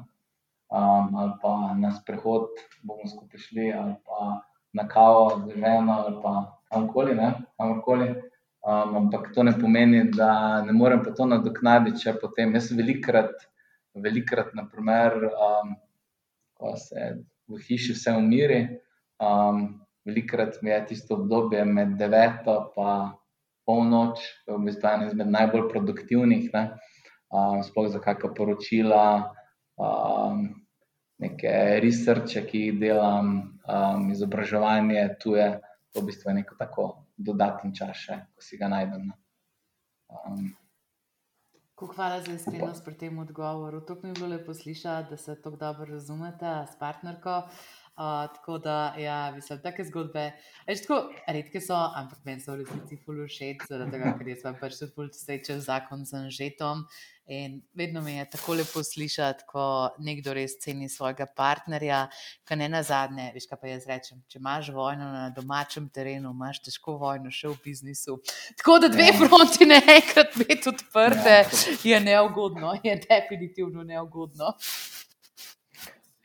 um, 0.74 1.16
ali 1.16 1.32
pa 1.42 1.74
na 1.78 1.92
sprehod 1.94 2.48
bomo 2.82 3.06
skupaj 3.06 3.40
šli, 3.40 3.72
ali 3.72 3.94
pa 4.06 4.40
na 4.72 4.88
kavo 4.88 5.42
z 5.46 5.58
ženo, 5.58 5.92
ali 5.92 6.16
pa 6.22 6.60
kamkoli. 6.70 7.16
kamkoli. 7.56 8.08
Um, 8.64 8.96
ampak 8.96 9.34
to 9.34 9.42
ne 9.42 9.52
pomeni, 9.60 10.10
da 10.10 10.62
ne 10.62 10.72
morem 10.72 11.02
pa 11.04 11.12
to 11.12 11.26
nadoknaditi, 11.26 12.00
če 12.00 12.14
potem 12.20 12.54
jaz 12.56 12.70
velikrat, 12.72 13.34
velikrat 13.94 14.54
naprimer, 14.56 15.18
um, 15.28 15.74
ko 16.56 16.72
se 16.80 17.10
v 17.48 17.60
hiši 17.60 17.92
vse 17.92 18.14
umiri, 18.16 18.60
um, 19.20 19.83
velikrat 20.04 20.62
mi 20.62 20.70
je 20.70 20.86
tisto 20.86 21.14
obdobje 21.14 21.64
med 21.64 21.96
deveto 21.98 22.72
in 22.76 23.12
polnoč, 23.64 24.20
v 24.46 24.58
bistvu 24.66 24.88
eno 24.88 25.06
izmed 25.08 25.30
najbolj 25.32 25.70
produktivnih, 25.70 26.50
um, 26.52 27.62
sploh 27.64 27.88
za 27.88 28.00
kakšna 28.00 28.34
poročila. 28.36 29.32
Um, 29.80 30.64
neke 31.18 31.80
researche, 31.80 32.42
ki 32.44 32.58
jih 32.66 32.80
delam, 32.80 33.30
um, 33.64 34.10
izobraževanje, 34.12 35.06
tu 35.22 35.38
je 35.38 35.46
to 35.94 36.02
v 36.02 36.10
bistvu 36.10 36.34
neko 36.34 36.58
tako 36.58 36.84
dodatni 37.16 37.72
čas, 37.74 37.96
še, 37.96 38.18
ko 38.34 38.44
si 38.44 38.58
ga 38.60 38.68
najdem. 38.68 39.08
No. 39.08 39.16
Um, 40.10 40.52
Hvala 41.84 42.20
za 42.22 42.32
iskrenost 42.32 42.84
pri 42.84 42.94
tem 42.96 43.16
odgovoru. 43.18 43.80
To 43.84 43.96
mi 44.02 44.08
je 44.08 44.14
bilo 44.16 44.28
lepo 44.30 44.54
slišati, 44.54 45.10
da 45.10 45.16
se 45.16 45.34
tako 45.42 45.56
dobro 45.60 45.84
razumete 45.84 46.52
s 46.70 46.78
partnerko. 46.78 47.42
Uh, 47.44 47.83
tako 47.96 48.58
da, 48.58 48.94
ja, 48.98 49.32
mislim, 49.34 49.60
take 49.62 49.84
zgodbe. 49.84 50.32
Eš, 50.66 50.82
tako, 50.82 51.12
redke 51.28 51.60
so, 51.60 51.76
ampak 51.76 52.18
meni 52.24 52.42
so 52.42 52.52
v 52.52 52.64
resnici 52.64 52.98
fully 53.06 53.28
všeč, 53.30 53.68
zaradi 53.70 53.94
tega, 53.94 54.14
ker 54.18 54.30
sem 54.40 54.56
pač 54.60 54.78
tudi 54.80 54.94
fully 54.96 55.14
srečen 55.14 55.60
zakon 55.62 56.06
z 56.08 56.26
žetom. 56.34 56.86
In 57.26 57.62
vedno 57.72 58.02
mi 58.04 58.16
je 58.16 58.24
tako 58.30 58.54
lepo 58.54 58.82
slišati, 58.84 59.46
ko 59.48 59.94
nekdo 59.98 60.34
res 60.36 60.58
ceni 60.60 60.90
svojega 60.92 61.24
partnerja, 61.26 62.02
ki 62.44 62.58
ne 62.60 62.68
na 62.68 62.82
zadnje. 62.84 63.30
Veš, 63.32 63.46
kaj 63.48 63.60
pa 63.62 63.70
jaz 63.70 63.86
rečem, 63.88 64.18
če 64.28 64.42
imaš 64.42 64.68
vojno 64.76 65.06
na 65.08 65.22
domačem 65.32 65.86
terenu, 65.88 66.34
imaš 66.36 66.60
težko 66.66 66.98
vojno 67.00 67.32
še 67.32 67.48
v 67.54 67.56
biznisu. 67.64 68.18
Tako 68.60 68.76
da 68.84 68.90
dve 68.92 69.08
ja. 69.08 69.16
fronti 69.22 69.70
naenkrat 69.70 70.36
biti 70.42 70.68
odprte, 70.68 71.38
ja. 71.46 71.78
je 71.94 72.02
neugodno, 72.10 72.76
je 72.84 72.98
definitivno 73.08 73.86
neugodno. 73.88 74.52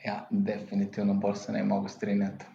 Ja, 0.06 0.28
definitivno 0.30 1.14
bolj 1.14 1.36
se 1.36 1.52
ne 1.52 1.64
mogu 1.64 1.88
strinjati. 1.88 2.46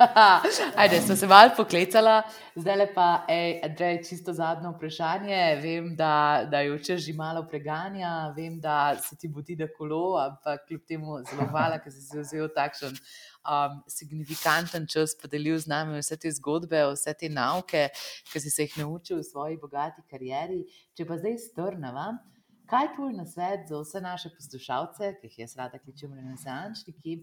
Ajde, 0.76 1.00
smo 1.00 1.16
se 1.16 1.26
malo 1.26 1.50
poklecala, 1.56 2.22
zdaj 2.54 2.86
pa, 2.94 3.26
Andrej, 3.62 4.02
čisto 4.08 4.32
zadnje 4.32 4.68
vprašanje. 4.68 5.58
Vem, 5.62 5.90
da, 5.96 6.46
da 6.50 6.60
jo 6.64 6.78
če 6.78 6.96
že 6.96 7.12
malo 7.12 7.42
preganja, 7.48 8.32
vem, 8.36 8.60
da 8.60 8.96
se 8.96 9.16
ti 9.16 9.28
bodi 9.28 9.56
da 9.56 9.68
kolo, 9.68 10.16
ampak 10.20 10.64
kljub 10.68 10.86
temu 10.88 11.18
zelo 11.28 11.48
hvala, 11.50 11.78
ker 11.84 11.92
si 11.92 12.16
vzel 12.16 12.48
takšen 12.54 12.96
um, 12.96 13.76
signifikanten 13.88 14.88
čas, 14.88 15.12
podelil 15.20 15.58
z 15.60 15.68
nami 15.68 16.00
vse 16.00 16.16
te 16.16 16.32
zgodbe, 16.32 16.80
vse 16.94 17.14
te 17.20 17.28
nauke, 17.28 17.88
ki 18.32 18.40
si 18.40 18.50
se 18.50 18.68
jih 18.68 18.80
naučil 18.80 19.20
v 19.20 19.28
svoji 19.28 19.60
bogati 19.60 20.04
karieri. 20.08 20.64
Če 20.96 21.04
pa 21.04 21.20
zdaj 21.20 21.36
strnava. 21.44 22.12
Kaj 22.70 22.84
je 22.84 22.94
tvoj 22.94 23.12
nasvet 23.12 23.60
za 23.68 23.80
vse 23.80 24.00
naše 24.00 24.30
poslušalce, 24.30 25.14
ki 25.20 25.26
jih 25.26 25.38
jaz 25.38 25.56
rada 25.58 25.78
kličem 25.78 26.12
renesančniki, 26.14 27.16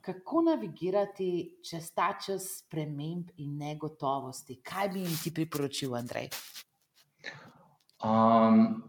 kako 0.00 0.40
navigirati 0.46 1.58
čez 1.60 1.90
ta 1.92 2.14
čas 2.26 2.46
sprememb 2.62 3.28
in 3.36 3.58
negotovosti? 3.60 4.56
Kaj 4.64 4.88
bi 4.88 5.02
jim 5.04 5.18
ti 5.24 5.34
priporočil, 5.34 5.92
Andrej? 5.96 6.30
Um, 8.00 8.82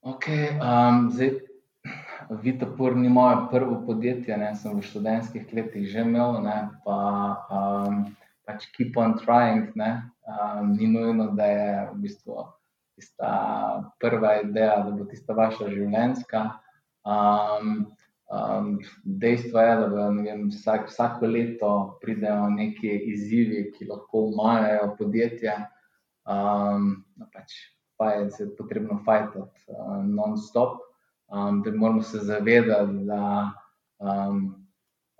ok, 0.00 0.24
um, 0.56 1.10
zdaj, 1.12 1.36
Vitapur 2.30 2.96
ni 2.96 3.12
moje 3.12 3.36
prvo 3.52 3.82
podjetje, 3.86 4.40
ne, 4.40 4.54
sem 4.56 4.72
v 4.72 4.88
študentskih 4.88 5.52
letih 5.52 5.84
že 5.84 6.00
imel, 6.00 6.40
ne, 6.48 6.58
pa 6.80 6.98
um, 7.52 8.04
pač 8.48 8.70
keep 8.72 8.96
on 8.96 9.18
trying, 9.20 9.68
ne, 9.76 10.00
um, 10.24 10.72
ni 10.72 10.88
nujno, 10.88 11.34
da 11.36 11.52
je 11.52 11.72
v 11.92 12.04
bistvu 12.08 12.40
tista 12.94 13.30
prva 14.00 14.40
ideja, 14.42 14.78
da 14.86 14.94
bo 14.94 15.04
tista 15.10 15.36
vaša 15.36 15.68
življenjska. 15.72 16.46
Um, 17.04 17.84
Um, 18.34 18.78
dejstvo 19.04 19.60
je, 19.60 19.76
da 19.76 19.86
vem, 19.86 20.48
vsak, 20.48 20.88
vsako 20.88 21.26
leto 21.26 21.98
pridejo 22.00 22.48
neki 22.50 22.96
izzivi, 23.12 23.66
ki 23.76 23.86
lahko 23.90 24.24
umajajo 24.30 24.94
podjetje. 24.98 25.54
Um, 26.24 27.04
pač 27.34 27.52
pa 28.00 28.14
je 28.14 28.30
se 28.30 28.46
potrebno 28.56 28.96
fajčati 29.04 29.68
uh, 29.68 30.00
non-stop, 30.04 30.80
um, 31.28 31.60
da 31.62 31.70
moramo 31.76 32.02
se 32.02 32.18
zavedati, 32.24 33.04
da 33.04 33.52
um, 34.00 34.40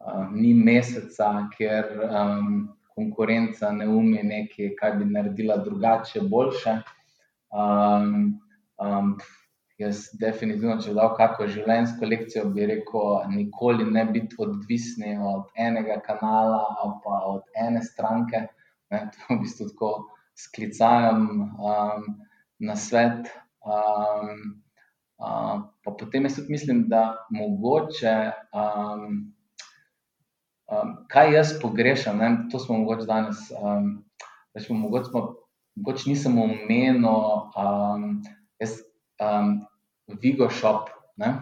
um, 0.01 0.33
ni 0.33 0.55
meseca, 0.55 1.51
ker 1.59 1.93
um, 2.09 2.71
konkurenca 2.97 3.71
ne 3.73 3.87
ume 3.89 4.25
nekaj, 4.25 4.73
kar 4.81 4.97
bi 4.97 5.05
naredila 5.05 5.61
drugače, 5.61 6.25
boljše. 6.25 6.79
Um, 7.55 8.41
um, 8.83 9.17
Jaz, 9.75 10.05
definitivno, 10.23 10.77
če 10.79 10.93
bi 10.93 11.01
dal 11.01 11.17
kakšno 11.19 11.49
življenjsko 11.51 12.07
lekcijo, 12.07 12.45
bi 12.55 12.67
rekel, 12.71 13.09
nikoli 13.33 13.87
ne 13.91 14.05
biti 14.07 14.37
odvisni 14.39 15.17
od 15.19 15.49
enega 15.59 15.97
kanala 16.07 16.61
ali 16.79 16.93
pa 17.03 17.17
od 17.33 17.59
ene 17.59 17.83
stranke. 17.83 18.45
Ne, 18.95 19.01
to 19.15 19.35
v 19.35 19.41
bistvu 19.43 19.67
tako 19.73 19.91
sklicam 20.39 21.27
um, 21.59 22.07
na 22.63 22.77
svet. 22.79 23.27
Um, 23.67 24.63
um, 25.19 25.67
pa 25.83 25.97
potem 25.99 26.29
jaz 26.29 26.39
tudi 26.39 26.55
mislim, 26.55 26.87
da 26.93 27.03
mogoče, 27.35 28.15
um, 28.55 29.09
um, 30.71 30.97
kaj 31.11 31.35
jaz 31.35 31.57
pogrešam, 31.59 32.23
ne, 32.23 32.31
to 32.53 32.63
smo 32.63 32.79
mogoče 32.85 33.11
danes, 33.11 33.43
um, 33.59 33.97
rečemo, 34.55 34.85
mogoče, 34.87 35.11
smo, 35.11 35.27
mogoče 35.77 36.11
nisem 36.11 36.39
omenil. 36.39 37.51
Um, 37.59 38.23
jaz, 38.61 38.79
um, 39.21 39.61
Vigo 40.23 40.51
Shop. 40.51 40.91
Ne? 41.17 41.35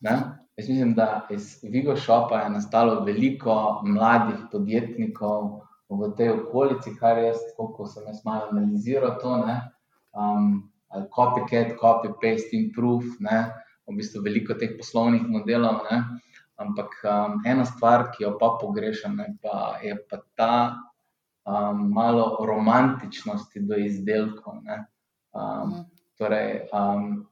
Ne? 0.00 0.16
Jaz 0.56 0.68
mislim, 0.68 0.94
da 0.94 1.26
iz 1.30 1.58
Vigo 1.62 1.96
Shopa 1.96 2.38
je 2.38 2.50
nastalo 2.50 3.00
veliko 3.04 3.80
mladih 3.84 4.44
podjetnikov 4.52 5.60
v 5.88 6.10
tej 6.16 6.30
okolici, 6.30 6.92
kar 7.00 7.18
jaz, 7.18 7.40
ko 7.56 7.86
sem 7.86 8.06
jaz 8.06 8.20
malo 8.24 8.52
analiziral 8.52 9.18
to. 9.22 9.34
Um, 10.14 10.70
copycat, 11.10 11.74
copy-paste, 11.80 12.54
improve, 12.54 13.18
ne? 13.20 13.50
v 13.84 13.98
bistvu 13.98 14.22
veliko 14.24 14.54
teh 14.56 14.76
poslovnih 14.78 15.26
modelov. 15.28 15.82
Ne? 15.90 15.98
Ampak 16.62 16.94
um, 17.02 17.42
ena 17.44 17.66
stvar, 17.66 18.12
ki 18.14 18.24
jo 18.24 18.36
pa 18.38 18.54
pogrešam, 18.60 19.18
ne, 19.18 19.34
pa 19.42 19.74
je 19.82 19.98
pa 20.08 20.22
ta 20.38 20.54
um, 21.46 21.90
malo 21.92 22.36
romantičnosti 22.46 23.60
do 23.60 23.76
izdelkov. 23.76 24.60
Um, 25.34 25.84
Torej, 26.18 26.68
um, 26.70 27.26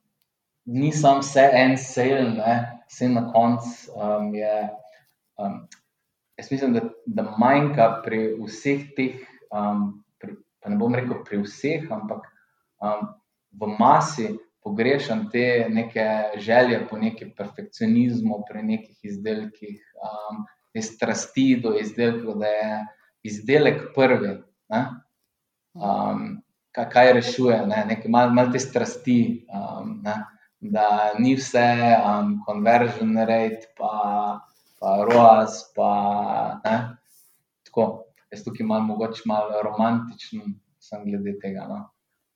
nisem 0.66 1.20
vse 1.22 1.44
en 1.54 1.76
sel, 1.78 2.34
vse 2.90 3.08
na 3.08 3.28
koncu 3.32 3.92
um, 3.94 4.34
je. 4.34 4.56
Um, 5.38 5.68
jaz 6.38 6.50
mislim, 6.50 6.72
da, 6.72 6.80
da 7.06 7.22
manjka 7.38 8.02
pri 8.04 8.34
vseh 8.40 8.88
teh, 8.96 9.20
um, 9.54 10.02
pri, 10.18 10.36
pa 10.62 10.70
ne 10.72 10.78
bom 10.80 10.94
rekel 10.94 11.22
pri 11.26 11.42
vseh, 11.44 11.86
ampak 11.94 12.26
um, 12.82 13.12
v 13.52 13.70
masi 13.78 14.32
pogrešam 14.62 15.28
te 15.30 15.66
neke 15.70 16.06
želje 16.38 16.80
po 16.90 16.98
nekem 16.98 17.32
perfekcionizmu, 17.36 18.42
pri 18.48 18.62
nekih 18.62 18.98
izdelkih, 19.02 19.78
um, 20.02 20.44
te 20.72 20.82
strasti 20.82 21.60
do 21.62 21.74
izdelkov, 21.78 22.38
da 22.42 22.50
je 22.50 22.74
izdelek 23.26 23.90
prvi. 23.94 24.36
Um, 24.72 26.42
kaj, 26.72 26.88
kaj 26.92 27.12
rešuje, 27.18 27.58
ne? 27.66 27.84
nekaj 27.88 28.10
malo 28.12 28.34
mal 28.36 28.52
te 28.52 28.60
strasti, 28.60 29.46
um, 29.52 29.98
ne? 30.04 30.16
da 30.62 31.12
ni 31.18 31.34
vse 31.34 31.66
um, 31.98 32.36
conversion 32.46 33.16
rate, 33.26 33.72
pa, 33.78 34.40
pa 34.80 34.98
ROAS. 35.08 35.64
Pa, 35.76 35.90
Tako, 37.66 37.86
jaz 38.30 38.44
tukaj 38.44 38.66
malo, 38.66 38.86
mogoče 38.92 39.26
malo 39.26 39.62
romantičen 39.64 40.54
sem 40.82 41.04
glede 41.08 41.34
tega. 41.42 41.66
No? 41.70 41.80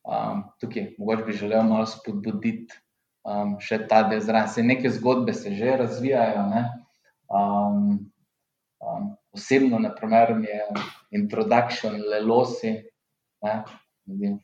Um, 0.06 0.42
tukaj, 0.60 0.94
mogoče 0.98 1.26
bi 1.26 1.38
želel 1.38 1.62
malo 1.68 1.86
spodbuditi 1.86 2.74
um, 3.26 3.56
še 3.60 3.82
ta 3.90 4.02
del 4.08 4.22
zraven. 4.24 4.50
Se 4.50 4.64
neke 4.64 4.90
zgodbe 4.90 5.34
se 5.34 5.54
že 5.54 5.76
razvijajo. 5.82 6.46
Um, 7.28 8.10
um, 8.80 9.10
osebno, 9.36 9.78
naprimer, 9.78 10.34
je 10.42 10.60
introduction 11.20 12.00
lelosi. 12.10 12.78
Ne? 13.44 13.60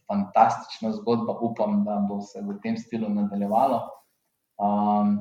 fantastična 0.07 0.93
zgodba, 0.93 1.39
upam, 1.41 1.85
da 1.85 2.07
bo 2.09 2.21
se 2.21 2.41
v 2.43 2.59
tem 2.63 2.77
stilu 2.77 3.09
nadaljevalo. 3.09 3.83
Um, 4.59 5.19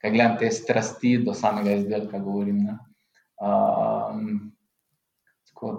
kaj 0.00 0.10
gledam 0.10 0.38
te 0.38 0.50
strasti 0.50 1.18
do 1.24 1.34
samega 1.34 1.70
izdelka, 1.70 2.18
govorim. 2.18 2.68
Um, 3.40 4.52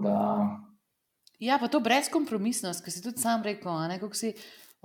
da... 0.04 0.48
Ja, 1.40 1.58
pa 1.62 1.68
to 1.68 1.80
brezkompromisnost, 1.80 2.86
ki 2.86 2.92
si 2.92 3.04
tudi 3.04 3.22
sam 3.22 3.44
rekel, 3.44 3.72
kako 4.00 4.14
si 4.14 4.34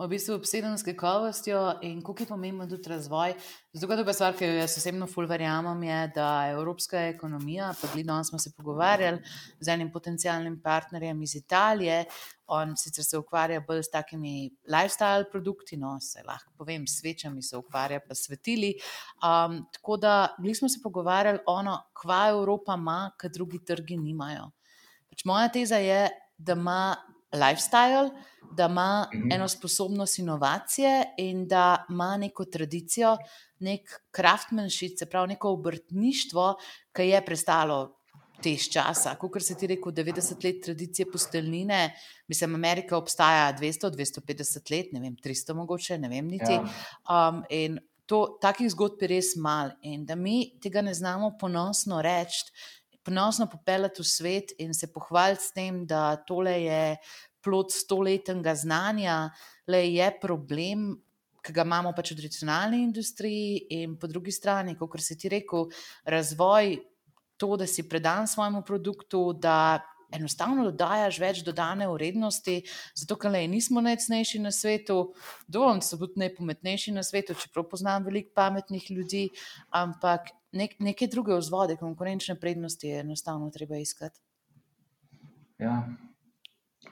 v 0.00 0.08
bistvu 0.08 0.34
obseden 0.34 0.78
s 0.78 0.84
kakovostjo 0.84 1.60
in 1.84 2.00
kako 2.02 2.22
je 2.22 2.26
pomemben 2.26 2.68
tudi 2.68 2.88
razvoj. 2.88 3.34
Zato, 3.72 3.96
druga 3.96 4.12
stvar, 4.12 4.36
ki 4.36 4.46
jo 4.46 4.54
jaz 4.62 4.78
osebno 4.78 5.06
ful 5.06 5.26
verjamem, 5.28 5.82
je, 5.82 5.98
da 6.14 6.28
evropska 6.50 7.02
ekonomija, 7.10 7.74
pa 7.80 7.88
tudi 7.88 8.04
danes 8.08 8.30
smo 8.32 8.38
se 8.38 8.52
pogovarjali 8.56 9.20
z 9.60 9.68
enim 9.68 9.90
potencijalnim 9.92 10.60
partnerjem 10.62 11.22
iz 11.22 11.34
Italije, 11.36 12.04
on 12.46 12.76
sicer 12.76 13.04
se 13.04 13.18
ukvarja 13.18 13.60
bolj 13.60 13.82
s 13.82 13.90
takimi 13.90 14.50
lifestyle 14.68 15.28
produkti, 15.30 15.76
no 15.76 15.98
se 16.00 16.22
lahko 16.26 16.52
povem, 16.58 16.86
svečami 16.86 17.42
se 17.42 17.56
ukvarja, 17.56 18.00
pa 18.08 18.14
svetili. 18.14 18.74
Um, 19.22 19.66
tako 19.72 19.96
da 19.96 20.34
mi 20.38 20.54
smo 20.54 20.68
se 20.68 20.80
pogovarjali 20.82 21.38
ono, 21.46 21.76
kva 21.92 22.28
Evropa 22.28 22.74
ima, 22.74 23.12
kar 23.16 23.30
drugi 23.30 23.64
trgi 23.64 23.96
nimajo. 23.96 24.50
Pač 25.10 25.24
moja 25.24 25.48
teza 25.48 25.76
je, 25.76 26.08
da 26.38 26.52
ima 26.52 26.96
lifestyle, 27.32 28.10
da 28.56 28.64
ima 28.64 29.08
mhm. 29.14 29.32
eno 29.32 29.48
sposobnost 29.48 30.18
inovacije 30.18 31.04
in 31.16 31.48
da 31.48 31.84
ima 31.90 32.16
neko 32.16 32.44
tradicijo, 32.44 33.16
nek 33.58 34.00
kraftmanship, 34.10 34.98
se 34.98 35.06
pravi 35.06 35.28
neko 35.28 35.50
obrtništvo, 35.50 36.54
ki 36.92 37.02
je 37.02 37.24
prestalo. 37.24 37.96
Te 38.42 38.54
časa, 38.56 39.18
kot 39.20 39.42
se 39.44 39.54
ti 39.54 39.66
reče, 39.66 39.80
90 39.80 40.44
let 40.44 40.62
tradicije 40.64 41.06
posteljnine, 41.12 41.94
mislim, 42.28 42.54
Amerika 42.54 42.96
obstaja 42.96 43.52
200, 43.58 43.90
250 43.90 44.70
let, 44.70 44.92
ne 44.92 45.00
vem, 45.00 45.16
300 45.16 45.54
mogoče, 45.54 45.98
ne 45.98 46.08
vem 46.08 46.26
niti. 46.26 46.52
Ja. 46.52 47.28
Um, 47.28 47.42
in 47.50 47.78
to, 48.06 48.38
takih 48.40 48.70
zgodb 48.72 49.02
je 49.04 49.08
res 49.12 49.34
malo, 49.36 49.76
in 49.82 50.06
da 50.06 50.16
mi 50.16 50.54
tega 50.62 50.80
ne 50.82 50.94
znamo 50.94 51.34
ponosno 51.40 52.00
reči, 52.02 52.48
ponosno 53.02 53.46
popeljati 53.50 54.02
v 54.02 54.06
svet 54.06 54.52
in 54.58 54.74
se 54.74 54.90
pohvaliti 54.92 55.44
s 55.44 55.52
tem, 55.56 55.84
da 55.86 56.16
tole 56.26 56.56
je 56.62 56.82
plod 57.40 57.72
stoletnega 57.72 58.54
znanja, 58.54 59.30
le 59.66 59.84
je 59.88 60.10
problem, 60.20 60.90
ki 61.40 61.54
ga 61.56 61.64
imamo 61.64 61.94
pač 61.96 62.12
v 62.12 62.20
tradicionalni 62.20 62.82
industriji, 62.84 63.66
in 63.80 63.96
po 63.98 64.10
drugi 64.10 64.32
strani, 64.32 64.76
kot 64.76 65.00
si 65.00 65.16
ti 65.16 65.30
rekel, 65.32 65.70
razvoj, 66.04 66.76
to, 67.40 67.56
da 67.56 67.66
si 67.66 67.86
predan 67.88 68.28
svojemu 68.28 68.60
produktu, 68.66 69.32
da 69.32 69.80
enostavno 70.12 70.64
dodajaš 70.70 71.20
več 71.22 71.42
dodane 71.46 71.88
vrednosti, 71.90 72.60
zato 72.94 73.16
ker 73.20 73.34
le 73.34 73.44
nismo 73.48 73.82
najcnejši 73.84 74.42
na 74.42 74.52
svetu, 74.54 74.98
dovolj 75.48 75.84
so 75.86 76.00
tudi 76.00 76.24
najpametnejši 76.24 76.96
na 76.96 77.06
svetu, 77.06 77.38
čeprav 77.38 77.68
poznam 77.70 78.04
veliko 78.08 78.34
pametnih 78.34 78.90
ljudi, 78.90 79.28
ampak 79.70 80.32
nek, 80.52 80.76
neke 80.78 81.08
druge 81.10 81.38
vzvode, 81.38 81.78
konkurenčne 81.80 82.38
prednosti 82.40 82.88
je 82.88 83.00
enostavno 83.06 83.50
treba 83.54 83.78
iskati. 83.78 84.20
Ja, 85.60 85.82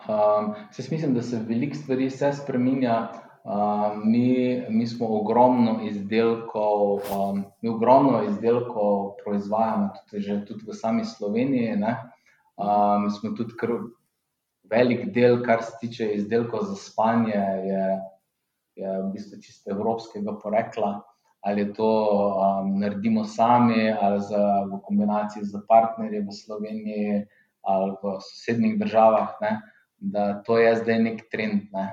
Um, 0.09 0.55
se 0.71 0.89
mislim, 0.91 1.15
da 1.15 1.23
se 1.23 1.41
veliko 1.49 1.77
stvari 1.77 2.07
vse 2.07 2.33
spremenja. 2.33 3.09
Um, 3.45 4.11
mi, 4.11 4.63
mi 4.69 4.87
smo 4.87 5.07
ogromno 5.21 5.81
izdelkov, 5.83 6.95
um, 6.95 7.45
mi 7.63 7.69
ogromno 7.69 8.23
izdelkov 8.25 9.15
proizvajamo 9.25 9.89
tudi, 10.11 10.23
že, 10.23 10.45
tudi 10.45 10.65
v 10.67 10.75
sami 10.75 11.05
Sloveniji. 11.05 11.77
Um, 12.59 13.09
smo 13.15 13.33
tudi 13.39 13.55
kar 13.59 13.73
velik 14.71 15.09
del, 15.15 15.41
kar 15.47 15.63
se 15.63 15.77
tiče 15.81 16.11
izdelkov 16.19 16.67
za 16.69 16.77
spanje, 16.77 17.39
je, 17.71 17.85
je 18.83 18.97
v 18.99 19.07
bistvu 19.15 19.41
čisto 19.43 19.73
evropskega 19.73 20.35
porekla. 20.43 20.99
Ali 21.47 21.69
to 21.73 21.87
um, 21.87 22.75
naredimo 22.81 23.25
sami, 23.25 23.93
ali 23.93 24.21
za, 24.27 24.43
v 24.67 24.81
kombinaciji 24.85 25.47
z 25.47 25.63
partnerji 25.69 26.27
v 26.27 26.35
Sloveniji, 26.35 27.19
ali 27.63 27.95
v 28.03 28.17
sosednjih 28.27 28.79
državah. 28.81 29.37
Ne 29.41 29.59
da 30.01 30.43
to 30.43 30.59
je 30.59 30.77
zdaj 30.77 31.03
nek 31.03 31.25
trend. 31.31 31.63
Ne. 31.73 31.89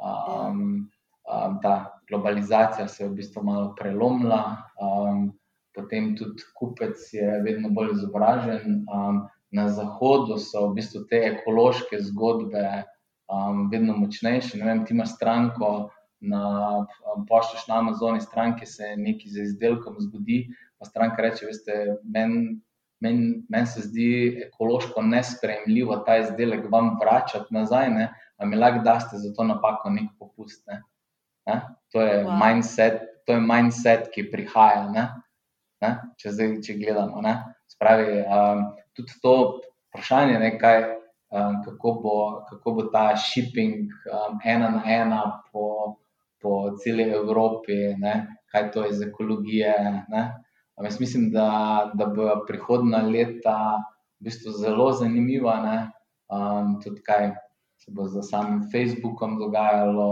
Um, 0.00 0.90
um, 1.28 1.58
ta 1.62 2.00
globalizacija 2.08 2.88
se 2.88 3.04
je 3.04 3.08
v 3.08 3.14
bistvu 3.14 3.42
malo 3.44 3.74
prelomila, 3.78 4.56
um, 4.80 5.32
potem 5.74 6.14
tudi 6.16 6.42
kupec 6.56 7.12
je 7.12 7.42
vedno 7.44 7.70
bolj 7.70 7.92
izobražen. 7.98 8.86
Um, 8.88 9.26
na 9.50 9.68
zahodu 9.68 10.38
so 10.38 10.68
v 10.68 10.78
bistvu 10.78 11.04
te 11.10 11.22
ekološke 11.32 11.98
zgodbe 12.10 12.64
um, 13.30 13.68
vedno 13.72 13.96
močnejše. 13.98 14.58
Ne 14.58 14.68
vem, 14.68 14.84
ti 14.86 14.94
imaš 14.94 15.16
stranko. 15.16 15.90
Na 16.20 16.44
um, 16.84 17.22
pošti 17.24 17.62
na 17.68 17.78
Amazoni, 17.80 18.20
stranki 18.20 18.66
se 18.68 18.92
nekaj 18.96 19.30
z 19.32 19.46
izdelkom 19.48 19.96
zgodi, 20.04 20.42
pa 20.78 20.84
stranka 20.84 21.22
reče: 21.24 21.46
Veste, 21.48 21.78
meni 22.04 22.60
meni 23.00 23.42
men 23.48 23.66
se 23.66 23.80
zdi 23.80 24.08
ekološko 24.46 25.02
nespremljivo 25.02 25.96
ta 26.06 26.18
izdelek 26.20 26.66
vam 26.72 26.96
vračati 27.00 27.54
nazaj, 27.54 27.88
ne? 27.90 28.08
a 28.36 28.46
mi 28.46 28.56
lahko 28.56 28.84
daste 28.84 29.18
za 29.18 29.32
to 29.36 29.44
napako 29.44 29.90
nek 29.90 30.10
popust. 30.18 30.66
Ne? 30.66 30.82
Ne? 31.46 31.60
To, 31.92 32.00
je 32.00 32.24
wow. 32.24 32.36
mindset, 32.44 33.00
to 33.26 33.32
je 33.32 33.40
mindset, 33.40 34.08
ki 34.14 34.30
prihaja, 34.32 34.86
ne? 34.92 35.08
Ne? 35.80 35.90
Če, 36.20 36.32
zdaj, 36.36 36.54
če 36.64 36.76
gledamo. 36.80 37.20
Spravi, 37.70 38.22
um, 38.26 38.64
tudi 38.96 39.14
to 39.22 39.34
vprašanje, 39.90 40.38
ne, 40.42 40.50
kaj, 40.58 40.82
um, 41.30 41.60
kako, 41.64 41.92
bo, 42.02 42.16
kako 42.50 42.74
bo 42.78 42.86
ta 42.94 43.04
shipping 43.16 43.90
um, 44.10 44.38
ena 44.44 44.70
na 44.74 44.82
ena 44.86 45.22
po, 45.52 45.96
po 46.42 46.76
celi 46.82 47.06
Evropi, 47.10 47.94
ne? 47.98 48.36
kaj 48.50 48.70
to 48.74 48.84
je 48.84 48.90
iz 48.90 49.02
ekologije. 49.02 49.74
Ne? 50.08 50.22
Jaz 50.82 51.00
mislim, 51.00 51.30
da, 51.30 51.90
da 51.94 52.06
bo 52.06 52.32
prihodna 52.48 53.04
leta 53.06 53.58
v 54.18 54.26
bistvu 54.26 54.52
zelo 54.58 54.90
zanimiva. 54.92 55.60
Um, 56.30 56.78
tudi 56.82 57.02
kaj 57.06 57.30
se 57.78 57.92
bo 57.94 58.06
z 58.08 58.22
samim 58.22 58.64
Facebookom 58.72 59.38
dogajalo, 59.38 60.10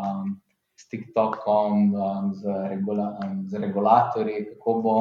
um, 0.00 0.32
s 0.76 0.88
TikTokom, 0.88 1.94
um, 1.94 2.32
z, 2.34 2.56
regula, 2.70 3.12
um, 3.24 3.44
z 3.48 3.60
regulatorji, 3.60 4.46
kako 4.54 4.80
bo. 4.82 4.96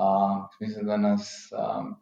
Um, 0.00 0.48
mislim, 0.60 0.86
da 0.86 0.96
nas 0.96 1.50
um, 1.52 1.96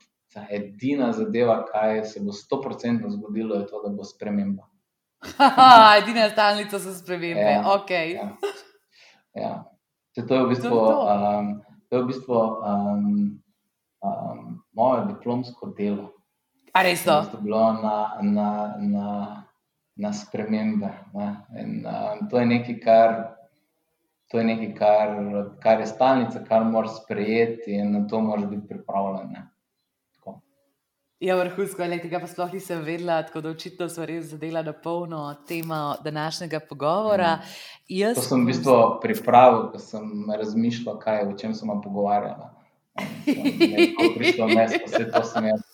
edina 0.51 1.13
zadeva, 1.13 1.65
kaj 1.73 2.05
se 2.05 2.21
bo 2.21 2.31
100% 2.31 3.11
zgodilo, 3.11 3.55
je 3.55 3.67
to, 3.67 3.83
da 3.87 3.91
bo 3.95 4.05
sprememba. 4.05 4.69
edina 6.03 6.29
stalnica 6.31 6.79
za 6.79 6.95
spremembe. 6.95 7.41
Ja, 7.41 7.65
okay. 7.65 8.15
ja. 8.15 8.37
Ja. 9.35 9.65
To 10.29 10.35
je 10.35 10.45
v 10.45 10.49
bistvu. 10.49 10.71
To 10.71 10.87
to. 10.87 11.39
Um, 11.39 11.61
to 11.89 11.97
je 11.97 12.03
v 12.03 12.07
bistvu 12.07 12.35
um, 12.35 13.41
um, 14.03 14.63
moje 14.73 15.07
diplomsko 15.07 15.73
delo. 15.79 16.13
Ali 16.73 16.91
res 16.93 17.05
to? 17.05 17.23
To 17.33 17.39
je 17.39 17.43
bilo 17.43 17.73
na, 17.83 18.19
na, 18.23 18.51
na, 18.79 19.09
na 19.97 20.11
spremembe. 20.13 20.91
In, 21.57 21.87
um, 21.87 22.29
to 22.31 22.39
je 22.39 22.47
nekaj, 22.47 22.79
kar. 22.85 23.38
To 24.29 24.39
je 24.39 24.45
nekaj, 24.45 24.75
kar, 24.77 25.13
kar 25.63 25.81
je 25.81 25.87
stalnica, 25.87 26.43
kar 26.49 26.65
moraš 26.65 26.99
sprejeti, 27.03 27.73
in 27.81 27.93
na 27.93 28.07
to 28.09 28.21
moraš 28.21 28.51
biti 28.51 28.69
pripravljen. 28.69 29.37
Ja, 31.19 31.35
vrhunsko 31.35 31.83
je, 31.83 31.97
tega 31.99 32.21
pa 32.23 32.29
sploh 32.31 32.53
nisem 32.55 32.85
vedela, 32.87 33.17
tako 33.27 33.41
da 33.43 33.51
očitno 33.51 33.89
smo 33.91 34.05
res 34.07 34.29
zadela 34.31 34.61
na 34.63 34.73
polno 34.73 35.23
temo 35.49 35.97
današnjega 36.05 36.61
pogovora. 36.69 37.33
Mm. 37.35 37.41
Jaz... 37.89 38.15
To 38.15 38.23
sem 38.23 38.45
v 38.45 38.53
bistvu 38.53 38.77
pripravil, 39.03 39.65
ko 39.73 39.81
sem 39.83 40.31
razmišljal, 40.31 41.01
kaj, 41.03 41.25
o 41.27 41.35
čem 41.39 41.57
sem 41.59 41.73
pogovarjala. 41.83 42.53
Prišlo 44.19 44.47
mes, 44.47 44.79
vse 44.87 45.11
to 45.11 45.25
sem 45.27 45.51
jaz. 45.51 45.67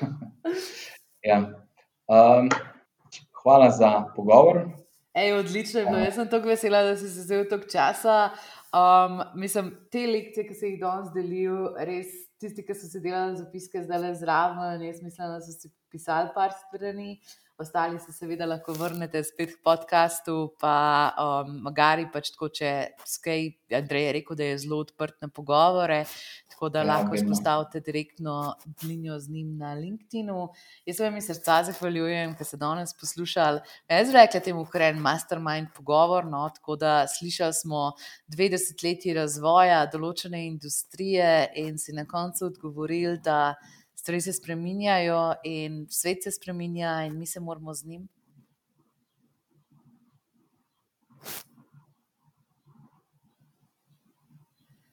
ja. 1.28 1.38
um, 2.08 2.48
hvala 3.42 3.70
za 3.70 3.92
pogovor. 4.16 4.64
Ej, 5.14 5.32
odlično 5.32 5.80
je 5.80 5.86
bilo, 5.86 5.98
jaz 5.98 6.14
sem 6.14 6.28
tako 6.30 6.48
vesela, 6.48 6.82
da 6.82 6.96
si 6.96 7.08
se 7.08 7.24
vzel 7.24 7.44
toliko 7.48 7.68
časa. 7.72 8.30
Um, 8.68 9.22
mislim, 9.40 9.72
te 9.92 10.06
lekcije, 10.06 10.46
ki 10.48 10.54
se 10.54 10.68
jih 10.68 10.80
danes 10.80 11.08
delijo, 11.14 11.72
res 11.80 12.12
tisti, 12.38 12.62
ki 12.62 12.76
so 12.76 12.86
se 12.90 13.00
delali 13.00 13.38
zapiske, 13.38 13.82
zdaj 13.86 14.02
le 14.04 14.14
zraven. 14.14 14.84
Jaz 14.84 15.02
mislim, 15.02 15.32
da 15.32 15.40
so 15.40 15.54
si 15.54 15.72
pisali 15.90 16.28
par 16.34 16.52
strani, 16.52 17.16
ostali 17.58 17.98
se 17.98 18.12
seveda 18.12 18.46
lahko 18.46 18.76
vrnete 18.76 19.24
spet 19.24 19.56
k 19.56 19.62
podkastu. 19.64 20.36
Pa 20.60 20.76
um, 21.18 21.56
magari 21.64 22.06
pač 22.12 22.30
tako, 22.34 22.52
če 22.60 22.72
skaj, 23.08 23.48
Andrej 23.80 24.06
je 24.06 24.12
rekel, 24.20 24.38
da 24.38 24.52
je 24.52 24.60
zelo 24.66 24.82
odprt 24.84 25.18
na 25.24 25.32
pogovore. 25.32 26.04
Tako 26.58 26.68
da 26.74 26.80
ja, 26.82 26.86
lahko 26.86 27.14
izpostavite 27.14 27.80
direktno 27.80 28.54
linjo 28.82 29.18
z 29.18 29.30
njim 29.30 29.52
na 29.56 29.74
LinkedIn-u. 29.74 30.48
Jaz 30.86 31.00
vam 31.00 31.16
iz 31.16 31.28
srca 31.30 31.60
zahvaljujem, 31.68 32.32
ker 32.34 32.46
ste 32.46 32.58
danes 32.58 32.96
poslušali. 32.98 33.60
Jaz 33.86 34.10
rekla 34.10 34.40
temu, 34.42 34.64
kar 34.66 34.82
je 34.82 34.88
en 34.90 34.98
mastermind 34.98 35.70
pogovor. 35.76 36.26
No, 36.26 36.42
tako 36.54 36.74
da 36.76 37.06
slišali 37.06 37.54
smo 37.54 37.92
dve 38.26 38.48
desetletji 38.50 39.14
razvoja 39.14 39.84
določene 39.86 40.42
industrije 40.48 41.30
in 41.62 41.78
si 41.78 41.94
na 41.94 42.08
koncu 42.10 42.48
odgovorili, 42.50 43.20
da 43.22 43.54
stvari 43.94 44.18
se 44.20 44.34
spremenjajo 44.34 45.22
in 45.46 45.84
svet 45.94 46.26
se 46.26 46.34
spremenja, 46.34 47.04
in 47.06 47.18
mi 47.22 47.26
se 47.26 47.38
moramo 47.38 47.74
z 47.74 47.86
njim. 47.86 48.08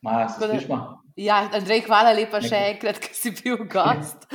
Maja, 0.06 0.30
se 0.30 0.48
slišma? 0.48 0.80
Ja, 1.16 1.38
Andrej, 1.56 1.86
hvala 1.88 2.12
lepa 2.12 2.42
še 2.44 2.58
enkrat, 2.74 3.00
ker 3.00 3.14
si 3.16 3.32
bil 3.38 3.62
gost. 3.72 4.26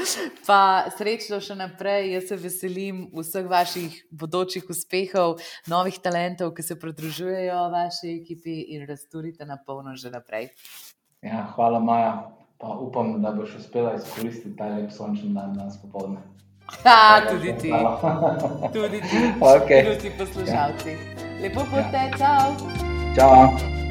Pa 0.47 0.89
srečno 0.97 1.37
še 1.45 1.55
naprej. 1.59 2.15
Jaz 2.15 2.31
se 2.33 2.39
veselim 2.41 3.03
vseh 3.13 3.45
vaših 3.51 3.99
bodočih 4.11 4.65
uspehov, 4.73 5.39
novih 5.69 6.01
talentov, 6.01 6.55
ki 6.57 6.65
se 6.65 6.79
pridružujejo 6.81 7.61
vaši 7.77 8.17
ekipi 8.17 8.57
in 8.75 8.89
razturite 8.89 9.45
na 9.45 9.61
polno 9.61 9.93
že 9.95 10.11
naprej. 10.11 10.51
Ja, 11.21 11.45
hvala, 11.55 11.83
Maja 11.85 12.15
pa 12.61 12.69
upam, 12.81 13.23
da 13.23 13.33
boš 13.33 13.55
uspela 13.61 13.95
izkoristiti 13.95 14.57
ta 14.57 14.69
lep 14.69 14.91
sončni 14.93 15.35
dan 15.35 15.55
danes 15.57 15.79
popoldne. 15.83 16.21
Ha, 16.85 17.21
tudi 17.31 17.55
ti. 17.61 17.73
tudi 18.73 19.01
ti, 19.01 19.21
okay. 19.55 19.85
tudi 19.85 19.99
ti 20.03 20.11
poslušalci. 20.19 20.91
Ja. 20.91 21.29
Lepo 21.43 21.65
pote, 21.71 22.03
ja. 22.05 22.11
čau. 22.19 22.57
Čau. 23.17 23.90